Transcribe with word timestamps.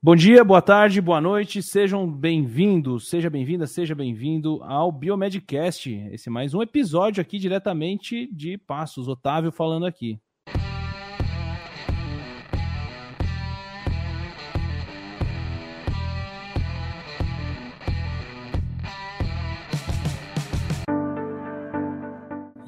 Bom 0.00 0.14
dia, 0.14 0.44
boa 0.44 0.62
tarde, 0.62 1.00
boa 1.00 1.20
noite, 1.20 1.60
sejam 1.60 2.08
bem-vindos, 2.08 3.08
seja 3.08 3.28
bem-vinda, 3.28 3.66
seja 3.66 3.96
bem-vindo 3.96 4.62
ao 4.62 4.92
Biomedcast. 4.92 5.92
Esse 6.12 6.28
é 6.28 6.30
mais 6.30 6.54
um 6.54 6.62
episódio 6.62 7.20
aqui 7.20 7.36
diretamente 7.36 8.32
de 8.32 8.56
Passos, 8.58 9.08
Otávio 9.08 9.50
falando 9.50 9.86
aqui. 9.86 10.16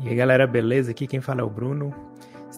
E 0.02 0.08
aí 0.08 0.16
galera, 0.16 0.48
beleza? 0.48 0.90
Aqui 0.90 1.06
quem 1.06 1.20
fala 1.20 1.42
é 1.42 1.44
o 1.44 1.48
Bruno. 1.48 1.94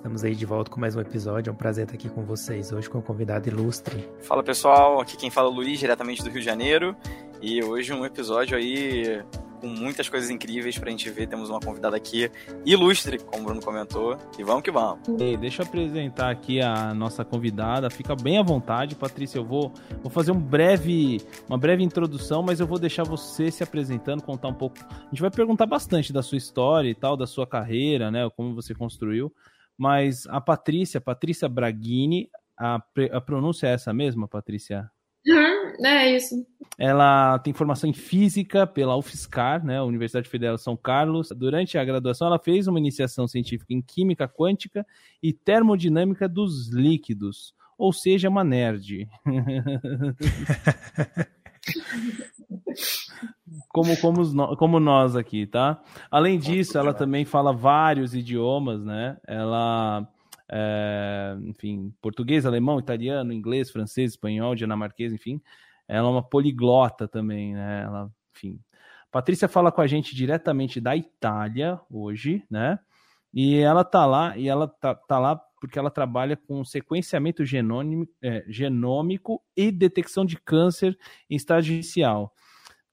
Estamos 0.03 0.25
aí 0.25 0.35
de 0.35 0.45
volta 0.45 0.69
com 0.69 0.81
mais 0.81 0.97
um 0.97 1.01
episódio. 1.01 1.49
É 1.49 1.53
um 1.53 1.57
prazer 1.57 1.85
estar 1.85 1.95
aqui 1.95 2.09
com 2.09 2.25
vocês 2.25 2.73
hoje 2.73 2.91
com 2.91 2.99
um 2.99 3.01
convidado 3.01 3.49
ilustre. 3.49 4.05
Fala 4.23 4.43
pessoal, 4.43 5.01
aqui 5.01 5.17
quem 5.17 5.31
fala 5.31 5.47
é 5.47 5.53
o 5.53 5.55
Luiz, 5.55 5.79
diretamente 5.79 6.25
do 6.25 6.29
Rio 6.29 6.41
de 6.41 6.45
Janeiro. 6.45 6.97
E 7.41 7.63
hoje 7.63 7.93
um 7.93 8.05
episódio 8.05 8.57
aí 8.57 9.23
com 9.61 9.69
muitas 9.69 10.09
coisas 10.09 10.29
incríveis 10.29 10.77
pra 10.77 10.91
gente 10.91 11.09
ver. 11.09 11.29
Temos 11.29 11.49
uma 11.49 11.61
convidada 11.61 11.97
aqui 11.97 12.29
ilustre, 12.67 13.21
como 13.21 13.43
o 13.43 13.45
Bruno 13.45 13.63
comentou. 13.63 14.19
E 14.37 14.43
vamos 14.43 14.65
que 14.65 14.73
vamos. 14.73 15.09
Ei, 15.21 15.37
deixa 15.37 15.63
eu 15.63 15.67
apresentar 15.67 16.33
aqui 16.33 16.61
a 16.61 16.93
nossa 16.93 17.25
convidada. 17.25 17.89
Fica 17.89 18.17
bem 18.17 18.39
à 18.39 18.43
vontade, 18.43 18.97
Patrícia. 18.97 19.39
Eu 19.39 19.45
vou, 19.45 19.73
vou 20.03 20.11
fazer 20.11 20.33
um 20.33 20.41
breve, 20.41 21.21
uma 21.49 21.57
breve 21.57 21.85
introdução, 21.85 22.43
mas 22.43 22.59
eu 22.59 22.67
vou 22.67 22.77
deixar 22.81 23.05
você 23.05 23.53
se 23.53 23.63
apresentando, 23.63 24.21
contar 24.21 24.49
um 24.49 24.55
pouco. 24.55 24.79
A 24.81 25.11
gente 25.11 25.23
vai 25.23 25.31
perguntar 25.31 25.67
bastante 25.67 26.13
da 26.13 26.25
sua 26.25 26.39
história 26.39 26.89
e 26.89 26.95
tal, 26.95 27.17
da 27.17 27.27
sua 27.29 27.47
carreira, 27.47 28.11
né? 28.11 28.29
Como 28.37 28.53
você 28.53 28.75
construiu. 28.75 29.33
Mas 29.77 30.27
a 30.27 30.41
Patrícia, 30.41 31.01
Patrícia 31.01 31.49
Braghini, 31.49 32.29
a, 32.59 32.83
a 33.13 33.21
pronúncia 33.21 33.67
é 33.67 33.73
essa 33.73 33.93
mesma, 33.93 34.29
Patrícia? 34.29 34.91
Uhum, 35.27 35.87
é 35.87 36.17
isso. 36.17 36.47
Ela 36.79 37.39
tem 37.39 37.53
formação 37.53 37.89
em 37.89 37.93
física 37.93 38.67
pela 38.67 38.97
UFSCar, 38.97 39.65
né, 39.65 39.81
Universidade 39.81 40.29
Federal 40.29 40.57
de 40.57 40.63
São 40.63 40.77
Carlos. 40.77 41.29
Durante 41.37 41.79
a 41.79 41.85
graduação, 41.85 42.27
ela 42.27 42.39
fez 42.39 42.67
uma 42.67 42.79
iniciação 42.79 43.29
científica 43.29 43.73
em 43.73 43.81
química 43.81 44.29
quântica 44.29 44.87
e 45.23 45.33
termodinâmica 45.33 46.29
dos 46.29 46.73
líquidos, 46.73 47.55
ou 47.79 47.93
seja, 47.93 48.29
uma 48.29 48.43
nerd. 48.43 49.09
como, 53.69 53.97
como, 54.01 54.57
como 54.57 54.81
nós 54.81 55.17
aqui, 55.17 55.47
tá? 55.47 55.83
Além 56.11 56.39
disso, 56.39 56.79
ela 56.79 56.93
também 56.95 57.25
fala 57.25 57.53
vários 57.53 58.15
idiomas, 58.15 58.85
né? 58.85 59.19
Ela, 59.27 60.09
é, 60.51 61.37
enfim, 61.45 61.95
português, 62.01 62.47
alemão, 62.47 62.79
italiano, 62.79 63.33
inglês, 63.33 63.71
francês, 63.71 64.13
espanhol, 64.13 64.55
dinamarquês, 64.55 65.13
enfim. 65.13 65.41
Ela 65.89 66.09
é 66.09 66.11
uma 66.11 66.23
poliglota 66.23 67.07
também, 67.09 67.55
né? 67.55 67.83
Ela, 67.85 68.11
enfim. 68.35 68.59
Patrícia 69.11 69.49
fala 69.49 69.71
com 69.71 69.81
a 69.81 69.87
gente 69.87 70.17
diretamente 70.17 70.81
da 70.81 70.97
Itália 70.97 71.79
hoje, 71.91 72.45
né? 72.51 72.79
E 73.33 73.57
ela 73.57 73.85
tá 73.85 74.05
lá, 74.05 74.37
e 74.37 74.49
ela 74.49 74.69
tá, 74.69 74.95
tá 74.95 75.19
lá 75.19 75.41
porque 75.63 75.79
ela 75.79 75.91
trabalha 75.91 76.37
com 76.37 76.65
sequenciamento 76.65 77.45
genômico, 77.45 78.13
é, 78.21 78.45
genômico 78.49 79.41
e 79.57 79.71
detecção 79.71 80.25
de 80.25 80.37
câncer 80.37 80.99
em 81.31 81.37
estágio 81.37 81.73
inicial. 81.73 82.35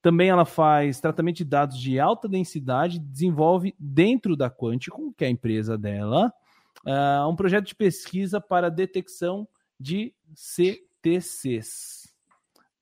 Também 0.02 0.30
ela 0.30 0.46
faz 0.46 1.02
tratamento 1.02 1.38
de 1.38 1.46
dados 1.46 1.78
de 1.78 2.00
alta 2.00 2.28
densidade, 2.28 3.00
desenvolve 3.00 3.76
dentro 3.78 4.36
da 4.36 4.50
Quanticum, 4.50 5.12
que 5.12 5.26
é 5.26 5.28
a 5.28 5.32
empresa 5.32 5.78
dela, 5.78 6.34
uh, 6.86 7.28
um 7.28 7.36
projeto 7.36 7.68
de 7.68 7.76
pesquisa 7.76 8.40
para 8.40 8.70
detecção 8.70 9.48
de 9.80 10.14
CTCs. 10.34 12.00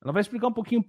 Ela 0.01 0.13
vai 0.13 0.21
explicar 0.21 0.47
um 0.47 0.53
pouquinho 0.53 0.85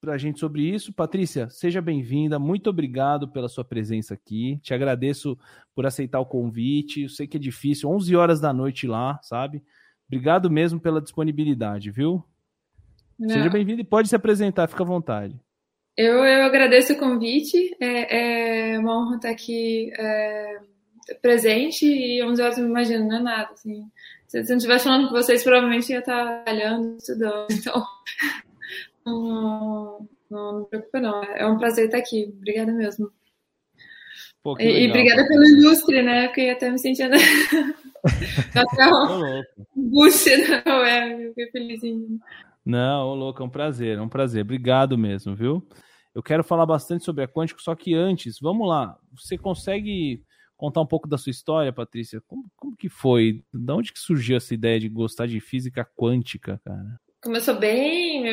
para 0.00 0.14
a 0.14 0.18
gente 0.18 0.40
sobre 0.40 0.62
isso. 0.62 0.92
Patrícia, 0.92 1.48
seja 1.48 1.80
bem-vinda. 1.80 2.38
Muito 2.38 2.68
obrigado 2.68 3.28
pela 3.28 3.48
sua 3.48 3.64
presença 3.64 4.14
aqui. 4.14 4.58
Te 4.62 4.74
agradeço 4.74 5.38
por 5.74 5.86
aceitar 5.86 6.18
o 6.18 6.26
convite. 6.26 7.02
Eu 7.02 7.08
sei 7.08 7.26
que 7.26 7.36
é 7.36 7.40
difícil, 7.40 7.88
11 7.88 8.16
horas 8.16 8.40
da 8.40 8.52
noite 8.52 8.86
lá, 8.86 9.18
sabe? 9.22 9.62
Obrigado 10.08 10.50
mesmo 10.50 10.80
pela 10.80 11.00
disponibilidade, 11.00 11.90
viu? 11.90 12.24
Não. 13.18 13.28
Seja 13.28 13.48
bem-vindo 13.48 13.80
e 13.80 13.84
pode 13.84 14.08
se 14.08 14.16
apresentar, 14.16 14.68
fica 14.68 14.82
à 14.82 14.86
vontade. 14.86 15.40
Eu, 15.98 16.24
eu 16.24 16.44
agradeço 16.44 16.92
o 16.92 16.96
convite. 16.96 17.76
É, 17.80 18.74
é 18.74 18.78
uma 18.78 18.96
honra 18.96 19.16
estar 19.16 19.30
aqui 19.30 19.90
é, 19.98 20.60
presente 21.20 21.84
e 21.86 22.22
11 22.22 22.40
horas, 22.40 22.58
me 22.58 22.68
imagino, 22.68 23.08
não 23.08 23.16
é 23.16 23.20
nada. 23.20 23.50
Assim. 23.52 23.84
Se 24.28 24.38
eu 24.38 24.44
não 24.44 24.56
estivesse 24.58 24.84
falando 24.84 25.08
com 25.08 25.14
vocês, 25.14 25.42
provavelmente 25.42 25.90
ia 25.90 25.98
estar 25.98 26.44
trabalhando, 26.44 26.96
estudando. 26.98 27.48
Então, 29.04 29.14
não, 29.14 30.08
não, 30.30 30.52
não 30.52 30.64
preocupa, 30.66 31.00
não. 31.00 31.24
É 31.24 31.46
um 31.46 31.58
prazer 31.58 31.86
estar 31.86 31.98
aqui. 31.98 32.32
Obrigada 32.36 32.70
mesmo. 32.72 33.10
Pô, 34.42 34.54
e, 34.60 34.64
legal, 34.64 34.80
e, 34.80 34.88
obrigada 34.90 35.26
pelo 35.26 35.44
ilustre, 35.44 36.02
né? 36.02 36.26
Porque 36.26 36.42
eu 36.42 36.52
até 36.52 36.70
me 36.70 36.78
sentindo. 36.78 37.14
até 38.54 38.86
um 39.74 39.90
boost 39.90 40.30
na 40.36 40.78
web. 40.78 41.28
Fiquei 41.30 41.50
felizinho. 41.50 42.20
Não, 42.64 43.08
ô 43.08 43.14
louco, 43.14 43.42
é 43.42 43.46
um 43.46 43.50
prazer, 43.50 43.96
é 43.96 44.00
um 44.00 44.08
prazer. 44.08 44.42
Obrigado 44.42 44.98
mesmo, 44.98 45.34
viu? 45.34 45.66
Eu 46.18 46.22
quero 46.22 46.42
falar 46.42 46.66
bastante 46.66 47.04
sobre 47.04 47.22
a 47.22 47.28
Quântico, 47.28 47.62
só 47.62 47.76
que 47.76 47.94
antes, 47.94 48.40
vamos 48.40 48.68
lá. 48.68 48.98
Você 49.12 49.38
consegue 49.38 50.24
contar 50.56 50.80
um 50.80 50.86
pouco 50.86 51.08
da 51.08 51.16
sua 51.16 51.30
história, 51.30 51.72
Patrícia? 51.72 52.20
Como, 52.26 52.50
como 52.56 52.76
que 52.76 52.88
foi? 52.88 53.44
De 53.54 53.72
onde 53.72 53.92
que 53.92 54.00
surgiu 54.00 54.36
essa 54.36 54.52
ideia 54.52 54.80
de 54.80 54.88
gostar 54.88 55.26
de 55.26 55.38
física 55.38 55.88
quântica, 55.96 56.60
cara? 56.64 56.98
começou 57.22 57.54
bem, 57.54 58.24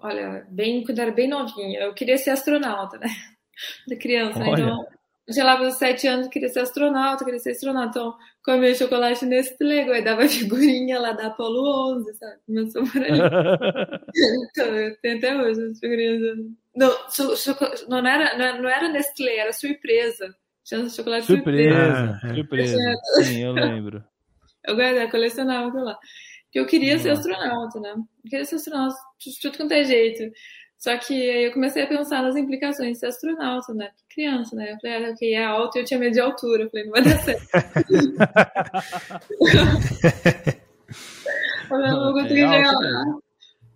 olha, 0.00 0.46
bem, 0.50 0.82
quando 0.84 0.98
era 0.98 1.10
bem 1.10 1.28
novinha. 1.28 1.80
Eu 1.80 1.94
queria 1.94 2.16
ser 2.16 2.30
astronauta, 2.30 2.98
né? 2.98 3.06
Da 3.86 3.96
criança. 3.96 4.38
Olha. 4.38 4.62
Então, 4.62 4.86
já 5.28 5.42
lá 5.42 5.56
pelos 5.56 5.74
sete 5.74 6.06
anos, 6.06 6.28
queria 6.28 6.48
ser 6.48 6.60
astronauta, 6.60 7.24
queria 7.24 7.40
ser 7.40 7.50
astronauta. 7.50 7.88
Então, 7.88 8.14
comia 8.44 8.74
chocolate 8.74 9.24
nesse 9.24 9.56
Lego, 9.60 9.92
aí 9.92 10.04
dava 10.04 10.28
figurinha 10.28 11.00
lá 11.00 11.12
da 11.12 11.28
Apollo 11.28 11.96
11, 11.96 12.14
sabe? 12.14 12.36
Começou 12.46 12.84
por 12.86 13.02
aí. 13.02 13.12
então, 14.50 14.96
tenho 15.02 15.18
até 15.18 15.36
hoje 15.36 15.62
as 15.62 15.78
figurinhas. 15.78 16.38
Não, 16.76 16.92
não, 17.88 18.06
era, 18.06 18.60
não 18.60 18.68
era 18.68 18.88
Nestlé, 18.88 19.38
era 19.38 19.52
surpresa. 19.52 20.34
Tinha 20.64 20.88
chocolate 20.88 21.26
surpresa. 21.26 21.74
Surpresa, 21.74 22.20
ah, 22.22 22.34
surpresa. 22.34 22.76
Sim, 23.22 23.44
eu 23.44 23.52
lembro. 23.52 24.04
Eu 24.66 24.74
guardei, 24.74 25.08
colecionava 25.08 25.68
aquilo 25.68 25.84
lá 25.84 25.96
que 26.56 26.60
eu 26.60 26.66
queria 26.66 26.98
ser 26.98 27.10
astronauta, 27.10 27.78
né? 27.80 27.90
Eu 27.90 28.30
queria 28.30 28.46
ser 28.46 28.56
astronauta 28.56 28.96
de 29.20 29.40
tudo 29.42 29.58
quanto 29.58 29.72
é 29.72 29.84
jeito. 29.84 30.32
Só 30.78 30.96
que 30.96 31.12
aí 31.12 31.44
eu 31.44 31.52
comecei 31.52 31.82
a 31.82 31.86
pensar 31.86 32.22
nas 32.22 32.34
implicações 32.34 32.92
de 32.92 32.98
ser 32.98 33.08
astronauta, 33.08 33.74
né? 33.74 33.90
Criança, 34.08 34.56
né? 34.56 34.72
Eu 34.72 34.78
falei, 34.80 35.06
ah, 35.06 35.10
ok, 35.10 35.34
é 35.34 35.44
alto 35.44 35.76
e 35.76 35.82
eu 35.82 35.84
tinha 35.84 36.00
medo 36.00 36.14
de 36.14 36.20
altura. 36.20 36.62
Eu 36.62 36.70
falei, 36.70 36.86
não 36.86 36.92
vai 36.92 37.02
dar 37.02 37.18
certo. 37.18 37.46
eu 41.72 41.78
não 41.78 42.04
vou 42.04 42.14
conseguir 42.14 42.48
chegar 42.48 42.72
lá. 42.72 43.18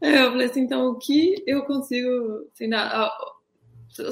Eu 0.00 0.30
falei 0.30 0.46
assim, 0.46 0.62
então 0.62 0.88
o 0.88 0.98
que 0.98 1.42
eu 1.46 1.64
consigo, 1.64 2.48
assim, 2.52 2.66
na, 2.66 3.10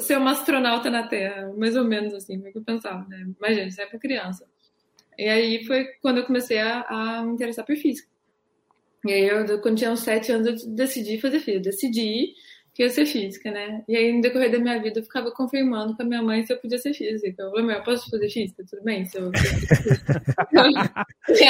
ser 0.01 0.17
uma 0.17 0.31
astronauta 0.31 0.89
na 0.89 1.07
Terra? 1.07 1.51
Mais 1.57 1.75
ou 1.75 1.83
menos 1.83 2.13
assim, 2.13 2.39
foi 2.39 2.49
o 2.49 2.53
que 2.53 2.59
eu 2.59 2.63
pensava, 2.63 3.07
né? 3.07 3.27
Imagina, 3.37 3.67
isso 3.67 3.81
é 3.81 3.85
para 3.85 3.99
criança. 3.99 4.45
E 5.17 5.27
aí 5.27 5.65
foi 5.65 5.85
quando 6.01 6.19
eu 6.19 6.25
comecei 6.25 6.59
a, 6.59 6.81
a 6.81 7.23
me 7.23 7.33
interessar 7.33 7.65
por 7.65 7.75
física. 7.75 8.07
E 9.05 9.11
aí, 9.11 9.27
eu, 9.27 9.61
quando 9.61 9.77
tinha 9.77 9.91
uns 9.91 10.01
sete 10.01 10.31
anos, 10.31 10.63
eu 10.63 10.69
decidi 10.71 11.19
fazer 11.19 11.39
física. 11.39 11.63
Decidi 11.63 12.33
que 12.79 12.83
ia 12.83 12.89
ser 12.89 13.05
física, 13.05 13.51
né? 13.51 13.83
E 13.89 13.97
aí, 13.97 14.13
no 14.13 14.21
decorrer 14.21 14.49
da 14.49 14.57
minha 14.57 14.81
vida, 14.81 15.01
eu 15.01 15.03
ficava 15.03 15.29
confirmando 15.31 15.97
com 15.97 16.01
a 16.01 16.05
minha 16.05 16.23
mãe 16.23 16.45
se 16.45 16.53
eu 16.53 16.57
podia 16.57 16.77
ser 16.77 16.93
física. 16.93 17.43
Eu 17.43 17.49
falei, 17.49 17.65
mãe, 17.65 17.75
eu 17.75 17.83
posso 17.83 18.09
fazer 18.09 18.29
física? 18.29 18.63
Tudo 18.69 18.81
bem? 18.85 19.05
Se 19.05 19.17
eu... 19.17 19.29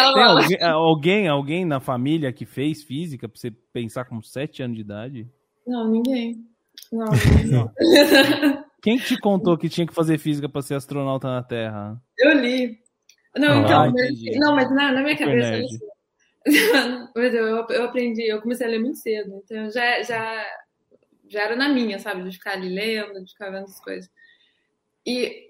Alguém, 0.01 0.57
alguém, 0.63 1.27
alguém 1.27 1.65
na 1.65 1.79
família 1.79 2.33
que 2.33 2.47
fez 2.47 2.81
física 2.81 3.29
pra 3.29 3.39
você 3.39 3.51
pensar 3.51 4.05
com 4.05 4.19
sete 4.23 4.63
anos 4.63 4.75
de 4.75 4.81
idade? 4.81 5.27
Não, 5.67 5.87
ninguém. 5.87 6.43
Não, 6.91 7.05
não. 7.45 7.71
Quem 8.81 8.97
te 8.97 9.15
contou 9.19 9.55
que 9.55 9.69
tinha 9.69 9.85
que 9.85 9.93
fazer 9.93 10.17
física 10.17 10.49
para 10.49 10.63
ser 10.63 10.73
astronauta 10.73 11.27
na 11.27 11.43
Terra? 11.43 12.01
Eu 12.17 12.39
li. 12.39 12.79
Não, 13.37 13.59
ah, 13.59 13.61
então, 13.61 13.93
mas, 13.93 14.39
não, 14.39 14.55
mas 14.55 14.71
na, 14.71 14.93
na 14.93 15.03
minha 15.03 15.15
cabeça, 15.15 15.61
Mas 17.15 17.33
eu, 17.35 17.45
eu 17.69 17.83
aprendi, 17.83 18.27
eu 18.27 18.41
comecei 18.41 18.65
a 18.65 18.69
ler 18.69 18.79
muito 18.79 18.97
cedo, 18.97 19.43
então 19.43 19.69
já, 19.69 20.01
já, 20.01 20.45
já 21.29 21.43
era 21.43 21.55
na 21.55 21.69
minha, 21.69 21.99
sabe? 21.99 22.23
De 22.23 22.31
ficar 22.31 22.53
ali 22.53 22.69
lendo, 22.69 23.23
de 23.23 23.31
ficar 23.31 23.49
vendo 23.51 23.65
as 23.65 23.79
coisas. 23.79 24.09
E, 25.05 25.49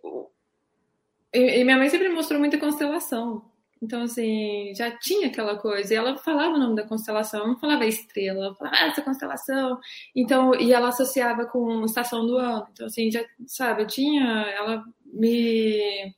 e, 1.33 1.63
minha 1.63 1.77
mãe 1.77 1.89
sempre 1.89 2.09
mostrou 2.09 2.39
muita 2.39 2.57
constelação. 2.57 3.49
Então, 3.81 4.03
assim, 4.03 4.73
já 4.75 4.91
tinha 4.91 5.27
aquela 5.27 5.57
coisa. 5.57 5.93
E 5.93 5.97
ela 5.97 6.17
falava 6.17 6.55
o 6.55 6.59
nome 6.59 6.75
da 6.75 6.87
constelação, 6.87 7.47
não 7.47 7.59
falava 7.59 7.85
estrela, 7.85 8.45
ela 8.45 8.55
falava 8.55 8.75
ah, 8.77 8.87
essa 8.87 9.01
constelação. 9.01 9.79
Então, 10.15 10.53
e 10.55 10.73
ela 10.73 10.89
associava 10.89 11.45
com 11.45 11.85
estação 11.85 12.25
do 12.27 12.37
ano. 12.37 12.67
Então, 12.71 12.87
assim, 12.87 13.09
já, 13.11 13.23
sabe, 13.47 13.83
eu 13.83 13.87
tinha. 13.87 14.23
Ela 14.23 14.83
me 15.05 16.13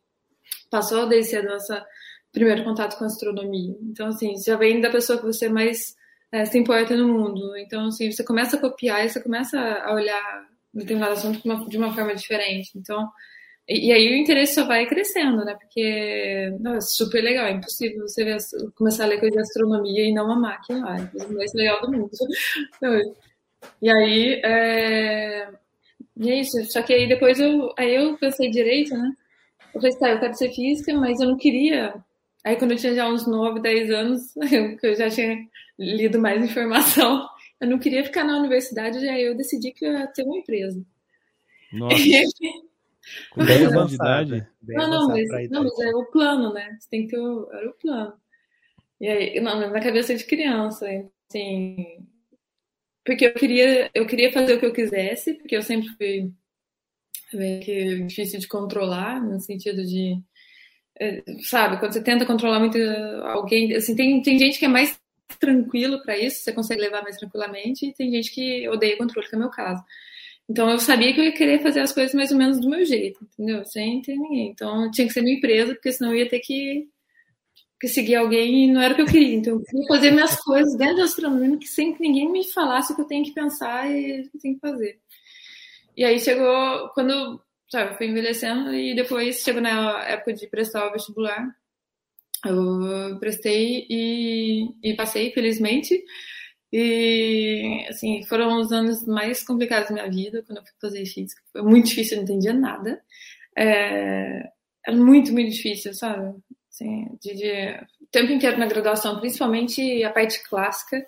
passou 0.70 1.08
desde 1.08 1.32
cedo 1.32 1.50
essa 1.54 1.86
primeiro 2.32 2.64
contato 2.64 2.98
com 2.98 3.04
a 3.04 3.08
astronomia. 3.08 3.76
Então, 3.82 4.08
assim, 4.08 4.36
já 4.38 4.56
vem 4.56 4.82
da 4.82 4.90
pessoa 4.90 5.20
que 5.20 5.26
você 5.26 5.50
mais 5.50 5.96
é, 6.32 6.46
se 6.46 6.60
no 6.60 7.08
mundo. 7.08 7.58
Então, 7.58 7.88
assim, 7.88 8.12
você 8.12 8.24
começa 8.24 8.58
a 8.58 8.60
copiar 8.60 9.06
e 9.06 9.10
você 9.10 9.22
começa 9.22 9.60
a 9.60 9.94
olhar 9.94 10.48
determinado 10.74 11.14
assunto 11.14 11.42
de 11.42 11.50
uma, 11.50 11.68
de 11.68 11.78
uma 11.78 11.94
forma 11.94 12.16
diferente. 12.16 12.72
Então, 12.76 13.10
e, 13.68 13.90
e, 13.90 13.92
aí 13.92 14.12
o 14.12 14.16
interesse 14.16 14.56
só 14.56 14.66
vai 14.66 14.86
crescendo, 14.88 15.44
né? 15.46 15.56
Porque 15.56 16.56
não, 16.60 16.76
é 16.76 16.82
super 16.82 17.22
legal, 17.22 17.46
é 17.48 17.52
impossível 17.52 18.08
você 18.08 18.24
ver, 18.24 18.38
começar 18.76 19.04
a 19.06 19.08
ler 19.08 19.20
coisa 19.20 19.36
de 19.36 19.42
astronomia 19.42 20.06
e 20.06 20.14
não 20.14 20.32
amar 20.32 20.56
aquilo 20.56 20.82
lá. 20.82 20.98
É 20.98 21.06
coisa 21.08 21.34
mais 21.34 21.54
legal 21.54 21.82
do 21.82 21.92
mundo. 21.92 22.10
E 23.80 23.92
aí, 23.92 24.42
é... 24.44 25.50
E 26.18 26.32
é 26.32 26.40
isso. 26.40 26.64
Só 26.72 26.82
que 26.82 26.94
aí 26.94 27.08
depois 27.08 27.40
eu, 27.40 27.74
aí 27.78 27.96
eu 27.96 28.18
pensei 28.18 28.50
direito, 28.50 28.96
né? 28.98 29.12
Eu 29.74 29.82
falei, 29.82 29.98
tá, 29.98 30.10
eu 30.12 30.20
quero 30.20 30.34
ser 30.36 30.52
física, 30.52 30.94
mas 30.94 31.20
eu 31.20 31.28
não 31.30 31.38
queria. 31.38 31.94
Aí 32.44 32.56
quando 32.56 32.72
eu 32.72 32.78
tinha 32.78 32.96
já 32.96 33.08
uns 33.08 33.28
9, 33.28 33.60
10 33.62 33.92
anos, 33.92 34.36
eu, 34.52 34.78
eu 34.82 34.96
já 34.96 35.10
tinha 35.10 35.38
lido 35.82 36.20
mais 36.20 36.44
informação, 36.44 37.28
eu 37.60 37.68
não 37.68 37.80
queria 37.80 38.04
ficar 38.04 38.24
na 38.24 38.38
universidade, 38.38 38.98
aí 39.10 39.24
eu 39.24 39.36
decidi 39.36 39.72
que 39.72 39.86
eu 39.86 39.92
ia 39.92 40.08
ter 40.08 40.24
uma 40.24 40.38
empresa. 40.38 40.86
Nossa. 41.74 41.96
Com 43.32 43.44
10 43.44 43.64
anos 43.64 43.90
de 43.90 43.96
idade? 43.96 44.48
Não, 44.62 44.88
não, 44.88 45.08
mas, 45.08 45.50
não, 45.50 45.64
mas 45.64 45.80
é 45.80 45.96
o 45.96 46.06
plano, 46.06 46.54
né? 46.54 46.78
Você 46.80 46.88
tem 46.88 47.04
que 47.04 47.10
ter 47.10 47.20
o, 47.20 47.50
era 47.52 47.68
o 47.68 47.74
plano. 47.74 48.14
E 49.02 49.08
aí, 49.08 49.40
não, 49.42 49.60
na 49.60 49.82
cabeça 49.82 50.16
de 50.16 50.24
criança, 50.24 50.86
assim, 51.28 52.06
porque 53.04 53.26
eu 53.26 53.34
queria, 53.34 53.90
eu 53.96 54.06
queria 54.06 54.32
fazer 54.32 54.54
o 54.54 54.60
que 54.60 54.66
eu 54.68 54.74
quisesse, 54.74 55.34
porque 55.34 55.56
eu 55.56 55.64
sempre 55.64 55.90
fui 55.98 56.32
que 57.32 58.04
difícil 58.04 58.40
de 58.40 58.48
controlar, 58.48 59.22
no 59.24 59.40
sentido 59.40 59.84
de, 59.84 60.22
é, 61.00 61.24
sabe, 61.44 61.80
quando 61.80 61.94
você 61.94 62.04
tenta 62.04 62.26
controlar 62.26 62.60
muito 62.60 62.78
alguém, 63.24 63.74
assim, 63.74 63.96
tem, 63.96 64.22
tem 64.22 64.38
gente 64.38 64.60
que 64.60 64.66
é 64.66 64.68
mais 64.68 65.01
tranquilo 65.38 66.02
para 66.02 66.18
isso, 66.18 66.44
você 66.44 66.54
consegue 66.54 66.82
levar 66.82 67.02
mais 67.02 67.18
tranquilamente, 67.18 67.88
e 67.88 67.94
tem 67.94 68.12
gente 68.12 68.32
que 68.32 68.68
odeia 68.70 68.98
controle, 68.98 69.28
que 69.28 69.36
é 69.36 69.38
o 69.38 69.42
meu 69.42 69.50
caso. 69.50 69.84
Então 70.52 70.70
eu 70.70 70.80
sabia 70.80 71.14
que 71.14 71.20
eu 71.22 71.24
ia 71.24 71.32
querer 71.32 71.62
fazer 71.62 71.80
as 71.80 71.94
coisas 71.94 72.14
mais 72.14 72.32
ou 72.32 72.38
menos 72.38 72.60
do 72.60 72.70
meu 72.70 72.86
jeito, 72.86 73.24
entendeu? 73.24 73.64
Sem 73.66 74.02
ter 74.02 74.18
ninguém. 74.18 74.50
Então 74.50 74.92
tinha 74.92 75.08
que 75.08 75.14
ser 75.14 75.22
minha 75.22 75.38
empresa, 75.38 75.74
porque 75.74 75.94
senão 75.94 76.12
eu 76.12 76.20
ia 76.20 76.30
ter 76.30 76.40
que, 76.40 76.90
que 77.80 77.88
seguir 77.88 78.16
alguém 78.16 78.66
e 78.66 78.72
não 78.72 78.82
era 78.82 78.94
o 78.94 78.96
que 78.98 79.02
eu 79.02 79.08
queria. 79.08 79.36
Então 79.36 79.54
eu 79.54 79.64
queria 79.64 79.88
fazer 79.88 80.12
minhas 80.12 80.36
coisas 80.44 80.76
dentro 80.78 80.98
da 80.98 81.04
astronomia, 81.06 81.58
sem 81.64 81.94
que 81.94 82.02
ninguém 82.02 82.30
me 82.30 82.46
falasse 82.52 82.92
o 82.92 82.96
que 82.96 83.02
eu 83.02 83.08
tenho 83.08 83.24
que 83.24 83.34
pensar 83.34 83.90
e 83.90 84.22
o 84.22 84.32
que 84.32 84.38
eu 84.38 84.42
tenho 84.42 84.56
que 84.56 84.62
fazer. 84.62 85.00
E 85.96 86.04
aí 86.04 86.20
chegou 86.20 86.90
quando, 86.90 87.42
sabe, 87.70 87.92
eu 87.92 87.98
fui 87.98 88.08
envelhecendo 88.08 88.74
e 88.74 88.94
depois 88.94 89.42
chegou 89.42 89.62
na 89.62 90.04
época 90.04 90.34
de 90.34 90.48
prestar 90.48 90.88
o 90.88 90.92
vestibular. 90.92 91.48
Eu 92.46 93.20
prestei 93.20 93.86
e, 93.90 94.68
e 94.84 94.96
passei, 94.96 95.32
felizmente. 95.32 96.04
E, 96.74 97.86
assim, 97.90 98.24
foram 98.24 98.60
os 98.60 98.72
anos 98.72 99.06
mais 99.06 99.44
complicados 99.44 99.90
da 99.90 99.96
minha 99.96 100.10
vida, 100.10 100.44
quando 100.44 100.60
eu 100.60 100.64
fui 100.64 100.74
fazer 100.82 101.06
física. 101.06 101.42
Foi 101.52 101.62
muito 101.62 101.88
difícil, 101.88 102.18
eu 102.18 102.18
não 102.18 102.24
entendia 102.24 102.54
nada. 102.54 103.02
É, 103.58 104.50
era 104.86 104.98
muito, 104.98 105.34
muito 105.34 105.52
difícil, 105.52 105.94
sabe? 105.94 106.34
Assim, 106.70 107.08
de, 107.22 107.36
de, 107.36 107.86
o 108.02 108.08
tempo 108.10 108.32
inteiro 108.32 108.58
na 108.58 108.68
graduação, 108.68 109.20
principalmente 109.20 110.04
a 110.04 110.10
parte 110.10 110.42
clássica, 110.48 111.06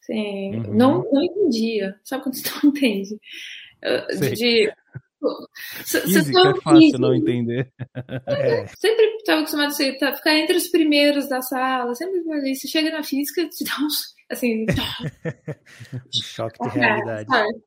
assim, 0.00 0.56
uhum. 0.56 0.74
não, 0.74 1.12
não 1.12 1.22
entendia. 1.22 1.94
Sabe 2.02 2.24
quando 2.24 2.36
você 2.36 2.50
não 2.62 2.70
entende? 2.72 3.20
De, 4.18 4.30
de 4.30 4.72
Física 5.84 6.40
é 6.40 6.60
fácil 6.60 6.98
não 6.98 7.14
entender. 7.14 7.72
É. 8.26 8.66
Sempre 8.66 9.04
estava 9.16 9.40
acostumado 9.40 9.72
a 9.72 9.98
tá, 9.98 10.16
ficar 10.16 10.36
entre 10.36 10.56
os 10.56 10.68
primeiros 10.68 11.28
da 11.28 11.40
sala, 11.42 11.94
sempre 11.94 12.20
ali. 12.32 12.54
Você 12.54 12.68
chega 12.68 12.90
na 12.90 13.02
física, 13.02 13.48
te 13.48 13.64
dá 13.64 13.72
uns 13.84 14.12
Assim. 14.32 14.64
um 15.94 16.22
choque 16.22 16.58
de 16.62 16.68
realidade. 16.78 17.60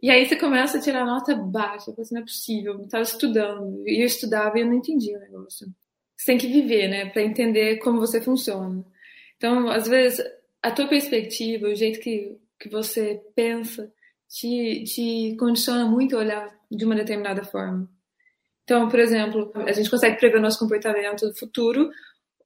E 0.00 0.10
aí 0.10 0.26
você 0.26 0.36
começa 0.36 0.78
a 0.78 0.80
tirar 0.80 1.04
nota 1.04 1.34
baixa, 1.34 1.92
assim, 1.98 2.14
não 2.14 2.22
é 2.22 2.24
possível, 2.24 2.74
eu 2.74 2.84
estava 2.84 3.04
estudando, 3.04 3.82
e 3.86 4.00
eu 4.00 4.06
estudava 4.06 4.58
e 4.58 4.62
eu 4.62 4.66
não 4.66 4.74
entendia 4.74 5.16
o 5.16 5.20
negócio. 5.20 5.68
Você 6.16 6.26
tem 6.26 6.38
que 6.38 6.48
viver, 6.48 6.88
né, 6.88 7.06
para 7.06 7.22
entender 7.22 7.76
como 7.78 8.00
você 8.00 8.20
funciona. 8.20 8.84
Então, 9.36 9.68
às 9.68 9.86
vezes, 9.86 10.24
a 10.60 10.70
tua 10.70 10.88
perspectiva, 10.88 11.68
o 11.68 11.74
jeito 11.74 12.00
que, 12.00 12.36
que 12.58 12.68
você 12.68 13.20
pensa, 13.34 13.92
te, 14.28 14.84
te 14.84 15.36
condiciona 15.38 15.84
muito 15.84 16.16
a 16.16 16.20
olhar 16.20 16.61
de 16.76 16.84
uma 16.84 16.94
determinada 16.94 17.44
forma. 17.44 17.88
Então, 18.64 18.88
por 18.88 18.98
exemplo, 18.98 19.52
a 19.54 19.72
gente 19.72 19.90
consegue 19.90 20.18
prever 20.18 20.40
nosso 20.40 20.58
comportamento 20.58 21.26
no 21.26 21.34
futuro 21.34 21.90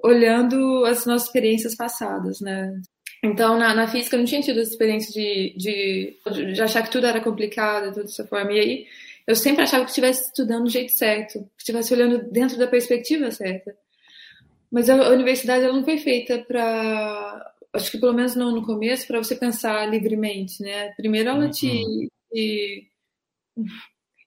olhando 0.02 0.84
as 0.84 1.06
nossas 1.06 1.28
experiências 1.28 1.75
passadas, 1.75 2.40
né? 2.40 2.81
Então, 3.23 3.58
na, 3.58 3.75
na 3.75 3.88
física, 3.88 4.17
eu 4.17 4.20
não 4.20 4.26
tinha 4.26 4.43
tido 4.43 4.61
essa 4.61 4.70
experiência 4.70 5.12
de, 5.12 5.55
de, 5.56 6.52
de 6.52 6.62
achar 6.62 6.82
que 6.82 6.90
tudo 6.90 7.06
era 7.06 7.20
complicado, 7.20 7.88
de 7.88 7.94
toda 7.94 8.06
essa 8.06 8.26
forma. 8.26 8.52
E 8.52 8.61
aí, 8.61 8.87
eu 9.26 9.34
sempre 9.34 9.62
achava 9.62 9.84
que 9.84 9.90
estivesse 9.90 10.26
estudando 10.26 10.64
do 10.64 10.70
jeito 10.70 10.93
certo, 10.93 11.40
que 11.40 11.49
estivesse 11.58 11.93
olhando 11.94 12.31
dentro 12.31 12.58
da 12.58 12.67
perspectiva 12.67 13.31
certa. 13.31 13.75
Mas 14.70 14.88
a, 14.90 14.94
a 14.94 15.11
universidade 15.11 15.64
ela 15.64 15.75
não 15.75 15.84
foi 15.84 15.99
feita 15.99 16.38
para, 16.46 17.55
acho 17.73 17.90
que 17.90 17.99
pelo 17.99 18.12
menos 18.12 18.37
não 18.37 18.52
no 18.52 18.64
começo, 18.64 19.06
para 19.06 19.19
você 19.19 19.34
pensar 19.34 19.88
livremente, 19.88 20.62
né? 20.62 20.93
Primeiro 20.96 21.31
ela 21.31 21.50
te, 21.50 21.69
uhum. 21.69 22.08
te, 22.32 22.90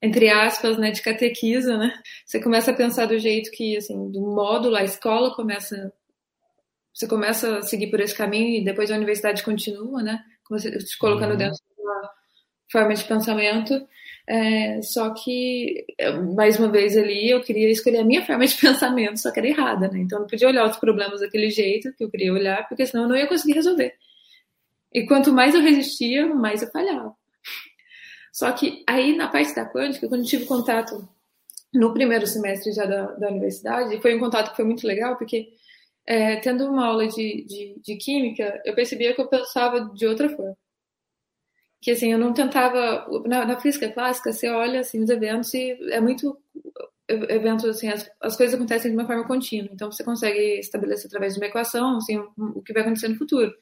entre 0.01 0.29
aspas, 0.29 0.77
né, 0.77 0.91
de 0.91 1.01
catequiza, 1.01 1.77
né? 1.77 1.93
Você 2.25 2.41
começa 2.41 2.71
a 2.71 2.75
pensar 2.75 3.05
do 3.05 3.19
jeito 3.19 3.51
que, 3.51 3.75
assim, 3.77 4.09
do 4.11 4.21
módulo, 4.21 4.75
a 4.75 4.83
escola 4.83 5.35
começa 5.35 5.93
você 6.99 7.07
começa 7.07 7.59
a 7.59 7.61
seguir 7.61 7.87
por 7.87 8.01
esse 8.01 8.13
caminho 8.13 8.57
e 8.57 8.63
depois 8.63 8.91
a 8.91 8.95
universidade 8.95 9.41
continua, 9.41 10.03
né? 10.03 10.21
Te 10.59 10.97
colocando 10.97 11.31
uhum. 11.31 11.37
dentro 11.37 11.55
de 11.55 11.81
uma 11.81 12.09
forma 12.69 12.93
de 12.93 13.03
pensamento. 13.05 13.87
É, 14.27 14.81
só 14.81 15.13
que, 15.13 15.85
mais 16.35 16.59
uma 16.59 16.69
vez 16.69 16.97
ali, 16.97 17.29
eu 17.29 17.41
queria 17.41 17.69
escolher 17.71 17.99
a 17.99 18.03
minha 18.03 18.25
forma 18.25 18.45
de 18.45 18.53
pensamento, 18.59 19.17
só 19.17 19.31
que 19.31 19.39
era 19.39 19.47
errada, 19.47 19.87
né? 19.87 19.99
Então 19.99 20.17
eu 20.17 20.21
não 20.21 20.27
podia 20.27 20.49
olhar 20.49 20.69
os 20.69 20.77
problemas 20.77 21.21
daquele 21.21 21.49
jeito 21.49 21.93
que 21.93 22.03
eu 22.03 22.11
queria 22.11 22.33
olhar, 22.33 22.67
porque 22.67 22.85
senão 22.85 23.03
eu 23.03 23.09
não 23.09 23.15
ia 23.15 23.27
conseguir 23.27 23.53
resolver. 23.53 23.93
E 24.93 25.05
quanto 25.05 25.31
mais 25.31 25.55
eu 25.55 25.61
resistia, 25.61 26.27
mais 26.27 26.61
eu 26.61 26.69
falhava. 26.69 27.15
Só 28.39 28.53
que 28.53 28.85
aí, 28.87 29.17
na 29.17 29.27
parte 29.27 29.53
da 29.53 29.69
quântica, 29.69 30.07
quando 30.07 30.21
eu 30.21 30.27
tive 30.27 30.45
contato 30.45 31.05
no 31.73 31.93
primeiro 31.93 32.25
semestre 32.25 32.71
já 32.71 32.85
da, 32.85 33.07
da 33.07 33.27
universidade, 33.27 34.01
foi 34.01 34.15
um 34.15 34.19
contato 34.19 34.51
que 34.51 34.55
foi 34.55 34.63
muito 34.63 34.87
legal, 34.87 35.17
porque 35.17 35.49
é, 36.05 36.37
tendo 36.37 36.65
uma 36.65 36.85
aula 36.85 37.05
de, 37.05 37.43
de, 37.45 37.75
de, 37.83 37.97
química, 37.97 38.61
eu 38.63 38.73
percebia 38.73 39.13
que 39.13 39.19
eu 39.19 39.27
pensava 39.27 39.91
de 39.93 40.07
outra 40.07 40.29
forma. 40.29 40.55
Que 41.81 41.91
assim, 41.91 42.13
eu 42.13 42.17
não 42.17 42.33
tentava. 42.33 43.05
Na, 43.27 43.45
na 43.45 43.59
física 43.59 43.91
clássica, 43.91 44.31
você 44.31 44.47
olha 44.49 44.79
assim, 44.79 45.03
os 45.03 45.09
eventos 45.09 45.53
e 45.53 45.77
é 45.91 45.99
muito. 45.99 46.37
Eventos, 47.09 47.65
assim, 47.65 47.89
as, 47.89 48.09
as 48.21 48.37
coisas 48.37 48.55
acontecem 48.55 48.89
de 48.89 48.95
uma 48.97 49.05
forma 49.05 49.27
contínua. 49.27 49.69
Então, 49.73 49.91
você 49.91 50.01
consegue 50.01 50.59
estabelecer 50.59 51.07
através 51.07 51.33
de 51.33 51.41
uma 51.41 51.47
equação 51.47 51.97
assim, 51.97 52.17
o 52.37 52.61
que 52.61 52.71
vai 52.71 52.83
acontecer 52.83 53.09
no 53.09 53.17
futuro. 53.17 53.53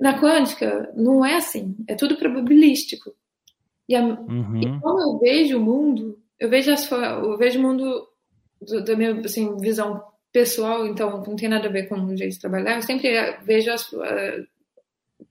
Na 0.00 0.18
quântica, 0.18 0.90
não 0.96 1.22
é 1.26 1.36
assim. 1.36 1.76
É 1.86 1.94
tudo 1.94 2.16
probabilístico. 2.16 3.14
E, 3.88 3.94
a, 3.94 4.02
uhum. 4.02 4.60
e 4.60 4.80
como 4.80 5.00
eu 5.00 5.18
vejo 5.18 5.58
o 5.58 5.62
mundo, 5.62 6.18
eu 6.38 6.48
vejo, 6.48 6.72
as, 6.72 6.90
eu 6.90 7.36
vejo 7.36 7.58
o 7.58 7.62
mundo 7.62 8.08
do, 8.60 8.84
da 8.84 8.96
minha 8.96 9.20
assim, 9.20 9.56
visão 9.58 10.02
pessoal, 10.32 10.86
então 10.86 11.22
não 11.26 11.36
tem 11.36 11.48
nada 11.48 11.68
a 11.68 11.72
ver 11.72 11.88
com 11.88 11.94
o 11.94 12.16
jeito 12.16 12.34
de 12.34 12.40
trabalhar, 12.40 12.76
eu 12.76 12.82
sempre 12.82 13.38
vejo 13.44 13.70
as, 13.70 13.90
uh, 13.92 14.46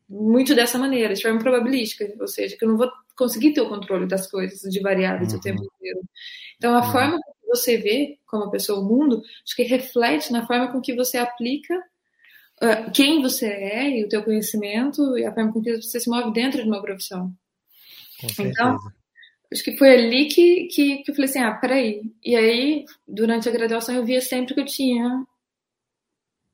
muito 0.09 0.55
dessa 0.55 0.77
maneira, 0.77 1.13
de 1.13 1.21
forma 1.21 1.39
probabilística, 1.39 2.11
ou 2.19 2.27
seja, 2.27 2.55
que 2.57 2.63
eu 2.63 2.69
não 2.69 2.77
vou 2.77 2.89
conseguir 3.17 3.53
ter 3.53 3.61
o 3.61 3.69
controle 3.69 4.07
das 4.07 4.29
coisas, 4.29 4.61
de 4.61 4.79
variáveis 4.79 5.33
uhum. 5.33 5.39
o 5.39 5.41
tempo 5.41 5.63
inteiro. 5.63 6.01
Então, 6.57 6.75
a 6.75 6.85
uhum. 6.85 6.91
forma 6.91 7.17
que 7.17 7.47
você 7.47 7.77
vê 7.77 8.17
como 8.25 8.51
pessoa 8.51 8.79
o 8.79 8.85
mundo, 8.85 9.21
acho 9.43 9.55
que 9.55 9.63
reflete 9.63 10.31
na 10.31 10.45
forma 10.45 10.71
com 10.71 10.81
que 10.81 10.95
você 10.95 11.17
aplica 11.17 11.75
uh, 11.77 12.91
quem 12.93 13.21
você 13.21 13.47
é 13.47 13.89
e 13.99 14.03
o 14.03 14.09
teu 14.09 14.23
conhecimento 14.23 15.17
e 15.17 15.25
a 15.25 15.33
forma 15.33 15.51
com 15.51 15.61
que 15.61 15.81
você 15.81 15.99
se 15.99 16.09
move 16.09 16.33
dentro 16.33 16.61
de 16.61 16.67
uma 16.67 16.81
profissão. 16.81 17.31
Então, 18.39 18.77
acho 19.51 19.63
que 19.63 19.77
foi 19.77 19.91
ali 19.91 20.25
que, 20.25 20.65
que, 20.65 20.97
que 20.97 21.11
eu 21.11 21.15
falei 21.15 21.29
assim, 21.29 21.39
ah, 21.39 21.53
peraí. 21.53 22.01
E 22.23 22.35
aí, 22.35 22.85
durante 23.07 23.47
a 23.47 23.51
graduação, 23.51 23.95
eu 23.95 24.05
via 24.05 24.21
sempre 24.21 24.53
que 24.53 24.59
eu 24.59 24.65
tinha, 24.65 25.25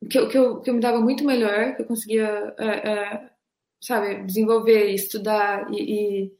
que 0.09 0.17
eu, 0.17 0.27
que 0.27 0.37
eu, 0.37 0.61
que 0.61 0.69
eu 0.69 0.73
me 0.73 0.79
dava 0.79 0.99
muito 0.99 1.23
melhor, 1.23 1.75
que 1.75 1.81
eu 1.81 1.85
conseguia, 1.85 2.53
é, 2.57 2.89
é, 2.89 3.29
sabe, 3.79 4.23
desenvolver, 4.23 4.91
estudar 4.91 5.67
e, 5.71 6.31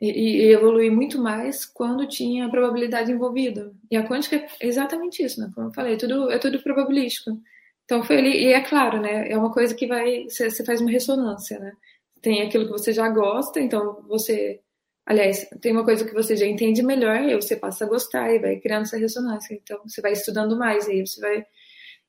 e, 0.00 0.08
e, 0.08 0.52
evoluir 0.52 0.92
muito 0.92 1.20
mais 1.20 1.64
quando 1.64 2.08
tinha 2.08 2.50
probabilidade 2.50 3.10
envolvida. 3.10 3.72
E 3.90 3.96
a 3.96 4.06
quântica 4.06 4.36
é 4.36 4.66
exatamente 4.66 5.22
isso, 5.22 5.40
né? 5.40 5.50
Como 5.54 5.68
eu 5.68 5.72
falei, 5.72 5.94
é 5.94 5.96
tudo, 5.96 6.30
é 6.30 6.38
tudo 6.38 6.62
probabilístico. 6.62 7.38
Então 7.84 8.02
foi 8.02 8.18
ali, 8.18 8.44
e 8.44 8.52
é 8.52 8.60
claro, 8.60 9.00
né? 9.00 9.30
É 9.30 9.38
uma 9.38 9.52
coisa 9.52 9.74
que 9.74 9.86
vai, 9.86 10.24
você 10.24 10.64
faz 10.64 10.80
uma 10.80 10.90
ressonância, 10.90 11.58
né? 11.58 11.72
Tem 12.22 12.42
aquilo 12.42 12.66
que 12.66 12.72
você 12.72 12.92
já 12.92 13.08
gosta, 13.08 13.60
então 13.60 14.02
você 14.08 14.60
Aliás, 15.08 15.48
tem 15.60 15.70
uma 15.70 15.84
coisa 15.84 16.04
que 16.04 16.12
você 16.12 16.34
já 16.34 16.46
entende 16.46 16.82
melhor, 16.82 17.22
e 17.22 17.36
você 17.36 17.54
passa 17.54 17.84
a 17.84 17.88
gostar 17.88 18.28
e 18.34 18.40
vai 18.40 18.56
criando 18.58 18.82
essa 18.82 18.98
ressonância. 18.98 19.54
Então, 19.54 19.80
você 19.86 20.00
vai 20.00 20.10
estudando 20.10 20.58
mais, 20.58 20.88
e 20.88 20.92
aí 20.94 21.06
você 21.06 21.20
vai 21.20 21.46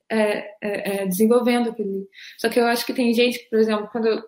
é, 0.08 0.56
é, 0.60 1.02
é, 1.02 1.06
desenvolvendo 1.06 1.70
aquele. 1.70 2.08
Só 2.38 2.48
que 2.48 2.58
eu 2.58 2.66
acho 2.66 2.84
que 2.84 2.94
tem 2.94 3.12
gente 3.14 3.38
por 3.48 3.58
exemplo, 3.58 3.88
quando 3.92 4.08
eu, 4.08 4.22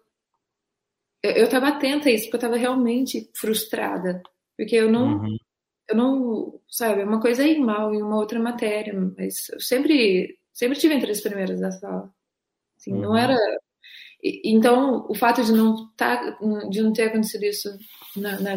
eu 1.22 1.44
estava 1.46 1.68
atenta 1.68 2.08
a 2.08 2.12
isso, 2.12 2.24
porque 2.24 2.36
eu 2.36 2.48
estava 2.48 2.56
realmente 2.56 3.30
frustrada, 3.34 4.22
porque 4.56 4.76
eu 4.76 4.90
não, 4.90 5.18
uhum. 5.18 5.36
eu 5.88 5.96
não, 5.96 6.60
sabe, 6.68 7.02
uma 7.02 7.20
coisa 7.20 7.42
é 7.42 7.48
ir 7.48 7.58
mal 7.58 7.94
em 7.94 8.02
uma 8.02 8.16
outra 8.16 8.38
matéria, 8.38 8.94
mas 8.94 9.48
eu 9.48 9.60
sempre, 9.60 10.38
sempre 10.52 10.78
tive 10.78 10.94
entre 10.94 11.10
as 11.10 11.20
primeiras 11.20 11.60
da 11.60 11.72
sala. 11.72 12.12
Assim, 12.78 12.92
uhum. 12.92 13.00
Não 13.00 13.16
era. 13.16 13.36
Então, 14.22 15.06
o 15.08 15.14
fato 15.14 15.42
de 15.42 15.52
não, 15.52 15.88
tá, 15.96 16.36
de 16.68 16.82
não 16.82 16.92
ter 16.92 17.04
acontecido 17.04 17.44
isso 17.44 17.70
na, 18.16 18.38
na, 18.40 18.54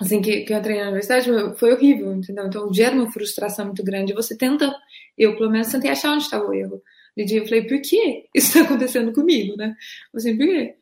assim 0.00 0.20
que, 0.20 0.42
que 0.42 0.52
eu 0.52 0.58
entrei 0.58 0.76
na 0.76 0.88
universidade 0.88 1.28
foi 1.58 1.72
horrível, 1.72 2.12
entendeu? 2.12 2.46
Então 2.46 2.72
gera 2.74 2.94
uma 2.94 3.10
frustração 3.10 3.66
muito 3.66 3.82
grande. 3.82 4.12
Você 4.12 4.36
tenta, 4.36 4.74
eu 5.16 5.36
pelo 5.36 5.50
menos 5.50 5.68
tentei 5.68 5.90
achar 5.90 6.12
onde 6.12 6.24
estava 6.24 6.46
o 6.46 6.52
erro. 6.52 6.82
De 7.16 7.24
dia 7.24 7.40
eu 7.40 7.44
falei, 7.44 7.66
por 7.66 7.80
que 7.80 8.28
isso 8.34 8.58
está 8.58 8.62
acontecendo 8.62 9.12
comigo, 9.12 9.56
né? 9.56 9.74
Assim, 10.14 10.36
por 10.36 10.46
quê? 10.46 10.76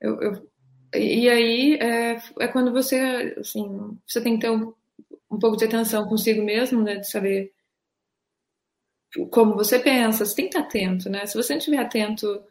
Eu, 0.00 0.20
eu, 0.20 0.48
e 0.94 1.28
aí 1.28 1.74
é, 1.80 2.18
é, 2.40 2.48
quando 2.48 2.72
você, 2.72 3.34
assim, 3.38 3.98
você 4.06 4.20
tem 4.20 4.34
que 4.34 4.40
ter 4.40 4.50
um, 4.50 4.72
um 5.30 5.38
pouco 5.38 5.56
de 5.56 5.64
atenção 5.64 6.08
consigo 6.08 6.42
mesmo, 6.42 6.82
né? 6.82 6.96
De 6.96 7.10
saber 7.10 7.52
como 9.30 9.54
você 9.54 9.78
pensa, 9.78 10.24
você 10.24 10.34
tem 10.34 10.48
que 10.48 10.56
estar 10.56 10.68
atento, 10.68 11.08
né? 11.08 11.24
Se 11.26 11.36
você 11.36 11.54
não 11.54 11.58
estiver 11.58 11.78
atento 11.78 12.42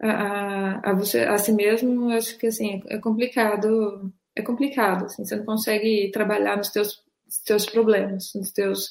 a, 0.00 0.90
a, 0.90 0.92
você, 0.94 1.20
a 1.20 1.38
si 1.38 1.52
mesmo, 1.52 2.10
eu 2.10 2.18
acho 2.18 2.36
que, 2.38 2.46
assim, 2.46 2.82
é 2.88 2.98
complicado 2.98 4.12
é 4.34 4.42
complicado, 4.42 5.06
assim, 5.06 5.24
você 5.24 5.36
não 5.36 5.44
consegue 5.44 6.10
trabalhar 6.12 6.56
nos 6.56 6.70
teus, 6.70 7.02
teus 7.44 7.66
problemas, 7.66 8.32
nos 8.34 8.50
teus, 8.52 8.90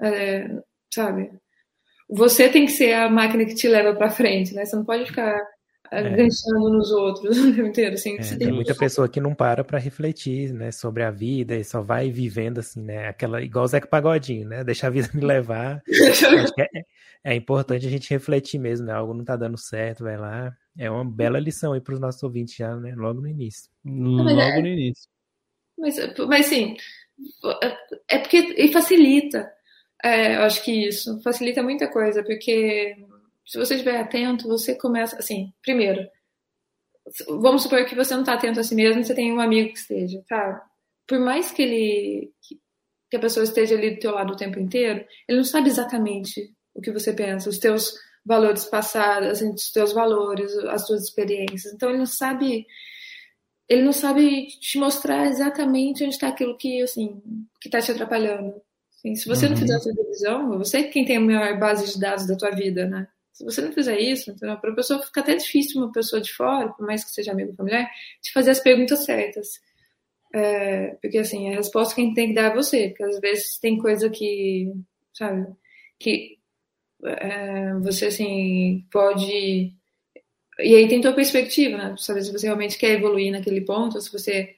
é, 0.00 0.48
sabe? 0.92 1.30
Você 2.08 2.48
tem 2.48 2.66
que 2.66 2.72
ser 2.72 2.94
a 2.94 3.10
máquina 3.10 3.44
que 3.44 3.54
te 3.54 3.68
leva 3.68 3.94
para 3.94 4.10
frente, 4.10 4.54
né? 4.54 4.64
Você 4.64 4.76
não 4.76 4.84
pode 4.84 5.06
ficar 5.06 5.38
é. 5.92 6.08
enganchando 6.08 6.70
nos 6.70 6.90
outros 6.90 7.36
o 7.38 7.54
tempo 7.54 7.68
inteiro, 7.68 7.94
assim. 7.94 8.16
É, 8.18 8.22
tem, 8.22 8.38
tem 8.38 8.52
muita 8.52 8.74
pessoa 8.74 9.08
que 9.08 9.20
não 9.20 9.34
para 9.34 9.64
para 9.64 9.78
refletir, 9.78 10.52
né, 10.52 10.70
sobre 10.70 11.02
a 11.02 11.10
vida 11.10 11.56
e 11.56 11.64
só 11.64 11.80
vai 11.80 12.10
vivendo 12.10 12.58
assim, 12.58 12.82
né, 12.82 13.08
aquela 13.08 13.42
igual 13.42 13.64
o 13.64 13.68
Zeca 13.68 13.86
Pagodinho, 13.86 14.48
né, 14.48 14.64
deixa 14.64 14.86
a 14.86 14.90
vida 14.90 15.08
me 15.14 15.24
levar. 15.24 15.82
é, 16.58 16.84
é 17.24 17.34
importante 17.34 17.86
a 17.86 17.90
gente 17.90 18.10
refletir 18.10 18.58
mesmo, 18.58 18.86
né? 18.86 18.92
Algo 18.92 19.12
não 19.12 19.24
tá 19.24 19.36
dando 19.36 19.58
certo, 19.58 20.04
vai 20.04 20.16
lá, 20.16 20.52
é 20.76 20.90
uma 20.90 21.04
bela 21.04 21.38
lição 21.38 21.72
aí 21.72 21.80
para 21.80 21.94
os 21.94 22.00
nossos 22.00 22.22
ouvintes 22.22 22.54
já, 22.54 22.74
né? 22.76 22.94
Logo 22.96 23.20
no 23.20 23.28
início. 23.28 23.70
Logo 23.84 24.30
é, 24.30 24.60
no 24.60 24.66
início. 24.66 25.08
Mas, 25.76 25.96
mas 26.26 26.46
sim, 26.46 26.76
é 28.08 28.18
porque 28.18 28.38
e 28.56 28.72
facilita. 28.72 29.50
É, 30.02 30.36
eu 30.36 30.42
acho 30.42 30.64
que 30.64 30.88
isso 30.88 31.20
facilita 31.22 31.62
muita 31.62 31.88
coisa, 31.88 32.22
porque 32.22 32.96
se 33.48 33.56
você 33.56 33.74
estiver 33.74 33.98
atento, 33.98 34.46
você 34.46 34.74
começa 34.74 35.16
assim. 35.16 35.50
Primeiro, 35.62 36.06
vamos 37.26 37.62
supor 37.62 37.86
que 37.86 37.94
você 37.94 38.12
não 38.12 38.20
está 38.20 38.34
atento 38.34 38.60
a 38.60 38.62
si 38.62 38.74
mesmo, 38.74 39.02
você 39.02 39.14
tem 39.14 39.32
um 39.32 39.40
amigo 39.40 39.72
que 39.72 39.78
esteja, 39.78 40.22
tá? 40.28 40.62
Por 41.06 41.18
mais 41.18 41.50
que 41.50 41.62
ele 41.62 42.32
que 43.10 43.16
a 43.16 43.20
pessoa 43.20 43.42
esteja 43.42 43.74
ali 43.74 43.92
do 43.92 44.00
teu 44.00 44.12
lado 44.12 44.34
o 44.34 44.36
tempo 44.36 44.60
inteiro, 44.60 45.02
ele 45.26 45.38
não 45.38 45.44
sabe 45.44 45.70
exatamente 45.70 46.52
o 46.74 46.82
que 46.82 46.92
você 46.92 47.10
pensa, 47.10 47.48
os 47.48 47.58
teus 47.58 47.94
valores 48.22 48.66
passados, 48.66 49.28
assim, 49.30 49.50
os 49.50 49.72
teus 49.72 49.94
valores, 49.94 50.54
as 50.66 50.86
tuas 50.86 51.04
experiências. 51.04 51.72
Então 51.72 51.88
ele 51.88 51.98
não 51.98 52.06
sabe 52.06 52.66
ele 53.66 53.82
não 53.82 53.92
sabe 53.92 54.46
te 54.60 54.78
mostrar 54.78 55.26
exatamente 55.26 56.04
onde 56.04 56.14
está 56.14 56.28
aquilo 56.28 56.56
que 56.56 56.82
assim 56.82 57.22
que 57.62 57.68
está 57.68 57.80
te 57.80 57.92
atrapalhando. 57.92 58.60
Assim, 58.94 59.14
se 59.14 59.26
você 59.26 59.46
uhum. 59.46 59.52
não 59.52 59.58
fizer 59.58 59.76
essa 59.76 59.92
revisão, 59.92 60.58
você 60.58 60.78
é 60.78 60.82
quem 60.84 61.06
tem 61.06 61.16
a 61.16 61.20
maior 61.20 61.58
base 61.58 61.94
de 61.94 61.98
dados 61.98 62.26
da 62.26 62.36
tua 62.36 62.50
vida, 62.50 62.86
né? 62.86 63.08
Se 63.38 63.44
você 63.44 63.60
não 63.60 63.70
fizer 63.70 63.96
isso, 64.00 64.32
então, 64.32 64.56
para 64.56 64.72
a 64.72 64.74
pessoa 64.74 65.00
fica 65.00 65.20
até 65.20 65.36
difícil 65.36 65.80
uma 65.80 65.92
pessoa 65.92 66.20
de 66.20 66.32
fora, 66.32 66.70
por 66.70 66.84
mais 66.84 67.04
que 67.04 67.12
seja 67.12 67.30
amigo 67.30 67.54
familiar, 67.54 67.88
te 68.20 68.32
fazer 68.32 68.50
as 68.50 68.58
perguntas 68.58 69.04
certas. 69.04 69.60
É, 70.34 70.88
porque 71.00 71.18
assim, 71.18 71.48
a 71.48 71.56
resposta 71.56 71.94
quem 71.94 72.12
tem 72.12 72.28
que 72.28 72.34
dar 72.34 72.50
é 72.50 72.54
você, 72.54 72.88
porque 72.88 73.04
às 73.04 73.20
vezes 73.20 73.58
tem 73.58 73.78
coisa 73.78 74.10
que, 74.10 74.72
sabe, 75.12 75.46
que 76.00 76.36
é, 77.04 77.74
você 77.74 78.06
assim 78.06 78.84
pode 78.90 79.72
e 80.58 80.74
aí 80.74 80.88
tem 80.88 81.00
tua 81.00 81.12
perspectiva, 81.12 81.76
né? 81.76 81.94
Saber 81.96 82.22
se 82.22 82.32
você 82.32 82.46
realmente 82.46 82.76
quer 82.76 82.90
evoluir 82.98 83.30
naquele 83.30 83.60
ponto, 83.60 83.94
ou 83.94 84.00
se 84.00 84.10
você 84.10 84.56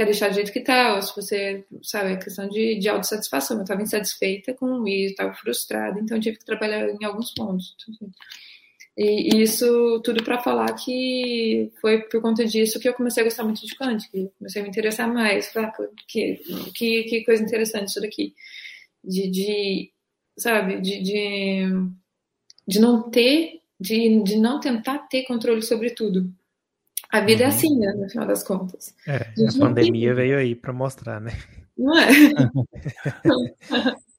quer 0.00 0.06
deixar 0.06 0.28
do 0.28 0.34
jeito 0.34 0.50
que 0.50 0.60
tá, 0.60 0.94
ou 0.94 1.02
se 1.02 1.14
você, 1.14 1.62
sabe, 1.82 2.12
é 2.12 2.16
questão 2.16 2.48
de, 2.48 2.78
de 2.78 2.88
autossatisfação. 2.88 3.58
Eu 3.58 3.64
estava 3.64 3.82
insatisfeita 3.82 4.54
com 4.54 4.88
isso, 4.88 5.10
estava 5.10 5.34
frustrada, 5.34 6.00
então 6.00 6.16
eu 6.16 6.22
tive 6.22 6.38
que 6.38 6.44
trabalhar 6.46 6.88
em 6.88 7.04
alguns 7.04 7.34
pontos. 7.34 7.76
E, 8.96 9.36
e 9.36 9.42
isso 9.42 10.00
tudo 10.02 10.24
para 10.24 10.38
falar 10.38 10.72
que 10.72 11.70
foi 11.82 12.00
por 12.04 12.22
conta 12.22 12.46
disso 12.46 12.80
que 12.80 12.88
eu 12.88 12.94
comecei 12.94 13.22
a 13.22 13.24
gostar 13.24 13.44
muito 13.44 13.60
de 13.60 13.74
Kant, 13.74 14.10
que 14.10 14.30
comecei 14.38 14.62
a 14.62 14.64
me 14.64 14.70
interessar 14.70 15.12
mais. 15.12 15.52
Falar, 15.52 15.70
que, 16.08 16.40
que, 16.74 17.02
que 17.02 17.24
coisa 17.26 17.42
interessante 17.42 17.88
isso 17.88 18.00
daqui. 18.00 18.32
De, 19.04 19.30
de 19.30 19.92
sabe? 20.38 20.80
De, 20.80 21.02
de, 21.02 21.64
de 22.66 22.80
não 22.80 23.10
ter, 23.10 23.60
de, 23.78 24.22
de 24.22 24.36
não 24.38 24.60
tentar 24.60 25.00
ter 25.08 25.24
controle 25.24 25.60
sobre 25.60 25.90
tudo. 25.90 26.32
A 27.12 27.20
vida 27.20 27.42
é 27.42 27.46
uhum. 27.46 27.52
é 27.52 27.54
assim, 27.54 27.78
né, 27.78 27.92
no 27.92 28.08
final 28.08 28.26
das 28.26 28.42
contas. 28.42 28.94
É, 29.06 29.16
a, 29.16 29.20
a 29.20 29.58
pandemia 29.58 30.08
tem... 30.08 30.16
veio 30.16 30.38
aí 30.38 30.54
para 30.54 30.72
mostrar, 30.72 31.20
né? 31.20 31.32
Não 31.76 31.98
é? 31.98 32.08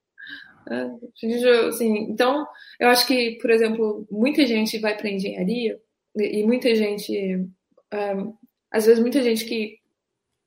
é 0.70 1.68
assim, 1.68 1.98
então, 2.10 2.46
eu 2.80 2.90
acho 2.90 3.08
que, 3.08 3.38
por 3.42 3.50
exemplo, 3.50 4.06
muita 4.12 4.46
gente 4.46 4.78
vai 4.80 4.98
para 4.98 5.10
engenharia 5.10 5.80
e 6.16 6.44
muita 6.44 6.76
gente, 6.76 7.48
um, 7.94 8.36
às 8.70 8.86
vezes, 8.86 9.02
muita 9.02 9.22
gente 9.22 9.46
que, 9.46 9.78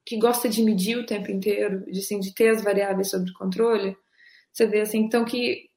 que 0.05 0.19
gosta 0.19 0.49
de 0.49 0.63
medir 0.63 0.99
o 0.99 1.07
tempo 1.07 1.31
inteiro, 1.31 1.85
de, 1.91 2.01
assim, 2.01 2.21
de 2.21 2.35
ter 2.35 2.51
as 2.51 2.63
variáveis 2.63 3.11
sob 3.11 3.33
controle, 3.33 3.97
você 4.53 4.67
vê 4.67 4.83
assim, 4.83 4.99
então 4.99 5.25
que 5.25 5.69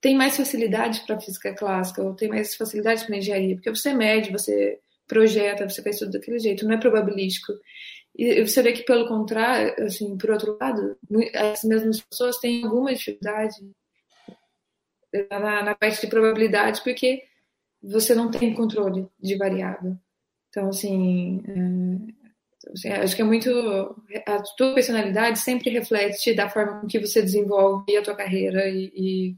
tem 0.00 0.16
mais 0.16 0.36
facilidade 0.36 1.02
para 1.06 1.20
física 1.20 1.54
clássica, 1.54 2.02
ou 2.02 2.14
tem 2.14 2.28
mais 2.28 2.54
facilidade 2.56 3.04
para 3.04 3.16
engenharia, 3.16 3.54
porque 3.54 3.70
você 3.70 3.92
mede, 3.92 4.32
você 4.32 4.80
projeta, 5.12 5.68
você 5.68 5.82
faz 5.82 5.98
tudo 5.98 6.12
daquele 6.12 6.38
jeito, 6.38 6.64
não 6.64 6.74
é 6.74 6.78
probabilístico. 6.78 7.52
E 8.16 8.44
você 8.44 8.62
vê 8.62 8.72
que, 8.72 8.84
pelo 8.84 9.08
contrário, 9.08 9.74
assim, 9.84 10.16
por 10.16 10.30
outro 10.30 10.56
lado, 10.60 10.96
as 11.34 11.64
mesmas 11.64 12.00
pessoas 12.00 12.38
têm 12.38 12.64
alguma 12.64 12.94
dificuldade 12.94 13.56
na, 15.30 15.62
na 15.62 15.74
parte 15.74 16.00
de 16.00 16.06
probabilidade, 16.06 16.82
porque 16.82 17.22
você 17.82 18.14
não 18.14 18.30
tem 18.30 18.54
controle 18.54 19.06
de 19.20 19.36
variável. 19.36 19.96
Então, 20.50 20.68
assim, 20.68 21.42
é, 21.48 22.22
Assim, 22.70 22.88
acho 22.90 23.16
que 23.16 23.22
é 23.22 23.24
muito. 23.24 23.50
A 24.26 24.42
tua 24.56 24.74
personalidade 24.74 25.38
sempre 25.38 25.70
reflete 25.70 26.34
da 26.34 26.48
forma 26.48 26.80
com 26.80 26.86
que 26.86 26.98
você 26.98 27.20
desenvolve 27.20 27.96
a 27.96 28.02
tua 28.02 28.14
carreira 28.14 28.68
e, 28.68 28.92
e 28.94 29.36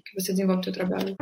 que 0.00 0.14
você 0.14 0.32
desenvolve 0.32 0.60
o 0.60 0.64
teu 0.64 0.72
trabalho. 0.72 1.16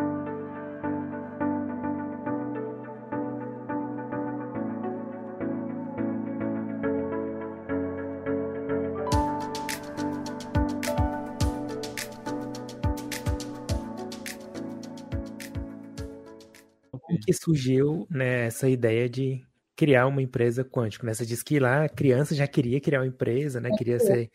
Que 17.24 17.32
surgiu 17.32 18.06
né, 18.10 18.46
essa 18.46 18.68
ideia 18.68 19.08
de 19.08 19.42
criar 19.76 20.06
uma 20.06 20.22
empresa 20.22 20.64
quântica. 20.64 21.06
Né? 21.06 21.14
Você 21.14 21.24
disse 21.24 21.44
que 21.44 21.58
lá 21.58 21.84
a 21.84 21.88
criança 21.88 22.34
já 22.34 22.46
queria 22.46 22.80
criar 22.80 23.00
uma 23.00 23.06
empresa, 23.06 23.60
né? 23.60 23.70
Queria 23.76 23.98
ser, 23.98 24.30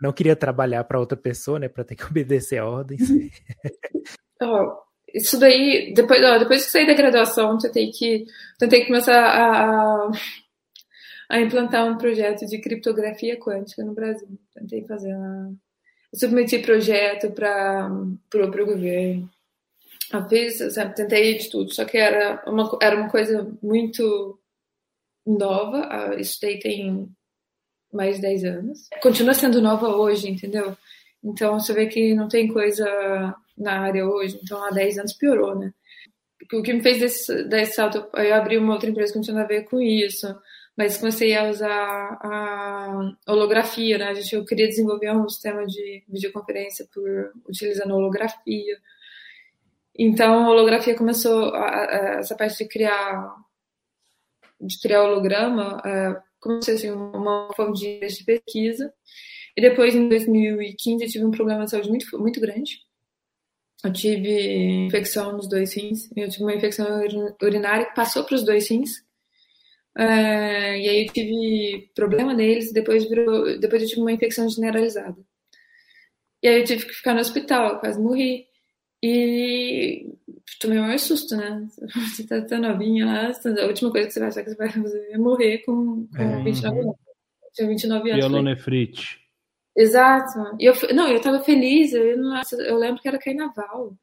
não 0.00 0.12
queria 0.12 0.36
trabalhar 0.36 0.84
para 0.84 1.00
outra 1.00 1.16
pessoa, 1.16 1.58
né? 1.58 1.68
Para 1.68 1.84
ter 1.84 1.96
que 1.96 2.04
obedecer 2.06 2.62
ordens. 2.62 3.08
oh, 4.42 4.76
isso 5.12 5.38
daí, 5.38 5.92
depois, 5.94 6.20
oh, 6.24 6.38
depois 6.38 6.64
que 6.64 6.70
saí 6.70 6.86
da 6.86 6.94
graduação, 6.94 7.58
tentei 7.58 7.90
que, 7.90 8.26
tentei 8.58 8.86
começar 8.86 9.18
a, 9.18 10.10
a 11.28 11.40
implantar 11.40 11.84
um 11.86 11.98
projeto 11.98 12.46
de 12.46 12.60
criptografia 12.60 13.38
quântica 13.38 13.84
no 13.84 13.92
Brasil. 13.92 14.28
Tentei 14.54 14.86
fazer 14.86 15.14
uma, 15.14 15.52
submeti 16.14 16.58
projeto 16.58 17.30
para 17.32 17.90
o 17.90 18.66
governo. 18.66 19.28
Eu 20.12 20.28
fiz, 20.28 20.58
sabe, 20.72 20.94
tentei 20.94 21.36
de 21.38 21.50
tudo, 21.50 21.72
só 21.72 21.84
que 21.84 21.98
era 21.98 22.42
uma, 22.46 22.78
era 22.80 22.96
uma 22.96 23.10
coisa 23.10 23.50
muito 23.62 24.38
nova, 25.26 26.14
isso 26.18 26.38
daí 26.40 26.58
tem 26.58 27.08
mais 27.92 28.16
de 28.16 28.22
10 28.22 28.44
anos. 28.44 28.88
Continua 29.02 29.34
sendo 29.34 29.60
nova 29.60 29.88
hoje, 29.88 30.28
entendeu? 30.28 30.76
Então 31.22 31.58
você 31.58 31.72
vê 31.72 31.86
que 31.86 32.14
não 32.14 32.28
tem 32.28 32.46
coisa 32.46 32.86
na 33.56 33.80
área 33.80 34.06
hoje, 34.06 34.38
então 34.42 34.62
há 34.62 34.70
10 34.70 34.98
anos 34.98 35.12
piorou, 35.14 35.58
né? 35.58 35.72
O 36.52 36.62
que 36.62 36.72
me 36.72 36.82
fez 36.82 37.00
desse, 37.00 37.44
desse 37.44 37.74
salto, 37.74 38.06
eu 38.14 38.34
abri 38.34 38.58
uma 38.58 38.74
outra 38.74 38.88
empresa 38.88 39.12
que 39.12 39.18
não 39.18 39.24
tinha 39.24 39.40
a 39.40 39.46
ver 39.46 39.64
com 39.64 39.80
isso, 39.80 40.32
mas 40.76 40.98
comecei 40.98 41.34
a 41.34 41.48
usar 41.48 42.18
a 42.22 43.16
holografia, 43.26 43.98
né? 43.98 44.08
A 44.08 44.14
gente, 44.14 44.34
eu 44.34 44.44
queria 44.44 44.68
desenvolver 44.68 45.10
um 45.10 45.28
sistema 45.28 45.66
de 45.66 46.04
videoconferência 46.06 46.86
por 46.92 47.32
utilizando 47.48 47.94
holografia. 47.94 48.78
Então, 49.98 50.44
a 50.44 50.50
holografia 50.50 50.94
começou, 50.94 51.54
a, 51.54 51.66
a, 51.66 52.18
essa 52.18 52.36
parte 52.36 52.58
de 52.58 52.68
criar, 52.68 53.34
de 54.60 54.78
criar 54.80 55.04
holograma, 55.04 55.80
é, 55.84 56.16
começou 56.40 56.74
assim, 56.74 56.90
uma 56.90 57.50
forma 57.54 57.72
de, 57.72 58.00
pesquisa. 58.24 58.92
E 59.56 59.60
depois, 59.60 59.94
em 59.94 60.08
2015, 60.08 61.04
eu 61.04 61.10
tive 61.10 61.24
um 61.24 61.30
problema 61.30 61.64
de 61.64 61.70
saúde 61.70 61.88
muito, 61.88 62.18
muito 62.18 62.40
grande. 62.40 62.78
Eu 63.84 63.92
tive 63.92 64.86
infecção 64.86 65.32
nos 65.32 65.48
dois 65.48 65.74
rins. 65.74 66.10
Eu 66.16 66.28
tive 66.28 66.44
uma 66.44 66.54
infecção 66.54 66.86
urinária 67.42 67.86
que 67.86 67.94
passou 67.94 68.24
para 68.24 68.34
os 68.34 68.44
dois 68.44 68.68
rins. 68.68 68.90
É, 69.96 70.78
e 70.78 70.88
aí 70.88 71.06
eu 71.06 71.12
tive 71.12 71.90
problema 71.94 72.34
neles. 72.34 72.72
Depois, 72.72 73.08
depois 73.60 73.82
eu 73.82 73.88
tive 73.88 74.00
uma 74.00 74.12
infecção 74.12 74.48
generalizada. 74.48 75.16
E 76.42 76.48
aí 76.48 76.60
eu 76.60 76.64
tive 76.64 76.86
que 76.86 76.92
ficar 76.92 77.14
no 77.14 77.20
hospital, 77.20 77.80
quase 77.80 78.00
morri. 78.00 78.45
E 79.08 80.04
tomei 80.60 80.78
o 80.78 80.82
maior 80.82 80.98
susto, 80.98 81.36
né? 81.36 81.64
Você 82.10 82.26
tá 82.26 82.40
tão 82.42 82.60
novinha 82.60 83.06
lá, 83.06 83.30
a 83.30 83.66
última 83.66 83.92
coisa 83.92 84.08
que 84.08 84.12
você 84.12 84.18
vai 84.18 84.28
achar 84.28 84.42
que 84.42 84.50
você 84.50 84.56
vai 84.56 84.68
fazer 84.68 85.10
é 85.12 85.18
morrer 85.18 85.58
com, 85.58 86.08
com 86.08 86.22
é, 86.22 86.42
29 86.42 86.80
anos. 86.80 86.96
Tinha 87.54 87.68
29 87.68 88.10
anos. 88.10 88.24
Pielonefrite. 88.24 89.20
Exato. 89.76 90.56
E 90.58 90.64
eu, 90.64 90.74
não, 90.92 91.08
eu 91.08 91.20
tava 91.20 91.40
feliz, 91.44 91.92
eu, 91.92 92.18
não, 92.18 92.42
eu 92.66 92.76
lembro 92.76 93.00
que 93.00 93.06
era 93.06 93.18
carnaval. 93.18 93.96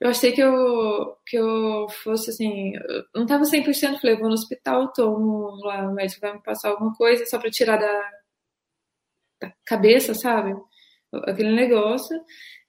Eu 0.00 0.08
achei 0.10 0.32
que 0.32 0.40
eu, 0.40 1.16
que 1.24 1.36
eu 1.36 1.86
fosse 2.02 2.30
assim, 2.30 2.74
eu 2.74 3.04
não 3.14 3.26
tava 3.26 3.44
100%, 3.44 4.00
falei, 4.00 4.16
vou 4.16 4.26
no 4.26 4.34
hospital, 4.34 4.92
tomo 4.92 5.54
lá, 5.64 5.88
o 5.88 5.94
médico 5.94 6.20
vai 6.20 6.32
me 6.32 6.42
passar 6.42 6.70
alguma 6.70 6.92
coisa 6.94 7.24
só 7.26 7.38
pra 7.38 7.50
tirar 7.50 7.76
da, 7.76 8.10
da 9.40 9.52
cabeça, 9.64 10.14
sabe? 10.14 10.52
Aquele 11.26 11.54
negócio. 11.54 12.18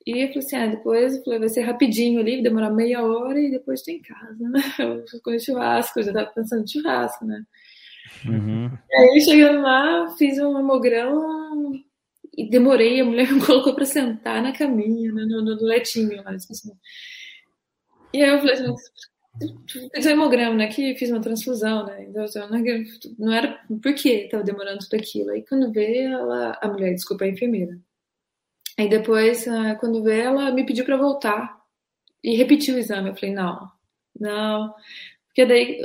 E 0.06 0.22
eu 0.22 0.28
falei 0.28 0.38
assim, 0.38 0.56
ah, 0.56 0.66
depois 0.66 1.16
eu 1.16 1.24
falei, 1.24 1.38
vai 1.38 1.48
ser 1.48 1.62
rapidinho 1.62 2.20
ali, 2.20 2.42
demorar 2.42 2.70
meia 2.70 3.02
hora 3.02 3.40
e 3.40 3.50
depois 3.50 3.82
tô 3.82 3.90
em 3.90 4.02
casa, 4.02 4.48
né? 4.48 4.60
Eu 4.78 5.22
com 5.22 5.38
churrasco, 5.38 5.98
eu 5.98 6.04
já 6.04 6.12
tava 6.12 6.30
pensando 6.30 6.62
em 6.62 6.66
churrasco, 6.66 7.24
né? 7.24 7.42
Uhum. 8.26 8.70
Aí 8.92 9.20
chegando 9.22 9.62
lá, 9.62 10.14
fiz 10.18 10.38
um 10.38 10.58
hemograma 10.58 11.72
e 12.36 12.48
demorei, 12.48 13.00
a 13.00 13.04
mulher 13.04 13.30
me 13.32 13.44
colocou 13.44 13.74
pra 13.74 13.86
sentar 13.86 14.42
na 14.42 14.52
caminha, 14.52 15.10
né, 15.10 15.24
no, 15.24 15.42
no 15.42 15.64
letinho 15.64 16.22
lá, 16.22 16.32
assim. 16.32 16.72
E 18.12 18.22
aí 18.22 18.30
eu 18.30 18.38
falei 18.38 18.54
assim, 18.54 18.74
fiz 19.94 20.06
um 20.06 20.10
hemograma, 20.10 20.54
né, 20.54 20.66
que 20.68 20.94
fiz 20.96 21.10
uma 21.10 21.20
transfusão, 21.20 21.86
né, 21.86 22.04
então 22.04 22.26
não, 22.50 22.60
não 23.18 23.32
era 23.32 23.58
por 23.82 23.94
que 23.94 24.28
tava 24.28 24.44
demorando 24.44 24.80
tudo 24.80 24.96
aquilo. 24.96 25.30
Aí 25.30 25.42
quando 25.48 25.72
vê, 25.72 26.02
ela, 26.02 26.58
a 26.60 26.68
mulher, 26.68 26.92
desculpa, 26.92 27.24
a 27.24 27.28
enfermeira, 27.28 27.78
Aí 28.78 28.88
depois, 28.88 29.46
ah, 29.46 29.76
quando 29.76 30.02
vê, 30.02 30.20
ela 30.20 30.50
me 30.50 30.66
pediu 30.66 30.84
para 30.84 30.96
voltar 30.96 31.60
e 32.22 32.34
repetiu 32.36 32.74
o 32.74 32.78
exame. 32.78 33.10
Eu 33.10 33.14
falei, 33.14 33.34
não, 33.34 33.70
não. 34.18 34.74
Porque 35.28 35.46
daí, 35.46 35.80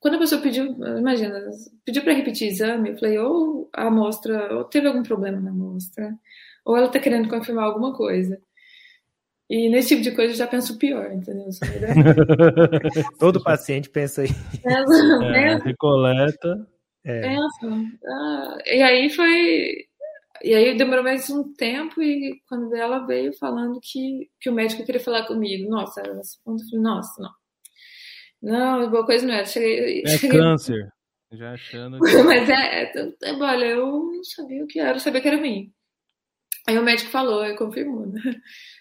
quando 0.00 0.14
a 0.14 0.18
pessoa 0.18 0.40
pediu, 0.40 0.66
imagina, 0.98 1.40
pediu 1.84 2.02
para 2.02 2.14
repetir 2.14 2.48
o 2.48 2.50
exame, 2.50 2.90
eu 2.90 2.98
falei, 2.98 3.18
ou 3.18 3.68
a 3.72 3.86
amostra, 3.86 4.54
ou 4.56 4.64
teve 4.64 4.88
algum 4.88 5.02
problema 5.02 5.40
na 5.40 5.50
amostra, 5.50 6.14
ou 6.64 6.76
ela 6.76 6.88
tá 6.88 6.98
querendo 6.98 7.28
confirmar 7.28 7.64
alguma 7.64 7.94
coisa. 7.94 8.40
E 9.50 9.70
nesse 9.70 9.88
tipo 9.88 10.02
de 10.02 10.12
coisa 10.12 10.32
eu 10.32 10.36
já 10.36 10.46
penso 10.46 10.76
pior, 10.76 11.10
entendeu? 11.10 11.46
Todo 13.18 13.42
paciente 13.42 13.88
pensa 13.88 14.22
aí. 14.22 14.28
Pensa, 14.62 15.24
é, 15.24 15.56
recoleta. 15.56 16.68
É. 17.02 17.20
Pensa. 17.22 17.98
Ah, 18.06 18.58
e 18.66 18.82
aí 18.82 19.08
foi 19.08 19.87
e 20.42 20.54
aí 20.54 20.76
demorou 20.76 21.04
mais 21.04 21.28
um 21.30 21.52
tempo 21.54 22.02
e 22.02 22.40
quando 22.48 22.74
ela 22.74 23.06
veio 23.06 23.32
falando 23.38 23.80
que, 23.82 24.30
que 24.40 24.48
o 24.50 24.52
médico 24.52 24.84
queria 24.84 25.00
falar 25.00 25.26
comigo. 25.26 25.68
Nossa, 25.70 26.00
eu 26.00 26.22
falei, 26.44 26.82
nossa, 26.82 27.22
não. 27.22 27.30
Não, 28.40 28.90
boa 28.90 29.04
coisa 29.04 29.26
não 29.26 29.34
era. 29.34 29.44
Cheguei, 29.44 30.02
é 30.04 30.18
cheguei... 30.18 30.38
câncer. 30.38 30.88
Já 31.32 31.52
achando 31.52 31.98
que... 32.00 32.22
Mas 32.22 32.48
é, 32.48 32.84
é, 32.84 33.12
é, 33.24 33.32
olha, 33.34 33.64
eu 33.66 33.86
não 33.86 34.24
sabia 34.24 34.64
o 34.64 34.66
que 34.66 34.80
era, 34.80 34.96
eu 34.96 35.00
sabia 35.00 35.20
que 35.20 35.28
era 35.28 35.36
ruim. 35.36 35.72
Aí 36.66 36.78
o 36.78 36.82
médico 36.82 37.10
falou, 37.10 37.44
e 37.44 37.56
confirmou, 37.56 38.06
né? 38.06 38.20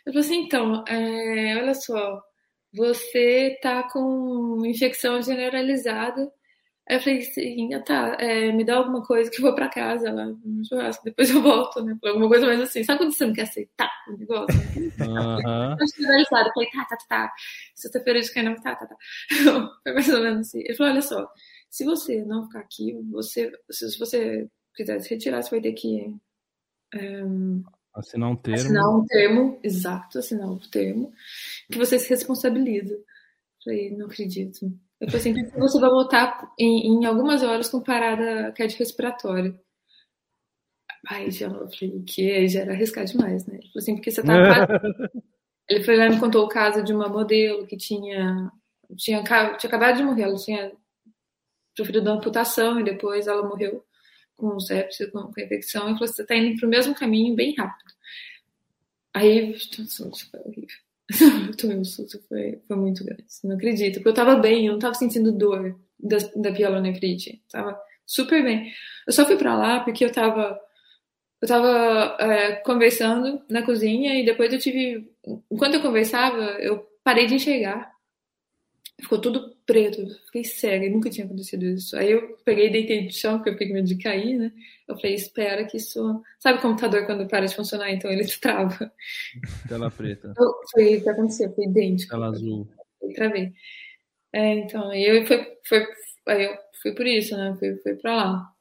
Eu 0.05 0.13
falei 0.13 0.19
assim, 0.19 0.43
então, 0.43 0.83
é, 0.87 1.57
olha 1.57 1.73
só, 1.73 2.21
você 2.73 3.57
tá 3.61 3.83
com 3.91 4.61
infecção 4.65 5.21
generalizada 5.21 6.29
Aí 6.89 6.95
eu 6.95 7.01
falei 7.01 7.19
assim, 7.19 7.73
ah, 7.73 7.81
tá, 7.81 8.17
é, 8.17 8.51
me 8.53 8.63
dá 8.63 8.77
alguma 8.77 9.05
coisa 9.05 9.29
que 9.29 9.37
eu 9.37 9.41
vou 9.41 9.53
pra 9.53 9.67
casa 9.67 10.09
lá 10.09 10.25
churrasco, 10.67 11.03
depois 11.03 11.29
eu 11.29 11.41
volto, 11.41 11.83
né? 11.83 11.97
Alguma 12.05 12.29
coisa 12.29 12.45
mais 12.45 12.61
assim. 12.61 12.83
Sabe 12.83 12.99
quando 12.99 13.11
você 13.11 13.25
não 13.25 13.33
quer 13.33 13.41
aceitar 13.41 13.91
o 14.07 14.17
negócio? 14.17 14.57
Uhum. 14.77 15.71
Eu 15.79 15.87
finalizado, 15.93 16.49
falei, 16.53 16.69
tá, 16.69 16.85
tá, 16.85 16.95
tá, 16.95 17.05
tá. 17.09 17.33
Sexta-feira 17.75 18.21
de 18.21 18.33
carnaval, 18.33 18.61
tá, 18.61 18.75
tá, 18.75 18.85
tá. 18.87 18.95
Foi 19.83 19.93
mais 19.93 20.09
ou 20.09 20.21
menos 20.21 20.47
assim. 20.47 20.59
Ele 20.61 20.75
falou, 20.75 20.93
olha 20.93 21.01
só, 21.01 21.29
se 21.69 21.83
você 21.83 22.23
não 22.23 22.45
ficar 22.45 22.59
aqui, 22.59 22.97
você, 23.11 23.51
se 23.69 23.99
você 23.99 24.47
quiser 24.73 25.01
se 25.01 25.09
retirar, 25.09 25.41
você 25.41 25.49
vai 25.49 25.61
ter 25.61 25.73
que 25.73 26.15
é, 26.93 27.21
assinar 27.93 28.29
um 28.29 28.35
termo. 28.37 28.61
Assinar 28.61 28.95
um 28.95 29.05
termo, 29.05 29.59
exato, 29.61 30.19
assinar 30.19 30.49
um 30.49 30.57
termo, 30.57 31.11
que 31.69 31.77
você 31.77 31.99
se 31.99 32.09
responsabiliza. 32.09 32.93
Eu 32.93 33.03
falei, 33.63 33.91
não 33.91 34.05
acredito. 34.05 34.71
Eu 34.99 35.09
falei 35.11 35.31
assim, 35.31 35.59
você 35.59 35.79
vai 35.79 35.89
voltar 35.89 36.53
em, 36.57 36.87
em 36.87 37.05
algumas 37.05 37.43
horas 37.43 37.69
com 37.69 37.81
parada 37.81 38.51
cardiorrespiratória. 38.53 39.59
Aí 41.07 41.29
já 41.31 41.47
eu 41.47 41.69
falei, 41.69 41.95
o 41.95 42.03
que? 42.03 42.47
Já 42.47 42.61
era 42.61 42.73
arriscar 42.73 43.05
demais, 43.05 43.45
né? 43.45 43.55
Ele 43.55 43.67
falou 43.67 43.77
assim, 43.77 43.95
porque 43.95 44.11
você 44.11 44.23
tá. 44.23 44.67
Ele 45.69 45.83
foi 45.83 45.97
lá 45.97 46.05
e 46.05 46.09
me 46.09 46.19
contou 46.19 46.45
o 46.45 46.49
caso 46.49 46.81
de 46.81 46.93
uma 46.93 47.09
modelo 47.09 47.67
que 47.67 47.75
tinha, 47.75 48.49
tinha, 48.95 49.21
tinha 49.21 49.67
acabado 49.67 49.97
de 49.97 50.03
morrer, 50.03 50.23
ela 50.23 50.35
tinha 50.35 50.71
sofrido 51.77 52.09
uma 52.09 52.15
amputação 52.17 52.79
e 52.79 52.85
depois 52.85 53.27
ela 53.27 53.45
morreu 53.45 53.85
com 54.37 54.57
sepsis, 54.59 55.11
com, 55.11 55.31
com 55.31 55.41
infecção. 55.41 55.89
E 55.89 55.93
falou: 55.93 56.07
você 56.07 56.25
tá 56.25 56.35
indo 56.35 56.57
pro 56.57 56.69
mesmo 56.69 56.95
caminho 56.95 57.35
bem 57.35 57.53
rápido. 57.55 57.93
Aí, 59.13 59.51
nossa, 59.51 60.25
foi 60.31 60.39
horrível. 60.39 60.86
susto, 61.83 62.19
foi, 62.27 62.61
foi 62.67 62.77
muito 62.77 63.03
grande. 63.03 63.25
Não 63.43 63.55
acredito. 63.55 63.95
Porque 63.95 64.09
eu 64.09 64.13
tava 64.13 64.35
bem, 64.35 64.67
eu 64.67 64.73
não 64.73 64.79
tava 64.79 64.93
sentindo 64.93 65.31
dor 65.31 65.79
da, 65.99 66.17
da 66.35 66.51
pielonefrite. 66.51 67.41
Tava 67.51 67.79
super 68.05 68.43
bem. 68.43 68.71
Eu 69.05 69.13
só 69.13 69.25
fui 69.25 69.37
pra 69.37 69.55
lá 69.57 69.79
porque 69.81 70.03
eu 70.05 70.11
tava. 70.11 70.59
Eu 71.41 71.47
tava 71.47 72.17
é, 72.19 72.55
conversando 72.57 73.41
na 73.49 73.61
cozinha 73.61 74.19
e 74.19 74.25
depois 74.25 74.51
eu 74.51 74.59
tive. 74.59 75.09
Enquanto 75.51 75.75
eu 75.75 75.81
conversava, 75.81 76.41
eu 76.59 76.85
parei 77.03 77.27
de 77.27 77.35
enxergar. 77.35 77.91
Ficou 78.99 79.21
tudo 79.21 79.55
preto, 79.65 80.07
fiquei 80.25 80.43
cega, 80.43 80.89
nunca 80.89 81.09
tinha 81.09 81.25
acontecido 81.25 81.65
isso. 81.65 81.95
Aí 81.95 82.11
eu 82.11 82.35
peguei 82.43 82.67
e 82.67 82.71
deitei 82.71 83.03
no 83.03 83.11
chão, 83.11 83.37
porque 83.37 83.49
eu 83.49 83.53
fiquei 83.53 83.67
com 83.67 83.73
medo 83.75 83.87
de 83.87 83.97
cair, 83.97 84.37
né? 84.37 84.51
Eu 84.87 84.95
falei, 84.95 85.13
espera 85.13 85.65
que 85.65 85.77
isso. 85.77 86.23
Sabe 86.39 86.57
o 86.57 86.61
computador 86.61 87.05
quando 87.05 87.27
para 87.27 87.45
de 87.45 87.55
funcionar, 87.55 87.91
então 87.91 88.09
ele 88.09 88.25
trava. 88.41 88.91
Tela 89.67 89.91
preta. 89.91 90.33
Eu, 90.35 90.53
foi 90.71 90.97
o 90.97 91.03
que 91.03 91.09
aconteceu, 91.09 91.53
foi 91.53 91.65
idêntico. 91.65 92.11
Tela 92.11 92.27
azul. 92.27 92.67
Eu 93.01 93.13
travei. 93.13 93.53
É, 94.33 94.53
então, 94.55 94.89
aí 94.89 95.05
eu 95.05 95.25
foi, 95.27 95.45
foi, 95.63 95.87
aí 96.27 96.45
eu 96.45 96.57
fui 96.81 96.93
por 96.93 97.05
isso, 97.05 97.37
né? 97.37 97.55
Fui, 97.59 97.75
fui 97.77 97.95
pra 97.95 98.15
lá. 98.15 98.53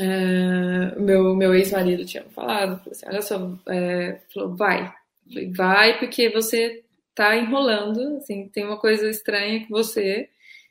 É, 0.00 0.98
meu 1.00 1.34
meu 1.34 1.54
ex-marido 1.54 2.04
tinha 2.04 2.24
falado, 2.24 2.78
falou 2.78 2.92
assim, 2.92 3.06
olha 3.06 3.22
só, 3.22 3.58
é, 3.68 4.20
falou, 4.32 4.54
vai. 4.56 4.92
falei, 5.26 5.52
vai, 5.52 5.98
porque 5.98 6.28
você 6.28 6.84
tá 7.18 7.36
enrolando, 7.36 8.18
assim, 8.18 8.48
tem 8.48 8.64
uma 8.64 8.78
coisa 8.78 9.10
estranha 9.10 9.64
que 9.64 9.68
você, 9.68 10.28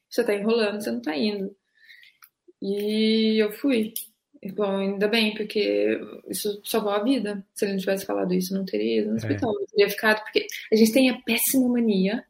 você 0.10 0.24
tá 0.24 0.34
enrolando, 0.34 0.82
você 0.82 0.90
não 0.90 1.02
tá 1.02 1.14
indo. 1.14 1.54
E 2.62 3.38
eu 3.38 3.52
fui. 3.52 3.94
Bom, 4.54 4.78
ainda 4.78 5.10
bem, 5.10 5.36
porque 5.36 6.00
isso 6.30 6.62
salvou 6.64 6.92
a 6.94 7.04
vida. 7.04 7.46
Se 7.54 7.66
ele 7.66 7.74
não 7.74 7.80
tivesse 7.80 8.06
falado 8.06 8.34
isso, 8.34 8.54
não 8.54 8.64
teria 8.64 9.02
ido 9.02 9.10
no 9.10 9.16
é. 9.16 9.18
hospital. 9.18 9.54
Eu 9.60 9.68
teria 9.68 9.90
ficado, 9.90 10.24
porque 10.24 10.48
a 10.72 10.76
gente 10.78 10.94
tem 10.94 11.10
a 11.10 11.22
péssima 11.22 11.68
mania, 11.68 12.24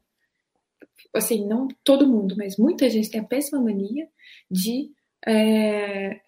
assim, 1.13 1.45
não 1.45 1.67
todo 1.83 2.07
mundo, 2.07 2.33
mas 2.35 2.57
muita 2.57 2.89
gente 2.89 3.11
tem 3.11 3.21
a 3.21 3.23
péssima 3.23 3.61
mania 3.61 4.07
de 4.49 4.89
é, 5.27 6.19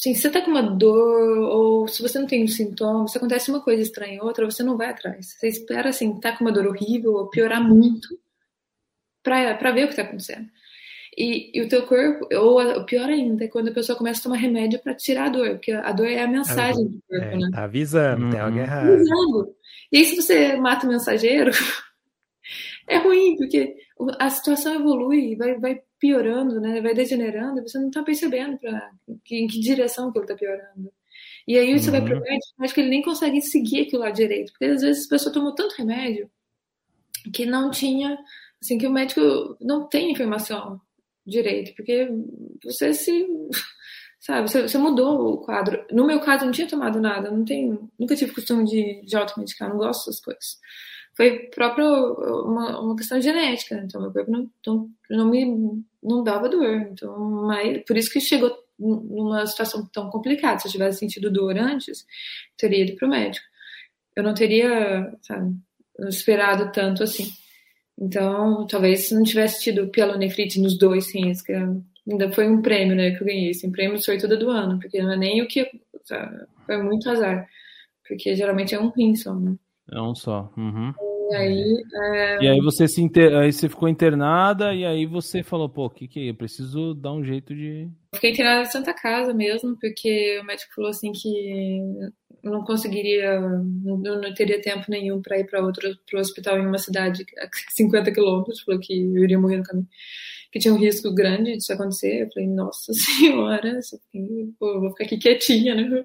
Assim, 0.00 0.14
se 0.14 0.22
você 0.22 0.30
tá 0.30 0.40
com 0.40 0.50
uma 0.50 0.62
dor, 0.62 1.38
ou 1.40 1.86
se 1.86 2.00
você 2.00 2.18
não 2.18 2.26
tem 2.26 2.42
um 2.42 2.48
sintoma, 2.48 3.06
se 3.06 3.18
acontece 3.18 3.50
uma 3.50 3.60
coisa 3.60 3.82
estranha 3.82 4.24
outra, 4.24 4.46
você 4.46 4.62
não 4.62 4.74
vai 4.74 4.88
atrás. 4.88 5.34
Você 5.38 5.48
espera, 5.48 5.90
assim, 5.90 6.18
tá 6.18 6.34
com 6.34 6.42
uma 6.42 6.52
dor 6.52 6.66
horrível 6.66 7.12
ou 7.12 7.28
piorar 7.28 7.62
muito 7.62 8.08
pra, 9.22 9.54
pra 9.56 9.72
ver 9.72 9.84
o 9.84 9.88
que 9.88 9.96
tá 9.96 10.02
acontecendo. 10.02 10.48
E, 11.18 11.50
e 11.52 11.60
o 11.60 11.68
teu 11.68 11.86
corpo, 11.86 12.26
ou 12.34 12.62
o 12.78 12.86
pior 12.86 13.10
ainda, 13.10 13.44
é 13.44 13.48
quando 13.48 13.68
a 13.68 13.74
pessoa 13.74 13.98
começa 13.98 14.20
a 14.20 14.22
tomar 14.22 14.36
remédio 14.36 14.78
para 14.78 14.94
tirar 14.94 15.26
a 15.26 15.28
dor, 15.28 15.50
porque 15.50 15.72
a 15.72 15.92
dor 15.92 16.06
é 16.06 16.22
a 16.22 16.28
mensagem 16.28 16.86
do 16.86 17.02
corpo, 17.06 17.26
é, 17.26 17.36
né? 17.36 17.50
Tá 17.52 17.64
avisando, 17.64 18.24
uhum. 18.24 18.30
tem 18.30 18.40
algo 18.40 18.58
errado. 18.58 18.88
Avisando. 18.88 19.54
E 19.92 19.98
aí, 19.98 20.04
se 20.06 20.16
você 20.16 20.56
mata 20.56 20.86
o 20.86 20.88
mensageiro, 20.88 21.50
é 22.88 22.96
ruim, 22.96 23.36
porque 23.36 23.76
a 24.18 24.30
situação 24.30 24.74
evolui, 24.74 25.36
vai, 25.36 25.58
vai 25.58 25.82
piorando, 25.98 26.60
né? 26.60 26.80
Vai 26.80 26.94
degenerando, 26.94 27.62
você 27.62 27.78
não 27.78 27.88
está 27.88 28.02
percebendo 28.02 28.58
para 28.58 28.90
que, 29.24 29.36
em 29.36 29.46
que 29.46 29.60
direção 29.60 30.10
que 30.10 30.18
ele 30.18 30.24
está 30.24 30.34
piorando. 30.34 30.92
E 31.46 31.58
aí 31.58 31.78
você 31.78 31.90
uhum. 31.90 31.92
vai 31.92 32.04
pro 32.04 32.20
médico, 32.20 32.54
acho 32.60 32.74
que 32.74 32.80
ele 32.80 32.90
nem 32.90 33.02
consegue 33.02 33.40
seguir 33.40 33.82
aquilo 33.82 34.02
lá 34.02 34.10
direito, 34.10 34.52
porque 34.52 34.66
às 34.66 34.82
vezes 34.82 35.06
a 35.06 35.10
pessoa 35.10 35.32
tomou 35.32 35.54
tanto 35.54 35.76
remédio 35.76 36.30
que 37.34 37.44
não 37.44 37.70
tinha, 37.70 38.18
assim, 38.62 38.78
que 38.78 38.86
o 38.86 38.92
médico 38.92 39.56
não 39.60 39.88
tem 39.88 40.12
informação 40.12 40.80
direito, 41.26 41.74
porque 41.74 42.08
você 42.64 42.94
se, 42.94 43.26
sabe, 44.20 44.48
você, 44.48 44.62
você 44.62 44.78
mudou 44.78 45.34
o 45.34 45.38
quadro. 45.38 45.84
No 45.90 46.06
meu 46.06 46.20
caso, 46.20 46.42
eu 46.42 46.46
não 46.46 46.52
tinha 46.52 46.68
tomado 46.68 47.00
nada, 47.00 47.30
não 47.30 47.44
tenho, 47.44 47.90
nunca 47.98 48.16
tive 48.16 48.32
costume 48.32 48.64
de, 48.64 49.02
de 49.04 49.16
automedicar, 49.16 49.68
não 49.68 49.76
gosto 49.76 50.06
dessas 50.06 50.22
coisas. 50.22 50.58
Foi 51.20 51.38
próprio 51.54 51.84
uma, 52.46 52.80
uma 52.80 52.96
questão 52.96 53.20
genética, 53.20 53.76
né? 53.76 53.82
então 53.84 54.00
meu 54.00 54.10
corpo 54.10 54.30
não, 54.30 54.50
não, 54.66 54.90
não 55.10 55.30
me 55.30 55.84
não 56.02 56.24
dava 56.24 56.48
dor, 56.48 56.88
então, 56.90 57.14
mas 57.46 57.84
por 57.84 57.98
isso 57.98 58.10
que 58.10 58.22
chegou 58.22 58.50
numa 58.78 59.46
situação 59.46 59.86
tão 59.92 60.08
complicada. 60.08 60.58
Se 60.58 60.68
eu 60.68 60.72
tivesse 60.72 61.00
sentido 61.00 61.30
dor 61.30 61.58
antes, 61.58 62.06
teria 62.56 62.84
ido 62.86 62.96
para 62.96 63.06
o 63.06 63.10
médico. 63.10 63.44
Eu 64.16 64.22
não 64.22 64.32
teria, 64.32 65.14
sabe, 65.20 65.54
esperado 66.08 66.72
tanto 66.72 67.02
assim. 67.02 67.30
Então, 67.98 68.66
talvez 68.66 69.00
se 69.08 69.14
não 69.14 69.22
tivesse 69.22 69.62
tido 69.62 69.90
pielonefrite 69.90 70.58
nos 70.58 70.78
dois 70.78 71.14
rins, 71.14 71.42
que 71.42 71.52
ainda 71.52 72.32
foi 72.32 72.48
um 72.48 72.62
prêmio, 72.62 72.96
né, 72.96 73.10
que 73.10 73.22
eu 73.22 73.26
ganhei, 73.26 73.50
assim, 73.50 73.70
prêmio 73.70 73.98
de 73.98 74.04
sortuda 74.06 74.38
do 74.38 74.48
ano, 74.48 74.80
porque 74.80 75.02
não 75.02 75.12
é 75.12 75.18
nem 75.18 75.42
o 75.42 75.46
que, 75.46 75.70
sabe, 76.02 76.46
foi 76.64 76.82
muito 76.82 77.10
azar, 77.10 77.46
porque 78.08 78.34
geralmente 78.34 78.74
é 78.74 78.80
um 78.80 78.88
rim 78.88 79.14
só, 79.14 79.34
né. 79.34 79.54
É 79.92 80.00
um 80.00 80.14
só. 80.14 80.52
Uhum. 80.56 80.92
E 81.30 81.34
aí, 81.34 81.84
é... 81.94 82.44
e 82.44 82.48
aí 82.48 82.60
você 82.60 82.88
se 82.88 83.00
inter... 83.00 83.34
aí 83.36 83.52
você 83.52 83.68
ficou 83.68 83.88
internada 83.88 84.74
e 84.74 84.84
aí 84.84 85.06
você 85.06 85.42
falou, 85.42 85.68
pô, 85.68 85.86
o 85.86 85.90
que 85.90 86.08
que 86.08 86.20
é? 86.20 86.30
Eu 86.30 86.34
preciso 86.34 86.92
dar 86.94 87.12
um 87.12 87.24
jeito 87.24 87.54
de. 87.54 87.88
Fiquei 88.14 88.32
internada 88.32 88.62
em 88.62 88.70
Santa 88.70 88.92
Casa 88.92 89.32
mesmo, 89.32 89.76
porque 89.80 90.40
o 90.40 90.44
médico 90.44 90.74
falou 90.74 90.90
assim 90.90 91.12
que 91.12 91.92
eu 92.42 92.50
não 92.50 92.64
conseguiria, 92.64 93.38
não, 93.40 93.98
não 93.98 94.34
teria 94.34 94.60
tempo 94.60 94.86
nenhum 94.88 95.20
para 95.20 95.38
ir 95.38 95.44
para 95.44 95.64
outro 95.64 95.88
pro 96.08 96.18
hospital 96.18 96.58
em 96.58 96.66
uma 96.66 96.78
cidade 96.78 97.24
a 97.38 97.48
50 97.70 98.10
quilômetros, 98.12 98.60
falou 98.60 98.80
que 98.80 98.92
eu 98.92 99.22
iria 99.22 99.38
morrer 99.38 99.58
no 99.58 99.62
caminho, 99.62 99.88
que 100.50 100.58
tinha 100.58 100.74
um 100.74 100.78
risco 100.78 101.14
grande 101.14 101.56
disso 101.56 101.72
acontecer. 101.72 102.22
Eu 102.22 102.28
falei, 102.32 102.48
nossa 102.48 102.92
senhora, 102.94 103.78
pô, 104.58 104.80
vou 104.80 104.90
ficar 104.90 105.04
aqui 105.04 105.18
quietinha, 105.18 105.74
né? 105.74 106.04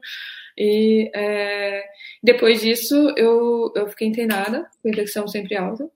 E 0.58 1.12
é, 1.14 1.86
depois 2.24 2.62
disso, 2.62 3.14
eu, 3.18 3.72
eu 3.76 3.88
fiquei 3.90 4.08
internada, 4.08 4.70
com 4.82 4.90
infecção 4.90 5.28
sempre 5.28 5.56
alta. 5.56 5.90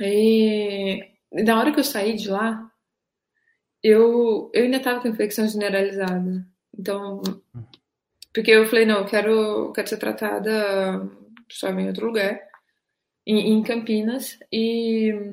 E 0.00 1.00
na 1.32 1.58
hora 1.58 1.72
que 1.72 1.80
eu 1.80 1.84
saí 1.84 2.14
de 2.14 2.28
lá, 2.28 2.70
eu, 3.82 4.50
eu 4.54 4.64
ainda 4.64 4.78
estava 4.78 5.00
com 5.00 5.08
infecção 5.08 5.48
generalizada. 5.48 6.46
Então, 6.78 7.22
porque 8.34 8.50
eu 8.50 8.66
falei, 8.66 8.84
não, 8.84 8.98
eu 8.98 9.06
quero, 9.06 9.72
quero 9.72 9.88
ser 9.88 9.98
tratada, 9.98 11.08
sabe, 11.50 11.82
em 11.82 11.88
outro 11.88 12.06
lugar, 12.06 12.40
em, 13.26 13.52
em 13.52 13.62
Campinas. 13.62 14.38
E 14.52 15.32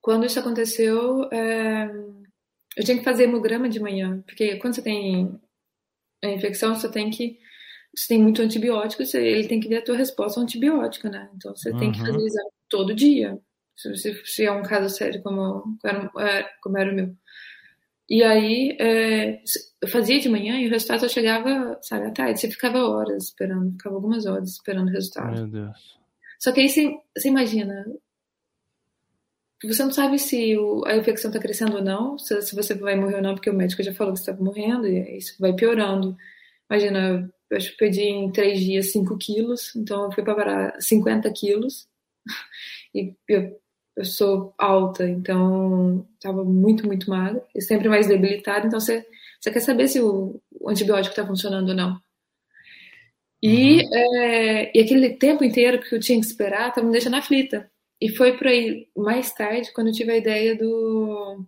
quando 0.00 0.26
isso 0.26 0.38
aconteceu, 0.38 1.24
é, 1.32 1.86
eu 2.76 2.84
tinha 2.84 2.98
que 2.98 3.04
fazer 3.04 3.24
hemograma 3.24 3.68
de 3.68 3.80
manhã, 3.80 4.22
porque 4.26 4.56
quando 4.56 4.74
você 4.74 4.82
tem 4.82 5.40
a 6.22 6.28
infecção, 6.28 6.74
você 6.74 6.90
tem 6.90 7.10
que. 7.10 7.38
Você 7.94 8.08
tem 8.08 8.22
muito 8.22 8.42
antibiótico, 8.42 9.04
você, 9.04 9.18
ele 9.18 9.48
tem 9.48 9.58
que 9.58 9.68
ver 9.68 9.78
a 9.78 9.84
tua 9.84 9.96
resposta 9.96 10.38
ao 10.38 10.44
antibiótico, 10.44 11.08
né? 11.08 11.28
Então 11.34 11.54
você 11.56 11.70
uhum. 11.70 11.78
tem 11.78 11.92
que 11.92 11.98
fazer 11.98 12.12
uhum. 12.12 12.26
exame 12.26 12.50
todo 12.68 12.94
dia. 12.94 13.38
Se, 13.74 13.96
se, 13.96 14.22
se, 14.24 14.44
é 14.44 14.52
um 14.52 14.62
caso 14.62 14.94
sério 14.94 15.22
como, 15.22 15.78
é, 16.18 16.42
como 16.62 16.78
era 16.78 16.92
o 16.92 16.94
meu. 16.94 17.14
E 18.08 18.22
aí 18.22 18.76
é, 18.80 19.42
eu 19.80 19.88
fazia 19.88 20.18
de 20.20 20.28
manhã 20.28 20.58
e 20.60 20.66
o 20.66 20.70
resultado 20.70 21.00
só 21.00 21.08
chegava, 21.08 21.78
sabe, 21.82 22.06
à 22.06 22.10
tarde. 22.10 22.40
Você 22.40 22.50
ficava 22.50 22.78
horas 22.86 23.24
esperando, 23.24 23.72
ficava 23.72 23.94
algumas 23.94 24.26
horas 24.26 24.50
esperando 24.50 24.88
o 24.88 24.92
resultado. 24.92 25.34
Meu 25.34 25.46
Deus. 25.46 25.98
Só 26.38 26.52
que 26.52 26.60
aí 26.60 26.68
você, 26.68 26.90
você 27.16 27.28
imagina, 27.28 27.84
você 29.66 29.82
não 29.82 29.90
sabe 29.90 30.18
se 30.18 30.56
o, 30.56 30.84
a 30.86 30.96
infecção 30.96 31.30
está 31.30 31.40
crescendo 31.40 31.76
ou 31.76 31.82
não, 31.82 32.18
se, 32.18 32.40
se, 32.42 32.54
você 32.54 32.74
vai 32.74 32.94
morrer 32.94 33.16
ou 33.16 33.22
não, 33.22 33.34
porque 33.34 33.50
o 33.50 33.54
médico 33.54 33.82
já 33.82 33.92
falou 33.92 34.12
que 34.12 34.20
você 34.20 34.30
está 34.30 34.42
morrendo 34.42 34.86
e 34.86 35.16
isso 35.16 35.34
vai 35.40 35.52
piorando. 35.52 36.16
Imagina, 36.70 37.30
eu 37.50 37.56
acho 37.56 37.72
que 37.72 37.76
perdi 37.78 38.02
em 38.02 38.30
três 38.30 38.60
dias 38.60 38.92
5 38.92 39.18
quilos, 39.18 39.74
então 39.74 40.04
eu 40.04 40.12
fui 40.12 40.22
para 40.22 40.34
parar 40.34 40.80
50 40.80 41.30
quilos. 41.32 41.88
E 42.94 43.14
eu, 43.28 43.60
eu 43.94 44.04
sou 44.04 44.54
alta, 44.56 45.06
então 45.06 46.08
estava 46.14 46.42
muito, 46.42 46.86
muito 46.86 47.10
magra 47.10 47.44
e 47.54 47.60
sempre 47.60 47.86
mais 47.86 48.06
debilitada. 48.06 48.66
Então 48.66 48.80
você, 48.80 49.06
você 49.38 49.50
quer 49.50 49.60
saber 49.60 49.88
se 49.88 50.00
o, 50.00 50.40
o 50.58 50.70
antibiótico 50.70 51.12
está 51.12 51.26
funcionando 51.26 51.68
ou 51.68 51.74
não. 51.74 52.00
E, 53.42 53.82
uhum. 53.82 53.94
é, 53.94 54.72
e 54.76 54.80
aquele 54.80 55.10
tempo 55.10 55.44
inteiro 55.44 55.80
que 55.80 55.94
eu 55.94 56.00
tinha 56.00 56.18
que 56.18 56.26
esperar 56.26 56.70
estava 56.70 56.86
me 56.86 56.92
deixando 56.92 57.16
aflita. 57.16 57.70
E 58.00 58.08
foi 58.10 58.36
por 58.36 58.46
aí, 58.46 58.88
mais 58.96 59.32
tarde, 59.32 59.72
quando 59.72 59.88
eu 59.88 59.92
tive 59.92 60.12
a 60.12 60.16
ideia 60.16 60.56
do 60.56 61.44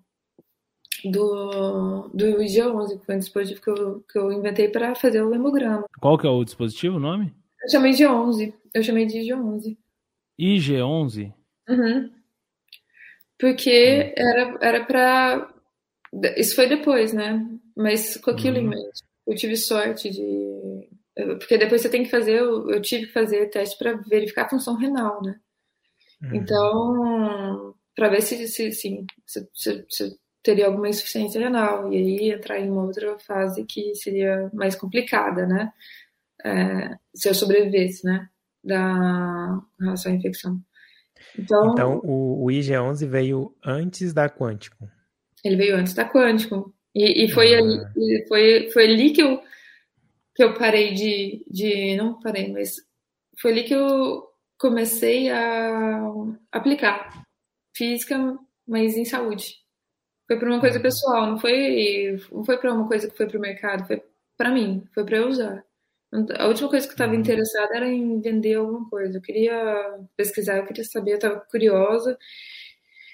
do, 1.04 2.08
do 2.12 2.24
IG11, 2.38 2.98
que 2.98 3.06
foi 3.06 3.14
um 3.16 3.18
dispositivo 3.18 3.62
que 3.62 3.70
eu, 3.70 4.00
que 4.00 4.18
eu 4.18 4.32
inventei 4.32 4.68
para 4.68 4.94
fazer 4.94 5.22
o 5.22 5.34
hemograma. 5.34 5.86
Qual 6.00 6.18
que 6.18 6.26
é 6.26 6.30
o 6.30 6.44
dispositivo, 6.44 6.96
o 6.96 7.00
nome? 7.00 7.32
Eu 7.62 7.70
chamei 7.70 7.92
de 7.92 8.06
11. 8.06 8.54
Eu 8.74 8.82
chamei 8.82 9.06
de 9.06 9.18
IG11. 9.18 9.76
IG11? 10.38 11.32
Uhum. 11.68 12.10
Porque 13.38 13.70
hum. 13.70 14.12
era, 14.16 14.58
era 14.60 14.84
para... 14.84 15.54
Isso 16.36 16.54
foi 16.54 16.68
depois, 16.68 17.12
né? 17.12 17.46
Mas 17.76 18.16
com 18.16 18.30
aquilo 18.30 18.56
uhum. 18.56 18.64
em 18.64 18.68
mente. 18.68 19.02
Eu 19.26 19.36
tive 19.36 19.56
sorte 19.56 20.10
de... 20.10 20.88
Porque 21.38 21.58
depois 21.58 21.80
você 21.80 21.88
tem 21.88 22.02
que 22.02 22.10
fazer... 22.10 22.40
Eu 22.40 22.80
tive 22.82 23.06
que 23.06 23.12
fazer 23.12 23.46
teste 23.46 23.78
para 23.78 23.92
verificar 23.92 24.46
a 24.46 24.50
função 24.50 24.76
renal, 24.76 25.22
né? 25.22 25.38
Uhum. 26.22 26.34
Então, 26.34 27.74
para 27.94 28.08
ver 28.08 28.22
se, 28.22 28.46
se, 28.48 28.72
se, 28.72 29.06
se, 29.26 29.84
se 29.88 30.18
teria 30.42 30.66
alguma 30.66 30.88
insuficiência 30.88 31.40
renal, 31.40 31.92
e 31.92 31.96
aí 31.96 32.30
entrar 32.30 32.58
em 32.58 32.70
uma 32.70 32.84
outra 32.84 33.18
fase 33.18 33.64
que 33.64 33.94
seria 33.94 34.50
mais 34.52 34.74
complicada, 34.74 35.46
né? 35.46 35.72
É, 36.44 36.96
se 37.14 37.28
eu 37.28 37.34
sobrevivesse, 37.34 38.04
né? 38.04 38.28
Da 38.62 39.60
relação 39.78 40.12
à 40.12 40.14
infecção. 40.14 40.60
Então, 41.38 41.72
então 41.72 42.00
o, 42.02 42.44
o 42.44 42.46
IG11 42.48 43.06
veio 43.06 43.54
antes 43.64 44.12
da 44.12 44.28
Quântico. 44.28 44.88
Ele 45.44 45.56
veio 45.56 45.76
antes 45.76 45.94
da 45.94 46.08
Quântico. 46.08 46.74
E, 46.94 47.24
e 47.24 47.30
foi, 47.30 47.54
ah. 47.54 47.58
ali, 47.58 48.26
foi, 48.26 48.70
foi 48.72 48.84
ali 48.84 49.12
que 49.12 49.22
eu, 49.22 49.40
que 50.34 50.42
eu 50.42 50.54
parei 50.54 50.94
de, 50.94 51.44
de. 51.48 51.96
Não 51.96 52.18
parei, 52.20 52.52
mas 52.52 52.76
foi 53.40 53.52
ali 53.52 53.62
que 53.64 53.74
eu 53.74 54.29
comecei 54.60 55.30
a 55.30 56.12
aplicar 56.52 57.24
física, 57.74 58.38
mas 58.68 58.94
em 58.96 59.06
saúde. 59.06 59.56
Foi 60.26 60.38
para 60.38 60.50
uma 60.50 60.60
coisa 60.60 60.76
uhum. 60.76 60.82
pessoal, 60.82 61.26
não 61.30 61.38
foi, 61.38 62.20
não 62.30 62.44
foi 62.44 62.58
para 62.58 62.72
uma 62.72 62.86
coisa 62.86 63.08
que 63.08 63.16
foi 63.16 63.26
para 63.26 63.38
o 63.38 63.40
mercado, 63.40 63.86
foi 63.86 64.02
para 64.36 64.52
mim, 64.52 64.86
foi 64.94 65.04
para 65.04 65.16
eu 65.16 65.28
usar. 65.28 65.64
A 66.38 66.46
última 66.46 66.68
coisa 66.68 66.86
que 66.86 66.92
eu 66.92 66.94
estava 66.94 67.12
uhum. 67.12 67.20
interessada 67.20 67.74
era 67.74 67.88
em 67.88 68.20
vender 68.20 68.54
alguma 68.54 68.88
coisa. 68.88 69.16
Eu 69.16 69.22
queria 69.22 69.98
pesquisar, 70.16 70.58
eu 70.58 70.66
queria 70.66 70.84
saber, 70.84 71.12
eu 71.12 71.16
estava 71.16 71.40
curiosa. 71.40 72.18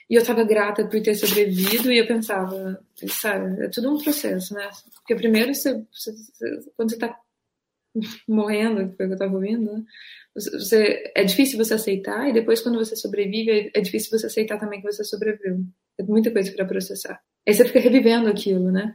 E 0.09 0.15
eu 0.15 0.23
estava 0.23 0.45
grata 0.45 0.87
por 0.87 1.01
ter 1.03 1.15
sobrevivido 1.17 1.91
e 1.91 1.99
eu 1.99 2.07
pensava, 2.07 2.81
sabe, 3.09 3.65
é 3.65 3.69
tudo 3.69 3.93
um 3.93 3.99
processo, 4.03 4.55
né? 4.55 4.71
Porque 4.95 5.17
primeiro, 5.17 5.53
você, 5.53 5.85
você, 5.93 6.13
quando 6.77 6.91
você 6.91 6.97
está 6.97 7.21
morrendo, 8.29 8.91
que 8.91 8.97
foi 8.97 9.07
o 9.07 9.09
que 9.09 9.13
eu 9.13 9.15
estava 9.15 9.35
ouvindo, 9.35 9.73
né? 9.73 9.85
Você, 10.35 11.13
é 11.15 11.25
difícil 11.25 11.57
você 11.57 11.75
aceitar, 11.75 12.29
e 12.29 12.33
depois, 12.33 12.61
quando 12.61 12.79
você 12.79 12.95
sobrevive, 12.95 13.71
é 13.75 13.81
difícil 13.81 14.17
você 14.17 14.27
aceitar 14.27 14.59
também 14.59 14.81
que 14.81 14.93
você 14.93 15.03
sobreviveu. 15.03 15.61
É 15.99 16.03
muita 16.03 16.31
coisa 16.31 16.53
para 16.53 16.67
processar. 16.67 17.21
Aí 17.47 17.55
você 17.55 17.65
fica 17.65 17.81
revivendo 17.81 18.29
aquilo, 18.29 18.71
né? 18.71 18.95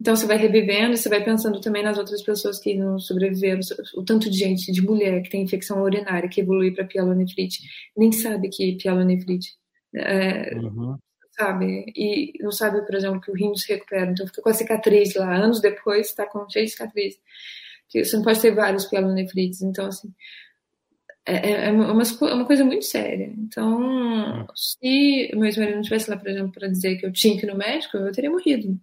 Então 0.00 0.14
você 0.14 0.26
vai 0.26 0.36
revivendo 0.36 0.94
e 0.94 0.98
você 0.98 1.08
vai 1.08 1.24
pensando 1.24 1.60
também 1.60 1.82
nas 1.82 1.96
outras 1.96 2.22
pessoas 2.22 2.60
que 2.60 2.76
não 2.76 2.98
sobreviveram, 2.98 3.60
o 3.94 4.04
tanto 4.04 4.30
de 4.30 4.36
gente, 4.36 4.70
de 4.70 4.82
mulher 4.82 5.22
que 5.22 5.30
tem 5.30 5.42
infecção 5.42 5.82
urinária, 5.82 6.28
que 6.28 6.40
evolui 6.40 6.70
para 6.70 6.84
pielonefrite, 6.84 7.62
nem 7.96 8.12
sabe 8.12 8.48
que 8.50 8.76
pielonefrite. 8.76 9.54
É, 9.94 10.54
uhum. 10.54 10.98
Sabe? 11.30 11.86
E 11.96 12.32
não 12.40 12.52
sabe, 12.52 12.84
por 12.84 12.94
exemplo, 12.94 13.20
que 13.20 13.30
o 13.30 13.34
rim 13.34 13.54
se 13.54 13.72
recupera. 13.72 14.10
Então 14.10 14.26
fica 14.26 14.42
com 14.42 14.48
a 14.48 14.54
cicatriz 14.54 15.14
lá, 15.14 15.34
anos 15.34 15.60
depois, 15.60 16.08
está 16.08 16.26
com 16.26 16.48
cheio 16.48 16.66
de 16.66 16.72
cicatriz. 16.72 17.14
Você 17.90 18.16
não 18.16 18.24
pode 18.24 18.40
ter 18.40 18.54
vários 18.54 18.84
pielonefrites. 18.86 19.62
Então, 19.62 19.86
assim, 19.86 20.12
é, 21.26 21.34
é, 21.34 21.66
é, 21.66 21.72
uma, 21.72 22.02
é 22.02 22.34
uma 22.34 22.44
coisa 22.44 22.64
muito 22.64 22.84
séria. 22.84 23.32
Então, 23.36 24.46
se 24.54 25.30
meu 25.34 25.44
ex-marido 25.44 25.74
não 25.74 25.80
estivesse 25.80 26.08
lá, 26.08 26.16
por 26.16 26.28
exemplo, 26.28 26.52
para 26.52 26.68
dizer 26.68 26.96
que 26.96 27.06
eu 27.06 27.12
tinha 27.12 27.38
que 27.38 27.44
ir 27.44 27.50
no 27.50 27.58
médico, 27.58 27.96
eu 27.96 28.12
teria 28.12 28.30
morrido. 28.30 28.78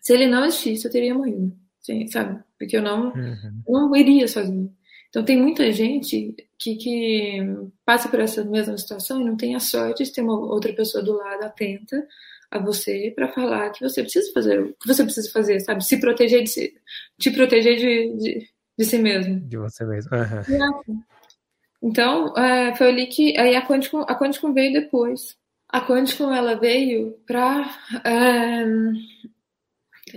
Se 0.00 0.12
ele 0.12 0.26
não 0.26 0.44
existisse, 0.44 0.86
eu 0.86 0.92
teria 0.92 1.14
morrido. 1.14 1.52
Sim, 1.80 2.06
sabe? 2.06 2.42
Porque 2.58 2.76
eu 2.76 2.82
não, 2.82 3.12
uhum. 3.12 3.62
não 3.66 3.96
iria 3.96 4.28
sozinho. 4.28 4.72
Então, 5.08 5.24
tem 5.24 5.36
muita 5.36 5.72
gente 5.72 6.34
que, 6.58 6.76
que 6.76 7.40
passa 7.84 8.08
por 8.08 8.20
essa 8.20 8.44
mesma 8.44 8.76
situação 8.76 9.20
e 9.20 9.24
não 9.24 9.36
tem 9.36 9.54
a 9.54 9.60
sorte 9.60 10.04
de 10.04 10.12
ter 10.12 10.20
uma 10.20 10.38
outra 10.38 10.72
pessoa 10.72 11.02
do 11.02 11.14
lado 11.14 11.42
atenta 11.42 12.06
a 12.50 12.58
você 12.58 13.12
para 13.14 13.28
falar 13.28 13.70
que 13.70 13.82
você 13.82 14.02
precisa 14.02 14.32
fazer 14.32 14.60
o 14.60 14.74
que 14.74 14.86
você 14.86 15.04
precisa 15.04 15.30
fazer, 15.30 15.60
sabe? 15.60 15.84
Se 15.84 16.00
proteger 16.00 16.42
de 16.42 16.50
si, 16.50 16.74
te 17.18 17.30
proteger 17.30 17.76
de, 17.76 18.16
de, 18.16 18.48
de 18.78 18.84
si 18.84 18.98
mesmo. 18.98 19.40
De 19.40 19.56
você 19.56 19.84
mesmo. 19.84 20.10
Uhum. 20.16 21.02
Então, 21.82 22.36
é, 22.36 22.74
foi 22.74 22.88
ali 22.88 23.06
que 23.06 23.38
aí 23.38 23.54
a 23.54 23.66
Quanticum, 23.66 24.00
a 24.00 24.18
Quanticum 24.18 24.52
veio 24.52 24.72
depois. 24.72 25.36
A 25.68 25.80
Quanticum 25.80 26.32
ela 26.32 26.54
veio 26.54 27.18
para 27.26 27.70
é, 28.04 28.64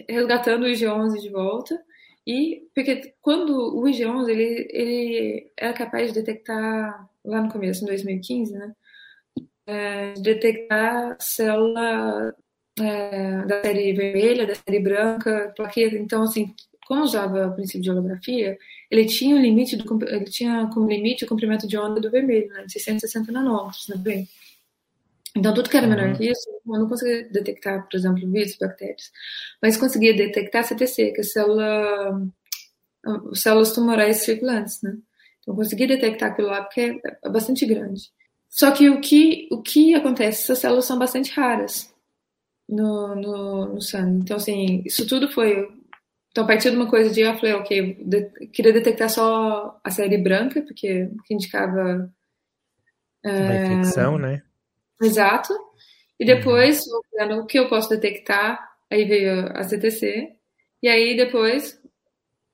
resgatando 0.10 0.64
o 0.64 0.68
IG11 0.68 1.20
de 1.20 1.30
volta 1.30 1.80
e 2.26 2.68
porque 2.74 3.14
quando 3.22 3.78
o 3.78 3.84
IG11 3.84 4.30
ele, 4.30 4.68
ele 4.72 5.52
era 5.58 5.74
capaz 5.74 6.08
de 6.08 6.20
detectar 6.20 7.10
lá 7.24 7.42
no 7.42 7.52
começo, 7.52 7.84
em 7.84 7.88
2015, 7.88 8.54
né? 8.54 8.76
É, 9.72 10.14
detectar 10.16 11.16
célula 11.18 12.36
é, 12.78 13.46
da 13.46 13.62
série 13.62 13.94
vermelha, 13.94 14.46
da 14.46 14.54
série 14.54 14.82
branca, 14.82 15.54
plaqueta. 15.56 15.96
Então, 15.96 16.24
assim, 16.24 16.54
como 16.86 17.04
usava 17.04 17.48
o 17.48 17.56
princípio 17.56 17.82
de 17.82 17.90
holografia, 17.90 18.58
ele 18.90 19.06
tinha 19.06 19.34
um 19.34 19.42
limite 19.42 19.78
do, 19.78 20.10
ele 20.10 20.26
tinha 20.26 20.70
como 20.74 20.90
limite 20.90 21.24
o 21.24 21.28
comprimento 21.28 21.66
de 21.66 21.78
onda 21.78 22.02
do 22.02 22.12
vermelho, 22.12 22.50
né, 22.50 22.66
de 22.66 22.74
660 22.74 23.32
nanômetros, 23.32 23.88
né, 23.88 24.28
Então, 25.38 25.54
tudo 25.54 25.70
que 25.70 25.78
era 25.78 25.88
menor 25.88 26.10
uhum. 26.10 26.16
que 26.18 26.30
isso, 26.30 26.50
eu 26.50 26.80
não 26.80 26.90
conseguia 26.90 27.30
detectar, 27.30 27.88
por 27.88 27.96
exemplo, 27.96 28.30
vírus, 28.30 28.58
bactérias, 28.60 29.10
mas 29.62 29.78
conseguia 29.78 30.14
detectar 30.14 30.66
CTC, 30.66 31.14
que 31.14 31.22
é 31.22 31.24
célula, 31.24 32.28
células 33.36 33.72
tumorais 33.72 34.18
circulantes, 34.18 34.82
né? 34.82 34.98
Então, 35.40 35.54
eu 35.54 35.56
consegui 35.56 35.88
detectar 35.88 36.32
aquilo 36.32 36.50
lá 36.50 36.62
porque 36.62 37.00
é 37.24 37.30
bastante 37.30 37.66
grande. 37.66 38.12
Só 38.52 38.70
que 38.72 38.90
o 38.90 39.00
que, 39.00 39.48
o 39.50 39.62
que 39.62 39.96
acontece? 39.96 40.44
Essas 40.44 40.60
células 40.60 40.86
são 40.86 41.00
bastante 41.00 41.32
raras 41.32 41.92
no, 42.68 43.16
no, 43.16 43.66
no 43.74 43.82
sangue. 43.82 44.20
Então, 44.20 44.36
assim, 44.36 44.84
isso 44.86 45.08
tudo 45.08 45.32
foi. 45.32 45.70
Então, 46.30 46.44
a 46.44 46.48
partir 46.48 46.70
de 46.70 46.76
uma 46.76 46.90
coisa 46.90 47.10
de 47.10 47.22
eu 47.22 47.36
falei, 47.36 47.54
ok, 47.54 48.04
de, 48.04 48.30
queria 48.48 48.74
detectar 48.74 49.10
só 49.10 49.80
a 49.82 49.90
série 49.90 50.18
branca, 50.18 50.62
porque 50.62 51.10
que 51.26 51.34
indicava. 51.34 52.14
É, 53.24 53.66
infecção, 53.66 54.18
né? 54.18 54.44
Exato. 55.02 55.54
E 56.20 56.26
depois, 56.26 56.84
uhum. 57.20 57.40
o 57.40 57.46
que 57.46 57.58
eu 57.58 57.70
posso 57.70 57.90
detectar, 57.90 58.60
aí 58.90 59.06
veio 59.06 59.48
a 59.56 59.64
CTC. 59.64 60.36
E 60.84 60.88
aí 60.90 61.16
depois, 61.16 61.82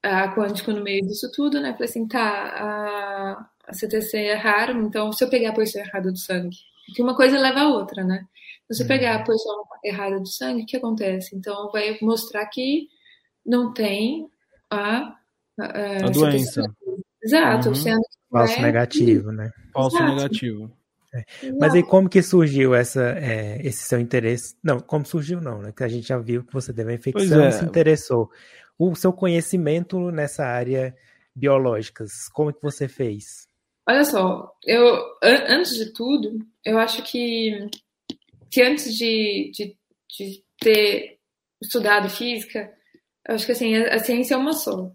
a 0.04 0.34
quântico 0.36 0.72
no 0.72 0.84
meio 0.84 1.02
disso 1.02 1.32
tudo, 1.34 1.60
né? 1.60 1.74
Falei 1.74 1.90
assim, 1.90 2.08
tá, 2.08 2.22
a, 2.22 3.50
a 3.68 3.74
CTC 3.74 4.18
é 4.18 4.36
raro, 4.36 4.82
então 4.82 5.12
se 5.12 5.24
eu 5.24 5.30
pegar 5.30 5.50
a 5.50 5.54
posição 5.54 5.82
errada 5.82 6.12
do 6.12 6.18
sangue, 6.18 6.56
que 6.96 7.04
uma 7.04 7.16
coisa 7.16 7.38
leva 7.38 7.62
a 7.62 7.68
outra, 7.68 8.04
né? 8.04 8.26
Se 8.68 8.78
você 8.78 8.86
pegar 8.86 9.16
a 9.16 9.18
uhum. 9.20 9.24
posição 9.26 9.64
errada 9.84 10.20
do 10.20 10.28
sangue, 10.28 10.64
o 10.64 10.66
que 10.66 10.78
acontece? 10.78 11.36
Então, 11.36 11.72
vai 11.72 11.98
mostrar 12.02 12.46
que 12.48 12.88
não 13.46 13.74
tem 13.74 14.30
a, 14.70 15.16
a, 15.60 16.06
a 16.06 16.10
doença. 16.10 16.64
Exato, 17.24 17.70
uhum. 17.70 17.76
sendo 17.76 18.02
falso 18.30 18.54
é... 18.54 18.62
negativo, 18.62 19.32
né? 19.32 19.52
Falso 19.74 19.96
Exato. 19.98 20.16
negativo. 20.16 20.72
É. 21.14 21.24
Mas 21.58 21.74
aí 21.74 21.84
como 21.84 22.10
que 22.10 22.22
surgiu 22.22 22.76
essa, 22.76 23.18
é, 23.18 23.60
esse 23.66 23.84
seu 23.84 24.00
interesse? 24.00 24.56
Não, 24.62 24.80
como 24.80 25.06
surgiu 25.06 25.40
não, 25.40 25.62
né? 25.62 25.72
Que 25.76 25.84
a 25.84 25.88
gente 25.88 26.08
já 26.08 26.18
viu 26.18 26.44
que 26.44 26.54
você 26.54 26.74
teve 26.74 26.92
uma 26.92 26.96
infecção 26.96 27.44
e 27.44 27.48
é. 27.48 27.52
se 27.52 27.64
interessou. 27.64 28.30
O 28.78 28.94
seu 28.96 29.14
conhecimento 29.14 30.12
nessa 30.12 30.46
área 30.46 30.96
biológica, 31.34 32.06
como 32.34 32.54
que 32.54 32.62
você 32.62 32.88
fez? 32.88 33.47
Olha 33.90 34.04
só, 34.04 34.54
eu 34.66 35.18
antes 35.24 35.76
de 35.76 35.94
tudo, 35.94 36.46
eu 36.66 36.78
acho 36.78 37.02
que 37.04 37.70
que 38.50 38.62
antes 38.62 38.96
de, 38.96 39.52
de, 39.54 39.78
de 40.10 40.44
ter 40.60 41.20
estudado 41.62 42.10
física, 42.10 42.72
eu 43.28 43.36
acho 43.36 43.46
que 43.46 43.52
assim, 43.52 43.76
a, 43.76 43.96
a 43.96 44.00
ciência 44.00 44.36
é 44.36 44.38
uma 44.38 44.54
só. 44.54 44.92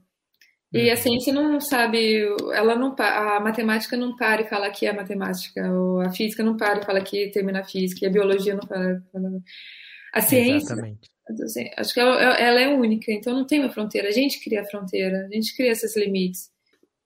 E 0.72 0.88
a 0.88 0.94
uhum. 0.94 1.00
ciência 1.00 1.32
não 1.34 1.60
sabe, 1.60 2.22
ela 2.54 2.74
não 2.74 2.94
a 2.98 3.40
matemática 3.40 3.94
não 3.94 4.16
para 4.16 4.40
e 4.40 4.48
fala 4.48 4.70
que 4.70 4.86
é 4.86 4.92
matemática, 4.92 5.70
ou 5.70 6.00
a 6.00 6.10
física 6.10 6.42
não 6.42 6.56
para 6.56 6.80
e 6.80 6.84
fala 6.84 7.02
que 7.02 7.28
termina 7.28 7.60
a 7.60 7.64
física, 7.64 8.04
e 8.04 8.08
a 8.08 8.12
biologia 8.12 8.54
não 8.54 8.66
para. 8.66 9.02
A 10.14 10.20
ciência, 10.22 10.74
assim, 11.44 11.70
acho 11.76 11.92
que 11.92 12.00
ela, 12.00 12.20
ela, 12.38 12.60
é 12.60 12.68
única, 12.68 13.12
então 13.12 13.34
não 13.34 13.46
tem 13.46 13.60
uma 13.60 13.70
fronteira. 13.70 14.08
A 14.08 14.12
gente 14.12 14.42
cria 14.42 14.62
a 14.62 14.66
fronteira, 14.66 15.26
a 15.26 15.34
gente 15.34 15.54
cria 15.54 15.72
esses 15.72 15.94
limites. 15.94 16.50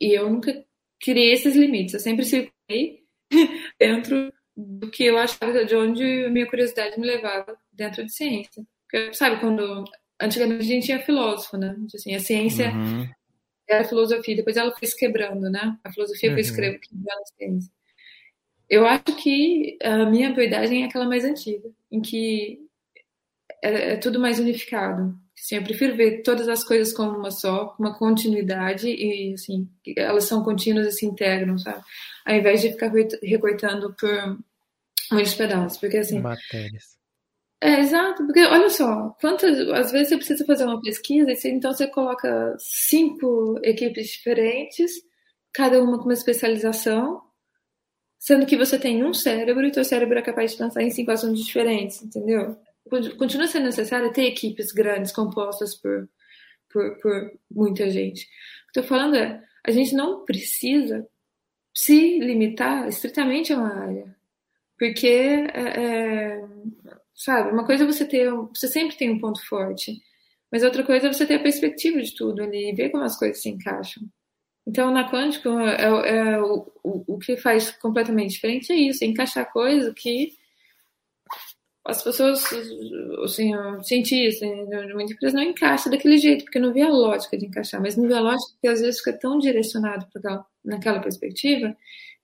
E 0.01 0.17
eu 0.17 0.31
nunca 0.31 0.65
criei 1.01 1.33
esses 1.33 1.55
limites, 1.55 1.95
eu 1.95 2.01
sempre 2.01 2.25
circulei 2.25 3.03
dentro 3.79 4.33
do 4.57 4.91
que 4.91 5.05
eu 5.05 5.19
achava, 5.19 5.65
de 5.65 5.75
onde 5.75 6.25
a 6.25 6.31
minha 6.31 6.47
curiosidade 6.47 6.99
me 6.99 7.07
levava 7.07 7.57
dentro 7.73 8.05
de 8.05 8.13
ciência. 8.13 8.65
Porque, 8.85 9.13
sabe, 9.13 9.39
quando 9.41 9.85
antigamente 10.21 10.63
a 10.63 10.67
gente 10.67 10.87
tinha 10.87 11.01
filósofo, 11.01 11.57
né? 11.57 11.77
Assim, 11.95 12.15
a 12.15 12.21
ciência 12.21 12.71
uhum. 12.73 13.07
era 13.69 13.83
a 13.83 13.89
filosofia, 13.89 14.37
depois 14.37 14.57
ela 14.57 14.75
foi 14.75 14.89
se 14.89 14.97
quebrando, 14.97 15.51
né? 15.51 15.77
A 15.85 15.93
filosofia 15.93 16.31
uhum. 16.31 16.37
foi 16.37 16.45
se 16.45 16.55
quebrando 16.55 17.09
a 17.09 17.37
ciência. 17.37 17.73
Eu 18.69 18.87
acho 18.87 19.05
que 19.23 19.79
a 19.83 20.07
minha 20.07 20.31
abordagem 20.31 20.83
é 20.83 20.87
aquela 20.87 21.07
mais 21.07 21.25
antiga, 21.25 21.69
em 21.91 22.01
que 22.01 22.59
é, 23.63 23.93
é 23.93 23.97
tudo 23.97 24.19
mais 24.19 24.41
unificado. 24.41 25.15
Assim, 25.39 25.57
eu 25.57 25.63
prefiro 25.63 25.97
ver 25.97 26.23
todas 26.23 26.49
as 26.49 26.65
coisas 26.65 26.93
como 26.95 27.17
uma 27.19 27.31
só, 27.31 27.77
uma 27.79 27.97
continuidade 27.97 28.89
e 28.89 29.35
assim, 29.35 29.69
elas 29.97 30.25
são 30.25 30.43
contínuas 30.43 30.87
e 30.87 30.93
se 30.93 31.07
integram, 31.07 31.59
sabe? 31.59 31.83
Ao 32.25 32.35
invés 32.35 32.63
de 32.63 32.73
ficar 32.73 32.91
recortando 33.23 33.95
por 33.95 34.39
muitos 35.13 35.35
pedaços, 35.35 35.79
porque 35.79 35.99
assim. 35.99 36.21
Matérias. 36.21 36.97
É, 37.61 37.81
exato, 37.81 38.25
porque 38.27 38.45
olha 38.45 38.69
só, 38.69 39.17
quantas, 39.21 39.59
às 39.71 39.91
vezes 39.91 40.09
você 40.09 40.17
precisa 40.17 40.45
fazer 40.45 40.65
uma 40.65 40.81
pesquisa 40.81 41.31
e 41.31 41.51
então 41.51 41.73
você 41.73 41.87
coloca 41.87 42.55
cinco 42.59 43.59
equipes 43.63 44.09
diferentes, 44.09 44.93
cada 45.55 45.83
uma 45.83 45.97
com 45.97 46.05
uma 46.05 46.13
especialização, 46.13 47.23
sendo 48.19 48.45
que 48.45 48.59
você 48.59 48.79
tem 48.79 49.03
um 49.05 49.15
cérebro 49.15 49.67
e 49.67 49.73
seu 49.73 49.85
cérebro 49.85 50.19
é 50.19 50.23
capaz 50.23 50.53
de 50.53 50.59
pensar 50.59 50.83
em 50.83 50.91
cinco 50.91 51.11
assuntos 51.11 51.45
diferentes, 51.45 52.03
entendeu? 52.03 52.59
Continua 53.19 53.47
sendo 53.47 53.65
necessário 53.65 54.13
ter 54.13 54.27
equipes 54.27 54.73
grandes 54.73 55.13
compostas 55.13 55.75
por, 55.75 56.09
por, 56.71 56.99
por 57.01 57.33
muita 57.51 57.91
gente. 57.91 58.25
O 58.69 58.73
que 58.73 58.79
eu 58.79 58.83
estou 58.83 58.85
falando 58.85 59.17
é, 59.17 59.43
a 59.67 59.71
gente 59.71 59.95
não 59.95 60.25
precisa 60.25 61.07
se 61.75 62.19
limitar 62.19 62.89
estritamente 62.89 63.53
a 63.53 63.59
uma 63.59 63.75
área. 63.75 64.17
Porque, 64.79 65.07
é, 65.07 65.85
é, 65.85 66.45
sabe, 67.15 67.51
uma 67.51 67.67
coisa 67.67 67.85
é 67.85 67.87
você 67.87 68.05
ter, 68.07 68.31
você 68.31 68.69
sempre 68.69 68.97
tem 68.97 69.11
um 69.11 69.19
ponto 69.19 69.45
forte, 69.47 70.01
mas 70.51 70.63
outra 70.63 70.85
coisa 70.85 71.07
é 71.07 71.13
você 71.13 71.27
ter 71.27 71.35
a 71.35 71.43
perspectiva 71.43 72.01
de 72.01 72.15
tudo 72.15 72.43
ali, 72.43 72.75
ver 72.75 72.91
como 72.91 73.05
as 73.05 73.19
coisas 73.19 73.43
se 73.43 73.49
encaixam. 73.49 74.03
Então, 74.67 74.91
na 74.91 75.11
quântica, 75.11 75.49
é, 75.49 76.35
é 76.35 76.41
o, 76.41 76.71
o, 76.83 77.15
o 77.15 77.19
que 77.19 77.37
faz 77.37 77.71
completamente 77.71 78.33
diferente 78.33 78.73
é 78.73 78.77
isso, 78.77 79.05
é 79.05 79.07
encaixar 79.07 79.51
coisa 79.53 79.95
que 79.95 80.33
as 81.87 82.03
pessoas, 82.03 82.45
assim, 83.25 83.53
cientistas 83.83 84.49
de 84.49 84.93
uma 84.93 85.03
empresa 85.03 85.37
não 85.37 85.43
encaixa 85.43 85.89
daquele 85.89 86.19
jeito, 86.19 86.45
porque 86.45 86.59
não 86.59 86.73
vê 86.73 86.83
a 86.83 86.91
lógica 86.91 87.37
de 87.39 87.47
encaixar, 87.47 87.81
mas 87.81 87.97
não 87.97 88.09
vê 88.09 88.15
a 88.15 88.21
lógica 88.21 88.53
porque 88.53 88.69
às 88.69 88.81
vezes 88.81 88.99
fica 88.99 89.13
tão 89.13 89.39
direcionado 89.39 90.07
naquela 90.65 91.01
perspectiva 91.01 91.77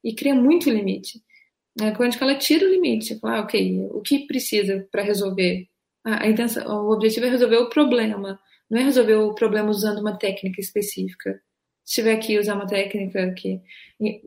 e 0.03 0.15
cria 0.15 0.35
muito 0.35 0.69
limite. 0.69 1.23
A 1.81 1.93
quântica 1.93 2.25
ela 2.25 2.35
tira 2.35 2.67
o 2.67 2.69
limite, 2.69 3.19
fala, 3.19 3.39
ah, 3.39 3.41
ok, 3.43 3.89
o 3.93 4.01
que 4.01 4.27
precisa 4.27 4.87
para 4.91 5.03
resolver? 5.03 5.69
A 6.05 6.29
intenção, 6.29 6.67
o 6.67 6.93
objetivo 6.93 7.27
é 7.27 7.31
resolver 7.31 7.59
o 7.59 7.71
problema, 7.71 8.39
não 8.69 8.81
é 8.81 8.83
resolver 8.83 9.15
o 9.15 9.35
problema 9.35 9.71
usando 9.71 10.01
uma 10.01 10.19
técnica 10.19 10.61
específica. 10.61 11.41
Se 11.85 11.97
tiver 11.97 12.17
que 12.19 12.39
usar 12.39 12.55
uma 12.55 12.67
técnica 12.67 13.33
que, 13.35 13.61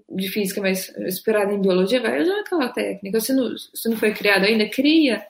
de 0.10 0.30
física, 0.30 0.62
mas 0.62 0.90
inspirada 0.98 1.54
em 1.54 1.62
biologia, 1.62 2.02
vai 2.02 2.22
usar 2.22 2.40
aquela 2.40 2.70
técnica. 2.70 3.20
Se 3.20 3.34
não, 3.34 3.58
se 3.58 3.90
não 3.90 3.98
foi 3.98 4.14
criado 4.14 4.46
ainda, 4.46 4.70
cria. 4.70 5.26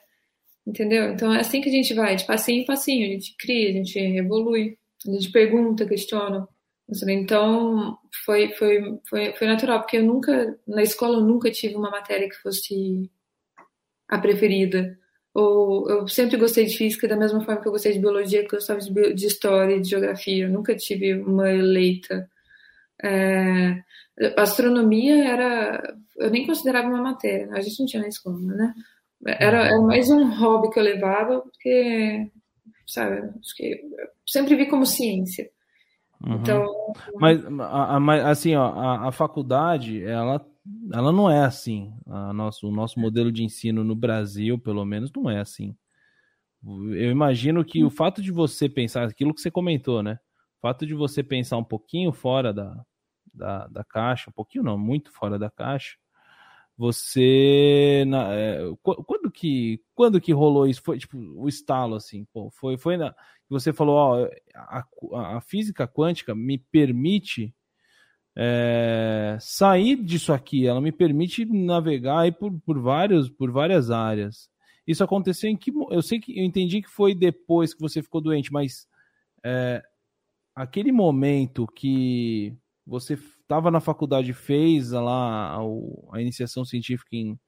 Entendeu? 0.65 1.11
Então 1.11 1.33
é 1.33 1.39
assim 1.39 1.61
que 1.61 1.69
a 1.69 1.71
gente 1.71 1.93
vai, 1.93 2.15
de 2.15 2.25
passinho 2.25 2.63
em 2.63 2.65
passinho. 2.65 3.07
A 3.07 3.11
gente 3.11 3.35
cria, 3.37 3.69
a 3.69 3.73
gente 3.73 3.99
evolui, 3.99 4.77
a 5.07 5.11
gente 5.11 5.31
pergunta, 5.31 5.85
questiona. 5.85 6.47
Então 7.07 7.97
foi, 8.25 8.49
foi, 8.53 8.99
foi, 9.07 9.33
foi 9.33 9.47
natural, 9.47 9.79
porque 9.81 9.97
eu 9.97 10.03
nunca, 10.03 10.57
na 10.67 10.83
escola, 10.83 11.17
eu 11.17 11.21
nunca 11.21 11.51
tive 11.51 11.75
uma 11.75 11.89
matéria 11.89 12.29
que 12.29 12.35
fosse 12.35 13.09
a 14.07 14.17
preferida. 14.19 14.97
Ou 15.35 15.89
eu 15.89 16.07
sempre 16.07 16.37
gostei 16.37 16.65
de 16.65 16.77
física 16.77 17.09
da 17.09 17.17
mesma 17.17 17.41
forma 17.41 17.61
que 17.61 17.67
eu 17.67 17.71
gostei 17.73 17.91
de 17.91 17.99
biologia, 17.99 18.39
que 18.47 18.55
eu 18.55 18.57
gostava 18.57 18.79
de, 18.79 19.13
de 19.13 19.27
história 19.27 19.75
e 19.75 19.81
de 19.81 19.89
geografia. 19.89 20.45
Eu 20.45 20.49
nunca 20.49 20.73
tive 20.73 21.13
uma 21.13 21.51
eleita. 21.51 22.29
É, 23.03 23.83
astronomia 24.37 25.25
era. 25.25 25.97
Eu 26.17 26.31
nem 26.31 26.47
considerava 26.47 26.87
uma 26.87 27.01
matéria, 27.01 27.49
a 27.51 27.59
gente 27.59 27.77
não 27.81 27.85
tinha 27.85 28.01
na 28.01 28.07
escola, 28.07 28.39
né? 28.39 28.73
Era, 29.25 29.65
era 29.65 29.81
mais 29.81 30.09
um 30.09 30.33
hobby 30.39 30.69
que 30.69 30.79
eu 30.79 30.83
levava, 30.83 31.41
porque, 31.41 32.31
sabe, 32.87 33.17
acho 33.17 33.55
que 33.57 33.81
sempre 34.25 34.55
vi 34.55 34.67
como 34.67 34.85
ciência. 34.85 35.49
Uhum. 36.25 36.35
Então. 36.35 36.65
Mas, 37.19 37.41
assim, 38.23 38.55
ó, 38.55 38.67
a, 38.67 39.09
a 39.09 39.11
faculdade, 39.11 40.01
ela 40.01 40.39
ela 40.93 41.11
não 41.11 41.29
é 41.29 41.45
assim. 41.45 41.93
A 42.07 42.33
nosso, 42.33 42.67
o 42.67 42.71
nosso 42.71 42.99
modelo 42.99 43.31
de 43.31 43.43
ensino 43.43 43.83
no 43.83 43.95
Brasil, 43.95 44.57
pelo 44.59 44.83
menos, 44.85 45.11
não 45.11 45.29
é 45.29 45.39
assim. 45.39 45.75
Eu 46.63 47.11
imagino 47.11 47.63
que 47.63 47.83
o 47.83 47.89
fato 47.89 48.21
de 48.21 48.31
você 48.31 48.67
pensar 48.67 49.07
aquilo 49.07 49.33
que 49.33 49.41
você 49.41 49.51
comentou, 49.51 50.01
né? 50.01 50.19
O 50.57 50.61
fato 50.61 50.85
de 50.85 50.95
você 50.95 51.21
pensar 51.23 51.57
um 51.57 51.63
pouquinho 51.63 52.11
fora 52.11 52.51
da, 52.51 52.83
da, 53.33 53.67
da 53.67 53.83
caixa, 53.83 54.29
um 54.29 54.33
pouquinho 54.33 54.63
não, 54.63 54.77
muito 54.77 55.11
fora 55.11 55.37
da 55.37 55.49
caixa, 55.51 55.97
você 56.77 58.03
na, 58.07 58.33
é, 58.33 58.59
quando 58.81 59.31
que 59.31 59.81
quando 59.93 60.19
que 60.19 60.33
rolou 60.33 60.67
isso 60.67 60.81
foi 60.81 60.97
tipo 60.97 61.17
o 61.17 61.47
estalo 61.47 61.95
assim 61.95 62.25
pô, 62.33 62.49
foi 62.51 62.77
foi 62.77 62.97
na, 62.97 63.15
você 63.49 63.71
falou 63.71 63.95
ó, 63.95 64.29
a, 64.53 64.83
a, 65.37 65.41
física 65.41 65.87
quântica 65.87 66.35
me 66.35 66.57
permite 66.57 67.55
é, 68.37 69.37
sair 69.39 69.95
disso 69.95 70.33
aqui 70.33 70.67
ela 70.67 70.81
me 70.81 70.91
permite 70.91 71.45
navegar 71.45 72.19
aí 72.21 72.31
por, 72.31 72.51
por 72.61 72.79
vários 72.79 73.29
por 73.29 73.51
várias 73.51 73.89
áreas 73.89 74.49
isso 74.85 75.03
aconteceu 75.03 75.49
em 75.49 75.55
que 75.55 75.71
eu 75.89 76.01
sei 76.01 76.19
que 76.19 76.37
eu 76.37 76.43
entendi 76.43 76.81
que 76.81 76.89
foi 76.89 77.15
depois 77.15 77.73
que 77.73 77.81
você 77.81 78.03
ficou 78.03 78.19
doente 78.21 78.51
mas 78.51 78.87
é, 79.43 79.81
aquele 80.55 80.91
momento 80.91 81.67
que 81.67 82.55
você 82.85 83.13
estava 83.13 83.69
na 83.69 83.79
faculdade 83.79 84.33
fez 84.33 84.91
lá 84.91 85.55
a, 85.55 85.59
a 86.13 86.21
iniciação 86.21 86.63
científica 86.63 87.15
em, 87.15 87.39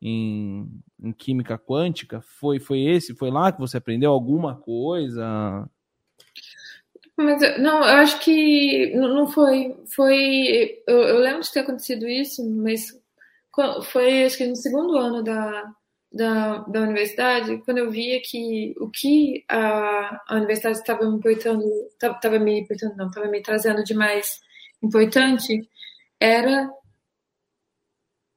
em, 0.00 0.82
em, 1.02 1.12
química 1.12 1.58
quântica, 1.58 2.20
foi, 2.20 2.58
foi 2.58 2.80
esse? 2.80 3.14
Foi 3.14 3.30
lá 3.30 3.52
que 3.52 3.58
você 3.58 3.76
aprendeu 3.76 4.10
alguma 4.12 4.56
coisa? 4.56 5.68
Mas, 7.18 7.40
não, 7.58 7.78
eu 7.78 7.96
acho 7.96 8.20
que 8.20 8.94
não 8.94 9.26
foi. 9.26 9.76
Foi. 9.94 10.80
Eu, 10.86 10.98
eu 11.00 11.18
lembro 11.18 11.42
de 11.42 11.52
ter 11.52 11.60
acontecido 11.60 12.06
isso, 12.08 12.48
mas 12.48 12.96
foi 13.90 14.24
acho 14.24 14.38
que 14.38 14.46
no 14.46 14.54
segundo 14.54 14.96
ano 14.96 15.22
da, 15.24 15.74
da, 16.12 16.58
da 16.58 16.80
universidade, 16.80 17.58
quando 17.64 17.78
eu 17.78 17.90
via 17.90 18.20
que 18.22 18.72
o 18.78 18.88
que 18.88 19.44
a, 19.48 20.22
a 20.28 20.36
universidade 20.36 20.78
estava 20.78 21.10
me 21.10 21.20
portando, 21.20 21.64
estava 21.92 22.38
me 22.38 22.64
portando, 22.68 22.96
não, 22.96 23.08
estava 23.08 23.26
me 23.26 23.42
trazendo 23.42 23.82
de 23.82 23.94
mais 23.94 24.40
importante 24.80 25.68
era 26.20 26.70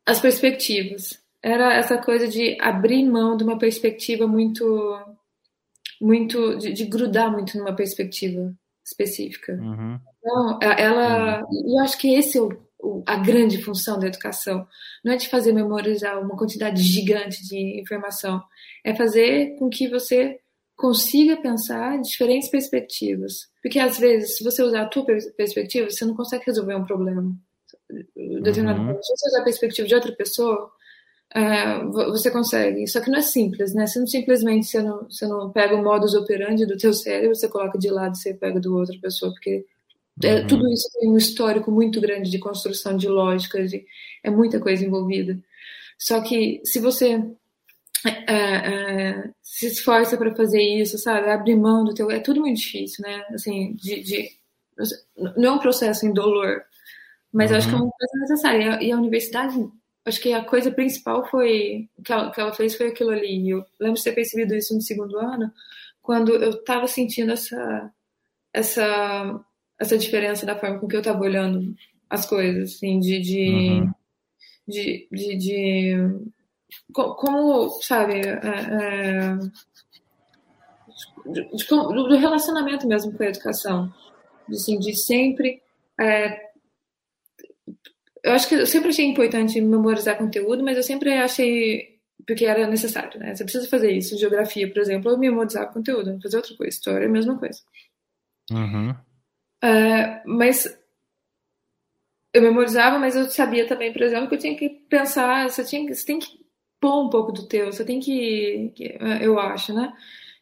as 0.08 0.20
perspectivas. 0.20 1.22
Era 1.44 1.74
essa 1.76 2.00
coisa 2.00 2.28
de 2.28 2.58
abrir 2.60 3.04
mão 3.04 3.38
de 3.38 3.44
uma 3.44 3.60
perspectiva 3.60 4.26
muito. 4.28 4.66
muito 6.02 6.58
de, 6.58 6.74
de 6.74 6.86
grudar 6.86 7.32
muito 7.32 7.58
numa 7.60 7.76
perspectiva 7.76 8.56
específica. 8.92 9.54
Uhum. 9.54 10.00
Então, 10.20 10.60
ela. 10.62 11.44
Uhum. 11.44 11.78
Eu 11.78 11.84
acho 11.84 11.98
que 11.98 12.14
esse 12.14 12.38
é 12.38 12.42
o, 12.42 12.50
o, 12.80 13.04
a 13.06 13.18
grande 13.18 13.62
função 13.62 13.98
da 13.98 14.08
educação. 14.08 14.68
Não 15.04 15.14
é 15.14 15.16
de 15.16 15.30
fazer 15.30 15.54
memorizar 15.54 16.20
uma 16.22 16.38
quantidade 16.38 16.82
gigante 16.82 17.46
de 17.48 17.80
informação. 17.80 18.42
É 18.84 18.96
fazer 18.96 19.56
com 19.58 19.70
que 19.70 19.88
você 19.88 20.40
consiga 20.76 21.38
pensar 21.38 22.02
diferentes 22.02 22.50
perspectivas. 22.50 23.50
Porque 23.62 23.80
às 23.80 23.98
vezes, 23.98 24.38
se 24.38 24.44
você 24.44 24.64
usar 24.64 24.82
a 24.82 24.88
tua 24.88 25.06
perspectiva, 25.06 25.90
você 25.90 26.06
não 26.06 26.16
consegue 26.16 26.46
resolver 26.46 26.76
um 26.76 26.86
problema. 26.86 27.36
Determinado 28.42 28.82
uhum. 28.82 29.02
Se 29.02 29.16
você 29.16 29.28
usar 29.30 29.42
a 29.42 29.44
perspectiva 29.44 29.88
de 29.88 29.96
outra 29.96 30.12
pessoa, 30.14 30.72
é, 31.34 31.84
você 31.86 32.30
consegue. 32.30 32.88
Só 32.88 33.00
que 33.02 33.10
não 33.10 33.20
é 33.20 33.22
simples, 33.22 33.74
né? 33.74 33.88
Você 33.88 34.00
não 34.00 34.08
simplesmente 34.08 34.68
você 34.68 34.82
não, 34.82 35.04
você 35.04 35.28
não 35.28 35.50
pega 35.52 35.76
o 35.76 35.84
modus 35.84 36.14
operandi 36.14 36.66
do 36.66 36.78
teu 36.78 36.94
cérebro, 36.94 37.36
você 37.36 37.48
coloca 37.48 37.78
de 37.78 37.90
lado 37.90 38.16
e 38.16 38.18
você 38.18 38.34
pega 38.34 38.60
do 38.60 38.76
outra 38.76 38.98
pessoa, 39.02 39.32
porque 39.32 39.66
é, 40.24 40.42
uhum. 40.42 40.48
tudo 40.48 40.72
isso 40.72 40.90
tem 41.00 41.10
um 41.10 41.18
histórico 41.18 41.72
muito 41.72 42.02
grande 42.02 42.30
de 42.30 42.40
construção 42.40 42.96
de 42.98 43.08
lógica, 43.08 43.66
de, 43.66 43.86
é 44.24 44.30
muita 44.30 44.60
coisa 44.60 44.86
envolvida. 44.86 45.40
Só 45.98 46.22
que 46.22 46.62
se 46.66 46.80
você 46.80 47.24
é, 48.28 48.34
é, 48.34 49.30
se 49.42 49.68
esforça 49.68 50.18
para 50.18 50.36
fazer 50.36 50.62
isso, 50.62 50.98
sabe? 50.98 51.30
Abrir 51.30 51.56
mão 51.56 51.84
do 51.84 51.94
teu. 51.94 52.10
É 52.10 52.20
tudo 52.20 52.42
muito 52.42 52.58
difícil, 52.58 53.04
né? 53.04 53.24
Assim, 53.34 53.74
de, 53.76 54.02
de 54.02 54.30
não 55.38 55.52
é 55.52 55.52
um 55.52 55.60
processo 55.60 56.06
indolor, 56.06 56.64
mas 57.32 57.52
uhum. 57.52 57.58
acho 57.58 57.70
que 57.70 57.76
é 57.76 57.78
uma 57.78 57.92
coisa 57.92 58.20
necessária. 58.20 58.84
E 58.84 58.92
a, 58.92 58.98
universidade, 58.98 59.56
acho 60.06 60.20
que 60.22 60.34
a 60.34 60.44
coisa 60.44 60.72
principal 60.72 61.26
foi 61.30 61.90
que 62.04 62.12
ela, 62.12 62.32
que 62.32 62.42
ela 62.42 62.54
fez 62.54 62.76
foi 62.76 62.88
aquilo 62.88 63.12
ali. 63.12 63.50
Eu 63.50 63.66
lembro 63.80 63.98
de 63.98 64.04
ter 64.04 64.14
percebido 64.14 64.56
isso 64.56 64.74
no 64.74 64.82
segundo 64.82 65.18
ano, 65.18 65.52
quando 66.02 66.34
eu 66.34 66.52
estava 66.52 66.88
sentindo 66.88 67.32
essa 67.32 67.92
essa 68.54 69.40
essa 69.80 69.98
diferença 69.98 70.46
da 70.46 70.58
forma 70.58 70.80
com 70.80 70.88
que 70.88 70.96
eu 70.96 71.02
estava 71.02 71.22
olhando 71.22 71.76
as 72.10 72.26
coisas, 72.26 72.76
assim, 72.76 73.00
de, 73.00 73.20
de, 73.20 73.50
uhum. 73.50 73.92
de, 74.68 75.08
de, 75.12 75.38
de 75.38 75.96
como, 76.94 77.70
sabe, 77.82 78.16
é, 78.16 78.40
é, 78.44 79.38
de, 81.26 81.68
do 81.68 82.18
relacionamento 82.18 82.88
mesmo 82.88 83.14
com 83.14 83.24
a 83.24 83.28
educação. 83.28 83.92
Assim, 84.50 84.78
de 84.78 84.96
sempre. 84.96 85.62
É, 86.00 86.51
eu 88.24 88.34
acho 88.34 88.48
que 88.48 88.56
eu 88.56 88.68
sempre 88.68 88.90
achei 88.90 89.06
importante 89.06 89.60
memorizar 89.60 90.18
conteúdo, 90.18 90.64
mas 90.64 90.78
eu 90.78 90.84
sempre 90.84 91.14
achei. 91.14 92.00
Porque 92.26 92.46
era 92.46 92.68
necessário, 92.68 93.20
né? 93.20 93.34
Você 93.34 93.44
precisa 93.44 93.68
fazer 93.68 93.92
isso. 93.92 94.18
Geografia, 94.18 94.72
por 94.72 94.80
exemplo, 94.80 95.12
eu 95.12 95.18
memorizava 95.18 95.74
conteúdo, 95.74 96.20
fazer 96.22 96.38
outra 96.38 96.56
coisa. 96.56 96.70
História, 96.70 97.08
a 97.08 97.12
mesma 97.12 97.38
coisa. 97.38 97.60
Uhum. 98.52 98.94
É, 99.64 100.22
mas 100.26 100.78
eu 102.34 102.42
memorizava, 102.42 103.00
mas 103.00 103.16
eu 103.16 103.26
sabia 103.26 103.68
também, 103.68 103.92
por 103.92 104.02
exemplo, 104.04 104.30
que 104.30 104.36
eu 104.36 104.40
tinha 104.40 104.56
que 104.56 104.70
pensar, 104.70 105.50
você, 105.50 105.64
tinha, 105.64 105.94
você 105.94 106.06
tem 106.06 106.20
que 106.20 106.40
pôr 106.80 107.06
um 107.06 107.10
pouco 107.10 107.32
do 107.32 107.48
teu, 107.48 107.72
você 107.72 107.84
tem 107.84 108.00
que, 108.00 108.72
que 108.76 108.98
eu 109.22 109.40
acho, 109.40 109.74
né? 109.74 109.94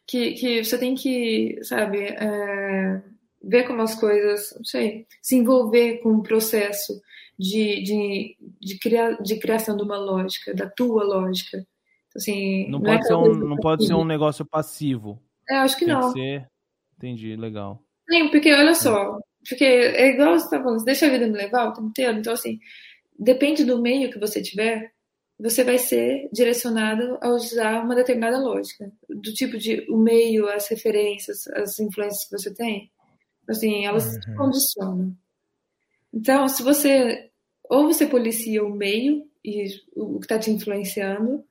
Que, 0.06 0.32
que 0.34 0.64
você 0.64 0.78
tem 0.78 0.94
que, 0.94 1.58
sabe, 1.62 1.98
é, 1.98 3.02
ver 3.42 3.66
como 3.66 3.82
as 3.82 3.94
coisas, 3.94 4.54
não 4.56 4.64
sei, 4.64 5.06
se 5.22 5.36
envolver 5.36 5.98
com 5.98 6.14
o 6.14 6.22
processo 6.22 7.00
de, 7.40 7.82
de, 7.82 8.36
de, 8.60 8.78
criar, 8.78 9.16
de 9.22 9.38
criação 9.38 9.74
de 9.74 9.82
uma 9.82 9.96
lógica, 9.96 10.54
da 10.54 10.68
tua 10.68 11.04
lógica. 11.04 11.66
Assim, 12.14 12.68
não, 12.68 12.78
não 12.78 12.82
pode, 12.82 13.00
é 13.00 13.02
ser 13.02 13.14
um, 13.14 13.34
não 13.34 13.56
pode 13.56 13.86
ser 13.86 13.94
um 13.94 14.04
negócio 14.04 14.44
passivo. 14.44 15.18
É, 15.48 15.56
acho 15.56 15.78
que 15.78 15.86
tem 15.86 15.94
não. 15.94 16.12
Que 16.12 16.20
ser... 16.20 16.50
Entendi, 16.98 17.34
legal. 17.36 17.82
Sim, 18.10 18.28
porque 18.28 18.52
olha 18.52 18.74
só, 18.74 19.18
porque 19.48 19.64
é 19.64 20.08
igual 20.08 20.38
você 20.38 20.50
tá 20.50 20.62
falando, 20.62 20.84
deixa 20.84 21.06
a 21.06 21.10
vida 21.10 21.26
me 21.26 21.38
levar 21.38 21.68
o 21.68 21.72
tempo 21.72 21.88
inteiro, 21.88 22.18
então 22.18 22.34
assim, 22.34 22.58
depende 23.18 23.64
do 23.64 23.80
meio 23.80 24.10
que 24.10 24.18
você 24.18 24.42
tiver, 24.42 24.92
você 25.38 25.64
vai 25.64 25.78
ser 25.78 26.28
direcionado 26.30 27.16
a 27.22 27.28
usar 27.30 27.82
uma 27.82 27.94
determinada 27.94 28.38
lógica, 28.38 28.92
do 29.08 29.32
tipo 29.32 29.56
de 29.56 29.86
o 29.88 29.96
meio, 29.96 30.46
as 30.48 30.68
referências, 30.68 31.46
as 31.48 31.78
influências 31.78 32.24
que 32.24 32.36
você 32.36 32.52
tem, 32.52 32.90
assim, 33.48 33.86
elas 33.86 34.12
uhum. 34.12 34.20
te 34.20 34.34
condicionam. 34.34 35.16
Então, 36.12 36.48
se 36.48 36.62
você 36.62 37.29
ou 37.70 37.86
você 37.86 38.04
policia 38.04 38.64
o 38.64 38.74
meio 38.74 39.24
e 39.44 39.64
o 39.94 40.18
que 40.18 40.24
está 40.24 40.40
te 40.40 40.50
influenciando, 40.50 41.44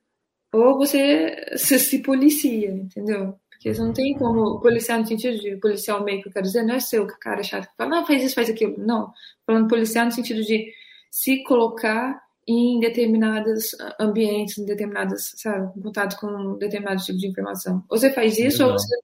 ou 0.51 0.77
você 0.77 1.55
se, 1.55 1.79
se, 1.79 1.99
policia, 1.99 2.69
entendeu? 2.71 3.35
Porque 3.49 3.73
você 3.73 3.81
não 3.81 3.93
tem 3.93 4.13
como 4.17 4.59
policiar 4.59 4.99
no 4.99 5.07
sentido 5.07 5.39
de 5.39 5.55
policiar 5.55 5.99
o 5.99 6.03
meio 6.03 6.21
que 6.21 6.27
eu 6.27 6.33
quero 6.33 6.45
dizer, 6.45 6.63
não 6.63 6.75
é 6.75 6.79
seu 6.81 7.07
que 7.07 7.17
cara 7.19 7.41
chato 7.41 7.69
que 7.69 7.75
fala, 7.77 7.89
não, 7.89 8.05
faz 8.05 8.21
isso, 8.21 8.35
faz 8.35 8.49
aquilo. 8.49 8.75
Não, 8.77 9.13
falando 9.45 9.69
policiar 9.69 10.05
no 10.05 10.11
sentido 10.11 10.43
de 10.43 10.71
se 11.09 11.41
colocar 11.43 12.21
em 12.45 12.79
determinados 12.79 13.75
ambientes, 13.99 14.57
em 14.57 14.65
determinadas, 14.65 15.33
sabe, 15.37 15.71
em 15.77 15.81
contato 15.81 16.19
com 16.19 16.57
determinado 16.57 17.01
tipo 17.01 17.17
de 17.17 17.27
informação. 17.27 17.83
Ou 17.89 17.97
você 17.97 18.11
faz 18.11 18.37
isso, 18.37 18.65
ou 18.65 18.73
você 18.73 18.95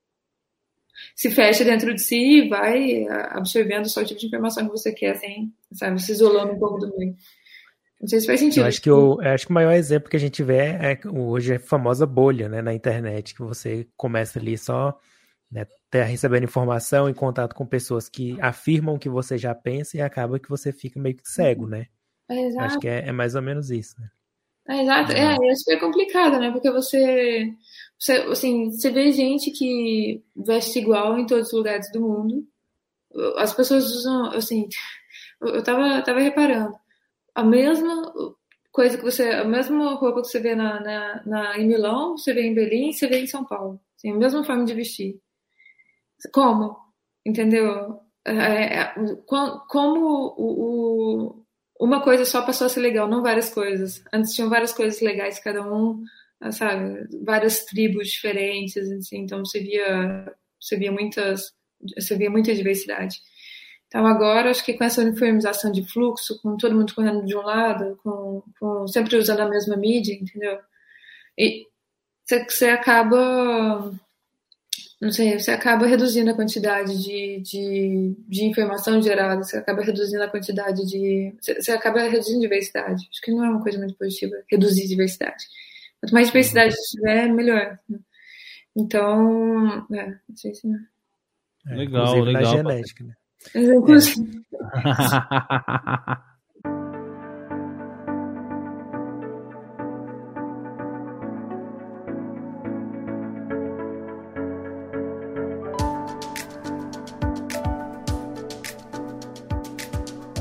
se 1.15 1.29
fecha 1.31 1.63
dentro 1.63 1.93
de 1.93 2.01
si 2.01 2.43
e 2.43 2.49
vai 2.49 3.08
absorvendo 3.29 3.88
só 3.89 4.01
o 4.01 4.05
tipo 4.05 4.19
de 4.19 4.27
informação 4.27 4.65
que 4.65 4.71
você 4.71 4.91
quer, 4.91 5.12
assim, 5.12 5.51
sabe, 5.73 6.01
se 6.01 6.12
isolando 6.12 6.53
um 6.53 6.60
pouco 6.60 6.79
do 6.79 6.97
meio. 6.97 7.15
Não 7.99 8.08
sei 8.08 8.19
se 8.19 8.27
faz 8.27 8.39
sentido. 8.39 8.63
Eu 8.63 8.67
acho 8.67 8.81
que 8.81 8.91
o, 8.91 9.19
acho 9.21 9.45
que 9.45 9.51
o 9.51 9.53
maior 9.53 9.73
exemplo 9.73 10.10
que 10.10 10.17
a 10.17 10.19
gente 10.19 10.43
vê 10.43 10.58
é 10.58 10.99
hoje 11.08 11.53
é 11.53 11.55
a 11.55 11.60
famosa 11.60 12.05
bolha, 12.05 12.49
né, 12.49 12.62
na 12.62 12.73
internet, 12.73 13.34
que 13.34 13.41
você 13.41 13.88
começa 13.95 14.39
ali 14.39 14.58
só 14.58 14.99
né, 15.51 15.65
tá 15.89 16.03
recebendo 16.03 16.43
informação 16.43 17.10
em 17.10 17.13
contato 17.13 17.55
com 17.55 17.65
pessoas 17.65 18.10
que 18.10 18.38
afirmam 18.41 18.97
que 18.97 19.10
você 19.10 19.38
já 19.38 19.53
pensa 19.53 19.97
e 19.97 20.01
acaba 20.01 20.39
que 20.39 20.49
você 20.49 20.71
fica 20.73 20.99
meio 20.99 21.15
que 21.15 21.27
cego, 21.27 21.67
né? 21.67 21.88
Exato. 22.29 22.65
Acho 22.65 22.79
que 22.79 22.88
é, 22.88 23.08
é, 23.08 23.12
mais 23.12 23.36
ou 23.36 23.41
menos 23.41 23.69
isso, 23.69 23.96
né? 24.00 24.10
É, 24.67 24.81
exato, 24.81 25.12
é, 25.12 25.35
é 25.35 25.56
super 25.56 25.79
complicado, 25.79 26.39
né? 26.39 26.52
Porque 26.52 26.71
você, 26.71 27.54
você, 27.98 28.13
assim, 28.13 28.71
você 28.71 28.91
vê 28.91 29.12
gente 29.12 29.52
que 29.52 30.23
veste 30.35 30.79
igual 30.79 31.17
em 31.17 31.25
todos 31.25 31.48
os 31.48 31.54
lugares 31.54 31.91
do 31.91 32.02
mundo. 32.02 32.48
As 33.37 33.54
pessoas 33.54 33.85
usam, 33.85 34.31
assim, 34.31 34.67
eu 35.41 35.63
tava, 35.63 36.02
tava 36.02 36.19
reparando, 36.19 36.75
a 37.33 37.43
mesma 37.43 38.13
coisa 38.71 38.98
que 38.98 39.04
você, 39.04 39.29
a 39.29 39.46
mesma 39.46 39.96
roupa 39.96 40.21
que 40.21 40.27
você 40.27 40.39
vê 40.39 40.54
na, 40.56 40.79
na, 40.81 41.23
na 41.25 41.58
em 41.58 41.67
Milão, 41.67 42.17
você 42.17 42.33
vê 42.33 42.41
em 42.41 42.54
Berlim, 42.54 42.91
você 42.91 43.08
vê 43.08 43.19
em 43.21 43.27
São 43.27 43.46
Paulo. 43.46 43.79
Assim, 43.98 44.12
a 44.12 44.15
mesma 44.15 44.43
forma 44.43 44.65
de 44.65 44.73
vestir. 44.73 45.19
Como? 46.33 46.77
Entendeu? 47.25 48.02
É, 48.25 48.79
é, 48.81 48.93
como 49.67 50.33
o, 50.37 51.35
o 51.37 51.46
uma 51.79 52.02
coisa 52.02 52.25
só 52.25 52.41
passou 52.41 52.67
a 52.67 52.69
ser 52.69 52.79
legal, 52.79 53.08
não 53.08 53.21
várias 53.21 53.54
coisas. 53.54 54.04
Antes 54.13 54.33
tinham 54.33 54.50
várias 54.50 54.73
coisas 54.73 55.02
legais, 55.02 55.39
cada 55.39 55.62
um, 55.62 56.04
sabe, 56.52 57.08
várias 57.23 57.65
tribos 57.65 58.10
diferentes, 58.10 58.77
assim, 58.92 59.19
então 59.19 59.40
você 59.40 59.60
via, 59.60 60.33
você 60.60 60.77
via 60.77 60.92
muitas, 60.92 61.54
você 61.98 62.15
via 62.15 62.29
muita 62.29 62.54
diversidade. 62.54 63.21
Então 63.88 64.06
agora, 64.06 64.50
acho 64.50 64.63
que 64.65 64.73
com 64.73 64.83
essa 64.83 65.02
uniformização 65.02 65.71
de 65.71 65.83
fluxo, 65.92 66.40
com 66.42 66.58
todo 66.58 66.75
mundo 66.75 66.94
correndo 66.94 67.25
de 67.25 67.36
um 67.36 67.42
lado, 67.42 67.98
com, 68.04 68.44
com 68.60 68.88
sempre 68.88 69.15
usando 69.17 69.42
a 69.42 69.50
mesma 69.50 69.77
mídia, 69.77 70.13
entendeu? 70.13 70.60
E 71.38 71.65
você 72.27 72.69
acaba 72.69 73.94
não 75.02 75.12
sei, 75.12 75.38
você 75.38 75.52
acaba 75.52 75.86
reduzindo 75.86 76.31
a 76.31 76.33
quantidade 76.33 77.04
de, 77.04 77.40
de, 77.42 78.15
de 78.27 78.46
informação 78.46 79.02
gerada, 79.02 79.44
você 79.44 79.58
acaba 79.58 79.83
reduzindo 79.83 80.23
a 80.23 80.27
quantidade 80.29 80.86
de. 80.86 81.36
Você 81.42 81.71
acaba 81.71 82.02
reduzindo 82.02 82.40
diversidade. 82.40 83.08
Acho 83.12 83.21
que 83.21 83.31
não 83.31 83.44
é 83.44 83.50
uma 83.50 83.62
coisa 83.62 83.77
muito 83.77 83.96
positiva, 83.96 84.36
reduzir 84.50 84.88
diversidade. 84.88 85.46
Quanto 86.06 86.13
mais 86.13 86.27
diversidade 86.27 86.75
tiver, 86.91 87.33
melhor. 87.33 87.79
Então, 88.77 89.87
é, 89.91 90.10
não 90.29 90.35
sei 90.35 90.53
se. 90.53 90.67
É, 91.67 91.75
legal, 91.75 92.19
legal. 92.19 92.43
Na 92.43 92.49
genética, 92.58 93.03
né? 93.03 93.13
Inclusive. 93.56 94.45
É. 94.75 96.35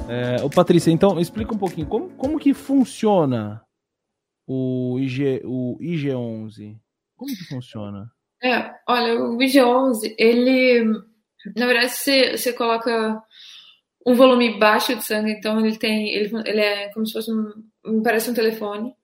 É, 0.06 0.36
ô 0.44 0.50
Patrícia, 0.50 0.92
então 0.92 1.18
explica 1.18 1.54
um 1.54 1.58
pouquinho 1.58 1.88
como, 1.88 2.10
como 2.10 2.38
que 2.38 2.54
funciona 2.54 3.64
o, 4.46 4.98
IG, 4.98 5.42
o 5.44 5.78
IG11. 5.80 6.76
Como 7.16 7.34
que 7.34 7.44
funciona? 7.44 8.10
É, 8.42 8.74
olha, 8.88 9.14
o 9.20 9.38
IG11, 9.38 10.14
ele, 10.18 10.84
na 11.56 11.66
verdade, 11.66 11.90
você, 11.90 12.36
você 12.36 12.52
coloca 12.52 13.22
um 14.06 14.14
volume 14.14 14.58
baixo 14.58 14.94
de 14.94 15.04
sangue, 15.04 15.32
então 15.32 15.58
ele 15.64 15.78
tem, 15.78 16.14
ele, 16.14 16.30
ele 16.44 16.60
é 16.60 16.92
como 16.92 17.06
se 17.06 17.12
fosse 17.12 17.32
um, 17.32 18.02
parece 18.02 18.30
um 18.30 18.34
telefone. 18.34 18.94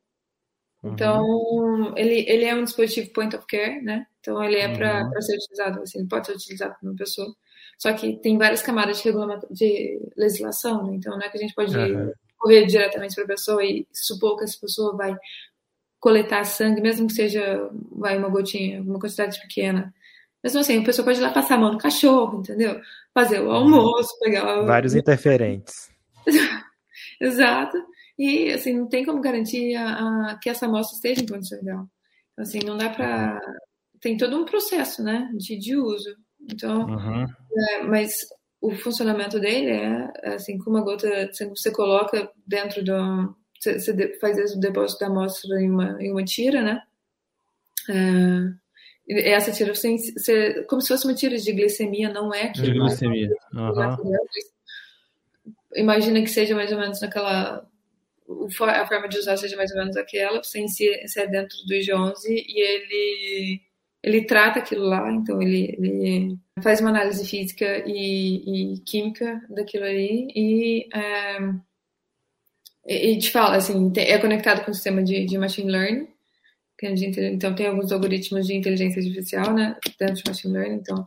Uhum. 0.83 0.93
Então, 0.93 1.95
ele, 1.97 2.25
ele 2.29 2.45
é 2.45 2.55
um 2.55 2.65
dispositivo 2.65 3.13
point 3.13 3.35
of 3.35 3.47
care, 3.47 3.81
né? 3.83 4.07
Então, 4.21 4.43
ele 4.43 4.57
é 4.57 4.69
uhum. 4.69 4.77
para 4.77 5.23
ser 5.23 5.37
utilizado, 5.37 5.83
assim, 5.83 6.07
pode 6.07 6.27
ser 6.27 6.35
utilizado 6.35 6.75
por 6.79 6.89
uma 6.89 6.97
pessoa. 6.97 7.35
Só 7.79 7.93
que 7.95 8.19
tem 8.19 8.37
várias 8.37 8.61
camadas 8.61 9.03
de, 9.03 9.11
de 9.51 10.01
legislação, 10.17 10.87
né? 10.87 10.97
então 10.97 11.17
não 11.17 11.25
é 11.25 11.31
que 11.31 11.39
a 11.39 11.41
gente 11.41 11.55
pode 11.55 11.75
uhum. 11.75 12.13
Correr 12.41 12.67
diretamente 12.67 13.15
para 13.15 13.25
a 13.25 13.29
pessoa 13.29 13.65
e 13.65 13.87
supor 13.93 14.37
que 14.37 14.45
essa 14.45 14.59
pessoa 14.59 14.97
vai 14.97 15.15
coletar 16.01 16.45
sangue, 16.45 16.81
mesmo 16.81 17.07
que 17.07 17.13
seja 17.13 17.71
vai 17.93 18.17
uma 18.17 18.31
gotinha, 18.31 18.81
uma 18.81 18.99
quantidade 18.99 19.39
pequena. 19.41 19.95
Mesmo 20.43 20.61
assim, 20.61 20.81
a 20.81 20.85
pessoa 20.85 21.05
pode 21.05 21.19
ir 21.19 21.23
lá 21.23 21.31
passar 21.31 21.57
a 21.57 21.59
mão 21.59 21.73
no 21.73 21.79
cachorro, 21.79 22.41
entendeu? 22.41 22.81
Fazer 23.13 23.41
o 23.41 23.45
uhum. 23.45 23.53
almoço, 23.53 24.19
pegar. 24.19 24.63
Vários 24.63 24.95
interferentes. 24.95 25.91
Exato. 27.21 27.77
E, 28.19 28.51
assim, 28.51 28.73
não 28.75 28.89
tem 28.89 29.05
como 29.05 29.21
garantir 29.21 29.77
a, 29.77 30.31
a, 30.31 30.39
que 30.39 30.49
essa 30.49 30.65
amostra 30.65 30.97
esteja 30.97 31.23
em 31.23 31.27
condição 31.27 31.59
ideal. 31.59 31.87
Então, 32.33 32.43
assim, 32.43 32.61
não 32.65 32.77
dá 32.79 32.89
para. 32.89 33.39
Tem 34.01 34.17
todo 34.17 34.35
um 34.39 34.47
processo, 34.47 35.03
né, 35.03 35.31
de, 35.35 35.59
de 35.59 35.77
uso. 35.77 36.17
Então, 36.51 36.87
uhum. 36.87 37.27
é, 37.55 37.83
mas 37.83 38.13
o 38.61 38.71
funcionamento 38.77 39.41
dele 39.41 39.71
é 39.71 40.35
assim, 40.35 40.59
com 40.59 40.71
uma 40.71 40.83
gota, 40.83 41.31
você 41.49 41.71
coloca 41.71 42.31
dentro 42.47 42.85
do, 42.85 43.35
você, 43.59 43.79
você 43.79 44.19
faz 44.19 44.55
o 44.55 44.61
depósito 44.61 45.01
da 45.01 45.07
amostra 45.07 45.61
em 45.61 45.71
uma, 45.71 46.03
em 46.03 46.11
uma 46.11 46.25
tira, 46.25 46.63
né? 46.63 46.83
É, 47.89 49.33
essa 49.33 49.51
tira, 49.51 49.75
você, 49.75 49.97
você, 49.97 50.65
como 50.65 50.81
se 50.81 50.89
fosse 50.89 51.07
uma 51.07 51.15
tira 51.15 51.37
de 51.37 51.53
glicemia, 51.53 52.13
não 52.13 52.33
é? 52.33 52.49
Que 52.49 52.63
de 52.63 52.73
glicemia. 52.73 53.31
Uhum. 53.55 54.13
Imagina 55.75 56.21
que 56.21 56.29
seja 56.29 56.55
mais 56.55 56.71
ou 56.73 56.79
menos 56.79 57.01
naquela 57.01 57.67
a 58.61 58.87
forma 58.87 59.09
de 59.09 59.19
usar 59.19 59.37
seja 59.37 59.57
mais 59.57 59.73
ou 59.73 59.79
menos 59.79 59.97
aquela, 59.97 60.43
você 60.43 60.61
insere 60.61 61.31
dentro 61.31 61.57
do 61.67 61.75
IG11 61.75 62.15
e 62.29 62.61
ele 62.61 63.61
ele 64.03 64.25
trata 64.25 64.59
aquilo 64.59 64.87
lá, 64.87 65.11
então 65.13 65.41
ele, 65.43 65.77
ele 65.79 66.39
faz 66.63 66.81
uma 66.81 66.91
análise 66.91 67.27
física 67.29 67.85
e, 67.87 68.75
e 68.75 68.81
química 68.81 69.41
daquilo 69.51 69.85
ali 69.85 70.29
e, 70.35 70.89
é, 70.95 71.39
e 72.87 73.19
te 73.19 73.31
fala, 73.31 73.57
assim, 73.57 73.93
é 73.97 74.19
conectado 74.19 74.65
com 74.65 74.71
o 74.71 74.75
sistema 74.75 75.03
de, 75.03 75.27
de 75.27 75.39
machine 75.39 75.71
learning, 75.71 76.09
é 76.83 76.95
então 77.29 77.55
tem 77.55 77.67
alguns 77.67 77.93
algoritmos 77.93 78.47
de 78.47 78.55
inteligência 78.55 79.01
artificial, 79.03 79.53
né, 79.53 79.77
dentro 79.99 80.15
de 80.15 80.23
machine 80.27 80.55
learning, 80.55 80.77
então 80.77 81.05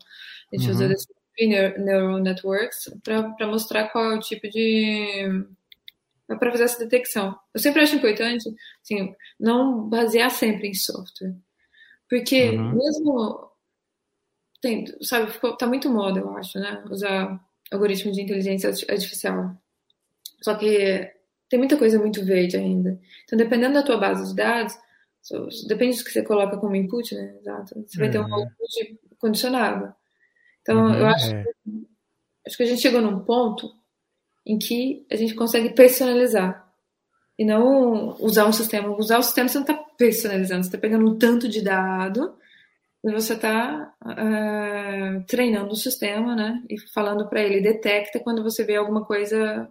a 0.52 0.56
gente 0.56 0.70
uhum. 0.70 0.76
usa 0.76 0.88
desses 0.88 1.08
neural 1.80 2.20
networks 2.20 2.91
para 3.04 3.48
mostrar 3.48 3.89
qual 3.89 4.12
é 4.12 4.16
o 4.16 4.20
tipo 4.20 4.48
de 4.50 5.46
para 6.28 6.52
fazer 6.52 6.64
essa 6.64 6.80
detecção. 6.80 7.36
Eu 7.54 7.60
sempre 7.60 7.82
acho 7.82 7.96
importante, 7.96 8.50
assim, 8.82 9.14
não 9.39 9.88
basear 9.89 10.32
sempre 10.32 10.68
em 10.68 10.74
software. 10.74 11.36
Porque 12.14 12.51
uhum. 12.51 12.76
mesmo. 12.76 13.49
Tem, 14.61 14.86
sabe, 15.01 15.32
ficou, 15.32 15.57
tá 15.57 15.66
muito 15.66 15.89
moda, 15.89 16.20
eu 16.20 16.38
acho, 16.38 16.59
né? 16.59 16.84
Usar 16.89 17.43
algoritmo 17.72 18.11
de 18.11 18.22
inteligência 18.22 18.70
artificial. 18.70 19.57
Só 20.41 20.53
que 20.53 21.11
tem 21.49 21.57
muita 21.57 21.76
coisa 21.76 21.97
muito 21.97 22.24
verde 22.24 22.55
ainda. 22.55 22.99
Então, 23.24 23.36
dependendo 23.36 23.74
da 23.74 23.84
tua 23.84 23.97
base 23.97 24.30
de 24.30 24.36
dados, 24.36 24.78
depende 25.68 25.97
do 25.97 26.03
que 26.03 26.11
você 26.11 26.24
coloca 26.24 26.55
como 26.57 26.76
input, 26.76 27.16
né? 27.16 27.36
Exato. 27.39 27.84
Você 27.86 27.97
vai 27.97 28.11
ter 28.11 28.20
um 28.20 28.26
uhum. 28.26 28.34
output 28.36 28.99
condicionado. 29.18 29.93
Então, 30.61 30.86
uhum, 30.86 30.93
eu 30.93 31.07
acho, 31.07 31.34
é. 31.34 31.45
acho 32.45 32.57
que 32.57 32.64
a 32.64 32.68
gente 32.68 32.82
chegou 32.82 33.01
num 33.01 33.26
ponto 33.26 33.74
em 34.45 34.59
que 34.59 35.05
a 35.11 35.16
gente 35.16 35.34
consegue 35.34 35.74
personalizar. 35.74 36.62
E 37.38 37.44
não 37.46 38.16
usar 38.20 38.46
um 38.46 38.54
sistema. 38.54 38.96
Usar 38.98 39.20
o 39.20 39.24
sistema 39.24 39.50
você 39.50 39.58
não 39.58 39.66
está 39.66 39.76
personalizando, 39.98 40.64
você 40.64 40.70
está 40.70 40.78
pegando 40.78 41.10
um 41.10 41.18
tanto 41.18 41.50
de 41.50 41.62
dado 41.62 42.36
e 43.04 43.12
você 43.12 43.34
está 43.34 43.94
uh, 44.06 44.12
eh, 44.12 45.24
treinando 45.28 45.72
o 45.74 45.76
sistema, 45.76 46.36
né? 46.36 46.64
E 46.70 46.80
falando 46.94 47.28
para 47.28 47.42
ele, 47.42 47.60
detecta 47.60 48.20
quando 48.20 48.42
você 48.42 48.64
vê 48.64 48.78
alguma 48.78 49.04
coisa 49.04 49.70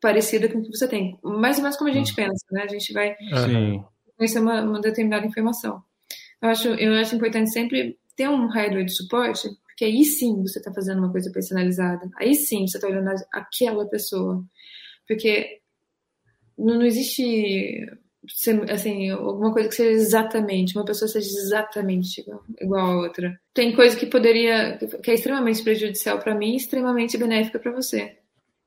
parecida 0.00 0.48
com 0.48 0.58
o 0.58 0.62
que 0.62 0.76
você 0.76 0.88
tem. 0.88 1.16
Mais 1.22 1.58
ou 1.58 1.62
menos 1.62 1.76
como 1.76 1.88
a 1.88 1.92
gente 1.92 2.10
uhum. 2.10 2.16
pensa, 2.16 2.44
né? 2.50 2.62
A 2.64 2.66
gente 2.66 2.92
vai 2.92 3.14
Sim. 3.46 3.84
conhecer 4.16 4.40
uma, 4.40 4.60
uma, 4.62 4.80
determinada 4.80 5.24
informação. 5.24 5.80
Eu 6.42 6.48
acho, 6.48 6.68
eu 6.70 6.94
acho 6.94 7.14
importante 7.14 7.52
sempre 7.52 7.96
ter 8.16 8.28
um 8.28 8.48
hardware 8.48 8.84
de 8.84 8.92
suporte, 8.92 9.48
porque 9.64 9.84
aí 9.84 10.04
sim 10.04 10.42
você 10.42 10.58
está 10.58 10.72
fazendo 10.72 10.98
uma 10.98 11.12
coisa 11.12 11.30
personalizada. 11.30 12.10
Aí 12.18 12.34
sim 12.34 12.66
você 12.66 12.78
está 12.78 12.88
olhando 12.88 13.10
aquela 13.32 13.86
pessoa. 13.86 14.44
Porque 15.06 15.61
não, 16.62 16.76
não 16.76 16.82
existe 16.82 17.86
assim, 18.70 19.10
alguma 19.10 19.52
coisa 19.52 19.68
que 19.68 19.74
seja 19.74 19.90
exatamente, 19.90 20.76
uma 20.76 20.84
pessoa 20.84 21.08
seja 21.08 21.26
exatamente 21.26 22.20
igual, 22.20 22.44
igual 22.60 22.86
a 22.86 22.96
outra. 22.96 23.40
Tem 23.52 23.74
coisa 23.74 23.96
que 23.96 24.06
poderia, 24.06 24.78
que 25.02 25.10
é 25.10 25.14
extremamente 25.14 25.62
prejudicial 25.62 26.18
para 26.18 26.34
mim 26.34 26.52
e 26.52 26.56
extremamente 26.56 27.18
benéfica 27.18 27.58
para 27.58 27.72
você. 27.72 28.16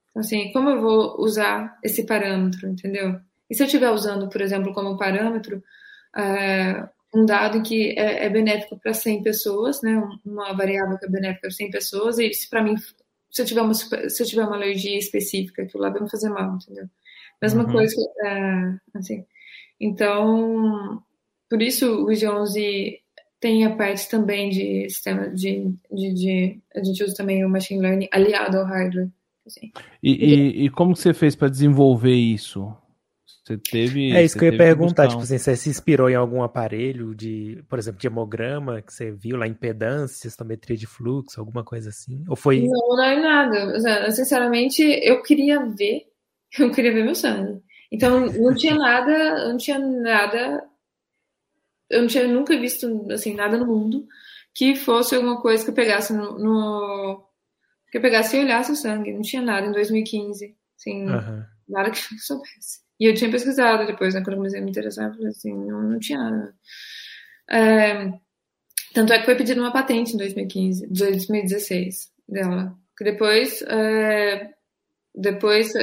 Então, 0.10 0.22
assim, 0.22 0.52
como 0.52 0.70
eu 0.70 0.82
vou 0.82 1.16
usar 1.20 1.78
esse 1.84 2.06
parâmetro, 2.06 2.68
entendeu? 2.68 3.20
E 3.50 3.56
se 3.56 3.64
eu 3.64 3.66
estiver 3.66 3.90
usando, 3.92 4.28
por 4.30 4.42
exemplo, 4.42 4.74
como 4.74 4.98
parâmetro, 4.98 5.64
é, 6.18 6.88
um 7.14 7.26
dado 7.26 7.62
que 7.62 7.98
é, 7.98 8.26
é 8.26 8.30
benéfico 8.30 8.78
para 8.78 8.94
100 8.94 9.24
pessoas, 9.24 9.82
né? 9.82 10.02
Uma 10.26 10.54
variável 10.54 10.98
que 10.98 11.06
é 11.06 11.10
benéfica 11.10 11.42
para 11.42 11.52
100 11.52 11.72
pessoas, 11.72 12.20
e 12.20 12.34
se 12.34 12.50
para 12.50 12.64
mim, 12.64 12.76
se 13.30 13.42
eu 13.42 13.46
tiver 13.46 13.62
uma, 13.62 13.74
se 13.74 14.22
eu 14.22 14.28
tiver 14.28 14.44
uma 14.44 14.56
alergia 14.56 14.98
específica, 14.98 15.64
aquilo 15.64 15.84
lá 15.84 15.90
vai 15.90 16.02
me 16.02 16.10
fazer 16.10 16.30
mal, 16.30 16.56
entendeu? 16.56 16.90
Mesma 17.42 17.64
uhum. 17.64 17.72
coisa, 17.72 17.96
é, 18.24 18.98
assim. 18.98 19.26
Então, 19.80 21.02
por 21.50 21.62
isso 21.62 22.06
o 22.06 22.08
IG11 22.08 23.00
tem 23.40 23.66
a 23.66 23.76
parte 23.76 24.10
também 24.10 24.50
de 24.50 24.90
sistema 24.90 25.30
de, 25.30 25.74
de, 25.92 26.14
de, 26.14 26.60
a 26.76 26.84
gente 26.84 27.04
usa 27.04 27.14
também 27.16 27.46
o 27.46 27.50
machine 27.50 27.82
learning 27.82 28.08
aliado 28.12 28.58
ao 28.58 28.66
hardware. 28.66 29.10
Assim. 29.46 29.72
E, 30.02 30.12
e, 30.12 30.66
e, 30.66 30.70
como 30.72 30.96
você 30.96 31.14
fez 31.14 31.36
para 31.36 31.50
desenvolver 31.50 32.16
isso? 32.16 32.76
Você 33.44 33.58
teve. 33.58 34.12
É 34.12 34.24
isso 34.24 34.40
que 34.40 34.46
eu 34.46 34.52
ia 34.52 34.58
perguntar, 34.58 35.08
tipo 35.08 35.22
assim, 35.22 35.38
você 35.38 35.56
se 35.56 35.70
inspirou 35.70 36.10
em 36.10 36.16
algum 36.16 36.42
aparelho 36.42 37.14
de, 37.14 37.64
por 37.70 37.78
exemplo, 37.78 38.00
de 38.00 38.08
hemograma 38.08 38.82
que 38.82 38.92
você 38.92 39.12
viu 39.12 39.38
lá, 39.38 39.48
impedância, 39.48 40.28
estometria 40.28 40.76
de 40.76 40.88
fluxo, 40.88 41.40
alguma 41.40 41.64
coisa 41.64 41.90
assim? 41.90 42.24
Ou 42.28 42.36
foi. 42.36 42.62
Não, 42.62 42.98
não 42.98 43.04
é 43.04 43.22
nada. 43.22 44.12
Sinceramente, 44.12 44.82
eu 44.82 45.22
queria 45.22 45.64
ver 45.64 46.08
eu 46.60 46.72
queria 46.72 46.94
ver 46.94 47.04
meu 47.04 47.16
sangue. 47.16 47.62
Então 47.92 48.26
não 48.26 48.54
tinha 48.56 48.76
nada, 48.76 49.48
não 49.50 49.58
tinha 49.58 49.80
nada, 49.80 50.68
eu 51.90 52.02
não 52.02 52.08
tinha 52.08 52.28
nunca 52.28 52.58
visto 52.60 53.08
assim 53.12 53.34
nada 53.36 53.58
no 53.58 53.66
mundo 53.66 54.08
que 54.54 54.76
fosse 54.76 55.16
alguma 55.16 55.42
coisa 55.42 55.64
que 55.64 55.70
eu 55.70 55.76
pegasse 55.76 56.14
no, 56.14 56.40
no 56.40 57.26
que 57.92 57.98
eu 57.98 58.02
pegasse 58.02 58.36
e 58.36 58.40
olhasse 58.40 58.72
o 58.72 58.76
sangue. 58.76 59.14
Não 59.14 59.22
tinha 59.22 59.42
nada 59.42 59.68
em 59.68 59.72
2015, 59.72 60.56
assim, 60.78 61.10
uhum. 61.10 61.44
nada 61.68 61.92
que 61.92 62.00
eu 62.00 62.18
soubesse. 62.20 62.86
E 63.00 63.06
eu 63.06 63.14
tinha 63.14 63.30
pesquisado 63.30 63.86
depois, 63.86 64.14
né, 64.14 64.22
quando 64.22 64.34
eu 64.34 64.38
comecei 64.38 64.60
a 64.60 64.64
me 64.64 64.70
interessar, 64.70 65.14
falei 65.14 65.28
assim, 65.28 65.54
não, 65.54 65.82
não 65.82 66.00
tinha 66.00 66.18
nada. 66.18 66.56
É, 67.50 68.14
tanto 68.94 69.14
é 69.14 69.20
que 69.20 69.26
foi 69.26 69.36
pedido 69.36 69.60
uma 69.60 69.74
patente 69.74 70.14
em 70.14 70.18
2015, 70.18 70.88
2016 70.88 72.12
dela. 72.28 72.74
depois, 73.00 73.62
é, 73.64 74.52
depois 75.14 75.74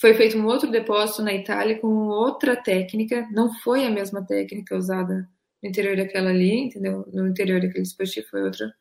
foi 0.00 0.14
feito 0.14 0.38
um 0.38 0.46
outro 0.46 0.70
depósito 0.70 1.22
na 1.22 1.34
Itália 1.34 1.78
com 1.78 1.88
outra 1.88 2.56
técnica, 2.56 3.26
não 3.32 3.52
foi 3.52 3.84
a 3.84 3.90
mesma 3.90 4.24
técnica 4.24 4.76
usada 4.76 5.28
no 5.62 5.68
interior 5.68 5.96
daquela 5.96 6.30
ali, 6.30 6.66
entendeu? 6.66 7.04
No 7.12 7.26
interior 7.26 7.60
daquele 7.60 7.82
dispositivo 7.82 8.28
foi 8.28 8.42
outra 8.42 8.72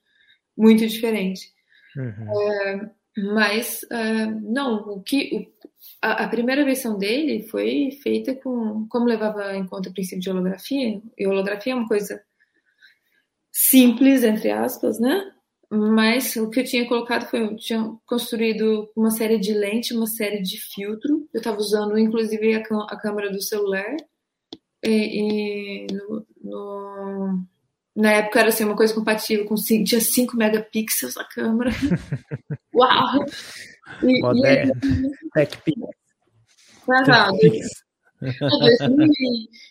muito 0.55 0.85
diferente. 0.87 1.51
Uhum. 1.95 2.51
É, 2.51 2.89
mas, 3.17 3.81
uh, 3.83 4.39
não, 4.41 4.77
o 4.89 5.01
que, 5.01 5.29
o, 5.33 5.67
a, 6.01 6.25
a, 6.25 6.27
primeira 6.27 6.63
versão 6.63 6.97
dele 6.97 7.47
foi 7.47 7.89
feita 8.03 8.35
com, 8.35 8.87
como 8.87 9.05
levava 9.05 9.55
em 9.55 9.65
conta 9.65 9.89
o 9.89 9.93
princípio 9.93 10.19
de 10.19 10.29
holografia, 10.29 11.01
e 11.17 11.27
holografia 11.27 11.73
é 11.73 11.75
uma 11.75 11.87
coisa 11.87 12.21
simples, 13.51 14.23
entre 14.23 14.51
aspas, 14.51 14.99
né? 14.99 15.31
Mas 15.69 16.35
o 16.37 16.49
que 16.49 16.61
eu 16.61 16.63
tinha 16.63 16.87
colocado 16.87 17.29
foi, 17.29 17.41
eu 17.41 17.55
tinha 17.57 17.93
construído 18.05 18.89
uma 18.95 19.11
série 19.11 19.37
de 19.37 19.53
lentes, 19.53 19.91
uma 19.91 20.07
série 20.07 20.41
de 20.41 20.57
filtro. 20.57 21.27
Eu 21.33 21.39
estava 21.39 21.57
usando, 21.57 21.97
inclusive, 21.97 22.55
a, 22.55 22.59
a, 22.59 22.97
câmera 22.97 23.29
do 23.29 23.41
celular. 23.41 23.95
E, 24.83 25.85
e 25.85 25.87
no, 25.93 26.25
no, 26.41 27.43
na 27.95 28.11
época 28.13 28.39
era 28.39 28.49
assim, 28.49 28.63
uma 28.63 28.77
coisa 28.77 28.93
compatível 28.93 29.45
com 29.45 29.55
tinha 29.55 29.99
5 29.99 30.37
megapixels 30.37 31.17
a 31.17 31.25
câmera. 31.25 31.71
Uau! 32.73 33.25
E, 34.03 34.21
Moderno. 34.21 34.73
TechPix. 35.33 35.77
Tech 36.87 37.86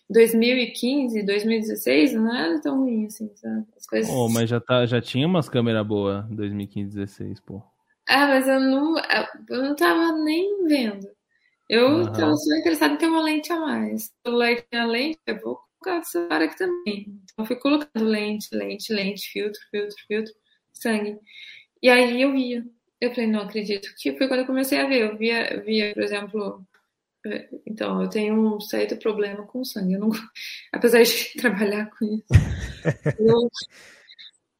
2015, 0.08 1.22
2016 1.24 2.12
não 2.14 2.34
era 2.34 2.60
tão 2.60 2.78
ruim 2.80 3.06
assim, 3.06 3.30
sabe? 3.34 3.66
As 3.76 3.86
coisas... 3.86 4.12
Oh, 4.12 4.28
mas 4.28 4.48
já, 4.48 4.60
tá, 4.60 4.86
já 4.86 5.00
tinha 5.00 5.26
umas 5.26 5.48
câmeras 5.48 5.86
boas 5.86 6.24
em 6.30 6.36
2015, 6.36 6.94
2016, 6.96 7.40
pô. 7.40 7.62
Ah, 8.08 8.28
mas 8.28 8.46
eu 8.46 8.60
não, 8.60 8.94
eu 9.50 9.62
não 9.62 9.74
tava 9.74 10.12
nem 10.12 10.64
vendo. 10.66 11.08
Eu 11.68 11.88
uhum. 11.88 12.12
tava 12.12 12.36
só 12.36 12.54
interessada 12.56 12.94
em 12.94 12.96
ter 12.96 13.06
uma 13.06 13.22
lente 13.22 13.52
a 13.52 13.58
mais. 13.58 14.06
O 14.06 14.28
celular 14.28 14.56
tinha 14.70 14.86
lente, 14.86 15.18
eu 15.26 15.40
vou 15.40 15.58
colocar 15.80 16.00
o 16.00 16.04
celular 16.04 16.42
aqui 16.42 16.56
também. 16.56 17.06
Então 17.24 17.34
eu 17.38 17.46
fui 17.46 17.56
colocando 17.56 18.04
lente, 18.04 18.48
lente, 18.52 18.92
lente, 18.92 19.28
filtro, 19.32 19.60
filtro, 19.70 19.96
filtro, 20.06 20.32
sangue. 20.72 21.18
E 21.82 21.88
aí 21.88 22.22
eu 22.22 22.32
via. 22.32 22.64
Eu 23.00 23.10
falei, 23.10 23.26
não 23.26 23.40
acredito. 23.40 23.88
Que 23.98 24.16
foi 24.16 24.28
quando 24.28 24.40
eu 24.40 24.46
comecei 24.46 24.78
a 24.80 24.86
ver. 24.86 25.02
Eu 25.02 25.18
via, 25.18 25.62
via 25.64 25.92
por 25.92 26.02
exemplo, 26.02 26.64
é, 26.74 26.75
então, 27.66 28.02
eu 28.02 28.08
tenho 28.08 28.56
um 28.56 28.60
certo 28.60 28.96
problema 28.96 29.44
com 29.44 29.64
sangue. 29.64 29.94
Eu 29.94 30.00
não, 30.00 30.10
apesar 30.72 31.02
de 31.02 31.32
trabalhar 31.38 31.90
com 31.90 32.04
isso, 32.04 32.24
eu, 33.18 33.50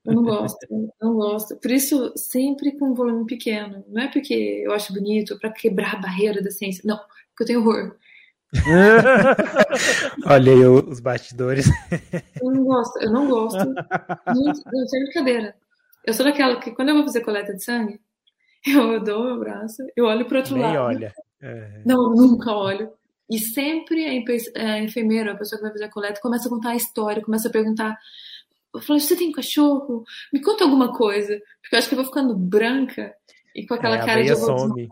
eu 0.05 0.14
não 0.14 0.23
gosto, 0.23 0.59
eu 0.71 0.91
não 1.01 1.14
gosto. 1.14 1.57
Por 1.57 1.71
isso, 1.71 2.12
sempre 2.17 2.73
com 2.79 2.91
um 2.91 2.95
volume 2.95 3.27
pequeno. 3.27 3.85
Não 3.89 4.03
é 4.03 4.09
porque 4.09 4.62
eu 4.64 4.73
acho 4.73 4.93
bonito, 4.93 5.39
para 5.39 5.53
quebrar 5.53 5.95
a 5.97 6.01
barreira 6.01 6.43
da 6.43 6.51
ciência. 6.51 6.83
Não, 6.85 6.97
porque 6.97 7.43
eu 7.43 7.47
tenho 7.47 7.61
horror. 7.61 7.97
Olha 10.27 10.53
aí 10.53 10.64
os 10.67 11.01
bastidores. 11.01 11.67
Eu 12.41 12.51
não 12.51 12.64
gosto, 12.64 13.03
eu 13.03 13.11
não 13.11 13.29
gosto. 13.29 13.67
Muito, 14.35 14.62
não, 14.73 14.87
sem 14.87 15.03
brincadeira. 15.05 15.55
Eu 16.05 16.14
sou 16.14 16.25
daquela 16.25 16.61
que 16.61 16.71
quando 16.71 16.91
eu 16.91 16.95
vou 16.95 17.05
fazer 17.05 17.21
coleta 17.23 17.53
de 17.53 17.64
sangue, 17.64 18.01
eu 18.67 19.03
dou 19.03 19.25
meu 19.25 19.39
braço, 19.41 19.83
eu 19.97 20.07
olho 20.07 20.25
para 20.27 20.39
outro 20.39 20.55
Nem 20.55 20.62
lado. 20.62 20.79
olha. 20.79 21.12
É. 21.47 21.83
Não, 21.85 22.11
nunca 22.11 22.53
olho. 22.53 22.91
E 23.31 23.39
sempre 23.39 24.07
a 24.07 24.79
enfermeira, 24.79 25.33
a 25.33 25.37
pessoa 25.37 25.59
que 25.59 25.65
vai 25.65 25.73
fazer 25.73 25.85
a 25.85 25.91
coleta, 25.91 26.21
começa 26.21 26.47
a 26.47 26.51
contar 26.51 26.71
a 26.71 26.77
história, 26.77 27.23
começa 27.23 27.49
a 27.49 27.53
perguntar. 27.53 27.97
Eu 28.73 28.81
falo, 28.81 29.01
você 29.01 29.17
tem 29.17 29.33
cachorro? 29.33 30.05
Me 30.33 30.41
conta 30.41 30.65
alguma 30.65 30.93
coisa. 30.93 31.41
Porque 31.61 31.75
eu 31.75 31.79
acho 31.79 31.89
que 31.89 31.95
eu 31.95 31.99
vou 31.99 32.07
ficando 32.07 32.37
branca 32.37 33.15
e 33.55 33.67
com 33.67 33.75
aquela 33.75 33.97
é, 33.97 34.07
cara 34.07 34.23
de 34.23 34.37
some. 34.37 34.89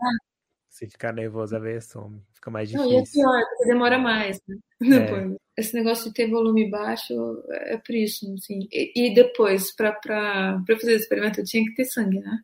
Se 0.69 0.87
ficar 0.87 1.13
nervosa, 1.13 1.55
a 1.55 1.59
veia 1.59 1.79
some. 1.79 2.21
Fica 2.33 2.51
mais 2.51 2.67
difícil. 2.67 2.91
Não, 2.91 2.97
e 2.97 3.01
é 3.01 3.03
pior, 3.03 3.45
porque 3.49 3.65
demora 3.65 3.97
mais. 3.97 4.41
Né? 4.47 4.57
É. 5.57 5.61
Esse 5.61 5.73
negócio 5.73 6.09
de 6.09 6.13
ter 6.13 6.29
volume 6.29 6.69
baixo 6.69 7.13
é 7.49 7.77
por 7.77 7.95
isso, 7.95 8.29
assim. 8.33 8.67
E, 8.69 9.07
e 9.07 9.13
depois, 9.13 9.73
para 9.73 10.61
fazer 10.67 10.93
o 10.93 10.97
experimento, 10.97 11.39
eu 11.39 11.45
tinha 11.45 11.63
que 11.63 11.73
ter 11.75 11.85
sangue, 11.85 12.19
né? 12.19 12.39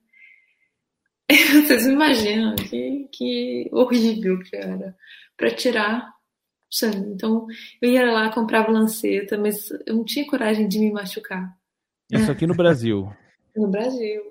Vocês 1.65 1.86
imaginam 1.86 2.55
que, 2.55 3.07
que 3.11 3.69
horrível 3.71 4.39
que 4.39 4.55
era 4.55 4.95
para 5.38 5.51
tirar 5.51 6.13
sangue. 6.69 7.11
Então, 7.11 7.45
eu 7.82 7.91
ia 7.91 8.11
lá, 8.11 8.32
comprava 8.32 8.71
lanceta, 8.71 9.38
mas 9.38 9.69
eu 9.86 9.95
não 9.95 10.05
tinha 10.05 10.25
coragem 10.25 10.67
de 10.67 10.79
me 10.79 10.91
machucar. 10.91 11.53
Isso 12.11 12.32
aqui 12.32 12.47
no 12.47 12.55
Brasil. 12.55 13.11
No 13.53 13.67
Brasil. 13.67 14.21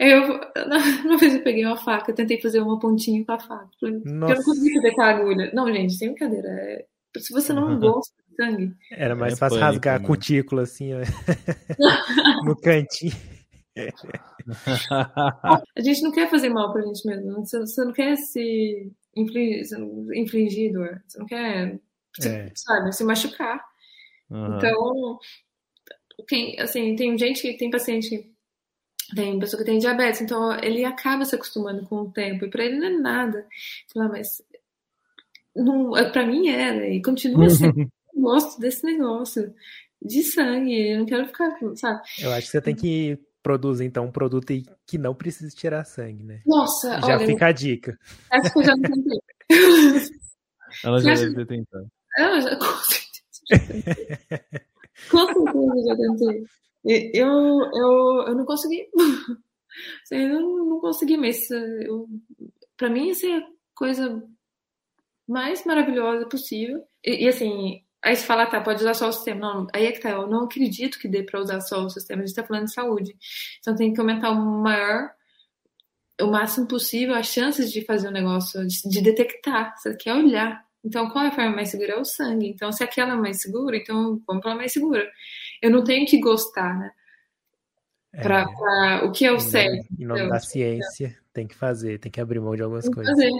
Eu, 0.00 0.40
uma 1.04 1.18
vez 1.18 1.34
eu 1.34 1.42
peguei 1.42 1.66
uma 1.66 1.76
faca, 1.76 2.14
tentei 2.14 2.40
fazer 2.40 2.60
uma 2.60 2.78
pontinha 2.78 3.22
com 3.26 3.32
a 3.32 3.38
faca. 3.38 3.68
Porque 3.78 3.94
eu 3.94 4.10
não 4.10 4.26
conseguia 4.26 4.80
fazer 4.80 4.94
com 4.94 5.02
a 5.02 5.10
agulha. 5.10 5.50
Não, 5.52 5.70
gente, 5.70 5.92
sem 5.92 6.08
brincadeira. 6.08 6.48
É... 6.48 6.86
Se 7.18 7.30
você 7.30 7.52
não 7.52 7.78
gosta 7.78 8.14
de 8.26 8.36
sangue. 8.36 8.74
Era 8.90 9.14
mais 9.14 9.34
é 9.34 9.36
fácil 9.36 9.58
pânico, 9.58 9.74
rasgar 9.74 9.96
a 9.96 10.02
cutícula 10.02 10.62
assim, 10.62 10.94
ó, 10.94 11.00
no 12.42 12.56
cantinho. 12.56 13.12
A 15.76 15.80
gente 15.80 16.02
não 16.02 16.12
quer 16.12 16.30
fazer 16.30 16.48
mal 16.48 16.72
pra 16.72 16.82
gente 16.82 17.06
mesmo. 17.06 17.44
Você, 17.44 17.84
não 17.84 17.92
quer 17.92 18.16
se 18.16 18.90
infligir, 19.16 19.78
infligir 20.14 20.72
dor. 20.72 21.02
Você 21.06 21.18
não 21.18 21.26
quer, 21.26 21.80
é. 22.24 22.50
sabe, 22.54 22.92
se 22.92 23.04
machucar. 23.04 23.64
Uhum. 24.30 24.56
Então, 24.56 25.18
tem, 26.26 26.60
assim, 26.60 26.96
tem 26.96 27.16
gente 27.18 27.42
que 27.42 27.56
tem 27.56 27.70
paciente 27.70 28.34
tem 29.14 29.38
pessoa 29.38 29.62
que 29.62 29.70
tem 29.70 29.78
diabetes, 29.78 30.20
então 30.20 30.52
ele 30.62 30.84
acaba 30.84 31.24
se 31.24 31.34
acostumando 31.34 31.86
com 31.86 31.96
o 31.96 32.12
tempo 32.12 32.44
e 32.44 32.50
para 32.50 32.64
ele 32.64 32.78
não 32.78 32.86
é 32.86 32.90
nada. 32.90 33.46
Falar, 33.92 34.08
mas 34.08 34.42
não, 35.56 35.90
para 36.12 36.26
mim 36.26 36.48
era 36.48 36.86
e 36.88 37.00
continua 37.02 37.48
sendo. 37.48 37.80
eu 37.80 38.20
gosto 38.20 38.60
desse 38.60 38.84
negócio 38.84 39.54
de 40.02 40.22
sangue, 40.22 40.90
eu 40.90 40.98
não 40.98 41.06
quero 41.06 41.26
ficar, 41.26 41.58
sabe? 41.76 42.02
Eu 42.20 42.32
acho 42.32 42.46
que 42.46 42.52
você 42.52 42.60
tem 42.60 42.74
que 42.74 43.18
produz 43.42 43.80
então 43.80 44.06
um 44.06 44.12
produto 44.12 44.52
que 44.86 44.98
não 44.98 45.14
precisa 45.14 45.54
tirar 45.54 45.84
sangue, 45.84 46.24
né? 46.24 46.42
Nossa, 46.46 47.00
já 47.00 47.16
olha, 47.16 47.26
fica 47.26 47.46
a 47.46 47.52
dica. 47.52 47.98
Essa 48.32 48.52
que 48.52 48.58
eu 48.58 48.64
já 48.64 48.76
não 48.76 48.82
tentei. 48.82 49.20
Ela 50.84 51.00
já 51.00 51.14
deve 51.14 51.34
ter 51.34 51.46
tentado. 51.46 51.88
Ela 52.18 52.40
já, 52.40 52.56
com 52.58 52.76
certeza. 52.84 54.44
com 55.10 55.26
certeza 55.26 55.84
já 55.86 55.96
tentei. 55.96 56.44
Eu, 56.84 57.28
eu, 57.74 58.24
eu 58.28 58.34
não 58.34 58.44
consegui. 58.44 58.88
Eu 60.10 60.40
não, 60.40 60.64
não 60.64 60.80
consegui, 60.80 61.16
mas 61.16 61.48
eu, 61.50 62.08
pra 62.76 62.90
mim 62.90 63.10
isso 63.10 63.24
é 63.26 63.36
a 63.36 63.48
coisa 63.76 64.20
mais 65.28 65.64
maravilhosa 65.64 66.26
possível. 66.28 66.82
E, 67.04 67.24
e 67.24 67.28
assim, 67.28 67.84
Aí 68.02 68.14
você 68.14 68.24
fala, 68.24 68.46
tá, 68.46 68.60
pode 68.60 68.80
usar 68.80 68.94
só 68.94 69.08
o 69.08 69.12
sistema. 69.12 69.40
Não, 69.40 69.66
aí 69.74 69.86
é 69.86 69.92
que 69.92 70.00
tá, 70.00 70.10
eu 70.10 70.26
não 70.26 70.44
acredito 70.44 70.98
que 70.98 71.08
dê 71.08 71.22
para 71.22 71.40
usar 71.40 71.60
só 71.60 71.84
o 71.84 71.90
sistema, 71.90 72.22
a 72.22 72.26
gente 72.26 72.36
tá 72.36 72.44
falando 72.44 72.66
de 72.66 72.72
saúde. 72.72 73.16
Então 73.60 73.74
tem 73.74 73.92
que 73.92 74.00
aumentar 74.00 74.30
o 74.30 74.36
maior, 74.36 75.10
o 76.20 76.26
máximo 76.26 76.68
possível 76.68 77.14
as 77.14 77.26
chances 77.26 77.72
de 77.72 77.84
fazer 77.84 78.06
o 78.06 78.10
um 78.10 78.14
negócio, 78.14 78.66
de, 78.66 78.88
de, 78.88 79.00
detectar. 79.00 79.74
Você 79.76 79.96
quer 79.96 80.14
olhar. 80.14 80.64
Então 80.84 81.10
qual 81.10 81.24
é 81.24 81.28
a 81.28 81.32
forma 81.32 81.56
mais 81.56 81.70
segura? 81.70 81.92
É 81.92 81.96
o 81.98 82.04
sangue. 82.04 82.48
Então 82.48 82.70
se 82.70 82.84
aquela 82.84 83.14
é 83.14 83.16
mais 83.16 83.40
segura, 83.42 83.76
então 83.76 84.22
vamos 84.26 84.42
pela 84.42 84.54
mais 84.54 84.72
segura. 84.72 85.08
Eu 85.60 85.70
não 85.70 85.82
tenho 85.82 86.06
que 86.06 86.20
gostar, 86.20 86.78
né? 86.78 86.92
Pra, 88.12 88.40
é, 88.40 88.44
pra, 88.44 89.06
o 89.06 89.12
que 89.12 89.26
é 89.26 89.32
o 89.32 89.40
certo. 89.40 89.86
Em 89.98 90.06
nome 90.06 90.28
da 90.28 90.38
ciência, 90.38 91.18
tem 91.32 91.46
que 91.46 91.54
fazer, 91.54 91.98
tem 91.98 92.10
que 92.10 92.20
abrir 92.20 92.40
mão 92.40 92.54
de 92.54 92.62
algumas 92.62 92.88
coisas. 92.88 93.12
Fazer. 93.12 93.30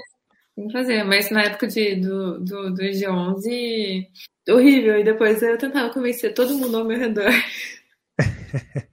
Tem 0.59 0.67
que 0.67 0.73
fazer, 0.73 1.05
mas 1.05 1.31
na 1.31 1.45
época 1.45 1.69
de, 1.69 1.95
do, 1.95 2.41
do, 2.41 2.75
do 2.75 2.83
IG11, 2.83 4.09
horrível. 4.49 4.99
E 4.99 5.05
depois 5.05 5.41
eu 5.41 5.57
tentava 5.57 5.95
convencer 5.95 6.35
todo 6.35 6.59
mundo 6.59 6.79
ao 6.79 6.85
meu 6.85 6.99
redor. 6.99 7.31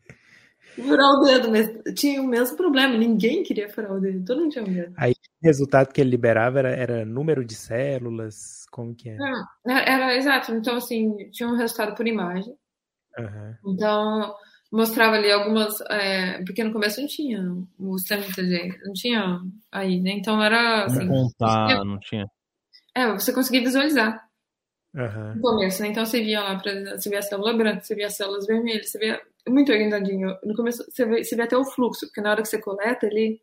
furar 0.75 1.09
o 1.09 1.21
dedo, 1.21 1.49
mas 1.49 1.67
tinha 1.95 2.21
o 2.21 2.27
mesmo 2.27 2.55
problema, 2.55 2.95
ninguém 2.95 3.41
queria 3.41 3.67
furar 3.67 3.93
o 3.93 3.99
dedo, 3.99 4.23
todo 4.23 4.41
mundo 4.41 4.51
tinha 4.51 4.63
medo. 4.63 4.93
Aí 4.95 5.13
o 5.13 5.45
resultado 5.45 5.91
que 5.91 5.99
ele 5.99 6.11
liberava 6.11 6.59
era, 6.59 6.69
era 6.69 7.03
número 7.05 7.43
de 7.43 7.55
células, 7.55 8.67
como 8.69 8.93
que 8.93 9.09
era? 9.09 9.17
Não, 9.65 9.75
era 9.75 10.15
exato, 10.15 10.53
então 10.53 10.75
assim, 10.75 11.17
tinha 11.31 11.49
um 11.49 11.55
resultado 11.55 11.95
por 11.95 12.05
imagem. 12.05 12.53
Uhum. 13.17 13.73
Então, 13.73 14.35
mostrava 14.75 15.15
ali 15.15 15.31
algumas. 15.31 15.79
É, 15.89 16.43
porque 16.43 16.63
no 16.63 16.73
começo 16.73 16.99
não 16.99 17.07
tinha 17.07 17.41
o 17.79 17.97
sistema 17.97 18.21
de 18.21 18.29
inteligência, 18.29 18.81
não 18.83 18.93
tinha 18.93 19.41
aí, 19.71 20.01
né? 20.01 20.11
Então 20.11 20.41
era 20.43 20.85
assim. 20.85 21.05
Não 21.05 21.29
contar, 21.29 21.85
não 21.85 21.99
tinha. 21.99 22.25
É, 22.93 23.11
você 23.11 23.33
conseguia 23.33 23.61
visualizar. 23.61 24.23
Uhum. 24.93 25.35
No 25.35 25.41
começo, 25.41 25.81
né? 25.81 25.89
Então 25.89 26.05
você 26.05 26.21
via 26.21 26.41
lá, 26.41 26.61
você 26.95 27.09
via 27.09 27.19
a 27.19 27.21
célula 27.21 27.53
branca, 27.53 27.81
você 27.81 27.95
via 27.95 28.07
as 28.07 28.15
células 28.15 28.45
vermelhas, 28.45 28.89
você 28.89 28.99
via 28.99 29.21
muito 29.47 29.71
organizadinho. 29.71 30.37
No 30.43 30.55
começo 30.55 30.83
você 30.89 31.05
via, 31.05 31.23
você 31.23 31.35
via 31.35 31.45
até 31.45 31.57
o 31.57 31.65
fluxo, 31.65 32.05
porque 32.07 32.21
na 32.21 32.31
hora 32.31 32.41
que 32.41 32.47
você 32.47 32.59
coleta 32.59 33.05
ele. 33.05 33.41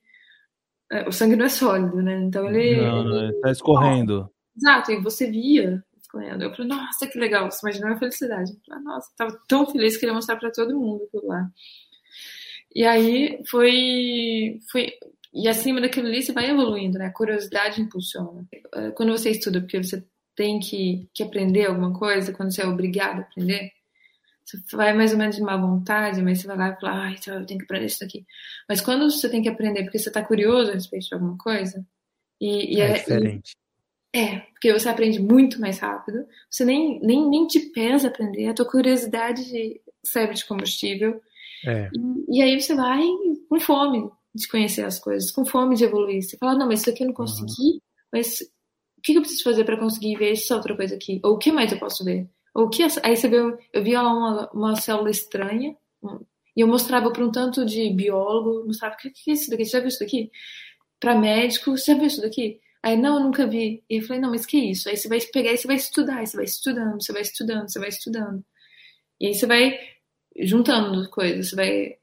É, 0.91 1.09
o 1.09 1.12
sangue 1.12 1.37
não 1.37 1.47
é 1.47 1.49
sólido, 1.49 2.03
né? 2.03 2.20
Então 2.20 2.47
ele. 2.49 2.80
Não, 2.80 3.05
não, 3.05 3.24
ele 3.24 3.41
tá 3.41 3.51
escorrendo. 3.51 4.30
Exato, 4.55 4.93
e 4.93 5.01
você 5.01 5.30
via 5.30 5.83
escorrendo. 6.12 6.44
Eu 6.44 6.50
falei, 6.52 6.68
nossa, 6.68 7.06
que 7.06 7.18
legal, 7.18 7.50
você 7.50 7.66
imaginou 7.66 7.92
a 7.92 7.98
felicidade. 7.98 8.52
Eu 8.52 8.60
falei, 8.66 8.84
nossa, 8.84 9.10
tava 9.16 9.40
tão 9.48 9.66
feliz 9.66 9.94
que 9.94 10.00
queria 10.00 10.14
mostrar 10.14 10.36
para 10.36 10.50
todo 10.50 10.78
mundo 10.78 11.04
aquilo 11.04 11.26
lá. 11.26 11.50
E 12.74 12.84
aí 12.84 13.42
foi, 13.50 14.60
foi 14.70 14.92
e 15.32 15.48
acima 15.48 15.80
daquilo 15.80 16.08
ali 16.08 16.22
você 16.22 16.32
vai 16.32 16.50
evoluindo, 16.50 16.98
né? 16.98 17.06
A 17.06 17.12
curiosidade 17.12 17.80
impulsiona. 17.80 18.46
Eh, 18.74 18.90
quando 18.92 19.12
você 19.12 19.30
estuda 19.30 19.60
porque 19.60 19.82
você 19.82 20.04
tem 20.34 20.58
que, 20.58 21.08
que 21.14 21.22
aprender 21.22 21.66
alguma 21.66 21.92
coisa, 21.92 22.32
quando 22.32 22.52
você 22.52 22.62
é 22.62 22.66
obrigado 22.66 23.18
a 23.18 23.22
aprender, 23.22 23.70
você 24.44 24.58
vai 24.74 24.92
mais 24.94 25.12
ou 25.12 25.18
menos 25.18 25.36
de 25.36 25.42
má 25.42 25.56
vontade, 25.56 26.22
mas 26.22 26.40
você 26.40 26.46
vai 26.46 26.56
lá 26.56 26.70
e 26.70 26.80
fala, 26.80 27.04
ai, 27.04 27.16
então 27.18 27.34
eu 27.34 27.46
tenho 27.46 27.58
que 27.58 27.64
aprender 27.64 27.86
isso 27.86 28.00
daqui. 28.00 28.24
Mas 28.68 28.80
quando 28.80 29.10
você 29.10 29.28
tem 29.28 29.42
que 29.42 29.48
aprender 29.48 29.82
porque 29.84 29.98
você 29.98 30.08
está 30.08 30.24
curioso 30.24 30.70
a 30.70 30.74
respeito 30.74 31.08
de 31.08 31.14
alguma 31.14 31.36
coisa, 31.36 31.84
e, 32.40 32.76
e 32.76 32.80
é, 32.80 32.90
é 32.90 32.92
diferente. 32.94 33.52
É, 34.14 34.40
porque 34.52 34.72
você 34.72 34.88
aprende 34.88 35.20
muito 35.20 35.58
mais 35.58 35.78
rápido, 35.78 36.26
você 36.50 36.64
nem, 36.64 37.00
nem, 37.00 37.28
nem 37.28 37.46
te 37.46 37.60
pesa 37.70 38.08
aprender, 38.08 38.46
a 38.46 38.54
tua 38.54 38.68
curiosidade 38.68 39.42
serve 40.04 40.34
de 40.34 40.44
combustível. 40.44 41.20
É. 41.66 41.88
E, 42.28 42.38
e, 42.38 42.42
aí 42.42 42.60
você 42.60 42.74
vai 42.74 43.02
com 43.48 43.58
fome 43.58 44.10
de 44.34 44.48
conhecer 44.48 44.84
as 44.84 44.98
coisas, 44.98 45.30
com 45.30 45.44
fome 45.44 45.76
de 45.76 45.84
evoluir. 45.84 46.22
Você 46.22 46.36
fala, 46.36 46.58
não, 46.58 46.66
mas 46.66 46.80
isso 46.80 46.90
aqui 46.90 47.02
eu 47.04 47.06
não 47.06 47.14
consegui, 47.14 47.70
uhum. 47.70 47.80
mas 48.12 48.40
o 48.98 49.02
que 49.02 49.14
eu 49.14 49.20
preciso 49.20 49.44
fazer 49.44 49.64
para 49.64 49.78
conseguir 49.78 50.16
ver 50.16 50.32
essa 50.32 50.56
outra 50.56 50.76
coisa 50.76 50.94
aqui? 50.94 51.20
Ou 51.24 51.34
o 51.34 51.38
que 51.38 51.50
mais 51.50 51.72
eu 51.72 51.78
posso 51.78 52.04
ver? 52.04 52.28
Ou 52.54 52.66
o 52.66 52.68
que 52.68 52.82
aí 53.02 53.16
você 53.16 53.28
viu, 53.28 53.56
eu 53.72 53.82
via 53.82 54.02
lá 54.02 54.12
uma, 54.12 54.50
uma 54.50 54.76
célula 54.76 55.10
estranha 55.10 55.74
e 56.54 56.60
eu 56.60 56.68
mostrava 56.68 57.10
para 57.10 57.24
um 57.24 57.30
tanto 57.32 57.64
de 57.64 57.90
biólogo, 57.90 58.66
mostrava 58.66 58.94
o 58.94 58.98
que, 58.98 59.10
que 59.10 59.30
é 59.30 59.34
isso 59.34 59.50
daqui? 59.50 59.64
Você 59.64 59.70
já 59.70 59.78
viu 59.78 59.88
isso 59.88 60.00
daqui? 60.00 60.30
Para 61.00 61.18
médico, 61.18 61.76
você 61.76 61.92
já 61.92 61.98
viu 61.98 62.06
isso 62.06 62.20
daqui? 62.20 62.60
Aí, 62.83 62.97
não, 62.97 63.18
eu 63.18 63.24
nunca 63.24 63.47
vi. 63.47 63.83
E 63.89 63.99
eu 63.99 64.03
falei, 64.03 64.20
não, 64.20 64.30
mas 64.30 64.45
que 64.45 64.59
isso? 64.59 64.89
Aí 64.89 64.97
você 64.97 65.09
vai 65.09 65.20
pegar 65.20 65.53
e 65.53 65.57
você 65.57 65.66
vai 65.66 65.76
estudar, 65.76 66.16
aí 66.18 66.26
você 66.26 66.37
vai 66.37 66.45
estudando, 66.45 67.03
você 67.03 67.12
vai 67.12 67.22
estudando, 67.22 67.68
você 67.70 67.78
vai 67.78 67.89
estudando. 67.89 68.45
E 69.20 69.26
aí 69.28 69.35
você 69.35 69.47
vai 69.47 69.78
juntando 70.41 71.09
coisas, 71.11 71.51
você 71.51 71.57
vai. 71.57 71.97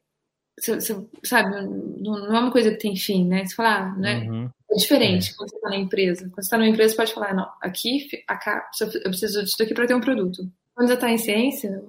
Você, 0.58 0.76
você, 0.76 1.08
sabe, 1.24 1.52
não, 1.52 1.68
não, 2.00 2.36
é 2.36 2.40
uma 2.40 2.52
coisa 2.52 2.72
que 2.72 2.78
tem 2.78 2.96
fim, 2.96 3.26
né? 3.26 3.46
Você 3.46 3.56
fala, 3.56 3.78
ah, 3.78 3.96
né? 3.96 4.28
Uhum. 4.30 4.50
É 4.72 4.76
diferente 4.76 5.32
é. 5.32 5.34
quando 5.36 5.50
você 5.50 5.56
está 5.56 5.70
na 5.70 5.78
empresa. 5.78 6.22
Quando 6.22 6.36
você 6.36 6.42
está 6.42 6.58
numa 6.58 6.70
empresa, 6.70 6.92
você 6.92 6.98
pode 6.98 7.14
falar, 7.14 7.34
não, 7.34 7.50
aqui, 7.62 8.08
acá, 8.28 8.70
eu 8.82 9.10
preciso 9.10 9.44
disso 9.44 9.62
aqui 9.62 9.74
para 9.74 9.88
ter 9.88 9.96
um 9.96 10.02
produto. 10.02 10.50
Quando 10.76 10.88
você 10.88 10.94
está 10.94 11.10
em 11.10 11.18
ciência, 11.18 11.84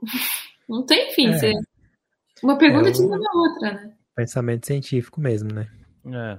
não 0.68 0.84
tem 0.84 1.12
fim. 1.12 1.28
É. 1.28 1.38
Você... 1.38 1.52
Uma 2.42 2.56
pergunta 2.56 2.88
é, 2.88 2.92
te 2.92 3.02
leva 3.02 3.22
a 3.22 3.38
outra, 3.38 3.72
né? 3.72 3.92
Pensamento 4.14 4.66
científico 4.66 5.20
mesmo, 5.20 5.52
né? 5.52 5.68
É. 6.06 6.38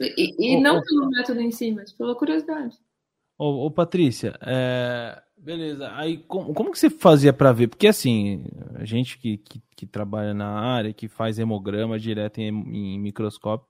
E, 0.00 0.54
e 0.54 0.60
não 0.60 0.80
pelo 0.80 1.10
método 1.10 1.40
em 1.40 1.50
si, 1.50 1.72
mas 1.72 1.92
pela 1.92 2.14
curiosidade. 2.14 2.76
Ô, 3.38 3.66
ô 3.66 3.70
Patrícia, 3.70 4.38
é... 4.42 5.20
beleza. 5.36 5.90
Aí 5.94 6.18
como, 6.18 6.54
como 6.54 6.72
que 6.72 6.78
você 6.78 6.88
fazia 6.88 7.32
para 7.32 7.52
ver? 7.52 7.68
Porque 7.68 7.86
assim, 7.86 8.44
a 8.74 8.84
gente 8.84 9.18
que, 9.18 9.38
que, 9.38 9.62
que, 9.76 9.86
trabalha 9.86 10.32
na 10.32 10.48
área, 10.48 10.92
que 10.92 11.08
faz 11.08 11.38
hemograma 11.38 11.98
direto 11.98 12.38
em, 12.38 12.48
em 12.48 12.98
microscópio, 12.98 13.68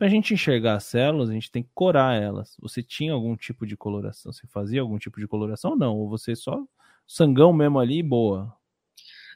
para 0.00 0.06
a 0.06 0.10
gente 0.10 0.32
enxergar 0.32 0.76
as 0.76 0.84
células, 0.84 1.28
a 1.28 1.34
gente 1.34 1.50
tem 1.50 1.62
que 1.62 1.70
corar 1.74 2.14
elas. 2.14 2.56
Você 2.60 2.82
tinha 2.82 3.12
algum 3.12 3.36
tipo 3.36 3.66
de 3.66 3.76
coloração? 3.76 4.32
Você 4.32 4.46
fazia 4.46 4.80
algum 4.80 4.98
tipo 4.98 5.20
de 5.20 5.28
coloração 5.28 5.72
ou 5.72 5.76
não? 5.76 5.96
Ou 5.98 6.08
você 6.08 6.34
só 6.34 6.58
sangão 7.06 7.52
mesmo 7.52 7.78
ali 7.78 7.98
e 7.98 8.02
boa? 8.02 8.50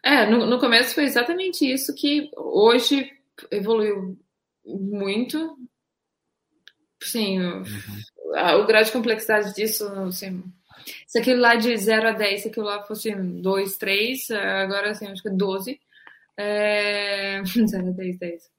É, 0.02 0.24
no, 0.24 0.46
no 0.46 0.58
começo 0.58 0.94
foi 0.94 1.04
exatamente 1.04 1.70
isso 1.70 1.94
que 1.94 2.30
hoje 2.36 3.10
evoluiu 3.50 4.18
muito. 4.64 5.58
Sim, 7.04 7.40
uhum. 7.40 7.64
o, 8.16 8.62
o 8.62 8.66
grau 8.66 8.82
de 8.82 8.92
complexidade 8.92 9.54
disso, 9.54 9.86
assim, 10.08 10.42
se 11.06 11.18
aquilo 11.18 11.40
lá 11.40 11.54
de 11.54 11.76
0 11.76 12.08
a 12.08 12.12
10, 12.12 12.42
se 12.42 12.48
aquilo 12.48 12.66
lá 12.66 12.82
fosse 12.82 13.14
2, 13.14 13.76
3, 13.76 14.30
agora 14.30 14.90
assim, 14.90 15.06
acho 15.06 15.22
que 15.22 15.28
é 15.28 15.32
12. 15.32 15.80
É... 16.36 17.42
0 17.44 17.88
a 17.88 17.90
10, 17.90 18.18
10. 18.18 18.54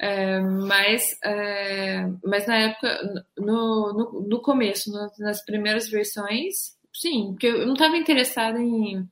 É, 0.00 0.40
mas, 0.40 1.18
é, 1.24 2.08
mas 2.24 2.46
na 2.46 2.56
época, 2.56 3.24
no, 3.36 3.92
no, 3.92 4.26
no 4.28 4.40
começo, 4.40 4.92
no, 4.92 5.10
nas 5.18 5.44
primeiras 5.44 5.88
versões, 5.88 6.76
sim, 6.94 7.32
porque 7.32 7.48
eu 7.48 7.66
não 7.66 7.72
estava 7.72 7.96
interessada 7.96 8.60
em, 8.60 9.04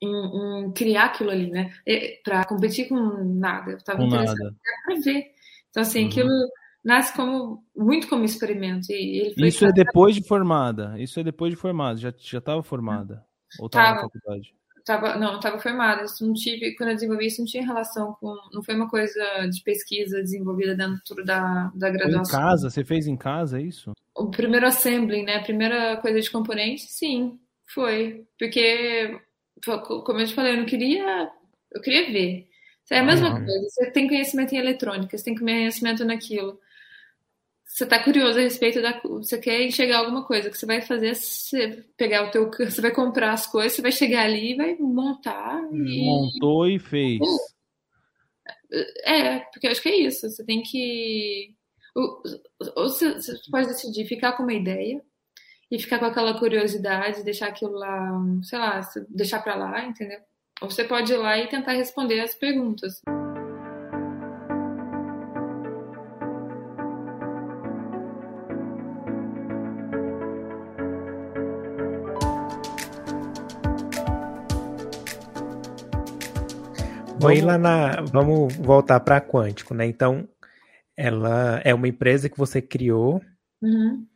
em, 0.00 0.66
em, 0.66 0.72
criar 0.72 1.06
aquilo 1.06 1.30
ali, 1.30 1.50
né? 1.50 1.74
Para 2.22 2.44
competir 2.44 2.88
com 2.88 2.94
nada. 3.40 3.72
Eu 3.72 3.76
estava 3.78 4.04
interessada 4.04 4.54
para 4.84 5.00
ver. 5.00 5.32
Então, 5.70 5.82
assim, 5.82 6.02
uhum. 6.02 6.08
aquilo 6.08 6.48
nasce 6.84 7.14
como 7.14 7.64
muito 7.76 8.08
como 8.08 8.24
experimento. 8.24 8.90
E 8.90 9.32
Isso 9.36 9.64
é 9.64 9.72
depois 9.72 10.14
de 10.14 10.26
formada. 10.26 10.94
Isso 10.98 11.20
é 11.20 11.22
depois 11.22 11.52
de 11.52 11.60
formada. 11.60 11.98
Já 11.98 12.12
já 12.18 12.38
estava 12.38 12.62
formada. 12.62 13.24
Ou 13.58 13.66
estava 13.66 13.94
na 13.94 14.00
faculdade? 14.02 14.54
Tava, 14.84 15.16
não, 15.16 15.36
estava 15.36 15.60
formada. 15.60 16.02
Isso 16.02 16.26
não 16.26 16.34
tive, 16.34 16.74
quando 16.74 16.90
eu 16.90 16.94
desenvolvi 16.96 17.26
isso, 17.26 17.40
não 17.40 17.46
tinha 17.46 17.64
relação 17.64 18.16
com. 18.20 18.34
Não 18.52 18.62
foi 18.62 18.74
uma 18.74 18.88
coisa 18.88 19.46
de 19.48 19.62
pesquisa 19.62 20.20
desenvolvida 20.20 20.74
dentro 20.74 21.24
da, 21.24 21.70
da 21.74 21.90
graduação. 21.90 22.24
Foi 22.24 22.40
em 22.40 22.42
casa? 22.42 22.70
Você 22.70 22.84
fez 22.84 23.06
em 23.06 23.16
casa 23.16 23.60
isso? 23.60 23.92
O 24.14 24.30
primeiro 24.30 24.66
assembly, 24.66 25.22
né? 25.22 25.36
A 25.36 25.42
primeira 25.42 25.96
coisa 25.98 26.20
de 26.20 26.30
componente, 26.30 26.82
sim, 26.82 27.38
foi. 27.66 28.26
Porque, 28.36 29.20
como 30.04 30.18
eu 30.18 30.26
te 30.26 30.34
falei, 30.34 30.54
eu 30.54 30.58
não 30.58 30.66
queria. 30.66 31.30
Eu 31.70 31.80
queria 31.80 32.10
ver. 32.10 32.48
É 32.90 32.98
a 32.98 33.04
mesma 33.04 33.30
coisa. 33.30 33.70
Você 33.70 33.90
tem 33.90 34.06
conhecimento 34.06 34.52
em 34.52 34.58
eletrônica, 34.58 35.16
você 35.16 35.24
tem 35.24 35.34
conhecimento 35.34 36.04
naquilo 36.04 36.58
você 37.72 37.86
tá 37.86 37.98
curioso 38.04 38.38
a 38.38 38.42
respeito 38.42 38.82
da. 38.82 39.00
Você 39.02 39.38
quer 39.38 39.62
enxergar 39.62 40.00
alguma 40.00 40.26
coisa, 40.26 40.50
que 40.50 40.58
você 40.58 40.66
vai 40.66 40.82
fazer 40.82 41.14
você 41.14 41.82
pegar 41.96 42.28
o 42.28 42.30
teu. 42.30 42.50
Você 42.68 42.82
vai 42.82 42.90
comprar 42.90 43.32
as 43.32 43.46
coisas, 43.46 43.72
você 43.72 43.80
vai 43.80 43.90
chegar 43.90 44.24
ali 44.24 44.52
e 44.52 44.56
vai 44.56 44.76
montar. 44.76 45.58
E... 45.72 46.04
Montou 46.04 46.68
e 46.68 46.78
fez. 46.78 47.18
É, 49.06 49.38
porque 49.38 49.66
eu 49.66 49.70
acho 49.70 49.80
que 49.80 49.88
é 49.88 49.96
isso. 49.96 50.28
Você 50.28 50.44
tem 50.44 50.62
que. 50.62 51.54
Ou 51.96 52.22
você, 52.76 53.14
você 53.14 53.32
pode 53.50 53.68
decidir 53.68 54.04
ficar 54.04 54.32
com 54.32 54.42
uma 54.42 54.52
ideia 54.52 55.00
e 55.70 55.78
ficar 55.78 55.98
com 55.98 56.04
aquela 56.04 56.38
curiosidade, 56.38 57.24
deixar 57.24 57.48
aquilo 57.48 57.72
lá, 57.72 58.20
sei 58.42 58.58
lá, 58.58 58.80
deixar 59.08 59.42
pra 59.42 59.54
lá, 59.54 59.82
entendeu? 59.86 60.20
Ou 60.60 60.70
você 60.70 60.84
pode 60.84 61.10
ir 61.10 61.16
lá 61.16 61.38
e 61.38 61.48
tentar 61.48 61.72
responder 61.72 62.20
as 62.20 62.34
perguntas. 62.34 63.00
Vamos, 77.22 77.42
lá 77.42 77.58
na, 77.58 78.00
vamos 78.02 78.56
voltar 78.56 79.00
para 79.00 79.20
Quântico, 79.20 79.74
né? 79.74 79.86
Então, 79.86 80.28
ela 80.96 81.60
é 81.64 81.74
uma 81.74 81.88
empresa 81.88 82.28
que 82.28 82.38
você 82.38 82.60
criou. 82.60 83.22
Uhum. 83.60 84.06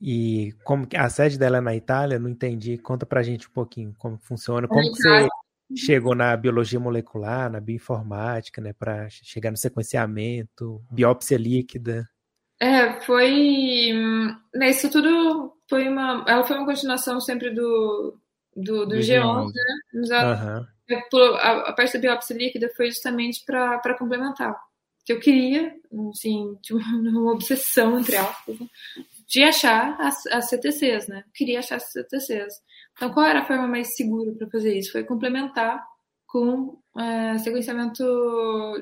E 0.00 0.52
como 0.64 0.86
a 0.94 1.08
sede 1.08 1.38
dela 1.38 1.58
é 1.58 1.60
na 1.60 1.74
Itália, 1.74 2.18
não 2.18 2.28
entendi. 2.28 2.76
Conta 2.76 3.06
pra 3.06 3.22
gente 3.22 3.48
um 3.48 3.52
pouquinho 3.52 3.94
como 3.98 4.18
funciona, 4.18 4.68
como 4.68 4.82
você 4.94 5.28
chegou 5.74 6.14
na 6.14 6.36
biologia 6.36 6.78
molecular, 6.78 7.50
na 7.50 7.60
bioinformática, 7.60 8.60
né, 8.60 8.72
para 8.72 9.08
chegar 9.08 9.50
no 9.50 9.56
sequenciamento, 9.56 10.82
biópsia 10.90 11.38
líquida. 11.38 12.08
É, 12.60 13.00
foi 13.00 13.92
né, 14.54 14.70
isso 14.70 14.90
tudo 14.90 15.54
foi 15.68 15.88
uma, 15.88 16.24
ela 16.26 16.44
foi 16.44 16.56
uma 16.56 16.66
continuação 16.66 17.20
sempre 17.20 17.50
do 17.50 18.18
do, 18.54 18.86
do, 18.86 18.86
do 18.86 18.96
G11, 18.96 19.50
né? 19.52 20.24
Uhum. 20.24 20.66
É, 20.88 20.96
a, 20.96 21.72
parte 21.72 21.94
da 21.94 22.00
biópsia 22.00 22.36
líquida 22.36 22.70
foi 22.76 22.86
justamente 22.90 23.44
para 23.44 23.94
complementar. 23.98 24.56
Que 25.04 25.12
eu 25.12 25.20
queria, 25.20 25.74
assim, 26.10 26.58
uma, 26.70 27.32
obsessão, 27.32 27.98
entre 27.98 28.16
aspas, 28.16 28.58
né? 28.58 28.66
de 29.28 29.42
achar 29.42 30.00
as, 30.00 30.26
as 30.26 30.48
CTCs, 30.48 31.08
né? 31.08 31.24
Queria 31.34 31.58
achar 31.58 31.76
as 31.76 31.90
CTCs. 31.92 32.54
Então, 32.92 33.12
qual 33.12 33.26
era 33.26 33.40
a 33.40 33.44
forma 33.44 33.66
mais 33.66 33.96
segura 33.96 34.32
para 34.32 34.48
fazer 34.48 34.76
isso? 34.78 34.92
Foi 34.92 35.04
complementar 35.04 35.84
com 36.26 36.80
é, 36.98 37.38
sequenciamento 37.38 38.04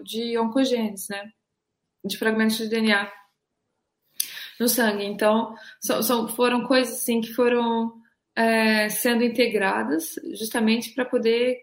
de 0.04 0.38
oncogenes, 0.38 1.08
né? 1.08 1.30
De 2.04 2.18
fragmentos 2.18 2.58
de 2.58 2.68
DNA 2.68 3.10
no 4.60 4.68
sangue. 4.68 5.04
Então, 5.04 5.54
são 5.80 6.28
foram 6.28 6.64
coisas 6.66 6.94
assim 6.94 7.20
que 7.20 7.32
foram 7.32 7.92
é, 8.36 8.88
sendo 8.88 9.24
integradas 9.24 10.14
justamente 10.34 10.92
para 10.94 11.04
poder 11.04 11.58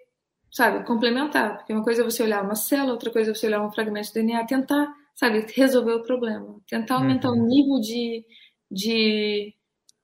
sabe, 0.52 0.86
complementar. 0.86 1.58
Porque 1.58 1.74
uma 1.74 1.84
coisa 1.84 2.02
é 2.02 2.06
você 2.06 2.22
olhar 2.24 2.44
uma 2.44 2.56
célula, 2.56 2.94
outra 2.94 3.12
coisa 3.12 3.32
é 3.32 3.34
você 3.34 3.48
olhar 3.48 3.66
um 3.66 3.72
fragmento 3.72 4.08
de 4.08 4.14
DNA, 4.14 4.46
tentar, 4.46 4.94
sabe, 5.16 5.46
resolver 5.56 5.94
o 5.94 6.04
problema. 6.04 6.60
Tentar 6.68 6.96
aumentar 6.96 7.30
uhum. 7.30 7.44
o 7.44 7.48
nível 7.48 7.80
de, 7.80 8.26
de, 8.70 9.56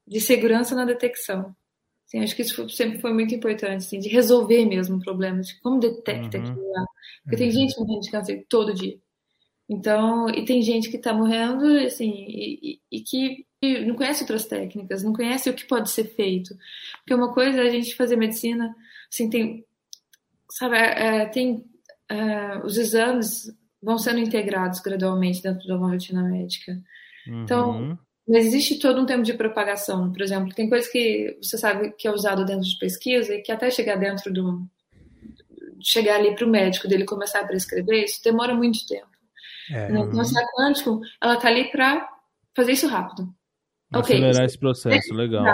de 0.07 0.21
segurança 0.21 0.75
na 0.75 0.85
detecção. 0.85 1.55
Assim, 2.05 2.23
acho 2.23 2.35
que 2.35 2.41
isso 2.41 2.69
sempre 2.69 2.99
foi 2.99 3.13
muito 3.13 3.35
importante, 3.35 3.85
assim, 3.85 3.99
de 3.99 4.07
resolver 4.07 4.65
mesmo 4.65 4.95
o 4.95 5.01
problema, 5.01 5.41
de 5.41 5.59
como 5.59 5.79
detecta 5.79 6.37
uhum. 6.37 6.43
aquilo 6.43 6.71
lá. 6.71 6.85
Porque 7.23 7.35
uhum. 7.35 7.49
tem 7.49 7.51
gente 7.51 7.77
morrendo 7.77 8.01
de 8.01 8.11
câncer 8.11 8.45
todo 8.47 8.73
dia. 8.73 8.97
Então, 9.69 10.29
e 10.29 10.45
tem 10.45 10.61
gente 10.61 10.89
que 10.89 10.95
está 10.95 11.13
morrendo, 11.13 11.65
assim, 11.85 12.09
e, 12.09 12.79
e, 12.89 12.97
e 12.99 13.01
que 13.01 13.45
não 13.85 13.95
conhece 13.95 14.23
outras 14.23 14.45
técnicas, 14.45 15.03
não 15.03 15.11
conhece 15.11 15.49
o 15.49 15.53
que 15.53 15.65
pode 15.65 15.89
ser 15.89 16.05
feito. 16.05 16.55
Porque 16.99 17.13
uma 17.13 17.33
coisa 17.33 17.61
é 17.61 17.67
a 17.67 17.69
gente 17.69 17.95
fazer 17.95 18.15
medicina, 18.15 18.73
assim, 19.11 19.29
tem 19.29 19.66
sabe, 20.49 20.77
é, 20.77 21.21
é, 21.21 21.25
tem 21.25 21.65
é, 22.09 22.57
os 22.63 22.77
exames 22.77 23.51
vão 23.81 23.97
sendo 23.97 24.19
integrados 24.19 24.79
gradualmente 24.79 25.41
dentro 25.41 25.65
de 25.65 25.71
uma 25.71 25.89
rotina 25.89 26.23
médica. 26.23 26.79
Então, 27.27 27.71
uhum. 27.71 27.97
Então, 28.27 28.41
existe 28.41 28.77
todo 28.79 29.01
um 29.01 29.05
tempo 29.05 29.23
de 29.23 29.33
propagação. 29.33 30.11
Por 30.11 30.21
exemplo, 30.21 30.53
tem 30.53 30.69
coisa 30.69 30.89
que 30.91 31.37
você 31.41 31.57
sabe 31.57 31.91
que 31.97 32.07
é 32.07 32.11
usado 32.11 32.45
dentro 32.45 32.67
de 32.67 32.77
pesquisa 32.77 33.33
e 33.33 33.41
que 33.41 33.51
até 33.51 33.71
chegar 33.71 33.95
dentro 33.95 34.31
do. 34.33 34.67
chegar 35.81 36.15
ali 36.15 36.35
para 36.35 36.45
o 36.45 36.49
médico, 36.49 36.87
dele 36.87 37.05
começar 37.05 37.39
a 37.39 37.47
prescrever, 37.47 38.03
isso 38.03 38.21
demora 38.23 38.53
muito 38.53 38.85
tempo. 38.85 39.07
É, 39.71 39.89
então, 39.89 40.03
uhum. 40.03 40.21
a 40.21 40.61
quântico, 40.61 41.01
ela 41.21 41.35
está 41.35 41.47
ali 41.47 41.71
para 41.71 42.07
fazer 42.55 42.73
isso 42.73 42.87
rápido. 42.87 43.33
Acelerar 43.93 44.31
okay, 44.35 44.45
esse 44.45 44.57
processo, 44.57 45.13
legal. 45.13 45.45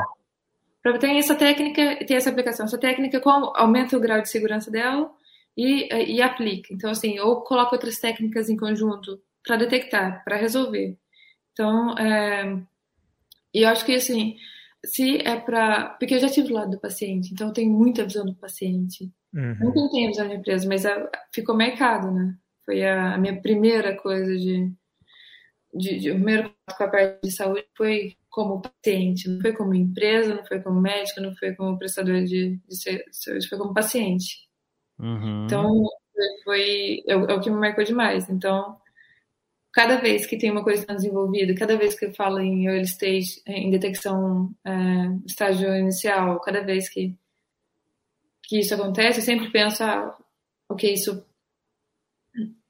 Para 0.83 0.99
ter 0.99 1.17
essa 1.17 1.35
técnica, 1.35 2.05
ter 2.05 2.15
essa 2.15 2.29
aplicação. 2.29 2.65
Essa 2.65 2.77
técnica 2.77 3.21
aumenta 3.55 3.97
o 3.97 4.01
grau 4.01 4.21
de 4.21 4.29
segurança 4.29 4.69
dela 4.69 5.09
e, 5.57 5.87
e 6.15 6.21
aplica. 6.21 6.73
Então, 6.73 6.91
assim, 6.91 7.17
ou 7.19 7.41
coloca 7.41 7.73
outras 7.73 7.97
técnicas 7.97 8.49
em 8.49 8.57
conjunto 8.57 9.19
para 9.43 9.55
detectar, 9.55 10.23
para 10.23 10.35
resolver. 10.35 10.97
Então, 11.53 11.97
é, 11.97 12.61
e 13.53 13.61
eu 13.61 13.69
acho 13.69 13.85
que 13.85 13.95
assim, 13.95 14.35
se 14.83 15.17
é 15.17 15.39
para. 15.39 15.89
Porque 15.99 16.15
eu 16.15 16.19
já 16.19 16.29
tive 16.29 16.47
do 16.47 16.53
lado 16.53 16.71
do 16.71 16.79
paciente, 16.79 17.31
então 17.31 17.47
eu 17.47 17.53
tenho 17.53 17.71
muita 17.71 18.03
visão 18.03 18.25
do 18.25 18.35
paciente. 18.35 19.11
Uhum. 19.33 19.55
Nunca 19.59 19.89
tenho 19.91 20.09
visão 20.09 20.27
da 20.27 20.35
empresa, 20.35 20.67
mas 20.67 20.85
a, 20.85 21.09
ficou 21.33 21.55
mercado, 21.55 22.11
né? 22.11 22.35
Foi 22.65 22.83
a, 22.83 23.13
a, 23.13 23.17
minha 23.17 23.39
primeira 23.41 23.95
coisa 23.95 24.35
de, 24.35 24.71
de, 25.73 25.99
de. 25.99 26.11
O 26.11 26.15
primeiro 26.15 26.43
contato 26.43 26.77
com 26.77 26.83
a 26.83 26.87
parte 26.87 27.19
de 27.23 27.31
saúde 27.31 27.65
foi 27.75 28.15
como 28.29 28.61
paciente, 28.61 29.29
não 29.29 29.41
foi 29.41 29.53
como 29.53 29.73
empresa, 29.73 30.35
não 30.35 30.45
foi 30.45 30.59
como 30.61 30.81
médico, 30.81 31.21
não 31.21 31.35
foi 31.35 31.53
como 31.55 31.77
prestador 31.77 32.23
de, 32.23 32.59
de 32.67 33.05
saúde, 33.11 33.47
foi 33.47 33.57
como 33.57 33.73
paciente. 33.73 34.47
Uhum. 34.99 35.45
Então, 35.45 35.83
foi 36.43 37.03
é, 37.07 37.13
é 37.13 37.15
o 37.15 37.39
que 37.39 37.49
me 37.49 37.59
marcou 37.59 37.83
demais. 37.83 38.29
Então, 38.29 38.77
cada 39.71 39.97
vez 39.97 40.25
que 40.25 40.37
tem 40.37 40.51
uma 40.51 40.63
coisa 40.63 40.85
desenvolvida, 40.85 41.55
cada 41.55 41.75
vez 41.77 41.97
que 41.97 42.05
eu 42.05 42.13
falo 42.13 42.39
em 42.39 42.67
early 42.67 42.83
stage, 42.83 43.41
em 43.47 43.69
detecção 43.71 44.53
é, 44.65 44.71
estágio 45.25 45.75
inicial, 45.75 46.39
cada 46.41 46.61
vez 46.61 46.89
que, 46.89 47.15
que 48.43 48.59
isso 48.59 48.73
acontece, 48.75 49.19
eu 49.19 49.25
sempre 49.25 49.51
penso, 49.51 49.83
ah, 49.83 50.17
ok, 50.69 50.93
isso 50.93 51.25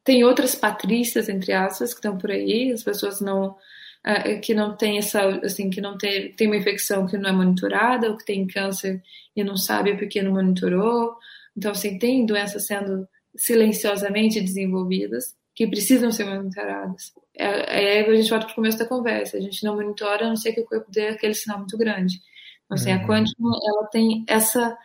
tem 0.03 0.23
outras 0.23 0.55
patrícias, 0.55 1.29
entre 1.29 1.53
aspas, 1.53 1.93
que 1.93 1.99
estão 1.99 2.17
por 2.17 2.29
aí, 2.29 2.71
as 2.71 2.83
pessoas 2.83 3.21
não 3.21 3.55
é, 4.03 4.37
que 4.37 4.53
não 4.53 4.75
tem 4.75 4.97
essa, 4.97 5.25
assim, 5.45 5.69
que 5.69 5.79
não 5.79 5.97
tem, 5.97 6.33
tem 6.33 6.47
uma 6.47 6.57
infecção 6.57 7.07
que 7.07 7.17
não 7.17 7.29
é 7.29 7.33
monitorada, 7.33 8.09
ou 8.09 8.17
que 8.17 8.25
tem 8.25 8.45
câncer 8.45 9.01
e 9.35 9.43
não 9.43 9.55
sabe 9.55 9.95
porque 9.97 10.21
não 10.21 10.33
monitorou. 10.33 11.15
Então, 11.55 11.71
assim, 11.71 11.97
tem 11.97 12.25
doenças 12.25 12.67
sendo 12.67 13.07
silenciosamente 13.35 14.41
desenvolvidas 14.41 15.35
que 15.55 15.67
precisam 15.67 16.11
ser 16.11 16.25
monitoradas. 16.25 17.13
É, 17.35 18.01
aí 18.01 18.05
a 18.05 18.15
gente 18.15 18.29
volta 18.29 18.45
para 18.45 18.53
o 18.53 18.55
começo 18.55 18.77
da 18.77 18.85
conversa. 18.85 19.37
A 19.37 19.41
gente 19.41 19.63
não 19.63 19.75
monitora 19.75 20.25
a 20.25 20.29
não 20.29 20.35
ser 20.35 20.51
que 20.51 20.61
o 20.61 20.65
corpo 20.65 20.91
dê 20.91 21.09
aquele 21.09 21.33
sinal 21.33 21.59
muito 21.59 21.77
grande. 21.77 22.19
Então, 22.65 22.75
assim, 22.75 22.91
uhum. 22.91 23.03
a 23.03 23.07
Quantum, 23.07 23.67
ela 23.67 23.87
tem 23.87 24.25
essa, 24.27 24.77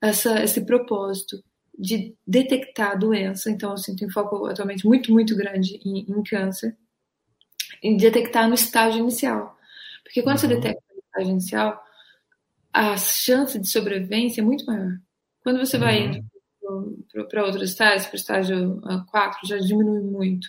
essa, 0.00 0.42
esse 0.44 0.64
propósito 0.64 1.42
de 1.80 2.14
detectar 2.26 2.92
a 2.92 2.94
doença. 2.94 3.50
Então, 3.50 3.72
assim, 3.72 3.96
tem 3.96 4.10
foco 4.10 4.46
atualmente 4.46 4.86
muito, 4.86 5.10
muito 5.12 5.34
grande 5.34 5.80
em, 5.84 6.00
em 6.00 6.22
câncer. 6.22 6.76
Em 7.82 7.96
detectar 7.96 8.46
no 8.46 8.54
estágio 8.54 9.00
inicial. 9.00 9.58
Porque 10.04 10.22
quando 10.22 10.36
uhum. 10.36 10.40
você 10.40 10.48
detecta 10.48 10.82
no 10.92 11.00
estágio 11.00 11.30
inicial, 11.30 11.84
a 12.72 12.96
chance 12.96 13.58
de 13.58 13.68
sobrevivência 13.68 14.40
é 14.42 14.44
muito 14.44 14.66
maior. 14.66 14.98
Quando 15.42 15.58
você 15.58 15.76
uhum. 15.76 15.82
vai 15.82 16.00
indo 16.00 16.30
para 17.28 17.44
outros 17.44 17.70
estágios, 17.70 18.06
para 18.06 18.14
o 18.14 18.16
estágio 18.16 18.80
4, 19.10 19.48
já 19.48 19.58
diminui 19.58 20.00
muito. 20.00 20.46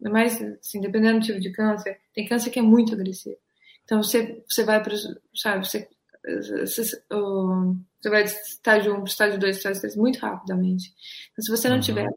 Mas, 0.00 0.42
assim, 0.42 0.80
dependendo 0.80 1.20
do 1.20 1.24
tipo 1.24 1.40
de 1.40 1.50
câncer, 1.50 1.98
tem 2.12 2.26
câncer 2.26 2.50
que 2.50 2.58
é 2.58 2.62
muito 2.62 2.92
agressivo. 2.92 3.38
Então, 3.84 4.02
você, 4.02 4.42
você 4.48 4.64
vai 4.64 4.82
para 4.82 4.94
sabe, 5.34 5.66
você, 5.66 5.88
você, 6.24 6.82
você 6.84 8.10
vai 8.10 8.24
de 8.24 8.30
estágio 8.30 8.92
1 8.92 8.96
para 8.96 9.04
estágio 9.04 9.38
2, 9.38 9.56
estágio 9.56 9.80
3 9.80 9.96
muito 9.96 10.18
rapidamente. 10.18 10.92
Então, 11.32 11.44
se 11.44 11.50
você 11.50 11.68
não 11.68 11.76
uhum. 11.76 11.82
tiver 11.82 12.08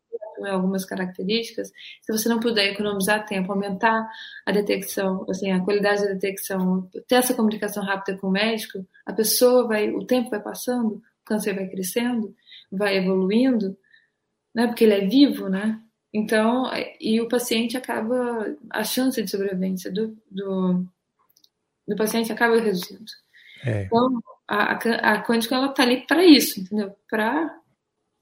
algumas 0.45 0.85
características, 0.85 1.71
se 2.01 2.11
você 2.11 2.29
não 2.29 2.39
puder 2.39 2.71
economizar 2.71 3.25
tempo, 3.25 3.51
aumentar 3.51 4.07
a 4.45 4.51
detecção, 4.51 5.25
assim, 5.29 5.51
a 5.51 5.63
qualidade 5.63 6.01
da 6.03 6.13
detecção, 6.13 6.89
ter 7.07 7.15
essa 7.15 7.33
comunicação 7.33 7.83
rápida 7.83 8.17
com 8.17 8.27
o 8.27 8.31
médico, 8.31 8.85
a 9.05 9.13
pessoa 9.13 9.67
vai, 9.67 9.89
o 9.89 10.05
tempo 10.05 10.29
vai 10.29 10.41
passando, 10.41 10.95
o 10.95 11.01
câncer 11.25 11.53
vai 11.55 11.67
crescendo, 11.67 12.35
vai 12.71 12.97
evoluindo, 12.97 13.77
né? 14.53 14.67
Porque 14.67 14.83
ele 14.83 14.93
é 14.93 15.07
vivo, 15.07 15.49
né? 15.49 15.81
Então, 16.13 16.65
e 16.99 17.19
o 17.19 17.27
paciente 17.27 17.75
acaba, 17.75 18.55
a 18.69 18.83
chance 18.83 19.21
de 19.21 19.29
sobrevivência 19.29 19.91
do, 19.91 20.17
do, 20.31 20.85
do 21.87 21.95
paciente 21.95 22.31
acaba 22.31 22.59
reduzindo. 22.59 23.05
É. 23.65 23.83
Então, 23.83 24.21
a, 24.47 24.73
a, 24.73 25.13
a 25.13 25.23
quântica, 25.23 25.55
ela 25.55 25.69
tá 25.69 25.83
ali 25.83 26.05
para 26.05 26.23
isso, 26.25 26.59
entendeu? 26.59 26.95
Para 27.09 27.59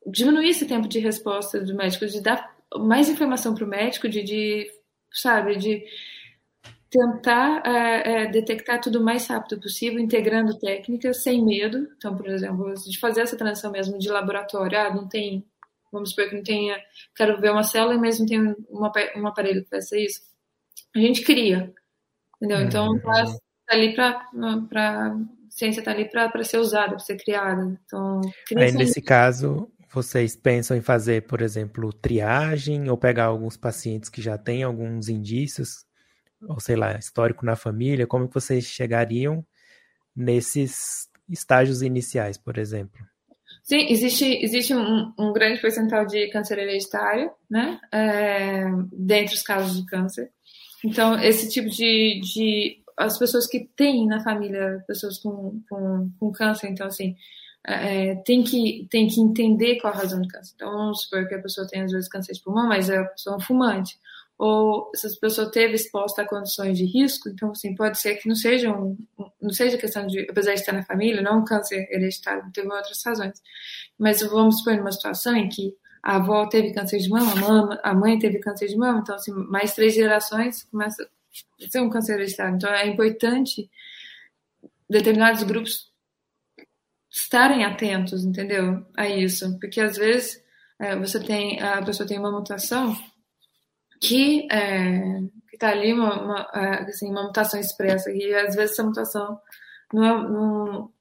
diminuir 0.05 0.49
esse 0.49 0.65
tempo 0.65 0.87
de 0.87 0.99
resposta 0.99 1.59
do 1.59 1.75
médico, 1.75 2.05
de 2.05 2.21
dar 2.21 2.55
mais 2.77 3.09
informação 3.09 3.55
para 3.55 3.65
o 3.65 3.67
médico, 3.67 4.07
de, 4.09 4.23
de, 4.23 4.71
sabe, 5.11 5.55
de 5.55 5.83
tentar 6.89 7.61
é, 7.65 8.23
é, 8.23 8.27
detectar 8.27 8.79
tudo 8.79 8.99
o 8.99 9.03
mais 9.03 9.27
rápido 9.27 9.59
possível, 9.59 9.99
integrando 9.99 10.57
técnicas 10.57 11.23
sem 11.23 11.43
medo. 11.43 11.89
Então, 11.97 12.15
por 12.15 12.27
exemplo, 12.27 12.73
de 12.73 12.99
fazer 12.99 13.21
essa 13.21 13.37
transição 13.37 13.71
mesmo 13.71 13.97
de 13.97 14.09
laboratório, 14.09 14.79
ah, 14.79 14.93
não 14.93 15.07
tem, 15.07 15.45
vamos 15.91 16.11
supor 16.11 16.29
que 16.29 16.35
não 16.35 16.43
tenha, 16.43 16.77
quero 17.15 17.39
ver 17.39 17.51
uma 17.51 17.63
célula, 17.63 17.97
mas 17.97 18.19
não 18.19 18.25
tem 18.25 18.55
uma, 18.69 18.91
um 19.15 19.27
aparelho 19.27 19.63
que 19.63 19.69
faça 19.69 19.97
isso. 19.97 20.21
A 20.95 20.99
gente 20.99 21.23
cria, 21.23 21.73
entendeu? 22.37 22.61
Então, 22.61 22.87
uhum. 22.87 23.39
Tá, 23.67 23.75
ali 23.75 23.93
para 23.93 25.17
ciência 25.49 25.79
está 25.79 25.91
ali 25.91 26.09
para 26.09 26.43
ser 26.43 26.57
usada, 26.57 26.89
para 26.89 26.99
ser 26.99 27.17
criada. 27.17 27.79
Então, 27.85 28.21
Aí, 28.57 28.71
nesse 28.71 29.01
caso, 29.01 29.71
vocês 29.93 30.35
pensam 30.35 30.75
em 30.75 30.81
fazer, 30.81 31.23
por 31.27 31.41
exemplo, 31.41 31.93
triagem 31.93 32.89
ou 32.89 32.97
pegar 32.97 33.25
alguns 33.25 33.55
pacientes 33.55 34.09
que 34.09 34.21
já 34.21 34.37
têm 34.37 34.63
alguns 34.63 35.07
indícios 35.07 35.85
ou 36.47 36.59
sei 36.59 36.75
lá, 36.75 36.97
histórico 36.97 37.45
na 37.45 37.55
família, 37.55 38.07
como 38.07 38.27
que 38.27 38.33
vocês 38.33 38.65
chegariam 38.65 39.45
nesses 40.15 41.09
estágios 41.29 41.81
iniciais, 41.81 42.37
por 42.37 42.57
exemplo? 42.57 42.99
Sim, 43.63 43.87
existe, 43.89 44.25
existe 44.43 44.75
um, 44.75 45.11
um 45.17 45.33
grande 45.33 45.59
percentual 45.59 46.05
de 46.05 46.29
câncer 46.29 46.59
hereditário, 46.59 47.31
né, 47.49 47.79
é, 47.91 48.65
dentre 48.91 49.35
os 49.35 49.41
casos 49.41 49.77
de 49.77 49.85
câncer. 49.87 50.29
Então, 50.83 51.19
esse 51.19 51.49
tipo 51.49 51.67
de, 51.69 52.19
de 52.21 52.77
as 52.97 53.17
pessoas 53.17 53.47
que 53.47 53.69
têm 53.75 54.07
na 54.07 54.23
família 54.23 54.83
pessoas 54.87 55.17
com, 55.19 55.61
com, 55.69 56.09
com 56.19 56.31
câncer, 56.31 56.67
então, 56.67 56.87
assim, 56.87 57.15
é, 57.67 58.15
tem, 58.23 58.43
que, 58.43 58.87
tem 58.89 59.07
que 59.07 59.19
entender 59.19 59.79
qual 59.79 59.93
a 59.93 59.97
razão 59.97 60.21
do 60.21 60.27
câncer. 60.27 60.53
Então, 60.55 60.71
vamos 60.71 61.03
supor 61.03 61.27
que 61.27 61.35
a 61.35 61.41
pessoa 61.41 61.67
tem, 61.67 61.81
às 61.81 61.91
vezes, 61.91 62.07
câncer 62.07 62.33
de 62.33 62.41
pulmão, 62.41 62.67
mas 62.67 62.89
é 62.89 62.97
a 62.97 63.05
pessoa 63.05 63.39
fumante 63.39 63.99
ou 64.37 64.91
se 64.93 65.07
essa 65.07 65.17
pessoa 65.19 65.49
teve 65.49 65.75
exposta 65.75 66.21
a 66.21 66.27
condições 66.27 66.77
de 66.77 66.85
risco, 66.85 67.29
então 67.29 67.51
assim, 67.51 67.73
pode 67.73 67.99
ser 67.99 68.15
que 68.15 68.27
não 68.27 68.35
seja 68.35 68.69
um, 68.69 68.97
não 69.41 69.49
seja 69.51 69.77
questão 69.77 70.05
de, 70.05 70.27
apesar 70.29 70.53
de 70.53 70.59
estar 70.59 70.73
na 70.73 70.83
família, 70.83 71.21
não 71.21 71.39
um 71.39 71.45
câncer 71.45 71.87
hereditário, 71.89 72.43
teve 72.53 72.67
outras 72.67 73.01
razões. 73.03 73.41
Mas 73.97 74.21
vamos 74.21 74.57
supor 74.57 74.75
numa 74.75 74.91
situação 74.91 75.35
em 75.35 75.47
que 75.47 75.73
a 76.03 76.17
avó 76.17 76.47
teve 76.47 76.73
câncer 76.73 76.97
de 76.97 77.07
a, 77.13 77.35
mama, 77.35 77.79
a 77.81 77.93
mãe 77.93 78.19
teve 78.19 78.39
câncer 78.39 78.67
de 78.67 78.75
mama, 78.75 78.99
então 78.99 79.15
assim, 79.15 79.31
mais 79.31 79.73
três 79.73 79.93
gerações 79.93 80.63
começa 80.65 81.07
um 81.77 81.89
câncer 81.89 82.13
hereditário. 82.13 82.55
Então 82.55 82.69
é 82.69 82.87
importante 82.87 83.69
determinados 84.89 85.43
grupos 85.43 85.91
estarem 87.09 87.63
atentos, 87.63 88.23
entendeu? 88.23 88.85
A 88.95 89.07
isso, 89.07 89.57
porque 89.59 89.79
às 89.79 89.97
vezes 89.97 90.43
é, 90.79 90.95
você 90.95 91.19
tem 91.19 91.61
a 91.61 91.81
pessoa 91.81 92.07
tem 92.07 92.19
uma 92.19 92.31
mutação 92.31 92.95
que 94.01 94.47
é, 94.51 95.21
está 95.53 95.69
ali 95.69 95.93
uma, 95.93 96.21
uma, 96.21 96.49
é, 96.53 96.83
assim, 96.83 97.09
uma 97.09 97.23
mutação 97.23 97.59
expressa 97.59 98.11
e 98.11 98.33
às 98.35 98.55
vezes 98.55 98.73
essa 98.73 98.83
mutação 98.83 99.39
não 99.93 100.03
é, 100.03 100.29
não, 100.29 100.91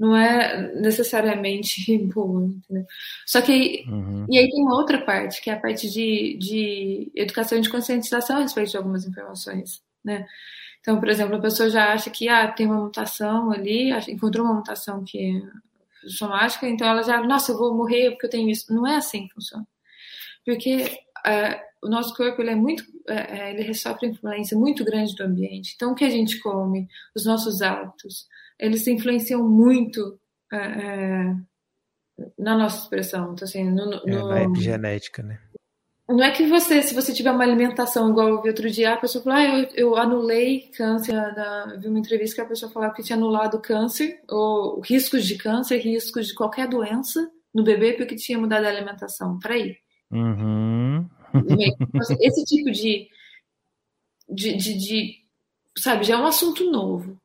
não 0.00 0.16
é 0.16 0.72
necessariamente 0.80 1.98
boa, 2.08 2.46
entendeu? 2.46 2.86
Só 3.26 3.42
que 3.42 3.84
uhum. 3.86 4.26
e 4.30 4.38
aí 4.38 4.50
tem 4.50 4.62
uma 4.62 4.76
outra 4.76 5.04
parte 5.04 5.42
que 5.42 5.50
é 5.50 5.52
a 5.52 5.60
parte 5.60 5.90
de, 5.90 6.38
de 6.38 7.12
educação 7.14 7.58
e 7.58 7.60
de 7.60 7.68
conscientização 7.68 8.38
a 8.38 8.40
respeito 8.40 8.70
de 8.70 8.78
algumas 8.78 9.06
informações, 9.06 9.82
né? 10.02 10.26
Então, 10.80 10.98
por 10.98 11.10
exemplo, 11.10 11.36
a 11.36 11.40
pessoa 11.40 11.68
já 11.68 11.92
acha 11.92 12.08
que 12.08 12.26
ah, 12.26 12.50
tem 12.50 12.66
uma 12.66 12.82
mutação 12.82 13.52
ali, 13.52 13.90
encontrou 14.08 14.46
uma 14.46 14.54
mutação 14.54 15.04
que 15.04 15.18
é 15.18 16.08
somática, 16.08 16.66
então 16.66 16.88
ela 16.88 17.02
já, 17.02 17.22
nossa, 17.22 17.52
eu 17.52 17.58
vou 17.58 17.76
morrer 17.76 18.12
porque 18.12 18.24
eu 18.24 18.30
tenho 18.30 18.48
isso. 18.48 18.72
Não 18.74 18.86
é 18.86 18.96
assim 18.96 19.28
que 19.28 19.34
funciona. 19.34 19.68
Porque 20.42 20.98
é, 21.26 21.60
o 21.82 21.88
nosso 21.90 22.16
corpo 22.16 22.40
ele 22.40 22.52
é 22.52 22.54
muito, 22.54 22.82
é, 23.06 23.50
é, 23.50 23.60
ele 23.60 23.74
sofre 23.74 24.08
influência 24.08 24.56
muito 24.56 24.82
grande 24.82 25.14
do 25.14 25.24
ambiente. 25.24 25.74
Então, 25.76 25.92
o 25.92 25.94
que 25.94 26.04
a 26.04 26.08
gente 26.08 26.38
come, 26.40 26.88
os 27.14 27.26
nossos 27.26 27.60
hábitos, 27.60 28.26
eles 28.60 28.86
influenciam 28.86 29.48
muito 29.48 30.18
é, 30.52 30.56
é, 30.56 31.34
na 32.38 32.56
nossa 32.56 32.82
expressão. 32.82 33.32
Então, 33.32 33.46
assim, 33.46 33.64
no, 33.64 34.04
no, 34.04 34.28
na 34.28 34.42
epigenética, 34.42 35.22
né? 35.22 35.40
não 36.08 36.24
é 36.24 36.32
que 36.32 36.44
você, 36.46 36.82
se 36.82 36.92
você 36.92 37.12
tiver 37.12 37.30
uma 37.30 37.44
alimentação 37.44 38.10
igual 38.10 38.28
eu 38.28 38.42
vi 38.42 38.48
outro 38.48 38.68
dia, 38.68 38.94
a 38.94 38.96
pessoa 38.96 39.22
falou, 39.22 39.38
ah, 39.38 39.44
eu, 39.44 39.68
eu 39.74 39.96
anulei 39.96 40.68
câncer, 40.76 41.12
da, 41.12 41.76
vi 41.78 41.86
uma 41.86 42.00
entrevista 42.00 42.36
que 42.36 42.40
a 42.40 42.46
pessoa 42.46 42.70
falava 42.72 42.94
que 42.94 43.02
tinha 43.02 43.16
anulado 43.16 43.60
câncer, 43.60 44.20
ou 44.28 44.80
riscos 44.80 45.24
de 45.24 45.36
câncer, 45.36 45.78
riscos 45.78 46.26
de 46.26 46.34
qualquer 46.34 46.66
doença 46.66 47.30
no 47.54 47.62
bebê 47.62 47.92
porque 47.92 48.16
tinha 48.16 48.38
mudado 48.38 48.64
a 48.64 48.68
alimentação. 48.68 49.38
Peraí. 49.38 49.76
Uhum. 50.10 51.08
Então, 51.32 52.00
assim, 52.00 52.16
esse 52.20 52.44
tipo 52.44 52.72
de, 52.72 53.08
de, 54.28 54.56
de, 54.56 54.78
de, 54.78 55.14
sabe, 55.78 56.04
já 56.04 56.14
é 56.14 56.18
um 56.18 56.26
assunto 56.26 56.68
novo. 56.68 57.19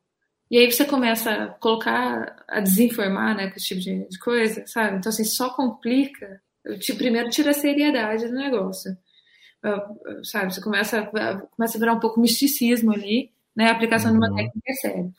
E 0.50 0.58
aí 0.58 0.70
você 0.70 0.84
começa 0.84 1.30
a 1.30 1.46
colocar, 1.48 2.44
a 2.46 2.60
desinformar, 2.60 3.36
né, 3.36 3.50
com 3.50 3.56
esse 3.56 3.66
tipo 3.66 3.80
de, 3.80 4.08
de 4.08 4.18
coisa, 4.18 4.64
sabe? 4.66 4.98
Então, 4.98 5.10
assim, 5.10 5.24
só 5.24 5.50
complica 5.50 6.40
primeiro 6.96 7.30
tira 7.30 7.50
a 7.50 7.54
seriedade 7.54 8.26
do 8.26 8.34
negócio. 8.34 8.96
Sabe, 10.22 10.52
você 10.54 10.60
começa, 10.60 11.02
começa 11.56 11.76
a 11.76 11.80
virar 11.80 11.92
um 11.94 12.00
pouco 12.00 12.20
misticismo 12.20 12.92
ali, 12.92 13.32
né? 13.54 13.68
A 13.68 13.72
aplicação 13.72 14.12
uhum. 14.12 14.20
de 14.20 14.24
uma 14.24 14.30
uhum. 14.30 14.36
técnica 14.36 14.70
é 14.70 14.74
séria. 14.74 15.10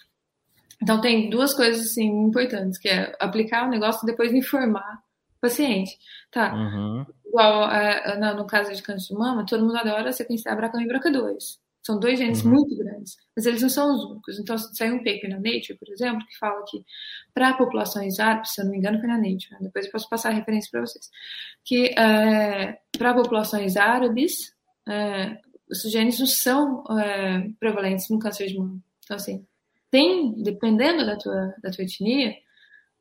Então 0.82 1.02
tem 1.02 1.30
duas 1.30 1.54
coisas 1.54 1.88
assim 1.88 2.06
importantes, 2.06 2.78
que 2.78 2.88
é 2.88 3.16
aplicar 3.20 3.66
o 3.66 3.70
negócio 3.70 4.04
e 4.04 4.12
depois 4.12 4.34
informar 4.34 5.04
o 5.38 5.42
paciente. 5.42 5.98
Tá. 6.32 6.54
Uhum. 6.54 7.06
Igual 7.26 7.70
é, 7.72 8.18
no, 8.18 8.36
no, 8.36 8.48
caso 8.48 8.74
de 8.74 8.82
câncer 8.82 9.14
de 9.14 9.20
mama, 9.20 9.46
todo 9.46 9.66
mundo 9.66 9.78
adora 9.78 10.14
sequenciar 10.14 10.58
BRCA1 10.58 10.82
e 10.82 10.88
BRCA2. 10.88 11.58
São 11.88 11.98
dois 11.98 12.20
genes 12.20 12.44
uhum. 12.44 12.52
muito 12.52 12.76
grandes, 12.76 13.16
mas 13.34 13.46
eles 13.46 13.62
não 13.62 13.70
são 13.70 13.96
os 13.96 14.04
únicos. 14.04 14.38
Então, 14.38 14.58
saiu 14.58 14.96
um 14.96 14.98
paper 14.98 15.30
na 15.30 15.38
Nature, 15.38 15.78
por 15.80 15.88
exemplo, 15.88 16.28
que 16.28 16.38
fala 16.38 16.62
que 16.68 16.84
para 17.34 17.54
populações 17.54 18.20
árabes, 18.20 18.52
se 18.52 18.60
eu 18.60 18.66
não 18.66 18.74
me 18.74 18.78
engano, 18.78 19.00
foi 19.00 19.08
na 19.08 19.16
Nature, 19.16 19.52
né? 19.52 19.60
depois 19.62 19.86
eu 19.86 19.92
posso 19.94 20.10
passar 20.10 20.32
a 20.32 20.34
referência 20.34 20.70
para 20.70 20.82
vocês, 20.82 21.10
que 21.64 21.98
é, 21.98 22.78
para 22.98 23.14
populações 23.14 23.78
árabes, 23.78 24.54
é, 24.86 25.40
os 25.72 25.82
genes 25.90 26.20
não 26.20 26.28
são 26.28 26.84
é, 27.00 27.50
prevalentes 27.58 28.10
no 28.10 28.20
câncer 28.20 28.48
de 28.48 28.58
mama. 28.58 28.84
Então, 29.06 29.16
assim, 29.16 29.48
tem, 29.90 30.44
dependendo 30.44 31.06
da 31.06 31.16
tua, 31.16 31.56
da 31.64 31.72
tua 31.72 31.86
etnia, 31.86 32.36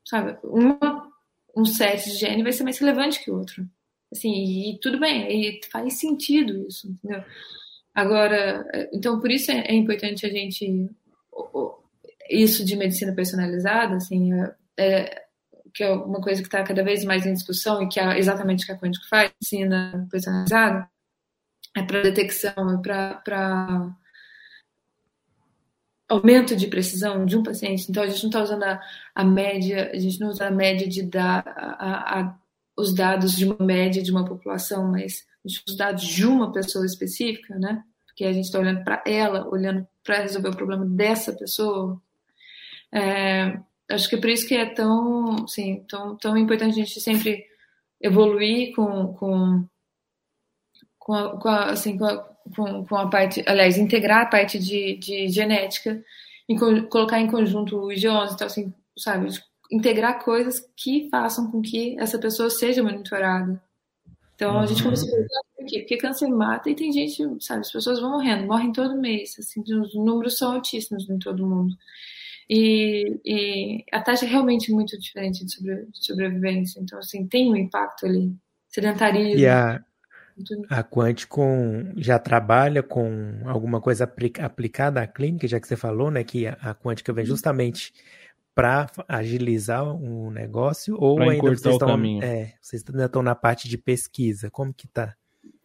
sabe, 0.05 0.37
uma, 0.45 1.11
um 1.53 1.65
set 1.65 2.09
de 2.09 2.15
gene 2.17 2.41
vai 2.41 2.53
ser 2.53 2.63
mais 2.63 2.77
relevante 2.77 3.21
que 3.21 3.29
o 3.29 3.37
outro. 3.37 3.67
Assim, 4.09 4.31
e 4.31 4.79
tudo 4.79 4.97
bem, 4.97 5.27
e 5.29 5.59
faz 5.69 5.99
sentido 5.99 6.65
isso, 6.65 6.87
entendeu? 6.87 7.21
Agora, 7.97 8.63
então 8.93 9.19
por 9.19 9.31
isso 9.31 9.49
é, 9.49 9.61
é 9.69 9.73
importante 9.73 10.23
a 10.23 10.29
gente 10.29 10.87
isso 12.29 12.63
de 12.63 12.75
medicina 12.75 13.11
personalizada, 13.11 13.95
assim, 13.95 14.31
é, 14.33 14.55
é, 14.77 15.23
que 15.73 15.83
é 15.83 15.91
uma 15.91 16.21
coisa 16.21 16.39
que 16.41 16.47
está 16.47 16.61
cada 16.61 16.83
vez 16.83 17.03
mais 17.03 17.25
em 17.25 17.33
discussão 17.33 17.81
e 17.81 17.89
que 17.89 17.99
é 17.99 18.19
exatamente 18.19 18.63
o 18.63 18.67
que 18.67 18.71
a 18.71 18.77
Quântico 18.77 19.07
faz, 19.09 19.31
medicina 19.41 20.07
personalizada, 20.11 20.87
é 21.75 21.81
para 21.81 22.03
detecção, 22.03 22.53
é 22.69 22.77
para 22.77 23.95
aumento 26.07 26.55
de 26.55 26.67
precisão 26.67 27.25
de 27.25 27.35
um 27.35 27.41
paciente. 27.41 27.87
Então 27.89 28.03
a 28.03 28.07
gente 28.07 28.21
não 28.21 28.29
está 28.29 28.43
usando 28.43 28.63
a, 28.63 28.79
a, 29.15 29.23
média, 29.23 29.89
a 29.91 29.97
gente 29.97 30.19
não 30.19 30.29
usa 30.29 30.45
a 30.45 30.51
média 30.51 30.87
de 30.87 31.01
dar 31.01 31.43
a, 31.47 32.19
a, 32.19 32.37
os 32.77 32.93
dados 32.93 33.33
de 33.33 33.45
uma 33.45 33.65
média 33.65 34.03
de 34.03 34.11
uma 34.11 34.23
população, 34.23 34.91
mas 34.91 35.25
os 35.67 35.75
dados 35.75 36.03
de 36.03 36.25
uma 36.25 36.51
pessoa 36.51 36.85
específica, 36.85 37.57
né? 37.57 37.83
Porque 38.05 38.25
a 38.25 38.33
gente 38.33 38.45
está 38.45 38.59
olhando 38.59 38.83
para 38.83 39.03
ela, 39.05 39.47
olhando 39.47 39.87
para 40.03 40.21
resolver 40.21 40.49
o 40.49 40.55
problema 40.55 40.85
dessa 40.85 41.33
pessoa. 41.33 42.01
É, 42.91 43.59
acho 43.89 44.09
que 44.09 44.15
é 44.15 44.19
por 44.19 44.29
isso 44.29 44.47
que 44.47 44.55
é 44.55 44.65
tão, 44.65 45.43
assim, 45.43 45.85
tão, 45.87 46.15
tão 46.17 46.37
importante 46.37 46.71
a 46.71 46.85
gente 46.85 46.99
sempre 46.99 47.45
evoluir 48.01 48.75
com, 48.75 49.13
com, 49.13 49.67
com, 50.97 51.13
a, 51.13 51.39
com 51.39 51.49
a, 51.49 51.65
assim, 51.71 51.97
com 51.97 52.05
a, 52.05 52.17
com, 52.55 52.85
com 52.85 52.95
a 52.95 53.09
parte, 53.09 53.43
aliás, 53.47 53.77
integrar 53.77 54.21
a 54.23 54.29
parte 54.29 54.59
de, 54.59 54.97
de 54.97 55.27
genética 55.29 56.03
e 56.47 56.55
colocar 56.87 57.19
em 57.19 57.29
conjunto 57.29 57.79
os 57.79 57.97
idiomas, 57.97 58.33
então, 58.33 58.47
assim, 58.47 58.73
sabe, 58.97 59.27
integrar 59.71 60.23
coisas 60.23 60.61
que 60.75 61.09
façam 61.09 61.51
com 61.51 61.61
que 61.61 61.99
essa 61.99 62.17
pessoa 62.17 62.49
seja 62.49 62.83
monitorada. 62.83 63.61
Então 64.37 64.59
a 64.59 64.67
gente 64.67 64.83
começou 64.83 65.09
a 65.09 65.11
perguntar 65.11 65.41
por 65.55 65.65
quê? 65.65 65.79
Porque 65.79 65.97
câncer 65.97 66.27
mata 66.27 66.69
e 66.69 66.75
tem 66.75 66.91
gente, 66.91 67.43
sabe, 67.43 67.61
as 67.61 67.71
pessoas 67.71 67.99
vão 67.99 68.11
morrendo, 68.11 68.45
morrem 68.45 68.71
todo 68.71 68.95
mês, 68.95 69.35
assim, 69.39 69.61
os 69.61 69.95
números 69.95 70.37
são 70.37 70.53
altíssimos 70.53 71.09
em 71.09 71.17
todo 71.17 71.47
mundo. 71.47 71.75
E, 72.47 73.19
e 73.25 73.83
a 73.91 73.99
taxa 73.99 74.25
é 74.25 74.29
realmente 74.29 74.71
muito 74.71 74.97
diferente 74.99 75.43
de, 75.43 75.51
sobre, 75.51 75.87
de 75.87 76.05
sobrevivência, 76.05 76.79
então 76.79 76.99
assim, 76.99 77.25
tem 77.25 77.51
um 77.51 77.55
impacto 77.55 78.05
ali. 78.05 78.31
Sedentarismo. 78.69 79.39
E 79.39 79.47
a, 79.47 79.83
a 80.69 80.83
Quanticom 80.83 81.93
já 81.97 82.19
trabalha 82.19 82.83
com 82.83 83.41
alguma 83.43 83.81
coisa 83.81 84.03
aplicada 84.39 85.01
à 85.01 85.07
clínica, 85.07 85.47
já 85.47 85.59
que 85.59 85.67
você 85.67 85.75
falou, 85.75 86.11
né, 86.11 86.23
que 86.23 86.45
a, 86.45 86.53
a 86.61 86.75
Quântica 86.75 87.11
vem 87.11 87.25
justamente 87.25 87.91
para 88.57 88.89
agilizar 89.07 89.83
o 89.85 90.31
negócio 90.31 90.97
ou 90.99 91.17
pra 91.17 91.29
ainda 91.29 91.43
vocês 91.43 91.73
estão, 91.73 92.23
é, 92.23 92.55
vocês 92.59 92.83
ainda 92.89 93.05
estão 93.05 93.21
na 93.21 93.35
parte 93.35 93.69
de 93.69 93.77
pesquisa? 93.77 94.49
Como 94.49 94.73
que 94.73 94.87
tá? 94.87 95.15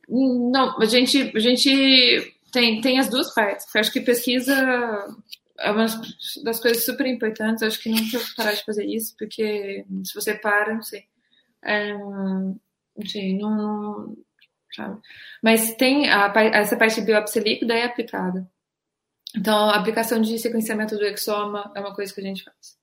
Não, 0.06 0.78
a 0.78 0.84
gente, 0.84 1.32
a 1.34 1.38
gente 1.38 2.36
tem, 2.52 2.82
tem 2.82 2.98
as 2.98 3.08
duas 3.08 3.32
partes. 3.32 3.66
Eu 3.74 3.80
acho 3.80 3.90
que 3.90 4.02
pesquisa 4.02 4.54
é 5.58 5.70
uma 5.70 5.86
das 6.44 6.60
coisas 6.60 6.84
super 6.84 7.06
importantes. 7.06 7.62
Eu 7.62 7.68
acho 7.68 7.80
que 7.80 7.88
não 7.88 7.96
precisa 7.96 8.34
parar 8.36 8.52
de 8.52 8.62
fazer 8.62 8.84
isso, 8.84 9.16
porque 9.18 9.86
se 10.04 10.14
você 10.14 10.34
para, 10.34 10.74
não 10.74 10.82
sei. 10.82 11.04
É, 11.64 11.94
enfim, 12.98 13.38
não, 13.38 13.56
não 13.56 14.16
sabe? 14.70 15.00
Mas 15.42 15.74
tem 15.76 16.10
a, 16.10 16.30
essa 16.52 16.76
parte 16.76 17.00
de 17.00 17.06
biópsia 17.06 17.40
líquida 17.40 17.72
é 17.72 17.84
aplicada. 17.84 18.46
Então, 19.34 19.70
a 19.70 19.76
aplicação 19.76 20.20
de 20.20 20.38
sequenciamento 20.38 20.94
do 20.94 21.06
exoma 21.06 21.72
é 21.74 21.80
uma 21.80 21.94
coisa 21.94 22.12
que 22.12 22.20
a 22.20 22.24
gente 22.24 22.44
faz. 22.44 22.81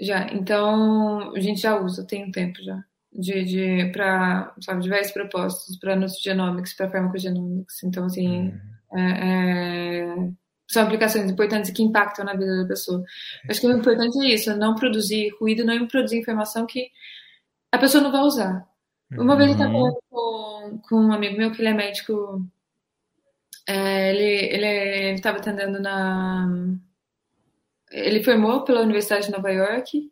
Já, 0.00 0.26
então 0.32 1.32
a 1.34 1.40
gente 1.40 1.60
já 1.60 1.78
usa, 1.78 2.06
tem 2.06 2.24
um 2.24 2.30
tempo 2.30 2.62
já, 2.62 2.82
de, 3.12 3.44
de 3.44 3.92
para, 3.92 4.52
sabe, 4.60 4.82
diversos 4.82 5.12
propósitos, 5.12 5.78
para 5.78 5.94
nutrigenomics, 5.94 6.74
para 6.74 6.90
farmacogenomics. 6.90 7.82
Então, 7.84 8.06
assim, 8.06 8.52
uhum. 8.92 8.98
é, 8.98 10.10
é, 10.10 10.28
são 10.68 10.82
aplicações 10.82 11.30
importantes 11.30 11.70
que 11.70 11.82
impactam 11.82 12.24
na 12.24 12.34
vida 12.34 12.62
da 12.62 12.68
pessoa. 12.68 13.04
Acho 13.48 13.60
que 13.60 13.66
o 13.68 13.76
importante 13.76 14.18
é 14.18 14.34
isso, 14.34 14.50
é 14.50 14.56
não 14.56 14.74
produzir 14.74 15.30
ruído, 15.40 15.64
não 15.64 15.86
produzir 15.86 16.18
informação 16.18 16.66
que 16.66 16.90
a 17.70 17.78
pessoa 17.78 18.02
não 18.02 18.10
vai 18.10 18.22
usar. 18.22 18.66
Uma 19.12 19.32
uhum. 19.32 19.38
vez 19.38 19.50
eu 19.50 19.56
estava 19.56 19.72
falando 19.72 19.98
com, 20.10 20.78
com 20.88 20.96
um 20.96 21.12
amigo 21.12 21.36
meu 21.36 21.52
que 21.52 21.60
ele 21.60 21.68
é 21.68 21.74
médico, 21.74 22.44
é, 23.66 24.10
ele 24.10 25.14
estava 25.14 25.38
atendendo 25.38 25.80
na 25.80 26.48
ele 27.94 28.22
formou 28.22 28.64
pela 28.64 28.82
Universidade 28.82 29.26
de 29.26 29.32
Nova 29.32 29.50
York 29.50 30.10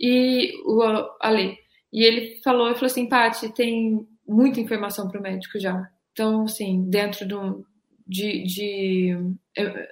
e 0.00 0.52
o 0.64 0.82
Ali. 1.20 1.56
E 1.92 2.04
ele 2.04 2.40
falou, 2.42 2.66
ele 2.66 2.74
falou 2.74 2.90
assim, 2.90 3.08
Paty, 3.08 3.52
tem 3.54 4.06
muita 4.26 4.60
informação 4.60 5.08
para 5.08 5.20
o 5.20 5.22
médico 5.22 5.58
já. 5.58 5.88
Então, 6.12 6.44
assim, 6.44 6.88
dentro 6.88 7.26
do, 7.26 7.66
de, 8.06 8.42
de 8.44 9.16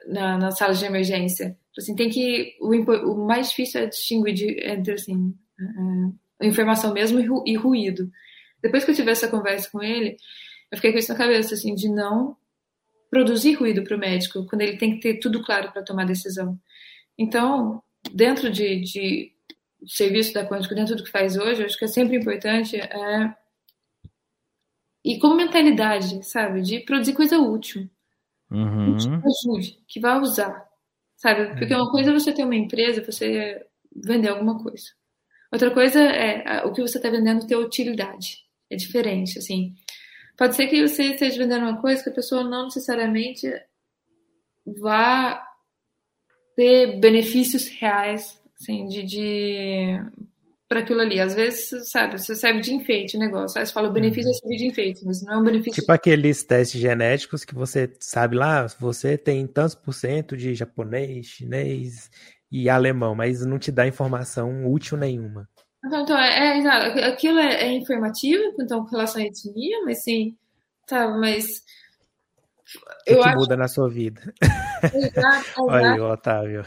na, 0.08 0.38
na 0.38 0.50
sala 0.50 0.74
de 0.74 0.84
emergência, 0.84 1.56
assim, 1.76 1.94
tem 1.94 2.08
que 2.10 2.56
o, 2.60 2.74
o 3.12 3.26
mais 3.26 3.50
difícil 3.50 3.82
é 3.82 3.86
distinguir 3.86 4.34
de, 4.34 4.66
entre 4.66 4.94
assim 4.94 5.34
é, 6.40 6.46
informação 6.46 6.92
mesmo 6.92 7.20
e, 7.20 7.52
e 7.52 7.56
ruído. 7.56 8.10
Depois 8.62 8.84
que 8.84 8.90
eu 8.90 8.94
tive 8.94 9.10
essa 9.10 9.28
conversa 9.28 9.70
com 9.70 9.82
ele, 9.82 10.16
eu 10.70 10.76
fiquei 10.76 10.92
com 10.92 10.98
isso 10.98 11.12
na 11.12 11.18
cabeça, 11.18 11.54
assim, 11.54 11.74
de 11.74 11.88
não 11.88 12.36
produzir 13.10 13.54
ruído 13.54 13.82
para 13.82 13.96
o 13.96 14.00
médico 14.00 14.46
quando 14.46 14.62
ele 14.62 14.76
tem 14.76 14.94
que 14.94 15.00
ter 15.00 15.18
tudo 15.18 15.42
claro 15.42 15.72
para 15.72 15.82
tomar 15.82 16.04
decisão. 16.04 16.58
Então, 17.20 17.82
dentro 18.14 18.50
de, 18.50 18.80
de 18.80 19.32
serviço 19.86 20.32
da 20.32 20.48
Quântico, 20.48 20.74
dentro 20.74 20.96
do 20.96 21.04
que 21.04 21.10
faz 21.10 21.36
hoje, 21.36 21.62
acho 21.62 21.78
que 21.78 21.84
é 21.84 21.88
sempre 21.88 22.16
importante 22.16 22.76
é, 22.76 23.36
e 25.04 25.18
como 25.18 25.36
mentalidade, 25.36 26.26
sabe, 26.26 26.62
de 26.62 26.80
produzir 26.80 27.12
coisa 27.12 27.38
útil, 27.38 27.86
uhum. 28.50 28.96
que 28.96 29.06
ajude, 29.06 29.84
que 29.86 30.00
vá 30.00 30.18
usar, 30.18 30.66
sabe? 31.14 31.58
Porque 31.58 31.74
uma 31.74 31.90
coisa 31.90 32.08
é 32.10 32.14
você 32.14 32.32
ter 32.32 32.42
uma 32.42 32.56
empresa, 32.56 33.04
você 33.04 33.66
vender 33.94 34.28
alguma 34.28 34.62
coisa. 34.62 34.86
Outra 35.52 35.70
coisa 35.70 36.00
é 36.00 36.64
o 36.64 36.72
que 36.72 36.80
você 36.80 36.96
está 36.96 37.10
vendendo 37.10 37.46
ter 37.46 37.56
utilidade. 37.56 38.38
É 38.70 38.76
diferente, 38.76 39.38
assim. 39.38 39.74
Pode 40.38 40.56
ser 40.56 40.68
que 40.68 40.88
você 40.88 41.12
esteja 41.12 41.36
vendendo 41.36 41.64
uma 41.64 41.82
coisa 41.82 42.02
que 42.02 42.08
a 42.08 42.14
pessoa 42.14 42.44
não 42.44 42.64
necessariamente 42.64 43.46
vá 44.64 45.49
ter 46.56 46.98
benefícios 46.98 47.68
reais, 47.68 48.40
assim, 48.60 48.86
de, 48.86 49.02
de 49.02 50.00
para 50.68 50.80
aquilo 50.80 51.00
ali. 51.00 51.20
Às 51.20 51.34
vezes, 51.34 51.90
sabe, 51.90 52.18
você 52.18 52.34
serve 52.34 52.60
de 52.60 52.72
enfeite 52.72 53.16
o 53.16 53.20
negócio. 53.20 53.58
Aí 53.58 53.66
você 53.66 53.72
fala, 53.72 53.88
o 53.88 53.92
benefício 53.92 54.30
uhum. 54.30 54.36
é 54.36 54.38
servir 54.38 54.56
de 54.56 54.66
enfeite, 54.66 55.04
mas 55.04 55.22
não 55.22 55.34
é 55.34 55.36
um 55.38 55.44
benefício. 55.44 55.80
Tipo 55.80 55.92
aqueles 55.92 56.44
testes 56.44 56.80
genéticos 56.80 57.44
que 57.44 57.54
você 57.54 57.92
sabe 57.98 58.36
lá, 58.36 58.66
você 58.78 59.18
tem 59.18 59.46
tantos 59.46 59.74
por 59.74 59.92
cento 59.92 60.36
de 60.36 60.54
japonês, 60.54 61.26
chinês 61.26 62.10
e 62.50 62.68
alemão, 62.68 63.14
mas 63.14 63.44
não 63.44 63.58
te 63.58 63.72
dá 63.72 63.86
informação 63.86 64.70
útil 64.70 64.96
nenhuma. 64.96 65.48
Então, 65.84 66.02
então 66.02 66.18
é, 66.18 66.58
é, 66.58 67.06
aquilo 67.06 67.38
é, 67.38 67.62
é, 67.62 67.72
informativo, 67.72 68.54
então, 68.60 68.84
com 68.84 68.90
relação 68.90 69.22
à 69.22 69.24
etnia, 69.24 69.82
mas 69.84 70.02
sim, 70.02 70.36
Sabe, 70.90 71.20
mas. 71.20 71.62
O 72.76 73.04
que, 73.04 73.16
que 73.16 73.34
muda 73.34 73.56
na 73.56 73.68
sua 73.68 73.88
vida? 73.88 74.32
Exato, 74.94 75.64
Olha 75.64 75.92
aí, 75.92 76.00
Otávio. 76.00 76.64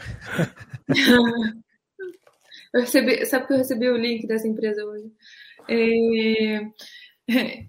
eu 2.74 2.80
recebi, 2.80 3.24
sabe 3.26 3.46
que 3.46 3.52
eu 3.52 3.58
recebi 3.58 3.88
o 3.88 3.96
link 3.96 4.26
dessa 4.26 4.46
empresa 4.46 4.84
hoje? 4.84 5.10
É, 5.68 6.60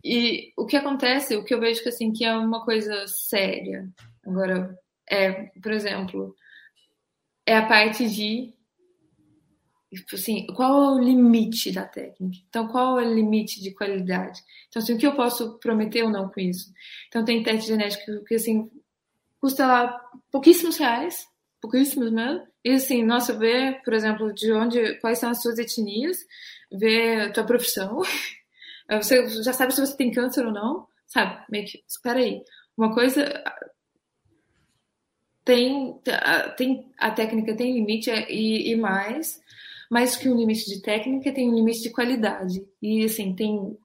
e 0.03 0.51
o 0.57 0.65
que 0.65 0.75
acontece, 0.75 1.35
o 1.35 1.43
que 1.43 1.53
eu 1.53 1.59
vejo 1.59 1.81
que 1.81 1.89
assim 1.89 2.11
que 2.11 2.25
é 2.25 2.35
uma 2.35 2.65
coisa 2.65 3.05
séria. 3.07 3.87
Agora 4.25 4.77
é, 5.09 5.51
por 5.61 5.71
exemplo, 5.71 6.35
é 7.45 7.55
a 7.57 7.65
parte 7.65 8.09
de 8.09 8.54
assim, 10.13 10.45
qual 10.47 10.71
é 10.71 10.95
o 10.95 11.03
limite 11.03 11.71
da 11.71 11.85
técnica? 11.85 12.43
Então, 12.49 12.67
qual 12.67 12.99
é 12.99 13.05
o 13.05 13.13
limite 13.13 13.61
de 13.61 13.71
qualidade? 13.71 14.41
Então, 14.67 14.81
assim, 14.81 14.93
o 14.93 14.97
que 14.97 15.07
eu 15.07 15.15
posso 15.15 15.57
prometer 15.59 16.03
ou 16.03 16.09
não 16.09 16.29
com 16.29 16.39
isso? 16.39 16.71
Então, 17.07 17.23
tem 17.23 17.43
teste 17.43 17.67
genético 17.67 18.23
que, 18.25 18.35
assim, 18.35 18.69
custa 19.39 19.65
lá 19.65 20.01
pouquíssimos 20.31 20.77
reais, 20.77 21.27
pouquíssimos 21.61 22.11
mesmo. 22.11 22.45
E, 22.63 22.71
assim, 22.71 23.03
nossa, 23.03 23.37
ver, 23.37 23.81
por 23.83 23.93
exemplo, 23.93 24.33
de 24.33 24.51
onde, 24.51 24.95
quais 24.95 25.19
são 25.19 25.29
as 25.29 25.41
suas 25.41 25.59
etnias, 25.59 26.17
ver 26.71 27.21
a 27.21 27.31
tua 27.31 27.45
profissão. 27.45 28.01
Você 29.01 29.27
já 29.43 29.51
sabe 29.51 29.73
se 29.73 29.81
você 29.81 29.97
tem 29.97 30.11
câncer 30.11 30.45
ou 30.45 30.51
não, 30.51 30.87
sabe? 31.07 31.43
Meio 31.49 31.65
que, 31.65 31.83
espera 31.87 32.19
aí. 32.19 32.43
Uma 32.77 32.93
coisa 32.93 33.43
tem, 35.45 35.99
tem 36.57 36.91
a 36.97 37.11
técnica 37.11 37.55
tem 37.55 37.73
limite 37.73 38.09
e, 38.09 38.71
e 38.71 38.75
mais 38.75 39.39
mais 39.89 40.15
que 40.15 40.29
um 40.29 40.37
limite 40.37 40.65
de 40.65 40.81
técnica, 40.81 41.33
tem 41.33 41.49
um 41.49 41.55
limite 41.55 41.81
de 41.81 41.89
qualidade. 41.91 42.63
E, 42.81 43.03
assim, 43.03 43.33
tem 43.35 43.77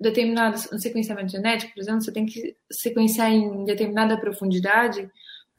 determinados, 0.00 0.70
no 0.70 0.78
sequenciamento 0.78 1.32
genético, 1.32 1.74
por 1.74 1.80
exemplo, 1.80 2.02
você 2.02 2.12
tem 2.12 2.26
que 2.26 2.56
sequenciar 2.70 3.32
em 3.32 3.64
determinada 3.64 4.18
profundidade 4.18 5.10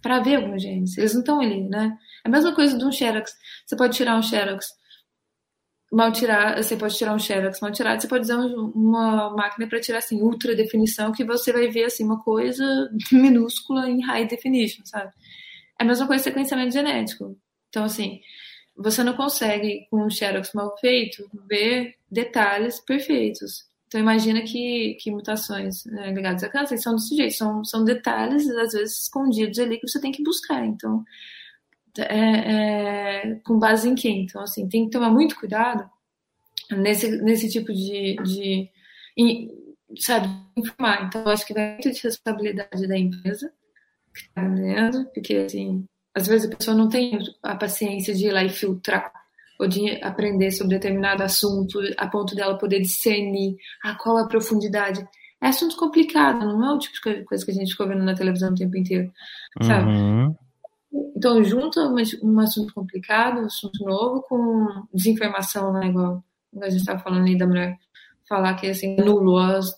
para 0.02 0.20
ver 0.20 0.38
alguns 0.38 0.62
genes. 0.62 0.98
Eles 0.98 1.14
não 1.14 1.22
estão 1.22 1.42
ali, 1.42 1.62
né? 1.68 1.98
É 2.26 2.30
a 2.30 2.32
mesma 2.32 2.56
coisa 2.56 2.78
de 2.78 2.86
um 2.86 2.92
xerox. 2.92 3.32
Você 3.66 3.76
pode 3.76 3.96
tirar 3.96 4.18
um 4.18 4.22
xerox 4.22 4.68
mal 5.92 6.12
tirar, 6.12 6.62
você 6.62 6.78
pode 6.78 6.96
tirar 6.98 7.14
um 7.14 7.20
xerox 7.20 7.60
mal 7.62 7.72
tirado, 7.72 8.00
você 8.00 8.08
pode 8.08 8.24
usar 8.24 8.38
uma 8.38 9.32
máquina 9.32 9.68
para 9.68 9.80
tirar 9.80 9.98
assim 10.00 10.22
ultra 10.22 10.56
definição 10.56 11.12
que 11.12 11.24
você 11.24 11.52
vai 11.52 11.68
ver 11.68 11.86
assim 11.86 12.06
uma 12.06 12.22
coisa 12.24 12.64
minúscula 13.12 13.90
em 13.90 14.02
high 14.02 14.28
definition, 14.28 14.86
sabe? 14.86 15.12
É 15.80 15.84
a 15.84 15.86
mesma 15.86 16.08
coisa 16.08 16.24
sequenciamento 16.24 16.74
genético. 16.74 17.36
Então 17.70 17.84
assim, 17.84 18.22
você 18.80 19.04
não 19.04 19.14
consegue, 19.14 19.86
com 19.92 20.06
um 20.06 20.10
Xerox 20.10 20.54
mal 20.54 20.76
feito, 20.78 21.30
ver 21.50 21.96
detalhes 22.10 22.80
perfeitos. 22.80 23.68
Então, 23.88 24.00
imagina 24.00 24.42
que, 24.44 24.96
que 25.02 25.12
mutações 25.12 25.84
né, 25.86 26.14
ligadas 26.14 26.44
a 26.44 26.50
câncer 26.50 26.78
são 26.78 26.96
desse 26.96 27.16
jeito, 27.16 27.36
são, 27.36 27.66
são 27.66 27.84
detalhes, 27.84 28.48
às 28.50 28.72
vezes, 28.72 29.02
escondidos 29.02 29.60
ali 29.60 29.80
que 29.80 29.88
você 29.88 30.00
tem 30.00 30.12
que 30.12 30.24
buscar. 30.24 30.66
Então, 30.66 31.04
é, 31.98 33.24
é, 33.26 33.36
com 33.44 33.60
base 33.60 33.90
em 33.90 33.96
quê? 33.96 34.10
Então, 34.10 34.42
assim, 34.42 34.70
tem 34.70 34.86
que 34.86 34.92
tomar 34.92 35.10
muito 35.10 35.36
cuidado 35.36 35.90
nesse, 36.72 37.22
nesse 37.22 37.50
tipo 37.50 37.74
de, 37.74 38.16
de, 38.24 38.70
sabe, 39.98 40.30
informar. 40.56 41.08
Então, 41.08 41.28
acho 41.28 41.46
que 41.46 41.54
vai 41.54 41.74
muito 41.74 41.92
de 41.92 42.02
responsabilidade 42.02 42.88
da 42.88 42.98
empresa 42.98 43.52
que 44.14 44.22
está 44.22 44.48
vendendo, 44.48 45.06
porque, 45.14 45.36
assim, 45.36 45.86
às 46.16 46.28
vezes 46.28 46.52
a 46.52 46.56
pessoa 46.56 46.76
não 46.76 46.90
tem 46.90 47.20
a 47.44 47.56
paciência 47.56 48.14
de 48.14 48.28
ir 48.28 48.32
lá 48.32 48.44
e 48.44 48.50
filtrar 48.50 49.12
ou 49.60 49.68
de 49.68 50.02
aprender 50.04 50.52
sobre 50.52 50.76
determinado 50.76 51.22
assunto 51.22 51.80
a 51.98 52.08
ponto 52.08 52.34
dela 52.34 52.58
poder 52.58 52.80
discernir 52.80 53.58
a 53.84 53.92
ah, 53.92 53.96
qual 53.96 54.18
é 54.18 54.24
a 54.24 54.28
profundidade. 54.28 55.06
É 55.42 55.48
assunto 55.48 55.76
complicado, 55.78 56.40
não 56.40 56.66
é 56.66 56.74
o 56.74 56.80
tipo 56.80 56.96
de 56.96 57.24
coisa 57.24 57.46
que 57.46 57.52
a 57.52 57.54
gente 57.54 57.72
ficou 57.72 57.88
vendo 57.88 58.04
na 58.04 58.16
televisão 58.16 58.52
o 58.52 58.56
tempo 58.56 58.76
inteiro, 58.78 59.12
sabe? 59.62 59.90
Uhum. 59.92 60.36
Então, 61.16 61.44
junta 61.44 61.82
um 62.24 62.40
assunto 62.40 62.74
complicado, 62.74 63.42
um 63.42 63.46
assunto 63.46 63.84
novo, 63.86 64.22
com 64.24 64.88
desinformação, 64.94 65.72
né? 65.74 65.88
Igual 65.88 66.24
a 66.62 66.70
gente 66.70 66.80
estava 66.80 67.00
falando 67.00 67.28
aí 67.28 67.38
da 67.38 67.46
mulher 67.46 67.78
falar 68.28 68.56
que 68.56 68.68
assim, 68.68 68.96
nulo 68.96 69.38
as, 69.38 69.76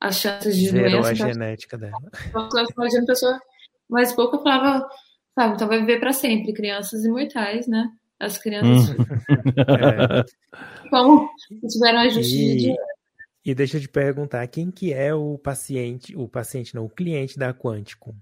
as 0.00 0.16
chances 0.16 0.56
de 0.56 0.68
Zero 0.68 1.02
doença. 1.02 1.10
a 1.10 1.14
genética 1.14 1.78
dela. 1.78 1.98
Imagina 2.76 3.02
a 3.02 3.06
pessoa 3.06 3.40
mais 3.88 4.12
pouco 4.12 4.42
falava 4.42 4.86
Sabe, 5.34 5.54
então 5.54 5.68
vai 5.68 5.80
viver 5.80 5.98
para 5.98 6.12
sempre, 6.12 6.52
crianças 6.52 7.04
imortais, 7.04 7.66
né? 7.66 7.90
As 8.20 8.38
crianças. 8.38 8.90
Hum. 8.90 8.96
é. 9.66 10.88
Como 10.90 11.30
tiveram 11.68 12.00
a 12.00 12.08
justiça 12.08 12.52
e, 12.52 12.56
de. 12.56 12.74
E 13.44 13.54
deixa 13.54 13.76
eu 13.76 13.80
te 13.80 13.88
perguntar, 13.88 14.46
quem 14.46 14.70
que 14.70 14.92
é 14.92 15.12
o 15.12 15.36
paciente, 15.36 16.14
o 16.16 16.28
paciente 16.28 16.74
não, 16.74 16.84
o 16.84 16.90
cliente 16.90 17.38
da 17.38 17.52
Quantico? 17.52 18.14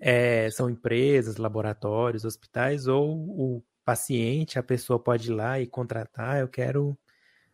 É, 0.00 0.48
são 0.50 0.70
empresas, 0.70 1.36
laboratórios, 1.36 2.24
hospitais 2.24 2.86
ou 2.86 3.10
o 3.12 3.62
paciente, 3.84 4.58
a 4.58 4.62
pessoa 4.62 4.98
pode 4.98 5.30
ir 5.30 5.34
lá 5.34 5.58
e 5.58 5.66
contratar, 5.66 6.40
eu 6.40 6.48
quero, 6.48 6.96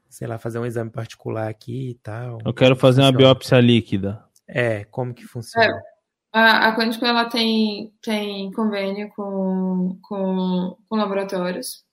sei 0.09 0.27
lá, 0.27 0.39
fazer 0.39 0.59
um 0.59 0.67
exame 0.67 0.91
particular 0.91 1.49
aqui 1.49 1.91
e 1.91 1.95
tal. 1.95 2.39
Eu 2.45 2.53
quero 2.53 2.77
fazer 2.77 3.03
funciona? 3.03 3.11
uma 3.11 3.17
biópsia 3.17 3.61
líquida. 3.61 4.23
É, 4.47 4.85
como 4.85 5.15
que 5.15 5.25
funciona? 5.25 5.67
É. 5.67 5.98
A, 6.39 6.69
a 6.69 6.77
Quântico 6.77 7.05
ela 7.05 7.25
tem, 7.25 7.93
tem 8.01 8.53
convênio 8.53 9.09
com, 9.17 9.99
com, 10.03 10.79
com 10.89 10.97
laboratórios, 10.97 11.85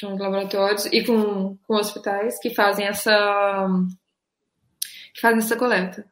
com 0.00 0.16
laboratórios 0.16 0.86
e 0.86 1.04
com, 1.04 1.56
com 1.66 1.74
hospitais 1.74 2.38
que 2.38 2.54
fazem 2.54 2.86
essa 2.86 3.66
que 5.12 5.20
fazem 5.20 5.40
essa 5.40 5.56
coleta. 5.56 6.06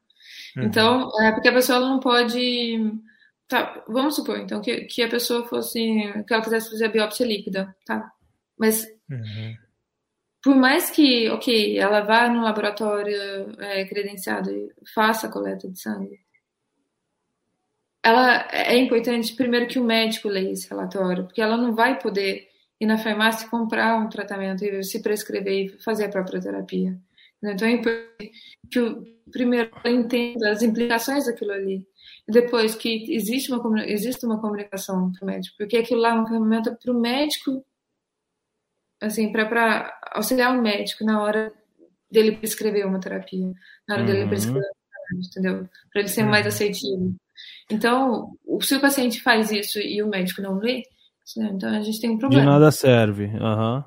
Uhum. 0.57 0.65
Então, 0.65 1.11
é 1.23 1.31
porque 1.31 1.47
a 1.47 1.53
pessoa 1.53 1.79
não 1.79 2.01
pode 2.01 2.93
tá, 3.47 3.85
vamos 3.87 4.17
supor 4.17 4.41
então 4.41 4.61
que, 4.61 4.81
que 4.87 5.05
a 5.05 5.09
pessoa 5.09 5.47
fosse 5.47 5.79
que 6.27 6.35
ela 6.35 6.43
quisesse 6.43 6.71
fazer 6.71 6.87
a 6.87 6.91
biópsia 6.91 7.25
líquida, 7.25 7.73
tá? 7.85 8.11
Mas 8.59 8.85
uhum. 9.09 9.55
por 10.43 10.57
mais 10.57 10.91
que, 10.91 11.31
ok, 11.31 11.79
ela 11.79 12.01
vá 12.01 12.29
no 12.29 12.43
laboratório 12.43 13.55
é, 13.61 13.85
credenciado 13.85 14.51
e 14.51 14.75
faça 14.93 15.29
a 15.29 15.31
coleta 15.31 15.71
de 15.71 15.81
sangue, 15.81 16.26
ela 18.07 18.47
é 18.53 18.77
importante 18.77 19.35
primeiro 19.35 19.67
que 19.67 19.81
o 19.81 19.85
médico 19.85 20.29
leia 20.29 20.53
esse 20.53 20.71
relatório, 20.71 21.25
porque 21.25 21.43
ela 21.43 21.57
não 21.57 21.75
vai 21.75 21.99
poder 21.99 22.49
ir 22.81 22.87
na 22.87 22.97
farmácia 22.97 23.49
comprar 23.49 23.97
um 23.97 24.09
tratamento 24.09 24.65
e 24.65 24.85
se 24.85 25.03
prescrever 25.03 25.65
e 25.65 25.69
fazer 25.83 26.05
a 26.05 26.09
própria 26.09 26.41
terapia. 26.41 26.97
Então 27.43 27.67
é 27.67 27.73
importante 27.73 28.31
que 28.71 28.79
o 28.79 29.05
primeiro 29.33 29.73
entenda 29.85 30.53
as 30.53 30.63
implicações 30.63 31.27
daquilo 31.27 31.51
ali. 31.51 31.85
E 32.29 32.33
depois 32.33 32.77
que 32.77 33.13
existe 33.13 33.53
uma, 33.53 33.85
existe 33.85 34.25
uma 34.25 34.41
comunicação 34.41 35.11
para 35.11 35.25
o 35.25 35.27
médico, 35.27 35.57
porque 35.59 35.77
aquilo 35.77 36.01
lá 36.01 36.11
é 36.11 36.13
uma 36.13 36.29
ferramenta 36.29 36.79
para 36.81 36.93
o 36.93 37.01
médico, 37.01 37.65
assim, 39.01 39.33
para 39.33 39.99
auxiliar 40.13 40.57
o 40.57 40.63
médico 40.63 41.05
na 41.05 41.21
hora 41.21 41.53
dele 42.09 42.37
prescrever 42.37 42.87
uma 42.87 43.01
terapia, 43.01 43.53
na 43.89 43.97
hora 43.97 44.05
uhum. 44.05 44.13
dele 44.13 44.29
prescrever, 44.29 44.71
entendeu? 45.13 45.69
Para 45.91 46.03
ele 46.03 46.09
ser 46.09 46.23
uhum. 46.23 46.31
mais 46.31 46.47
assertivo. 46.47 47.17
Então, 47.71 48.37
se 48.61 48.75
o 48.75 48.81
paciente 48.81 49.21
faz 49.23 49.51
isso 49.51 49.79
e 49.79 50.03
o 50.03 50.09
médico 50.09 50.43
não 50.43 50.59
lê, 50.59 50.83
né, 51.37 51.51
então 51.55 51.69
a 51.71 51.83
gente 51.83 52.01
tem 52.01 52.11
um 52.11 52.19
problema. 52.19 52.45
De 52.45 52.51
nada 52.51 52.71
serve. 52.71 53.25
Uhum. 53.27 53.85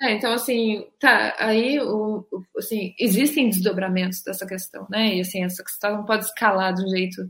É, 0.00 0.12
então, 0.14 0.32
assim, 0.32 0.84
tá, 1.00 1.34
aí, 1.38 1.80
o, 1.80 2.26
assim, 2.58 2.94
existem 3.00 3.48
desdobramentos 3.48 4.22
dessa 4.22 4.46
questão, 4.46 4.86
né? 4.90 5.14
E, 5.14 5.20
assim, 5.20 5.42
essa 5.42 5.64
questão 5.64 5.96
não 5.96 6.04
pode 6.04 6.26
escalar 6.26 6.74
de 6.74 6.84
um 6.84 6.88
jeito, 6.88 7.22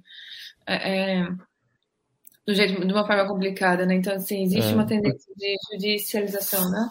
é, 0.66 1.20
é, 1.20 1.28
do 2.44 2.54
jeito, 2.54 2.84
de 2.84 2.92
uma 2.92 3.06
forma 3.06 3.26
complicada, 3.28 3.86
né? 3.86 3.94
Então, 3.94 4.14
assim, 4.14 4.42
existe 4.42 4.72
é. 4.72 4.74
uma 4.74 4.84
tendência 4.84 5.32
de 5.36 5.56
judicialização, 5.72 6.68
né? 6.68 6.90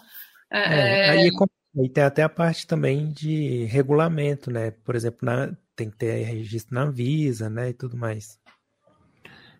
É, 0.50 0.60
é, 0.60 1.10
aí, 1.10 1.30
e 1.76 1.90
tem 1.90 2.04
até 2.06 2.24
a 2.24 2.30
parte 2.30 2.66
também 2.66 3.12
de 3.12 3.66
regulamento, 3.66 4.50
né? 4.50 4.72
Por 4.72 4.96
exemplo, 4.96 5.20
na, 5.24 5.52
tem 5.76 5.90
que 5.90 5.98
ter 5.98 6.24
registro 6.24 6.74
na 6.74 6.84
Anvisa, 6.84 7.50
né? 7.50 7.70
E 7.70 7.74
tudo 7.74 7.98
mais. 7.98 8.40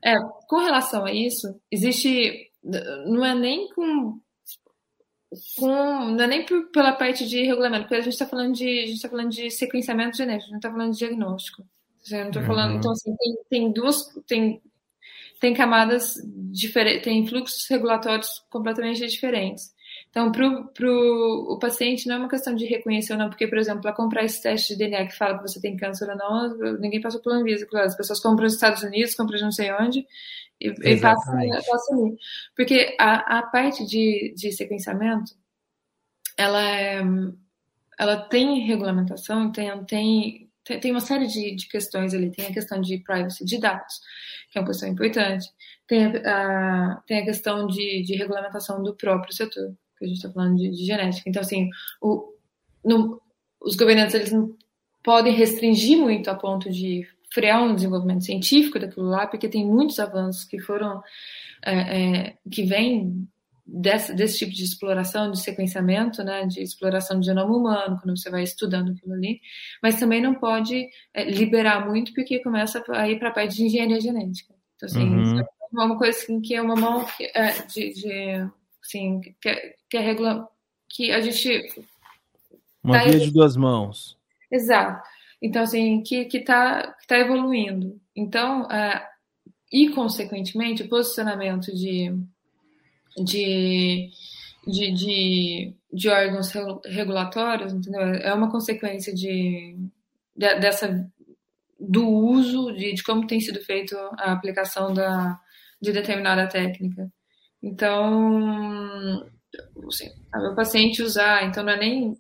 É, 0.06 0.14
com 0.48 0.58
relação 0.58 1.04
a 1.04 1.12
isso, 1.12 1.60
existe. 1.72 2.52
Não 3.08 3.26
é 3.26 3.34
nem 3.34 3.68
com. 3.74 4.20
com 5.58 5.68
não 6.12 6.24
é 6.24 6.28
nem 6.28 6.46
por, 6.46 6.70
pela 6.70 6.94
parte 6.94 7.28
de 7.28 7.44
regulamento, 7.44 7.84
porque 7.84 7.96
a 7.96 8.02
gente 8.02 8.14
está 8.14 8.28
falando 8.28 8.54
de. 8.54 8.68
A 8.68 8.86
gente 8.86 9.02
tá 9.02 9.10
falando 9.10 9.32
de 9.32 9.50
sequenciamento 9.50 10.16
genético, 10.16 10.52
a 10.52 10.54
gente 10.54 10.58
está 10.58 10.72
falando 10.72 10.92
de 10.92 11.00
diagnóstico. 11.00 11.66
Eu 12.12 12.26
não 12.26 12.32
tô 12.32 12.42
falando. 12.44 12.72
Uhum. 12.74 12.78
Então, 12.78 12.92
assim, 12.92 13.16
tem, 13.16 13.36
tem 13.50 13.74
duas. 13.74 14.06
Tem, 14.28 14.62
tem 15.40 15.54
camadas 15.56 16.14
diferentes, 16.52 17.04
tem 17.04 17.26
fluxos 17.26 17.66
regulatórios 17.68 18.44
completamente 18.52 19.06
diferentes. 19.08 19.74
Então, 20.16 20.32
para 20.32 20.48
o 20.48 21.60
paciente 21.60 22.08
não 22.08 22.16
é 22.16 22.20
uma 22.20 22.30
questão 22.30 22.56
de 22.56 22.66
reconhecer 22.66 23.12
ou 23.12 23.20
não, 23.20 23.28
porque, 23.28 23.46
por 23.50 23.58
exemplo, 23.58 23.82
para 23.82 23.92
comprar 23.92 24.24
esse 24.24 24.42
teste 24.42 24.70
de 24.70 24.80
DNA 24.80 25.08
que 25.08 25.18
fala 25.18 25.36
que 25.36 25.42
você 25.42 25.60
tem 25.60 25.76
câncer 25.76 26.10
ou 26.10 26.16
não, 26.16 26.78
ninguém 26.80 27.02
passou 27.02 27.20
pela 27.20 27.36
Anvisa. 27.36 27.66
Claro, 27.66 27.86
as 27.86 27.98
pessoas 27.98 28.22
compram 28.22 28.46
nos 28.46 28.54
Estados 28.54 28.82
Unidos, 28.82 29.14
compram 29.14 29.42
não 29.42 29.52
sei 29.52 29.74
onde, 29.74 30.08
e, 30.62 30.70
e 30.70 31.02
passa, 31.02 31.34
passa 31.70 31.94
ali. 31.94 32.18
Porque 32.56 32.96
a, 32.98 33.40
a 33.40 33.44
parte 33.44 33.86
de, 33.86 34.34
de 34.38 34.54
sequenciamento, 34.54 35.34
ela, 36.38 36.64
é, 36.64 37.02
ela 38.00 38.16
tem 38.16 38.66
regulamentação, 38.66 39.52
tem, 39.52 39.84
tem, 39.84 40.50
tem, 40.64 40.80
tem 40.80 40.92
uma 40.92 41.02
série 41.02 41.28
de, 41.28 41.58
de, 41.58 41.68
questões 41.68 42.14
ali. 42.14 42.32
Tem 42.32 42.46
a 42.48 42.54
questão 42.54 42.80
de 42.80 43.00
privacy 43.00 43.44
de 43.44 43.60
dados, 43.60 44.00
que 44.50 44.58
é 44.58 44.62
uma 44.62 44.68
questão 44.68 44.88
importante. 44.88 45.46
Tem 45.86 46.06
a, 46.06 46.92
a 46.94 47.02
tem 47.06 47.20
a 47.20 47.26
questão 47.26 47.68
de, 47.68 48.02
de 48.04 48.16
regulamentação 48.16 48.82
do 48.82 48.96
próprio 48.96 49.34
setor, 49.34 49.76
que 49.98 50.06
a 50.06 50.08
gente 50.08 50.18
está 50.18 50.32
falando 50.32 50.58
de, 50.58 50.70
de, 50.70 50.86
genética. 50.86 51.30
Então, 51.30 51.42
assim, 51.42 51.70
o, 52.02 52.34
no, 52.84 53.22
os 53.62 53.76
governantes 53.76 54.16
eles 54.16 54.32
não 54.32 54.56
podem 55.04 55.34
restringir 55.34 55.98
muito 55.98 56.30
a 56.30 56.36
ponto 56.36 56.70
de 56.70 57.08
frear 57.34 57.62
um 57.62 57.76
desenvolvimento 57.76 58.24
científico 58.24 58.80
daquilo 58.80 59.08
lá, 59.08 59.28
porque 59.28 59.50
tem 59.50 59.66
muitos 59.66 60.00
avanços 60.00 60.46
que 60.46 60.60
foram 60.60 61.02
é, 61.64 61.74
é, 62.28 62.38
que 62.50 62.64
vêm 62.64 63.28
desse, 63.66 64.14
desse 64.14 64.38
tipo 64.38 64.52
de 64.52 64.64
exploração, 64.64 65.32
de 65.32 65.42
sequenciamento, 65.42 66.24
né, 66.24 66.46
de 66.46 66.62
exploração 66.62 67.20
do 67.20 67.26
genoma 67.26 67.56
humano, 67.56 68.00
quando 68.02 68.18
você 68.18 68.30
vai 68.30 68.44
estudando 68.44 68.92
aquilo 68.92 69.14
ali, 69.14 69.42
mas 69.82 70.00
também 70.00 70.22
não 70.22 70.36
pode 70.36 70.88
é, 71.14 71.24
liberar 71.24 71.86
muito, 71.88 72.14
porque 72.14 72.40
começa 72.40 72.84
a 72.90 73.10
ir 73.10 73.18
para 73.18 73.30
a 73.30 73.34
parte 73.34 73.56
de 73.56 73.66
engenharia 73.66 74.00
genética. 74.00 74.54
Então, 74.76 74.88
assim, 74.88 75.04
uhum. 75.04 75.40
é 75.40 75.46
uma 75.84 75.98
coisa 75.98 76.18
assim, 76.18 76.40
que 76.42 76.54
é 76.54 76.62
uma 76.62 76.76
mão 76.76 77.06
é, 77.34 77.52
de, 77.64 77.94
de 77.94 78.50
assim, 78.84 79.20
que, 79.42 79.50
é, 79.50 79.76
que 79.96 79.98
é 79.98 80.02
regula 80.02 80.48
que 80.90 81.12
a 81.12 81.22
gente... 81.22 81.74
Uma 82.84 83.00
tá 83.00 83.06
via 83.06 83.20
de 83.20 83.32
duas 83.32 83.56
mãos. 83.56 84.18
Exato. 84.52 85.02
Então, 85.42 85.64
assim, 85.64 86.02
que 86.02 86.28
está 86.32 86.94
que 87.00 87.08
tá 87.08 87.18
evoluindo. 87.18 88.00
Então, 88.16 88.70
é, 88.70 89.08
e, 89.72 89.90
consequentemente, 89.90 90.84
o 90.84 90.90
posicionamento 90.90 91.74
de 91.74 92.14
de, 93.18 94.10
de, 94.68 94.92
de, 94.92 95.74
de 95.92 96.10
órgãos 96.10 96.52
regulatórios, 96.86 97.74
entendeu? 97.74 98.02
É 98.02 98.34
uma 98.34 98.52
consequência 98.52 99.14
de, 99.14 99.78
de 100.36 100.60
dessa 100.60 101.10
do 101.80 102.08
uso 102.08 102.74
de, 102.74 102.94
de 102.94 103.04
como 103.04 103.28
tem 103.28 103.40
sido 103.40 103.62
feito 103.62 103.96
a 104.18 104.34
aplicação 104.34 104.94
da, 104.94 105.40
de 105.82 105.92
determinada 105.92 106.48
técnica. 106.48 107.10
Então, 107.64 109.26
assim, 109.88 110.10
o 110.34 110.56
paciente 110.56 111.02
usar, 111.02 111.46
então 111.46 111.64
não 111.64 111.74
é 111.74 111.80
nem. 111.80 112.18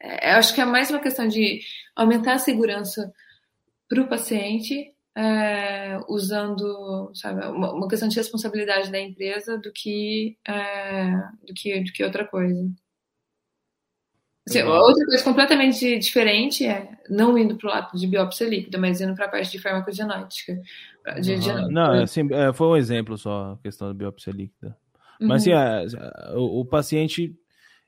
É, 0.00 0.32
acho 0.32 0.54
que 0.54 0.60
é 0.60 0.64
mais 0.64 0.90
uma 0.90 1.00
questão 1.00 1.28
de 1.28 1.60
aumentar 1.94 2.34
a 2.34 2.38
segurança 2.38 3.12
para 3.88 4.02
o 4.02 4.08
paciente 4.08 4.92
é, 5.16 5.98
usando, 6.08 7.10
sabe, 7.14 7.46
uma, 7.46 7.72
uma, 7.72 7.88
questão 7.88 8.08
de 8.08 8.16
responsabilidade 8.16 8.90
da 8.90 9.00
empresa 9.00 9.56
do 9.56 9.72
que, 9.72 10.36
é, 10.46 11.10
do 11.46 11.54
que, 11.54 11.80
do 11.80 11.92
que 11.92 12.04
outra 12.04 12.26
coisa. 12.26 12.70
Assim, 14.46 14.62
outra 14.62 15.04
coisa 15.06 15.24
completamente 15.24 15.98
diferente 15.98 16.64
é 16.64 16.88
não 17.08 17.36
indo 17.36 17.56
para 17.56 17.66
o 17.66 17.70
lado 17.70 17.98
de 17.98 18.06
biópsia 18.06 18.48
líquida, 18.48 18.78
mas 18.78 19.00
indo 19.00 19.14
para 19.14 19.24
a 19.24 19.28
parte 19.28 19.50
de 19.50 19.58
farmacogenética. 19.58 20.60
De, 21.20 21.34
uhum. 21.34 21.40
de... 21.40 21.72
Não, 21.72 22.02
assim, 22.02 22.28
é, 22.32 22.52
foi 22.52 22.66
um 22.68 22.76
exemplo 22.76 23.16
só 23.16 23.52
a 23.52 23.62
questão 23.62 23.88
da 23.88 23.94
biópsia 23.94 24.32
líquida. 24.32 24.76
Mas 25.20 25.46
uhum. 25.46 25.54
assim, 25.54 25.96
é, 25.96 26.36
o, 26.36 26.60
o, 26.60 26.64
paciente 26.64 27.34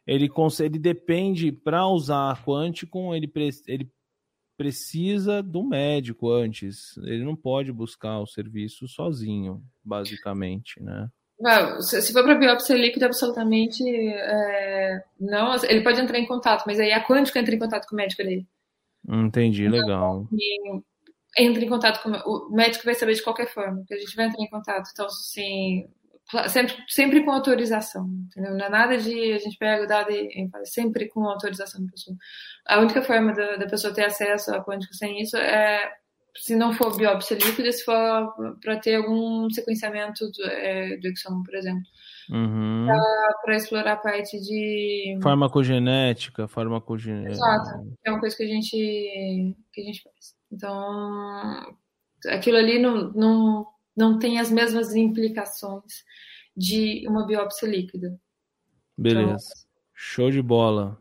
ele, 0.07 0.31
ele 0.61 0.79
depende 0.79 1.53
para 1.53 1.87
usar 1.87 2.43
quântico, 2.45 3.14
ele, 3.14 3.31
ele 3.66 3.91
precisa 4.57 5.43
do 5.43 5.62
médico 5.62 6.31
antes. 6.31 6.97
Ele 6.99 7.24
não 7.24 7.37
pode 7.37 7.72
buscar 7.72 8.18
o 8.18 8.26
serviço 8.26 8.89
sozinho, 8.89 9.62
basicamente, 9.85 10.83
né? 10.83 11.09
Não, 11.41 11.81
se 11.81 12.12
for 12.12 12.24
para 12.24 12.35
biópsia 12.35 12.74
líquida, 12.74 13.07
absolutamente 13.07 13.85
é, 13.87 15.05
não. 15.20 15.55
Ele 15.64 15.83
pode 15.83 16.01
entrar 16.01 16.18
em 16.18 16.26
contato, 16.26 16.64
mas 16.66 16.81
aí 16.81 16.91
a 16.91 17.05
quântica 17.05 17.39
entra 17.39 17.55
em 17.55 17.59
contato 17.59 17.87
com 17.87 17.95
o 17.95 17.97
médico 17.97 18.24
dele. 18.24 18.45
Entendi, 19.09 19.68
legal. 19.68 20.26
entra 21.39 21.64
em 21.64 21.68
contato 21.68 22.03
com 22.03 22.11
o 22.11 22.51
médico 22.51 22.85
vai 22.85 22.95
saber 22.95 23.14
de 23.14 23.22
qualquer 23.22 23.47
forma, 23.47 23.85
que 23.87 23.95
a 23.95 23.99
gente 23.99 24.16
vai 24.16 24.26
entrar 24.26 24.43
em 24.43 24.51
contato. 24.51 24.91
Então, 24.93 25.07
assim, 25.07 25.89
sempre, 26.49 26.74
sempre 26.89 27.24
com 27.24 27.31
autorização, 27.31 28.07
entendeu? 28.26 28.55
Não 28.55 28.66
é 28.66 28.68
nada 28.68 28.99
de 28.99 29.33
a 29.33 29.39
gente 29.39 29.57
pega 29.57 29.85
o 29.85 29.87
dado 29.87 30.11
e 30.11 30.49
faz 30.51 30.72
sempre 30.72 31.09
com 31.09 31.24
autorização 31.24 31.85
da 31.85 31.91
pessoa. 31.91 32.16
A 32.66 32.81
única 32.81 33.03
forma 33.03 33.33
da, 33.33 33.57
da 33.57 33.66
pessoa 33.66 33.95
ter 33.95 34.05
acesso 34.05 34.55
a 34.55 34.62
quântico 34.62 34.95
sem 34.95 35.20
isso 35.20 35.37
é 35.37 35.91
se 36.37 36.55
não 36.55 36.72
for 36.72 36.97
biópsia 36.97 37.37
líquida, 37.37 37.72
se 37.72 37.85
for 37.85 38.33
para 38.62 38.79
ter 38.79 38.97
algum 38.97 39.49
sequenciamento 39.51 40.31
do, 40.31 40.45
é, 40.45 40.97
do 40.99 41.09
exome, 41.09 41.43
por 41.45 41.55
exemplo. 41.55 41.83
Uhum. 42.31 42.87
Para 43.43 43.57
explorar 43.57 43.93
a 43.93 43.97
parte 43.97 44.39
de. 44.41 45.18
Farmacogenética, 45.22 46.47
farmacogenética. 46.47 47.33
Exato. 47.33 47.97
É 48.05 48.11
uma 48.11 48.20
coisa 48.20 48.37
que 48.37 48.43
a 48.43 48.47
gente, 48.47 49.57
que 49.72 49.81
a 49.81 49.85
gente 49.85 50.03
faz. 50.03 50.37
Então, 50.53 51.74
aquilo 52.29 52.59
ali 52.59 52.79
não, 52.79 53.11
não 53.12 53.66
não 53.99 54.16
tem 54.16 54.38
as 54.38 54.49
mesmas 54.49 54.94
implicações 54.94 56.05
de 56.57 57.05
uma 57.09 57.26
biópsia 57.26 57.66
líquida. 57.66 58.16
Beleza. 58.96 59.32
Então, 59.32 59.68
Show 59.92 60.30
de 60.30 60.40
bola. 60.40 60.96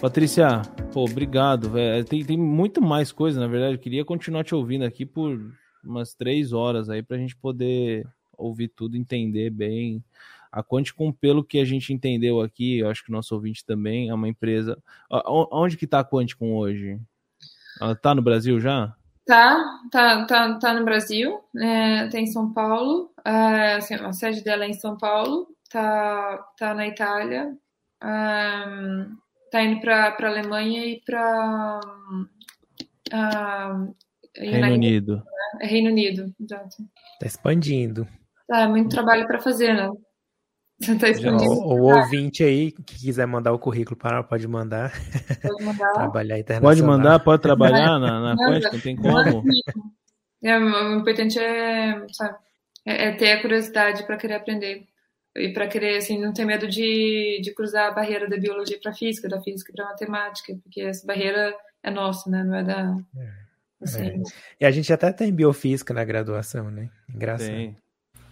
Patrícia, 0.00 0.62
pô, 0.90 1.04
obrigado. 1.04 1.70
Tem, 2.08 2.24
tem 2.24 2.38
muito 2.38 2.80
mais 2.80 3.12
coisa, 3.12 3.38
na 3.38 3.46
verdade. 3.46 3.74
Eu 3.74 3.78
queria 3.78 4.04
continuar 4.06 4.42
te 4.42 4.54
ouvindo 4.54 4.86
aqui 4.86 5.04
por 5.04 5.38
umas 5.84 6.14
três 6.14 6.54
horas 6.54 6.88
aí 6.88 7.02
para 7.02 7.18
a 7.18 7.20
gente 7.20 7.36
poder 7.36 8.06
ouvir 8.42 8.68
tudo, 8.68 8.96
entender 8.96 9.50
bem. 9.50 10.02
A 10.50 10.62
Quanticum, 10.62 11.10
pelo 11.10 11.42
que 11.42 11.58
a 11.58 11.64
gente 11.64 11.92
entendeu 11.92 12.40
aqui, 12.40 12.78
eu 12.78 12.90
acho 12.90 13.02
que 13.02 13.10
o 13.10 13.12
nosso 13.12 13.34
ouvinte 13.34 13.64
também 13.64 14.10
é 14.10 14.14
uma 14.14 14.28
empresa. 14.28 14.76
Onde 15.10 15.76
que 15.76 15.86
está 15.86 16.00
a 16.00 16.04
Quanticum 16.04 16.54
hoje? 16.54 17.00
Ela 17.80 17.92
está 17.92 18.14
no 18.14 18.20
Brasil 18.20 18.60
já? 18.60 18.94
Tá, 19.24 19.80
tá, 19.90 20.26
tá, 20.26 20.58
tá 20.58 20.74
no 20.74 20.84
Brasil, 20.84 21.40
é, 21.56 22.08
tá 22.08 22.18
em 22.18 22.26
São 22.26 22.52
Paulo, 22.52 23.12
é, 23.24 23.74
assim, 23.74 23.94
a 23.94 24.12
sede 24.12 24.42
dela 24.42 24.64
é 24.64 24.68
em 24.68 24.74
São 24.74 24.96
Paulo, 24.98 25.46
tá, 25.70 26.38
tá 26.58 26.74
na 26.74 26.88
Itália, 26.88 27.56
é, 28.02 29.06
tá 29.50 29.62
indo 29.62 29.80
para 29.80 30.08
a 30.08 30.26
Alemanha 30.26 30.84
e 30.84 31.00
para 31.00 31.80
Reino 34.36 34.74
Unido. 34.74 35.16
Né? 35.16 35.68
Reino 35.68 35.90
Unido, 35.90 36.34
exato. 36.40 36.76
Tá 37.20 37.26
expandindo. 37.26 38.08
Tá, 38.48 38.68
muito 38.68 38.90
trabalho 38.90 39.26
para 39.26 39.40
fazer, 39.40 39.74
né? 39.74 39.90
Você 40.80 40.94
tá 40.98 41.08
expandindo. 41.08 41.52
O, 41.52 41.74
o 41.74 41.94
ouvinte 41.94 42.42
aí 42.42 42.72
que 42.72 42.82
quiser 42.82 43.26
mandar 43.26 43.52
o 43.52 43.58
currículo 43.58 43.96
para 43.96 44.22
pode 44.22 44.46
mandar. 44.48 44.92
Pode 45.40 45.64
mandar. 45.64 45.92
Trabalhar 45.94 46.38
internacional. 46.38 46.70
Pode 46.70 46.82
mandar, 46.82 47.20
pode 47.20 47.42
trabalhar 47.42 47.98
na, 48.00 48.20
na 48.20 48.34
não 48.34 48.80
tem 48.80 48.96
como. 48.96 49.44
É, 50.42 50.58
o 50.58 50.98
importante 50.98 51.38
é, 51.38 52.04
sabe, 52.12 52.36
é, 52.84 53.08
é 53.08 53.12
ter 53.12 53.32
a 53.32 53.40
curiosidade 53.40 54.04
para 54.04 54.16
querer 54.16 54.34
aprender 54.34 54.84
e 55.36 55.52
para 55.52 55.68
querer 55.68 55.96
assim 55.96 56.20
não 56.20 56.32
ter 56.32 56.44
medo 56.44 56.68
de, 56.68 57.40
de 57.42 57.54
cruzar 57.54 57.88
a 57.88 57.94
barreira 57.94 58.28
da 58.28 58.36
biologia 58.36 58.78
para 58.82 58.92
física, 58.92 59.28
da 59.28 59.40
física 59.40 59.72
para 59.74 59.86
matemática, 59.86 60.54
porque 60.62 60.82
essa 60.82 61.06
barreira 61.06 61.54
é 61.82 61.90
nossa, 61.90 62.28
né? 62.28 62.42
Não 62.44 62.54
é 62.54 62.64
da 62.64 62.96
é, 63.16 63.32
assim. 63.80 64.08
é. 64.08 64.22
E 64.60 64.66
a 64.66 64.70
gente 64.70 64.92
até 64.92 65.12
tem 65.12 65.32
biofísica 65.32 65.94
na 65.94 66.04
graduação, 66.04 66.70
né? 66.70 66.90
Engraçado. 67.08 67.48
Tem. 67.48 67.76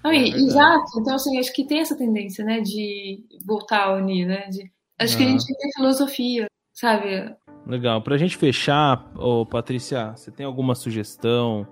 Não, 0.03 0.13
e, 0.13 0.33
é 0.33 0.37
exato. 0.37 0.99
Então, 0.99 1.15
assim, 1.15 1.39
acho 1.39 1.53
que 1.53 1.65
tem 1.65 1.81
essa 1.81 1.97
tendência, 1.97 2.45
né, 2.45 2.61
de 2.61 3.25
voltar 3.45 3.85
a 3.85 3.95
unir, 3.95 4.27
né? 4.27 4.49
De, 4.49 4.71
acho 4.99 5.15
ah. 5.15 5.19
que 5.19 5.25
a 5.25 5.29
gente 5.29 5.47
tem 5.47 5.73
filosofia, 5.77 6.47
sabe? 6.73 7.35
Legal. 7.67 8.03
Pra 8.03 8.17
gente 8.17 8.37
fechar, 8.37 9.11
ô, 9.17 9.45
Patrícia, 9.45 10.13
você 10.17 10.31
tem 10.31 10.47
alguma 10.47 10.75
sugestão 10.75 11.67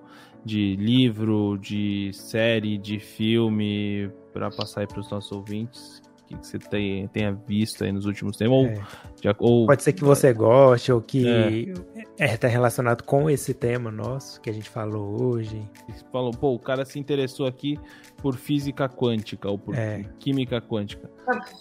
de 0.45 0.77
livro, 0.77 1.59
de 1.59 2.11
série, 2.13 2.79
de 2.79 2.99
filme 2.99 4.11
para 4.33 4.51
passar 4.51 4.81
aí 4.83 4.87
para 4.87 5.01
os 5.01 5.11
nossos 5.11 5.33
ouvintes? 5.33 6.01
Que, 6.29 6.47
você 6.47 6.59
tem, 6.59 7.09
tenha 7.09 7.33
visto 7.33 7.85
aí 7.85 7.93
nos 7.93 8.05
últimos 8.05 8.37
tempos. 8.37 8.55
Ou, 8.55 8.67
é. 8.67 8.81
já, 9.23 9.35
ou... 9.39 9.67
Pode 9.67 9.83
ser 9.83 9.93
que 9.93 10.05
você 10.05 10.33
goste, 10.33 10.93
ou 10.93 11.01
que 11.01 11.27
está 11.27 12.01
é. 12.19 12.33
é, 12.33 12.37
tá 12.37 12.49
relacionado 12.49 13.03
com 13.03 13.31
esse 13.31 13.55
tema 13.55 13.91
nosso 13.91 14.41
que 14.41 14.51
a 14.51 14.53
gente 14.53 14.69
falou 14.69 15.23
hoje. 15.23 15.61
Você 15.89 16.05
falou, 16.13 16.31
pô, 16.33 16.55
o 16.55 16.59
cara 16.59 16.85
se 16.85 16.99
interessou 16.99 17.47
aqui 17.47 17.79
por 18.19 18.37
física 18.37 18.89
quântica 18.89 19.49
ou 19.49 19.59
por 19.59 19.75
é. 19.77 20.05
química 20.19 20.61
quântica. 20.61 21.11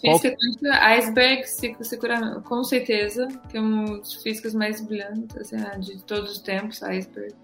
Qual... 0.02 0.20
quântica, 0.20 0.86
iceberg, 0.86 1.42
com 2.44 2.64
certeza, 2.64 3.28
que 3.48 3.56
é 3.56 3.60
um 3.60 3.98
dos 3.98 4.22
físicos 4.22 4.54
mais 4.54 4.80
brilhantes 4.80 5.36
assim, 5.36 5.56
né, 5.56 5.78
de 5.78 6.02
todos 6.04 6.32
os 6.32 6.38
tempos, 6.40 6.82
iceberg. 6.82 7.34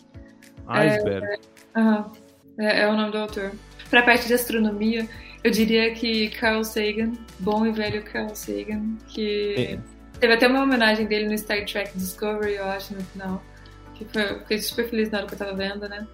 Iceberg. 0.67 1.27
É, 1.27 2.25
é, 2.59 2.81
é, 2.81 2.89
o 2.89 2.97
nome 2.97 3.13
do 3.13 3.19
autor. 3.19 3.53
Para 3.91 4.01
a 4.01 4.03
parte 4.03 4.27
de 4.27 4.35
astronomia, 4.35 5.09
eu 5.45 5.51
diria 5.51 5.93
que 5.95 6.31
Carl 6.31 6.65
Sagan, 6.65 7.12
bom 7.39 7.66
e 7.66 7.71
velho 7.71 8.03
Carl 8.03 8.35
Sagan, 8.35 8.97
que 9.07 9.55
é. 9.57 9.79
teve 10.19 10.33
até 10.33 10.49
uma 10.49 10.62
homenagem 10.62 11.07
dele 11.07 11.29
no 11.29 11.37
Star 11.37 11.66
Trek 11.66 11.97
Discovery, 11.97 12.55
eu 12.55 12.65
acho, 12.65 12.95
no 12.95 13.03
final. 13.05 13.43
que 13.95 14.07
foi, 14.07 14.39
fiquei 14.39 14.59
super 14.59 14.89
feliz 14.89 15.11
na 15.11 15.19
hora 15.19 15.27
que 15.27 15.35
eu 15.35 15.39
tava 15.39 15.55
vendo, 15.55 15.87
né? 15.87 16.07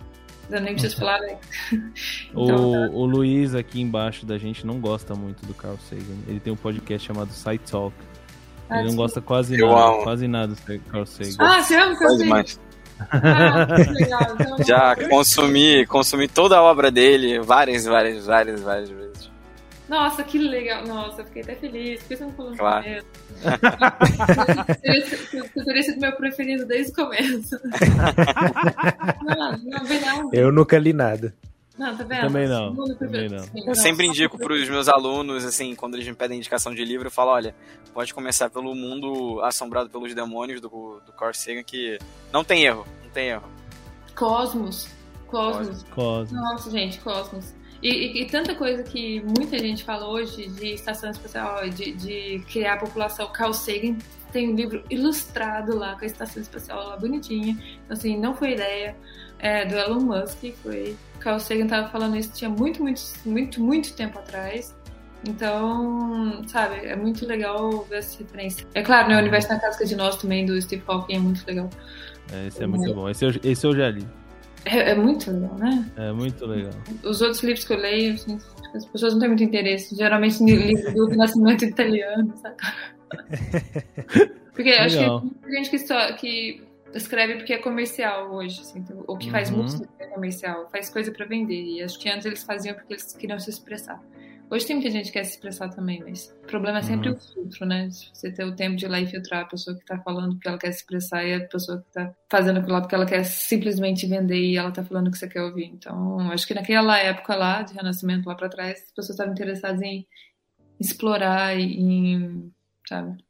Eu 0.51 0.61
nem 0.61 0.73
preciso 0.73 0.97
falar, 0.97 1.21
né? 1.21 1.39
então, 2.31 2.71
o, 2.71 2.73
tá. 2.73 2.93
o 2.93 3.05
Luiz 3.05 3.55
aqui 3.55 3.81
embaixo 3.81 4.27
da 4.27 4.37
gente 4.37 4.67
não 4.67 4.81
gosta 4.81 5.15
muito 5.15 5.47
do 5.47 5.55
Carl 5.55 5.79
Sagan. 5.89 6.19
Ele 6.27 6.41
tem 6.41 6.53
um 6.53 6.57
podcast 6.57 7.07
chamado 7.07 7.31
Side 7.31 7.61
Talk. 7.71 7.95
Ah, 8.69 8.79
Ele 8.79 8.85
não 8.85 8.91
sim. 8.91 8.97
gosta 8.97 9.21
quase 9.21 9.59
eu 9.59 9.69
nada, 9.69 9.81
amo. 9.81 10.03
quase 10.03 10.27
nada 10.27 10.55
do 10.55 10.81
Carl 10.91 11.07
Sagan. 11.07 11.37
Ah, 11.39 11.63
você 11.63 11.77
ama 11.77 11.97
Carl 11.97 12.19
Sagan? 12.19 12.45
Ah, 13.13 13.67
legal. 13.93 14.37
Então, 14.41 14.59
Já 14.67 14.97
consumi, 15.09 15.87
consumi 15.87 16.27
toda 16.27 16.57
a 16.57 16.63
obra 16.63 16.91
dele 16.91 17.39
várias, 17.39 17.85
várias, 17.85 18.27
várias, 18.27 18.61
várias 18.61 18.91
vezes. 18.91 19.10
Nossa, 19.91 20.23
que 20.23 20.39
legal. 20.39 20.87
Nossa, 20.87 21.25
fiquei 21.25 21.43
até 21.43 21.57
feliz. 21.57 22.01
Por 22.01 22.09
que 22.09 22.17
você 22.17 22.25
não 22.25 22.33
falou 22.33 22.57
claro. 22.57 22.87
Você 25.53 25.65
teria 25.65 25.83
sido 25.83 26.01
meu 26.01 26.13
preferido 26.13 26.65
desde 26.65 26.93
o 26.93 26.95
começo. 26.95 27.59
não, 29.25 29.59
não, 29.59 30.33
Eu 30.33 30.53
nunca 30.53 30.79
li 30.79 30.93
nada. 30.93 31.35
Não, 31.77 31.97
tá 31.97 32.05
vendo? 32.05 32.21
Também 32.21 32.47
não. 32.47 32.95
Também 32.95 33.29
não. 33.29 33.45
Eu 33.67 33.75
sempre 33.75 34.07
indico 34.07 34.39
para 34.39 34.53
os 34.53 34.69
meus 34.69 34.89
alunos, 34.89 35.45
assim, 35.45 35.75
quando 35.75 35.95
eles 35.95 36.07
me 36.07 36.15
pedem 36.15 36.39
indicação 36.39 36.73
de 36.73 36.85
livro, 36.85 37.09
eu 37.09 37.11
falo, 37.11 37.33
olha, 37.33 37.53
pode 37.93 38.15
começar 38.15 38.49
pelo 38.49 38.73
Mundo 38.77 39.41
Assombrado 39.43 39.91
pelos 39.91 40.15
Demônios, 40.15 40.61
do, 40.61 40.69
do 40.69 41.13
Carl 41.19 41.35
Sagan, 41.35 41.65
que 41.65 41.99
não 42.33 42.45
tem 42.45 42.63
erro, 42.65 42.87
não 43.03 43.11
tem 43.11 43.31
erro. 43.31 43.49
Cosmos. 44.15 44.89
Cosmos. 45.27 45.83
Cosmos. 45.85 46.31
Nossa, 46.31 46.71
gente, 46.71 47.01
Cosmos. 47.01 47.59
E, 47.83 47.89
e, 47.89 48.23
e, 48.23 48.27
tanta 48.27 48.55
coisa 48.55 48.83
que 48.83 49.21
muita 49.21 49.59
gente 49.59 49.85
fala 49.85 50.07
hoje 50.07 50.49
de 50.49 50.75
estação 50.75 51.11
espacial, 51.11 51.67
de, 51.69 51.93
de 51.93 52.45
criar 52.51 52.75
a 52.75 52.77
população. 52.77 53.27
Carl 53.33 53.55
Sagan 53.55 53.97
tem 54.33 54.51
um 54.51 54.55
livro 54.55 54.85
ilustrado 54.91 55.77
lá 55.77 55.95
com 55.97 56.05
a 56.05 56.07
estação 56.07 56.43
espacial 56.43 56.89
lá 56.89 56.97
bonitinha. 56.97 57.53
Então, 57.53 57.97
assim, 57.97 58.19
não 58.19 58.35
foi 58.35 58.53
ideia 58.53 58.95
é, 59.39 59.65
do 59.65 59.77
Elon 59.77 60.01
Musk, 60.01 60.53
foi. 60.63 60.95
Carl 61.21 61.41
Sagan 61.41 61.65
estava 61.65 61.89
falando 61.89 62.17
isso 62.17 62.33
tinha 62.33 62.51
muito, 62.51 62.83
muito, 62.83 63.01
muito, 63.25 63.63
muito 63.63 63.95
tempo 63.95 64.19
atrás. 64.19 64.75
Então, 65.27 66.43
sabe, 66.49 66.87
é 66.87 66.97
muito 66.97 67.27
legal 67.27 67.85
ver 67.85 67.99
essa 67.99 68.19
referência. 68.19 68.67
É 68.75 68.83
claro, 68.83 69.09
né, 69.09 69.17
o 69.17 69.21
Universo 69.21 69.49
na 69.49 69.59
Casca 69.59 69.85
de 69.85 69.95
Nós 69.95 70.17
também, 70.17 70.47
do 70.47 70.61
Steve 70.61 70.83
Hawking, 70.87 71.15
é 71.15 71.19
muito 71.19 71.47
legal. 71.47 71.69
É, 72.33 72.47
esse 72.47 72.63
é 72.63 72.67
muito 72.67 72.91
é. 72.91 72.95
bom. 72.95 73.09
Esse 73.09 73.25
eu, 73.25 73.33
esse 73.43 73.67
eu 73.67 73.75
já 73.75 73.91
li. 73.91 74.07
É, 74.65 74.91
é, 74.91 74.95
muito 74.95 75.31
legal, 75.31 75.55
né? 75.57 75.91
É 75.97 76.13
muito 76.13 76.45
legal. 76.47 76.73
Os 77.03 77.21
outros 77.21 77.43
livros 77.43 77.65
que 77.65 77.73
eu 77.73 77.79
leio, 77.79 78.15
assim, 78.15 78.39
as 78.75 78.87
pessoas 78.87 79.15
não 79.15 79.21
têm 79.21 79.29
muito 79.29 79.45
interesse. 79.45 79.95
Geralmente 79.95 80.43
livro 80.43 80.93
do 80.93 81.09
Nascimento 81.17 81.65
italiano, 81.65 82.33
sabe? 82.37 82.57
Porque 84.53 84.71
legal. 84.71 84.87
acho 84.87 84.99
que 84.99 85.05
tem 85.05 85.21
muita 85.21 85.51
gente 85.51 85.71
que, 85.71 85.79
só, 85.79 86.13
que 86.13 86.63
escreve 86.95 87.37
porque 87.37 87.53
é 87.53 87.59
comercial 87.59 88.33
hoje, 88.33 88.61
assim, 88.61 88.85
ou 89.07 89.17
que 89.17 89.31
faz 89.31 89.51
uhum. 89.51 89.59
música 89.59 89.89
é 89.99 90.07
comercial, 90.07 90.69
faz 90.71 90.91
coisa 90.91 91.11
para 91.11 91.25
vender. 91.27 91.63
E 91.63 91.83
acho 91.83 91.99
que 91.99 92.09
antes 92.09 92.27
eles 92.27 92.43
faziam 92.43 92.75
porque 92.75 92.95
eles 92.95 93.13
queriam 93.15 93.39
se 93.39 93.51
expressar. 93.51 94.01
Hoje 94.51 94.67
tem 94.67 94.75
muita 94.75 94.91
gente 94.91 95.07
que 95.07 95.13
quer 95.13 95.23
se 95.23 95.35
expressar 95.35 95.69
também, 95.69 96.01
mas 96.01 96.37
o 96.43 96.47
problema 96.49 96.81
é 96.81 96.83
sempre 96.83 97.09
uhum. 97.09 97.15
o 97.15 97.21
filtro, 97.21 97.65
né? 97.65 97.89
Você 97.89 98.33
ter 98.33 98.45
o 98.45 98.57
tempo 98.57 98.75
de 98.75 98.85
ir 98.85 98.89
lá 98.89 99.01
e 99.01 99.07
filtrar 99.07 99.43
a 99.43 99.45
pessoa 99.45 99.79
que 99.79 99.85
tá 99.85 99.97
falando 99.99 100.37
que 100.41 100.49
ela 100.49 100.59
quer 100.59 100.73
se 100.73 100.81
expressar 100.81 101.25
e 101.25 101.35
a 101.35 101.47
pessoa 101.47 101.79
que 101.79 101.93
tá 101.93 102.13
fazendo 102.29 102.59
aquilo 102.59 102.73
lá 102.73 102.81
porque 102.81 102.97
ela 102.97 103.07
quer 103.07 103.23
simplesmente 103.23 104.09
vender 104.09 104.41
e 104.41 104.57
ela 104.57 104.73
tá 104.73 104.83
falando 104.83 105.07
o 105.07 105.11
que 105.13 105.19
você 105.19 105.29
quer 105.29 105.43
ouvir. 105.43 105.67
Então, 105.67 106.19
acho 106.33 106.49
que 106.49 106.55
naquela 106.55 106.99
época 106.99 107.37
lá, 107.37 107.63
de 107.63 107.75
renascimento 107.75 108.29
lá 108.29 108.35
para 108.35 108.49
trás, 108.49 108.83
as 108.83 108.91
pessoas 108.91 109.11
estavam 109.11 109.35
interessadas 109.35 109.81
em 109.83 110.05
explorar 110.81 111.57
e 111.57 111.81
em, 111.81 112.53
sabe, 112.89 113.23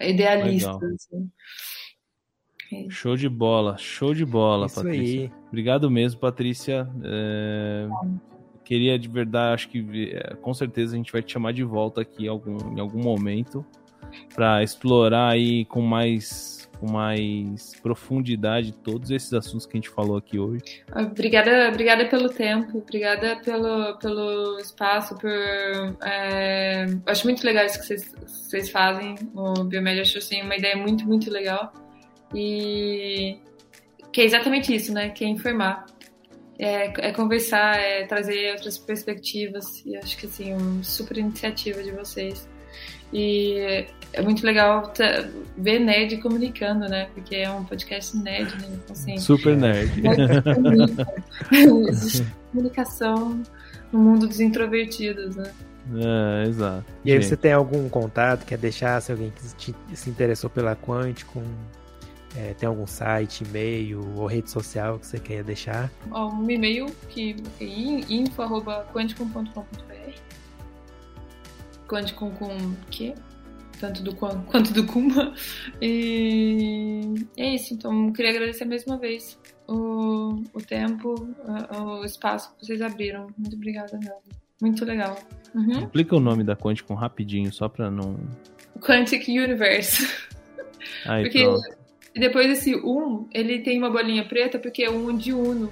idealistas. 0.00 0.82
Assim. 0.82 1.30
É 2.72 2.88
show 2.88 3.16
de 3.16 3.28
bola, 3.28 3.76
show 3.76 4.14
de 4.14 4.24
bola, 4.24 4.64
Isso 4.64 4.76
Patrícia. 4.76 5.20
Aí. 5.24 5.32
Obrigado 5.48 5.90
mesmo, 5.90 6.18
Patrícia. 6.18 6.88
É 7.04 7.86
queria 8.68 8.98
de 8.98 9.08
verdade, 9.08 9.54
acho 9.54 9.68
que 9.70 10.12
é, 10.12 10.34
com 10.34 10.52
certeza 10.52 10.92
a 10.92 10.98
gente 10.98 11.10
vai 11.10 11.22
te 11.22 11.32
chamar 11.32 11.54
de 11.54 11.64
volta 11.64 12.02
aqui 12.02 12.26
em 12.26 12.28
algum, 12.28 12.76
em 12.76 12.78
algum 12.78 13.02
momento 13.02 13.64
para 14.34 14.62
explorar 14.62 15.30
aí 15.30 15.64
com 15.64 15.80
mais 15.80 16.68
com 16.78 16.92
mais 16.92 17.74
profundidade 17.82 18.72
todos 18.72 19.10
esses 19.10 19.32
assuntos 19.32 19.66
que 19.66 19.76
a 19.76 19.78
gente 19.78 19.88
falou 19.88 20.16
aqui 20.16 20.38
hoje. 20.38 20.84
Obrigada, 20.94 21.70
obrigada 21.70 22.06
pelo 22.06 22.28
tempo, 22.28 22.78
obrigada 22.78 23.40
pelo, 23.42 23.98
pelo 23.98 24.58
espaço, 24.60 25.16
por 25.16 25.28
é, 26.04 26.86
acho 27.06 27.26
muito 27.26 27.44
legal 27.44 27.66
isso 27.66 27.80
que 27.80 27.86
vocês, 27.86 28.14
vocês 28.24 28.70
fazem. 28.70 29.16
O 29.34 29.64
Biomed 29.64 30.00
achou 30.00 30.18
assim, 30.18 30.40
uma 30.42 30.54
ideia 30.54 30.76
muito, 30.76 31.04
muito 31.04 31.28
legal. 31.32 31.72
E 32.32 33.38
que 34.12 34.20
é 34.20 34.24
exatamente 34.24 34.72
isso, 34.72 34.92
né? 34.92 35.08
Que 35.08 35.24
é 35.24 35.28
informar 35.28 35.84
é, 36.58 37.08
é, 37.08 37.12
conversar, 37.12 37.78
é 37.78 38.04
trazer 38.04 38.52
outras 38.52 38.76
perspectivas. 38.78 39.82
E 39.86 39.96
acho 39.96 40.16
que 40.18 40.26
assim, 40.26 40.54
uma 40.54 40.82
super 40.82 41.16
iniciativa 41.18 41.82
de 41.82 41.92
vocês. 41.92 42.48
E 43.12 43.86
é 44.12 44.20
muito 44.20 44.44
legal 44.44 44.92
ver 45.56 45.78
nerd 45.78 46.18
comunicando, 46.18 46.86
né? 46.88 47.08
Porque 47.14 47.36
é 47.36 47.50
um 47.50 47.64
podcast 47.64 48.16
nerd, 48.16 48.50
né? 48.60 48.68
Então, 48.72 48.92
assim, 48.92 49.16
super 49.18 49.56
nerd. 49.56 49.90
comunicação 52.52 53.42
no 53.92 53.98
mundo 53.98 54.26
dos 54.26 54.40
introvertidos, 54.40 55.36
né? 55.36 55.50
É, 55.94 56.48
exato. 56.48 56.84
E 57.04 57.12
aí, 57.12 57.22
você 57.22 57.36
tem 57.36 57.52
algum 57.52 57.88
contato, 57.88 58.44
quer 58.44 58.58
deixar, 58.58 59.00
se 59.00 59.10
alguém 59.10 59.32
se 59.94 60.10
interessou 60.10 60.50
pela 60.50 60.76
Quanticum, 60.76 61.44
é, 62.38 62.54
tem 62.54 62.68
algum 62.68 62.86
site, 62.86 63.42
e-mail 63.42 64.00
ou 64.16 64.26
rede 64.26 64.48
social 64.48 64.96
que 65.00 65.06
você 65.06 65.18
queira 65.18 65.42
deixar? 65.42 65.90
Um 66.12 66.48
e-mail 66.48 66.86
que 67.08 67.34
é 67.60 67.64
info.quanticum.com.br 67.64 69.58
Quanticum 71.88 72.30
com 72.30 72.56
que? 72.90 73.12
Tanto 73.80 74.04
do 74.04 74.14
quanto 74.14 74.72
do 74.72 74.86
Kuma. 74.86 75.34
E 75.82 77.26
é 77.36 77.54
isso. 77.54 77.74
Então, 77.74 78.12
queria 78.12 78.30
agradecer 78.30 78.64
mais 78.66 78.84
uma 78.86 78.98
vez 78.98 79.36
o, 79.66 80.40
o 80.52 80.60
tempo, 80.60 81.14
o, 81.76 81.82
o 82.00 82.04
espaço 82.04 82.54
que 82.54 82.66
vocês 82.66 82.80
abriram. 82.80 83.26
Muito 83.36 83.56
obrigada 83.56 83.98
mesmo. 83.98 84.22
Muito 84.60 84.84
legal. 84.84 85.18
Uhum. 85.54 85.80
Explica 85.80 86.14
o 86.14 86.20
nome 86.20 86.44
da 86.44 86.54
Quanticum 86.54 86.94
rapidinho, 86.94 87.52
só 87.52 87.68
pra 87.68 87.90
não. 87.90 88.16
Quantic 88.80 89.26
Universe. 89.28 90.06
Aí, 91.04 91.24
Porque 91.24 91.42
pronto. 91.42 91.78
E 92.14 92.20
depois 92.20 92.50
esse 92.50 92.74
um, 92.76 93.28
ele 93.32 93.60
tem 93.60 93.78
uma 93.78 93.90
bolinha 93.90 94.24
preta 94.24 94.58
porque 94.58 94.82
é 94.82 94.90
um 94.90 95.16
de 95.16 95.32
uno. 95.32 95.70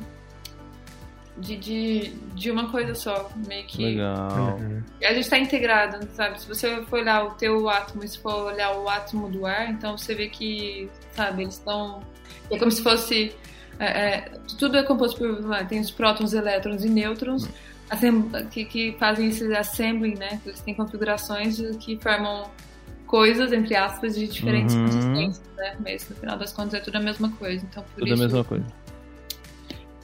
De, 1.38 1.54
de, 1.54 2.12
de 2.34 2.50
uma 2.50 2.70
coisa 2.70 2.94
só, 2.94 3.30
meio 3.46 3.66
que. 3.66 3.84
Legal. 3.84 4.56
Uhum. 4.58 4.82
A 5.02 5.12
gente 5.12 5.28
tá 5.28 5.38
integrado, 5.38 6.08
sabe? 6.14 6.40
Se 6.40 6.48
você 6.48 6.82
for 6.84 7.00
olhar 7.00 7.26
o 7.26 7.30
teu 7.32 7.68
átomo 7.68 8.02
e 8.04 8.08
se 8.08 8.18
for 8.18 8.52
olhar 8.52 8.74
o 8.78 8.88
átomo 8.88 9.28
do 9.28 9.44
ar, 9.44 9.70
então 9.70 9.98
você 9.98 10.14
vê 10.14 10.28
que, 10.28 10.88
sabe, 11.12 11.42
eles 11.42 11.54
estão. 11.54 12.02
É 12.50 12.58
como 12.58 12.70
se 12.70 12.82
fosse. 12.82 13.34
É, 13.78 13.84
é, 13.84 14.30
tudo 14.58 14.78
é 14.78 14.82
composto 14.82 15.18
por. 15.18 15.46
Lá, 15.46 15.62
tem 15.62 15.78
os 15.78 15.90
prótons, 15.90 16.32
elétrons 16.32 16.84
e 16.84 16.88
nêutrons 16.88 17.46
que, 18.50 18.64
que 18.64 18.96
fazem 18.98 19.28
esse 19.28 19.54
assembling, 19.54 20.16
né? 20.16 20.40
Eles 20.44 20.60
têm 20.60 20.74
configurações 20.74 21.60
que 21.78 21.96
formam 21.98 22.50
coisas, 23.06 23.52
entre 23.52 23.74
aspas, 23.74 24.14
de 24.14 24.26
diferentes 24.26 24.74
uhum. 24.74 24.84
consistências, 24.84 25.50
né? 25.56 25.76
Mas 25.82 26.08
no 26.08 26.16
final 26.16 26.38
das 26.38 26.52
contas 26.52 26.74
é 26.74 26.80
tudo 26.80 26.96
a 26.96 27.00
mesma 27.00 27.30
coisa. 27.32 27.64
Então, 27.64 27.82
por 27.82 27.94
tudo 27.94 28.06
isso, 28.06 28.14
a 28.14 28.26
mesma 28.26 28.44
coisa. 28.44 28.66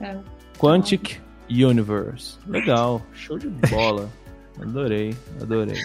É, 0.00 0.18
Quantic. 0.58 1.20
Universe. 1.50 2.38
Legal. 2.46 3.02
Show 3.12 3.38
de 3.38 3.48
bola. 3.48 4.08
adorei, 4.60 5.14
adorei. 5.40 5.76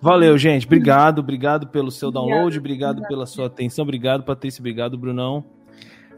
Valeu, 0.00 0.36
gente. 0.38 0.66
Obrigado, 0.66 1.20
obrigado 1.20 1.66
pelo 1.68 1.90
seu 1.90 2.10
download, 2.10 2.58
obrigado, 2.58 2.98
obrigado 2.98 3.08
pela 3.08 3.26
sua 3.26 3.46
atenção, 3.46 3.82
obrigado, 3.82 4.22
Patrícia, 4.22 4.60
obrigado, 4.60 4.96
Brunão. 4.96 5.44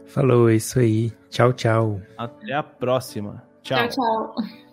Falou, 0.05 0.49
é 0.49 0.55
isso 0.55 0.79
aí. 0.79 1.11
Tchau, 1.29 1.53
tchau. 1.53 2.01
Até 2.17 2.53
a 2.53 2.61
próxima. 2.61 3.43
Tchau, 3.63 3.87
tchau. 3.87 4.33
tchau. 4.35 4.70